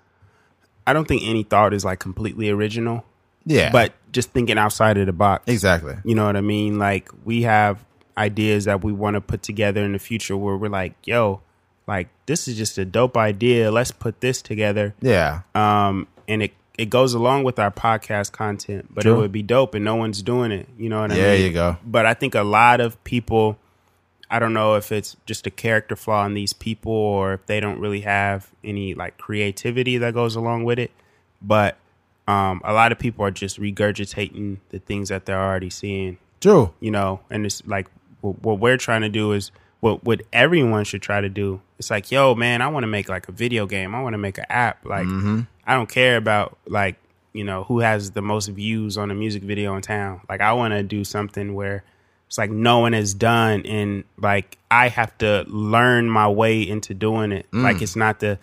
i 0.88 0.92
don't 0.92 1.06
think 1.06 1.22
any 1.24 1.42
thought 1.42 1.72
is 1.74 1.84
like 1.84 1.98
completely 1.98 2.48
original 2.50 3.04
yeah, 3.46 3.70
but 3.72 3.94
just 4.12 4.30
thinking 4.32 4.58
outside 4.58 4.98
of 4.98 5.06
the 5.06 5.12
box 5.12 5.44
exactly. 5.46 5.94
you 6.04 6.14
know 6.14 6.26
what 6.26 6.36
i 6.36 6.40
mean 6.40 6.78
like 6.78 7.08
we 7.24 7.42
have 7.42 7.84
ideas 8.16 8.64
that 8.64 8.82
we 8.84 8.92
want 8.92 9.14
to 9.14 9.20
put 9.20 9.42
together 9.42 9.82
in 9.82 9.92
the 9.92 9.98
future 9.98 10.36
where 10.36 10.56
we're 10.56 10.68
like 10.68 10.92
yo 11.04 11.40
like 11.86 12.08
this 12.26 12.46
is 12.48 12.56
just 12.58 12.76
a 12.78 12.84
dope 12.84 13.16
idea 13.16 13.70
let's 13.70 13.90
put 13.90 14.20
this 14.20 14.42
together 14.42 14.94
Yeah. 15.00 15.42
um, 15.54 16.06
and 16.26 16.42
it 16.42 16.52
it 16.76 16.90
goes 16.90 17.12
along 17.14 17.42
with 17.42 17.58
our 17.58 17.72
podcast 17.72 18.30
content, 18.30 18.86
but 18.94 19.00
True. 19.02 19.14
it 19.14 19.16
would 19.18 19.32
be 19.32 19.42
dope, 19.42 19.74
and 19.74 19.84
no 19.84 19.96
one's 19.96 20.22
doing 20.22 20.52
it. 20.52 20.68
You 20.78 20.88
know 20.88 21.00
what 21.00 21.10
I 21.10 21.14
mean? 21.14 21.22
There 21.24 21.36
you 21.36 21.50
go. 21.52 21.76
But 21.84 22.06
I 22.06 22.14
think 22.14 22.36
a 22.36 22.44
lot 22.44 22.80
of 22.80 23.02
people, 23.02 23.58
I 24.30 24.38
don't 24.38 24.52
know 24.52 24.74
if 24.74 24.92
it's 24.92 25.16
just 25.26 25.46
a 25.46 25.50
character 25.50 25.96
flaw 25.96 26.24
in 26.26 26.34
these 26.34 26.52
people, 26.52 26.92
or 26.92 27.34
if 27.34 27.46
they 27.46 27.60
don't 27.60 27.80
really 27.80 28.02
have 28.02 28.50
any 28.62 28.94
like 28.94 29.16
creativity 29.18 29.98
that 29.98 30.14
goes 30.14 30.36
along 30.36 30.64
with 30.64 30.78
it. 30.78 30.90
But 31.40 31.76
um, 32.26 32.60
a 32.64 32.72
lot 32.72 32.92
of 32.92 32.98
people 32.98 33.24
are 33.24 33.30
just 33.30 33.58
regurgitating 33.58 34.58
the 34.68 34.78
things 34.78 35.08
that 35.08 35.24
they're 35.26 35.40
already 35.40 35.70
seeing. 35.70 36.18
True. 36.40 36.72
you 36.78 36.92
know 36.92 37.18
and 37.30 37.44
it's 37.44 37.66
like 37.66 37.88
what, 38.20 38.40
what 38.42 38.60
we're 38.60 38.76
trying 38.76 39.00
to 39.00 39.08
do 39.08 39.32
is 39.32 39.50
what 39.80 40.04
what 40.04 40.22
everyone 40.32 40.84
should 40.84 41.02
try 41.02 41.20
to 41.20 41.28
do. 41.28 41.60
It's 41.80 41.90
like 41.90 42.12
yo 42.12 42.34
man 42.36 42.62
i 42.62 42.68
want 42.68 42.84
to 42.84 42.88
make 42.88 43.08
like 43.08 43.28
a 43.28 43.32
video 43.32 43.66
game. 43.66 43.94
I 43.94 44.02
want 44.02 44.14
to 44.14 44.18
make 44.18 44.38
an 44.38 44.44
app. 44.48 44.84
Like 44.84 45.06
i 45.66 45.74
don't 45.74 45.88
care 45.88 46.16
about 46.16 46.56
like 46.66 46.96
you 47.32 47.42
know 47.44 47.64
who 47.64 47.80
has 47.80 48.12
the 48.12 48.22
most 48.22 48.48
views 48.48 48.96
on 48.96 49.10
a 49.10 49.14
music 49.14 49.42
video 49.42 49.74
in 49.74 49.82
town. 49.82 50.20
Like 50.28 50.40
i 50.40 50.52
want 50.52 50.74
to 50.74 50.82
do 50.84 51.02
something 51.02 51.54
where 51.54 51.82
it's 52.28 52.38
like 52.38 52.50
no 52.50 52.78
one 52.78 52.92
has 52.92 53.12
done 53.14 53.66
and 53.66 54.04
like 54.18 54.56
i 54.70 54.88
have 54.88 55.16
to 55.18 55.44
learn 55.48 56.08
my 56.08 56.28
way 56.28 56.62
into 56.62 56.94
doing 56.94 57.32
it 57.32 57.46
like 57.52 57.82
it's 57.82 57.96
not 57.96 58.20
the 58.20 58.38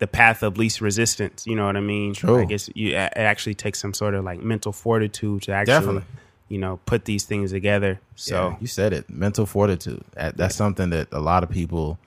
the 0.00 0.06
path 0.06 0.42
of 0.42 0.58
least 0.58 0.80
resistance 0.80 1.46
you 1.46 1.56
know 1.56 1.64
what 1.66 1.76
i 1.76 1.80
mean 1.80 2.12
True. 2.14 2.36
like 2.36 2.50
it's 2.50 2.68
you 2.74 2.90
it 2.94 3.12
actually 3.16 3.54
takes 3.54 3.80
some 3.80 3.94
sort 3.94 4.14
of 4.14 4.24
like 4.24 4.40
mental 4.42 4.72
fortitude 4.72 5.42
to 5.42 5.52
actually 5.52 5.72
Definitely. 5.72 6.02
you 6.48 6.58
know, 6.58 6.78
put 6.86 7.04
these 7.04 7.24
things 7.24 7.50
together. 7.52 8.00
So 8.16 8.34
Yeah, 8.50 8.56
you 8.60 8.66
said 8.66 8.92
it. 8.94 9.10
Mental 9.10 9.44
fortitude. 9.44 10.02
That, 10.14 10.36
that's 10.38 10.54
something 10.56 10.88
that 10.90 11.08
a 11.12 11.20
lot 11.20 11.42
of 11.42 11.50
people. 11.50 11.98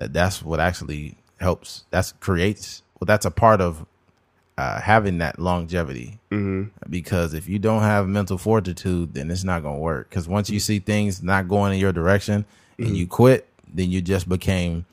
uh, 0.00 0.08
That's 0.10 0.42
what 0.42 0.60
actually 0.60 1.16
helps. 1.38 1.84
That's 1.90 2.12
creates. 2.12 2.82
Well, 2.98 3.04
that's 3.06 3.26
a 3.26 3.30
part 3.30 3.60
of 3.60 3.84
uh, 4.58 4.80
having 4.80 5.18
that 5.18 5.38
longevity. 5.38 6.18
Mm-hmm. 6.30 6.68
Because 6.90 7.34
if 7.34 7.48
you 7.48 7.58
don't 7.58 7.82
have 7.82 8.08
mental 8.08 8.38
fortitude, 8.38 9.14
then 9.14 9.30
it's 9.30 9.44
not 9.44 9.62
going 9.62 9.76
to 9.76 9.80
work. 9.80 10.08
Because 10.10 10.28
once 10.28 10.50
you 10.50 10.60
see 10.60 10.78
things 10.78 11.22
not 11.22 11.48
going 11.48 11.72
in 11.74 11.78
your 11.78 11.92
direction 11.92 12.44
and 12.78 12.96
you 12.96 13.06
quit, 13.06 13.48
then 13.72 13.90
you 13.90 14.00
just 14.02 14.28
became 14.28 14.84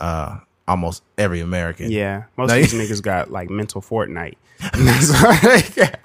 uh, 0.00 0.38
almost 0.68 1.02
every 1.16 1.40
American. 1.40 1.90
yeah, 1.90 2.24
most 2.36 2.50
of 2.52 2.56
these 2.56 2.74
niggas 2.90 3.02
got 3.02 3.30
like 3.30 3.50
mental 3.50 3.80
Fortnite. 3.82 4.34
And 4.72 4.86
that's 4.88 5.10
like- 5.80 6.00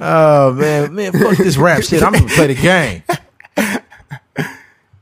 Oh 0.00 0.52
man, 0.54 0.94
man, 0.94 1.12
fuck 1.12 1.36
this 1.36 1.56
rap 1.56 1.82
shit. 1.82 2.02
I'm 2.02 2.12
gonna 2.12 2.26
play 2.28 2.48
the 2.48 2.54
game. 2.54 3.02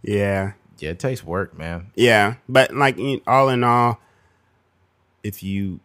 yeah, 0.03 0.53
Yeah, 0.79 0.91
it 0.91 0.99
takes 0.99 1.25
work, 1.25 1.57
man. 1.57 1.91
yeah, 1.95 2.35
but 2.49 2.75
like 2.75 2.99
all 3.27 3.49
in 3.51 3.65
all, 3.65 4.01
if 5.23 5.43
you, 5.43 5.81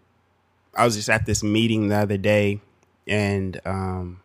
I 0.76 0.86
was 0.86 0.96
just 0.96 1.10
at 1.10 1.26
this 1.26 1.44
meeting 1.44 1.88
the 1.90 1.96
other 1.98 2.18
day, 2.18 2.62
and 3.08 3.60
um, 3.66 4.22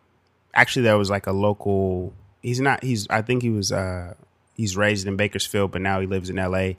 actually 0.53 0.83
there 0.83 0.97
was 0.97 1.09
like 1.09 1.27
a 1.27 1.31
local. 1.31 2.13
He's 2.41 2.59
not. 2.59 2.83
He's. 2.83 3.07
I 3.09 3.21
think 3.21 3.41
he 3.43 3.49
was. 3.49 3.71
uh 3.71 4.13
He's 4.53 4.77
raised 4.77 5.07
in 5.07 5.15
Bakersfield, 5.15 5.71
but 5.71 5.81
now 5.81 6.01
he 6.01 6.05
lives 6.07 6.29
in 6.29 6.37
L.A. 6.37 6.77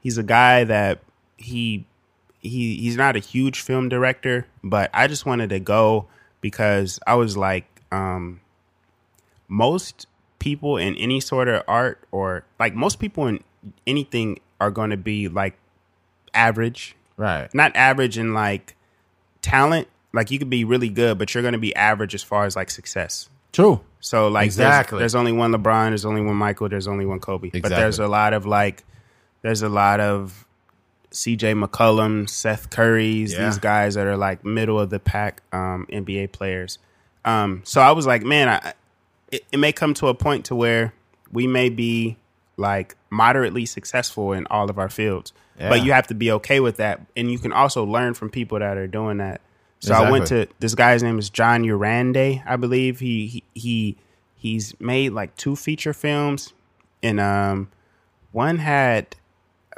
He's 0.00 0.18
a 0.18 0.22
guy 0.22 0.64
that 0.64 0.98
he 1.38 1.86
he 2.40 2.76
he's 2.76 2.96
not 2.96 3.16
a 3.16 3.20
huge 3.20 3.60
film 3.60 3.88
director, 3.88 4.46
but 4.62 4.90
I 4.92 5.06
just 5.06 5.24
wanted 5.24 5.48
to 5.50 5.60
go 5.60 6.06
because 6.42 6.98
I 7.06 7.14
was 7.14 7.36
like, 7.36 7.64
um, 7.90 8.40
most 9.48 10.06
people 10.40 10.76
in 10.76 10.96
any 10.96 11.20
sort 11.20 11.48
of 11.48 11.62
art 11.68 12.00
or 12.10 12.44
like 12.58 12.74
most 12.74 12.98
people 12.98 13.26
in 13.28 13.42
anything 13.86 14.38
are 14.60 14.70
going 14.70 14.90
to 14.90 14.96
be 14.96 15.28
like 15.28 15.54
average. 16.34 16.96
Right. 17.16 17.52
Not 17.54 17.76
average 17.76 18.18
in 18.18 18.34
like 18.34 18.74
talent. 19.42 19.88
Like 20.12 20.30
you 20.30 20.38
could 20.38 20.50
be 20.50 20.64
really 20.64 20.88
good, 20.88 21.18
but 21.18 21.34
you're 21.34 21.42
going 21.42 21.52
to 21.52 21.58
be 21.58 21.74
average 21.74 22.14
as 22.14 22.22
far 22.22 22.44
as 22.44 22.56
like 22.56 22.70
success. 22.70 23.28
True. 23.52 23.80
So 24.00 24.28
like 24.28 24.50
there's- 24.52 24.54
Exactly. 24.56 24.98
there's, 24.98 25.14
only 25.14 25.32
one 25.32 25.52
LeBron, 25.52 25.88
there's 25.90 26.04
only 26.04 26.22
one 26.22 26.36
Michael, 26.36 26.68
there's 26.68 26.88
only 26.88 27.06
one 27.06 27.20
Kobe. 27.20 27.50
But 27.50 27.68
there's 27.70 27.98
a 27.98 28.08
lot 28.08 28.32
of 28.32 28.46
like 28.46 28.84
there's 29.42 29.62
a 29.62 29.68
lot 29.68 30.00
of 30.00 30.46
CJ 31.10 31.62
McCollum, 31.62 32.28
Seth 32.28 32.70
Curry's, 32.70 33.32
Yeah. 33.32 33.46
these 33.46 33.58
guys 33.58 33.94
that 33.94 34.06
are 34.06 34.16
like 34.16 34.44
middle 34.44 34.78
of 34.80 34.90
the 34.90 34.98
pack 34.98 35.42
um, 35.52 35.86
NBA 35.92 36.32
players. 36.32 36.78
Um, 37.24 37.60
so 37.64 37.80
I 37.80 37.92
was 37.92 38.06
like, 38.06 38.22
man, 38.22 38.48
I, 38.48 38.72
it, 39.30 39.44
it 39.52 39.58
may 39.58 39.72
come 39.72 39.94
to 39.94 40.08
a 40.08 40.14
point 40.14 40.46
to 40.46 40.54
where 40.54 40.92
we 41.30 41.46
may 41.46 41.68
be 41.68 42.16
like 42.56 42.96
moderately 43.10 43.66
successful 43.66 44.32
in 44.32 44.46
all 44.48 44.68
of 44.70 44.78
our 44.78 44.88
fields, 44.88 45.32
Yeah. 45.58 45.68
but 45.68 45.84
you 45.84 45.92
have 45.92 46.06
to 46.08 46.14
be 46.14 46.32
okay 46.32 46.60
with 46.60 46.76
that, 46.78 47.00
and 47.16 47.30
you 47.30 47.38
can 47.38 47.52
also 47.52 47.84
learn 47.84 48.14
from 48.14 48.30
people 48.30 48.58
that 48.58 48.76
are 48.76 48.86
doing 48.86 49.18
that. 49.18 49.40
So 49.80 49.94
I 49.94 50.10
went 50.10 50.26
to 50.28 50.46
this 50.60 50.74
guy's 50.74 51.02
name 51.02 51.18
is 51.18 51.28
John 51.28 51.64
Urande, 51.64 52.42
I 52.46 52.56
believe. 52.56 53.00
He 53.00 53.26
he, 53.26 53.42
he 53.54 53.96
he's 54.36 54.78
made 54.80 55.10
like 55.12 55.36
two 55.36 55.56
feature 55.56 55.92
films, 55.92 56.52
and 57.02 57.18
um, 57.20 57.68
one 58.30 58.58
had 58.58 59.16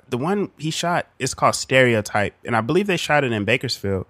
the 0.08 0.18
one 0.18 0.50
he 0.58 0.70
shot 0.70 1.06
is 1.18 1.34
called 1.34 1.54
Stereotype, 1.54 2.34
and 2.44 2.54
I 2.54 2.60
believe 2.60 2.86
they 2.86 2.96
shot 2.98 3.24
it 3.24 3.32
in 3.32 3.44
Bakersfield. 3.44 4.06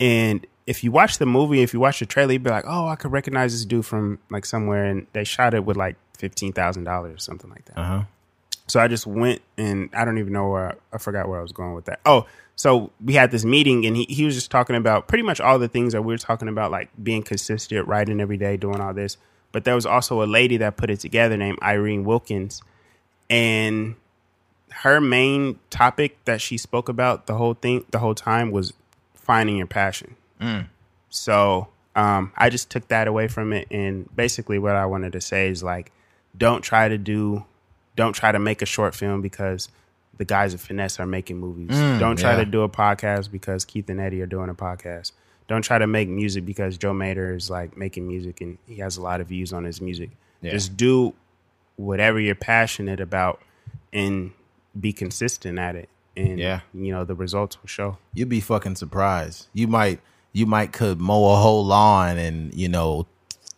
And 0.00 0.46
if 0.66 0.84
you 0.84 0.92
watch 0.92 1.18
the 1.18 1.26
movie, 1.26 1.62
if 1.62 1.74
you 1.74 1.80
watch 1.80 1.98
the 1.98 2.06
trailer, 2.06 2.32
you'd 2.32 2.44
be 2.44 2.50
like, 2.50 2.64
"Oh, 2.66 2.86
I 2.86 2.94
could 2.96 3.10
recognize 3.10 3.52
this 3.52 3.64
dude 3.64 3.84
from 3.86 4.18
like 4.30 4.46
somewhere." 4.46 4.84
And 4.84 5.06
they 5.12 5.24
shot 5.24 5.52
it 5.52 5.64
with 5.64 5.76
like 5.76 5.96
fifteen 6.16 6.52
thousand 6.52 6.84
dollars 6.84 7.14
or 7.16 7.18
something 7.18 7.50
like 7.50 7.64
that. 7.66 7.78
Uh 7.78 7.84
huh. 7.84 8.02
So 8.68 8.80
I 8.80 8.88
just 8.88 9.06
went 9.06 9.42
and 9.56 9.88
I 9.92 10.04
don't 10.04 10.18
even 10.18 10.32
know 10.32 10.48
where 10.48 10.76
I 10.92 10.98
forgot 10.98 11.28
where 11.28 11.38
I 11.38 11.42
was 11.42 11.52
going 11.52 11.74
with 11.74 11.86
that. 11.86 12.00
Oh, 12.04 12.26
so 12.54 12.90
we 13.04 13.14
had 13.14 13.30
this 13.30 13.44
meeting 13.44 13.86
and 13.86 13.96
he, 13.96 14.04
he 14.04 14.24
was 14.24 14.34
just 14.34 14.50
talking 14.50 14.76
about 14.76 15.08
pretty 15.08 15.22
much 15.22 15.40
all 15.40 15.58
the 15.58 15.68
things 15.68 15.92
that 15.92 16.02
we 16.02 16.12
were 16.12 16.18
talking 16.18 16.48
about, 16.48 16.70
like 16.70 16.90
being 17.02 17.22
consistent, 17.22 17.86
writing 17.88 18.20
every 18.20 18.36
day, 18.36 18.56
doing 18.56 18.80
all 18.80 18.92
this. 18.92 19.16
But 19.52 19.64
there 19.64 19.74
was 19.74 19.86
also 19.86 20.22
a 20.22 20.26
lady 20.26 20.58
that 20.58 20.76
put 20.76 20.90
it 20.90 21.00
together 21.00 21.36
named 21.36 21.58
Irene 21.62 22.04
Wilkins. 22.04 22.62
And 23.30 23.96
her 24.70 25.00
main 25.00 25.58
topic 25.70 26.22
that 26.26 26.40
she 26.40 26.58
spoke 26.58 26.88
about 26.88 27.26
the 27.26 27.34
whole 27.34 27.54
thing 27.54 27.84
the 27.90 27.98
whole 27.98 28.14
time 28.14 28.50
was 28.50 28.72
finding 29.14 29.56
your 29.56 29.66
passion. 29.66 30.16
So 31.10 31.68
um, 31.96 32.32
I 32.36 32.50
just 32.50 32.70
took 32.70 32.88
that 32.88 33.08
away 33.08 33.28
from 33.28 33.52
it, 33.52 33.66
and 33.70 34.14
basically 34.14 34.58
what 34.58 34.76
I 34.76 34.86
wanted 34.86 35.12
to 35.12 35.20
say 35.20 35.48
is 35.48 35.62
like, 35.62 35.90
don't 36.36 36.62
try 36.62 36.88
to 36.88 36.98
do, 36.98 37.44
don't 37.98 38.12
try 38.12 38.30
to 38.30 38.38
make 38.38 38.62
a 38.62 38.66
short 38.66 38.94
film 38.94 39.20
because 39.20 39.68
the 40.18 40.24
guys 40.24 40.54
at 40.54 40.60
Finesse 40.60 41.00
are 41.00 41.06
making 41.06 41.36
movies. 41.38 41.70
Mm, 41.70 41.98
don't 41.98 42.16
try 42.16 42.30
yeah. 42.32 42.44
to 42.44 42.44
do 42.44 42.62
a 42.62 42.68
podcast 42.68 43.28
because 43.28 43.64
Keith 43.64 43.90
and 43.90 44.00
Eddie 44.00 44.22
are 44.22 44.26
doing 44.26 44.48
a 44.48 44.54
podcast. 44.54 45.10
Don't 45.48 45.62
try 45.62 45.78
to 45.78 45.86
make 45.88 46.08
music 46.08 46.46
because 46.46 46.78
Joe 46.78 46.92
Mater 46.94 47.34
is 47.34 47.50
like 47.50 47.76
making 47.76 48.06
music 48.06 48.40
and 48.40 48.56
he 48.68 48.76
has 48.76 48.96
a 48.98 49.02
lot 49.02 49.20
of 49.20 49.26
views 49.26 49.52
on 49.52 49.64
his 49.64 49.80
music. 49.80 50.10
Yeah. 50.42 50.52
Just 50.52 50.76
do 50.76 51.12
whatever 51.74 52.20
you're 52.20 52.36
passionate 52.36 53.00
about 53.00 53.40
and 53.92 54.30
be 54.78 54.92
consistent 54.92 55.58
at 55.58 55.74
it. 55.74 55.88
And 56.16 56.38
Yeah. 56.38 56.60
you 56.72 56.92
know 56.92 57.04
the 57.04 57.16
results 57.16 57.60
will 57.60 57.66
show. 57.68 57.98
You'd 58.14 58.28
be 58.28 58.40
fucking 58.40 58.76
surprised. 58.76 59.48
You 59.52 59.66
might 59.66 59.98
you 60.32 60.46
might 60.46 60.72
could 60.72 61.00
mow 61.00 61.32
a 61.32 61.36
whole 61.36 61.66
lawn 61.66 62.16
and, 62.16 62.54
you 62.54 62.68
know 62.68 63.08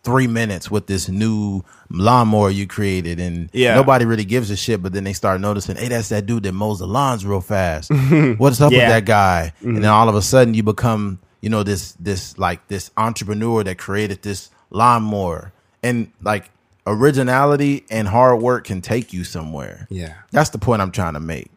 three 0.03 0.27
minutes 0.27 0.71
with 0.71 0.87
this 0.87 1.07
new 1.09 1.63
lawnmower 1.89 2.49
you 2.49 2.65
created, 2.67 3.19
and 3.19 3.49
Yeah. 3.53 3.75
nobody 3.75 4.05
really 4.05 4.25
gives 4.25 4.49
a 4.49 4.55
shit. 4.55 4.81
But 4.81 4.93
then 4.93 5.03
they 5.03 5.13
start 5.13 5.39
noticing, 5.41 5.75
hey, 5.75 5.89
that's 5.89 6.09
that 6.09 6.25
dude 6.25 6.43
that 6.43 6.53
mows 6.53 6.79
the 6.79 6.87
lawns 6.87 7.25
real 7.25 7.41
fast. 7.41 7.91
What's 8.37 8.59
up 8.61 8.71
with 8.71 8.79
that 8.81 9.05
guy? 9.05 9.53
And 9.61 9.77
then 9.77 9.85
all 9.85 10.09
of 10.09 10.15
a 10.15 10.21
sudden, 10.21 10.53
you 10.53 10.63
become 10.63 11.19
you 11.41 11.49
know 11.49 11.63
this 11.63 11.93
this 11.99 12.37
like 12.37 12.67
this 12.67 12.91
entrepreneur 12.97 13.63
that 13.63 13.77
created 13.77 14.21
this 14.21 14.49
lawnmower, 14.69 15.51
and 15.83 16.11
like 16.21 16.49
originality 16.87 17.83
and 17.91 18.07
hard 18.07 18.41
work 18.41 18.65
can 18.65 18.81
take 18.81 19.13
you 19.13 19.23
somewhere. 19.23 19.85
Yeah. 19.89 20.13
That's 20.31 20.49
the 20.49 20.57
point 20.57 20.81
I'm 20.81 20.91
trying 20.91 21.13
to 21.13 21.19
make. 21.19 21.49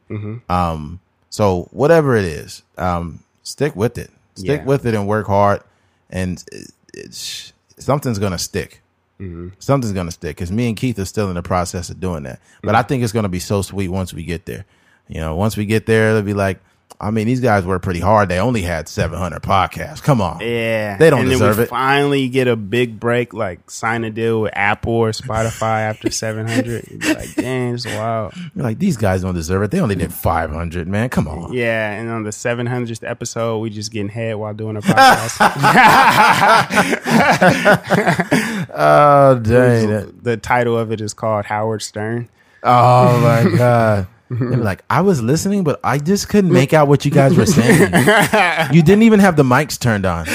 Um, 0.49 1.01
so 1.31 1.69
whatever 1.73 2.15
it 2.17 2.25
is, 2.25 2.63
um, 2.79 3.21
stick 3.43 3.75
with 3.75 3.99
it. 3.99 4.11
Stick 4.37 4.61
Yeah. 4.61 4.65
with 4.67 4.85
it 4.87 4.95
and 4.95 5.07
work 5.09 5.27
hard, 5.27 5.63
and 6.11 6.43
it, 6.53 6.71
it's 6.93 7.53
something's 7.79 8.19
gonna 8.19 8.39
stick. 8.39 8.83
Mm-hmm. 9.21 9.51
Something's 9.59 9.93
gonna 9.93 10.11
stick 10.11 10.37
because 10.37 10.51
me 10.51 10.69
and 10.69 10.77
Keith 10.77 10.99
are 10.99 11.05
still 11.05 11.29
in 11.29 11.35
the 11.35 11.43
process 11.43 11.91
of 11.91 12.01
doing 12.01 12.25
that. 12.25 12.41
But 12.63 12.69
mm-hmm. 12.69 12.77
I 12.77 12.83
think 12.83 13.03
it's 13.03 13.13
gonna 13.13 13.29
be 13.29 13.41
so 13.41 13.63
sweet 13.63 13.89
once 13.89 14.13
we 14.13 14.25
get 14.25 14.47
there. 14.47 14.65
You 15.09 15.21
know, 15.21 15.37
once 15.37 15.57
we 15.57 15.67
get 15.67 15.87
there, 15.87 16.11
it'll 16.11 16.23
be 16.23 16.35
like, 16.35 16.61
I 17.01 17.11
mean, 17.11 17.27
these 17.27 17.41
guys 17.41 17.65
work 17.67 17.83
pretty 17.83 18.01
hard. 18.01 18.29
They 18.29 18.39
only 18.39 18.63
had 18.63 18.89
700 18.89 19.43
podcasts. 19.43 20.03
Come 20.03 20.21
on, 20.21 20.39
Yeah, 20.41 20.97
They 20.97 21.11
don't 21.11 21.21
and 21.23 21.29
deserve 21.31 21.57
then 21.57 21.63
we 21.63 21.65
it. 21.65 21.69
Finally, 21.69 22.29
get 22.29 22.47
a 22.49 22.57
big 22.57 22.99
break, 23.01 23.35
like 23.35 23.69
sign 23.71 24.05
a 24.05 24.11
deal 24.11 24.41
with 24.43 24.53
Apple 24.55 24.93
or 24.95 25.11
Spotify 25.11 25.81
after 25.83 26.11
seven 26.13 26.47
hundred. 26.49 26.87
Like, 27.05 27.35
dang, 27.35 27.75
it's 27.75 27.85
wild. 27.85 28.33
You're 28.55 28.65
like 28.65 28.79
these 28.79 28.97
guys 28.97 29.23
don't 29.23 29.35
deserve 29.35 29.63
it. 29.65 29.71
They 29.73 29.81
only 29.81 29.97
did 29.97 30.13
500, 30.15 30.87
man. 30.89 31.09
Come 31.11 31.27
on. 31.29 31.53
Yeah, 31.53 31.91
and 31.93 32.09
on 32.11 32.23
the 32.23 32.33
seven 32.33 32.67
hundredth 32.67 33.03
episode, 33.03 33.59
we 33.59 33.71
just 33.71 33.91
getting 33.93 34.09
head 34.09 34.37
while 34.37 34.55
doing 34.55 34.77
a 34.77 34.81
podcast. 34.83 35.41
Oh 38.77 39.39
dang! 39.43 40.19
the 40.23 40.37
title 40.37 40.77
of 40.79 40.91
it 40.93 41.01
is 41.01 41.15
called 41.15 41.45
Howard 41.47 41.83
Stern. 41.83 42.29
Oh 42.63 43.21
my 43.21 43.57
god. 43.57 44.07
Were 44.31 44.57
like, 44.57 44.83
I 44.91 45.03
was 45.03 45.23
listening, 45.23 45.65
but 45.65 45.79
I 45.85 45.99
just 45.99 46.29
couldn't 46.29 46.53
make 46.53 46.73
out 46.73 46.89
what 46.89 47.05
you 47.05 47.11
guys 47.11 47.37
were 47.37 47.47
saying. 47.47 47.93
you 48.73 48.83
didn't 48.83 49.03
even 49.03 49.21
have 49.21 49.37
the 49.37 49.43
mics 49.43 49.79
turned 49.79 50.07
on. 50.07 50.27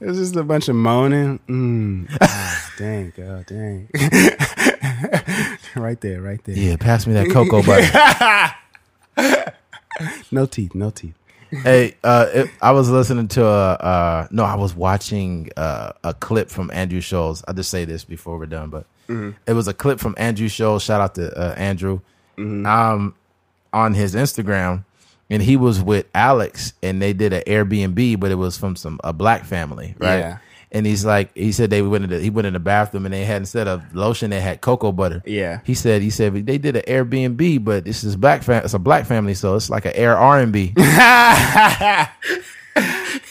It 0.00 0.06
was 0.06 0.18
just 0.18 0.36
a 0.36 0.44
bunch 0.44 0.68
of 0.68 0.76
moaning. 0.76 1.40
Mm. 1.48 2.08
Ah, 2.20 2.72
dang, 2.78 3.12
girl, 3.16 3.44
dang. 3.46 3.88
right 5.76 6.00
there, 6.00 6.22
right 6.22 6.42
there. 6.44 6.56
Yeah, 6.56 6.76
pass 6.76 7.06
me 7.06 7.14
that 7.14 7.30
cocoa 7.30 7.62
butter. 7.62 8.54
No 10.30 10.46
teeth, 10.46 10.76
no 10.76 10.90
teeth. 10.90 11.16
hey, 11.50 11.96
uh, 12.04 12.26
it, 12.32 12.50
I 12.62 12.70
was 12.70 12.88
listening 12.88 13.26
to 13.28 13.44
a, 13.44 13.72
uh, 13.72 14.28
no, 14.30 14.44
I 14.44 14.54
was 14.54 14.76
watching 14.76 15.50
uh, 15.56 15.90
a 16.04 16.14
clip 16.14 16.50
from 16.50 16.70
Andrew 16.72 17.00
Schulz. 17.00 17.42
I'll 17.48 17.54
just 17.54 17.70
say 17.70 17.84
this 17.84 18.04
before 18.04 18.38
we're 18.38 18.46
done, 18.46 18.70
but 18.70 18.86
it 19.08 19.54
was 19.54 19.66
a 19.66 19.74
clip 19.74 19.98
from 19.98 20.14
Andrew 20.18 20.46
Schulz. 20.48 20.84
Shout 20.84 21.00
out 21.00 21.16
to 21.16 21.36
uh, 21.36 21.54
Andrew 21.56 22.00
um, 22.38 23.14
on 23.72 23.94
his 23.94 24.14
Instagram. 24.14 24.84
And 25.30 25.42
he 25.42 25.58
was 25.58 25.82
with 25.82 26.06
Alex, 26.14 26.72
and 26.82 27.02
they 27.02 27.12
did 27.12 27.34
an 27.34 27.42
Airbnb, 27.46 28.18
but 28.18 28.30
it 28.30 28.36
was 28.36 28.56
from 28.56 28.76
some 28.76 28.98
a 29.04 29.12
black 29.12 29.44
family, 29.44 29.94
right? 29.98 30.18
Yeah. 30.20 30.38
And 30.72 30.86
he's 30.86 31.04
like, 31.04 31.34
he 31.36 31.52
said 31.52 31.68
they 31.68 31.82
went 31.82 32.04
in 32.04 32.10
the, 32.10 32.18
he 32.18 32.30
went 32.30 32.46
in 32.46 32.54
the 32.54 32.58
bathroom, 32.58 33.04
and 33.04 33.12
they 33.12 33.26
had 33.26 33.42
instead 33.42 33.68
of 33.68 33.94
lotion, 33.94 34.30
they 34.30 34.40
had 34.40 34.62
cocoa 34.62 34.90
butter. 34.90 35.22
Yeah. 35.26 35.60
He 35.64 35.74
said, 35.74 36.00
he 36.00 36.08
said 36.08 36.46
they 36.46 36.56
did 36.56 36.76
an 36.76 36.82
Airbnb, 36.88 37.62
but 37.62 37.84
this 37.84 38.04
is 38.04 38.16
black 38.16 38.42
fam- 38.42 38.64
it's 38.64 38.72
a 38.72 38.78
black 38.78 39.04
family, 39.04 39.34
so 39.34 39.54
it's 39.54 39.68
like 39.68 39.84
an 39.84 39.92
Air 39.94 40.16
R 40.16 40.40
and 40.40 40.50
B. 40.50 40.72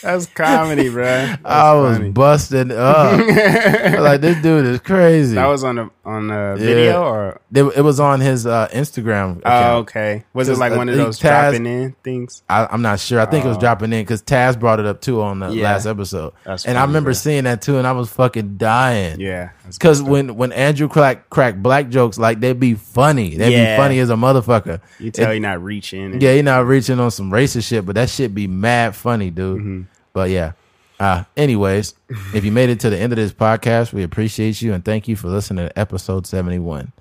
That's 0.02 0.26
comedy, 0.28 0.90
bro. 0.90 1.04
That's 1.06 1.42
I 1.46 1.74
was 1.76 1.98
funny. 1.98 2.10
busting 2.12 2.72
up. 2.72 3.20
Was 3.28 4.00
like 4.00 4.22
this 4.22 4.42
dude 4.42 4.66
is 4.66 4.80
crazy. 4.80 5.36
That 5.36 5.48
was 5.48 5.64
on 5.64 5.78
a 5.80 5.90
on 6.06 6.32
a 6.32 6.56
video 6.56 7.04
or 7.04 7.42
It, 7.54 7.64
it 7.64 7.82
was 7.82 8.00
on 8.00 8.20
his 8.22 8.46
uh, 8.46 8.68
Instagram. 8.70 9.42
oh 9.46 9.78
okay. 9.80 10.24
Was 10.34 10.48
it 10.50 10.58
like 10.58 10.72
uh, 10.74 10.76
one 10.78 10.90
of 10.90 10.96
those 10.96 11.20
tagged- 11.20 11.58
dropping 11.58 11.66
in 11.66 11.96
things? 12.04 12.44
I, 12.50 12.68
I'm 12.72 12.82
not 12.82 13.00
sure. 13.00 13.20
I 13.20 13.26
think 13.26 13.44
it 13.46 13.48
was 13.48 13.58
dropping 13.58 13.92
in 13.94 14.04
because 14.04 14.22
Taz 14.22 14.58
brought 14.60 14.80
it 14.80 14.86
up 14.86 15.02
too 15.02 15.22
on 15.22 15.40
the 15.40 15.50
Yeah. 15.50 15.64
last 15.66 15.86
episode, 15.86 16.34
That's 16.46 16.66
and 16.66 16.78
I 16.78 16.82
remember 16.84 17.08
bro. 17.10 17.14
seeing 17.14 17.44
that 17.46 17.62
too, 17.62 17.78
and 17.78 17.86
I 17.88 17.92
was 17.92 18.10
fucking 18.10 18.58
dying. 18.58 19.20
Yeah. 19.20 19.50
Because 19.68 20.02
when 20.02 20.36
when 20.38 20.52
Andrew 20.54 20.88
crack 20.88 21.30
crack 21.30 21.58
black 21.58 21.90
jokes, 21.90 22.18
like 22.18 22.40
they'd 22.40 22.60
be 22.60 22.74
funny. 22.76 23.36
They'd 23.36 23.52
Yeah. 23.52 23.76
be 23.76 23.82
funny 23.82 24.00
as 24.00 24.10
a 24.10 24.16
motherfucker. 24.16 24.80
you 25.00 25.12
tell 25.12 25.30
It- 25.32 25.36
you're 25.36 25.42
not 25.42 25.62
reaching. 25.64 26.22
Yeah, 26.22 26.34
you're 26.34 26.44
not 26.44 26.66
reaching 26.66 27.00
on 27.00 27.12
some 27.12 27.32
racist 27.32 27.68
shit, 27.68 27.86
but 27.86 27.96
that 27.96 28.10
shit 28.10 28.34
be 28.34 28.48
mad 28.48 28.96
funny, 28.96 29.30
dude. 29.30 29.60
Mm-hmm. 29.60 29.67
But 30.14 30.30
yeah. 30.30 30.54
Uh, 31.00 31.24
anyways, 31.36 31.94
if 32.34 32.44
you 32.44 32.52
made 32.52 32.70
it 32.70 32.80
to 32.80 32.90
the 32.90 32.98
end 32.98 33.14
of 33.14 33.18
this 33.18 33.32
podcast, 33.32 33.94
we 33.94 34.02
appreciate 34.02 34.62
you 34.64 34.74
and 34.74 34.84
thank 34.84 35.08
you 35.08 35.16
for 35.16 35.28
listening 35.28 35.68
to 35.68 35.78
episode 35.80 36.26
71. 36.26 36.92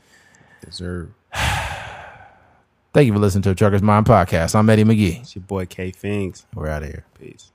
deserve. 0.63 1.11
Thank 2.93 3.07
you 3.07 3.13
for 3.13 3.19
listening 3.19 3.43
to 3.43 3.55
Trucker's 3.55 3.83
Mind 3.83 4.07
podcast. 4.07 4.55
I'm 4.55 4.69
Eddie 4.71 4.85
McGee. 4.85 5.21
It's 5.21 5.35
your 5.37 5.43
boy 5.45 5.67
K 5.67 5.91
Fings. 5.93 6.47
We're 6.55 6.69
out 6.69 6.83
of 6.83 6.89
here. 6.89 7.05
Peace. 7.19 7.53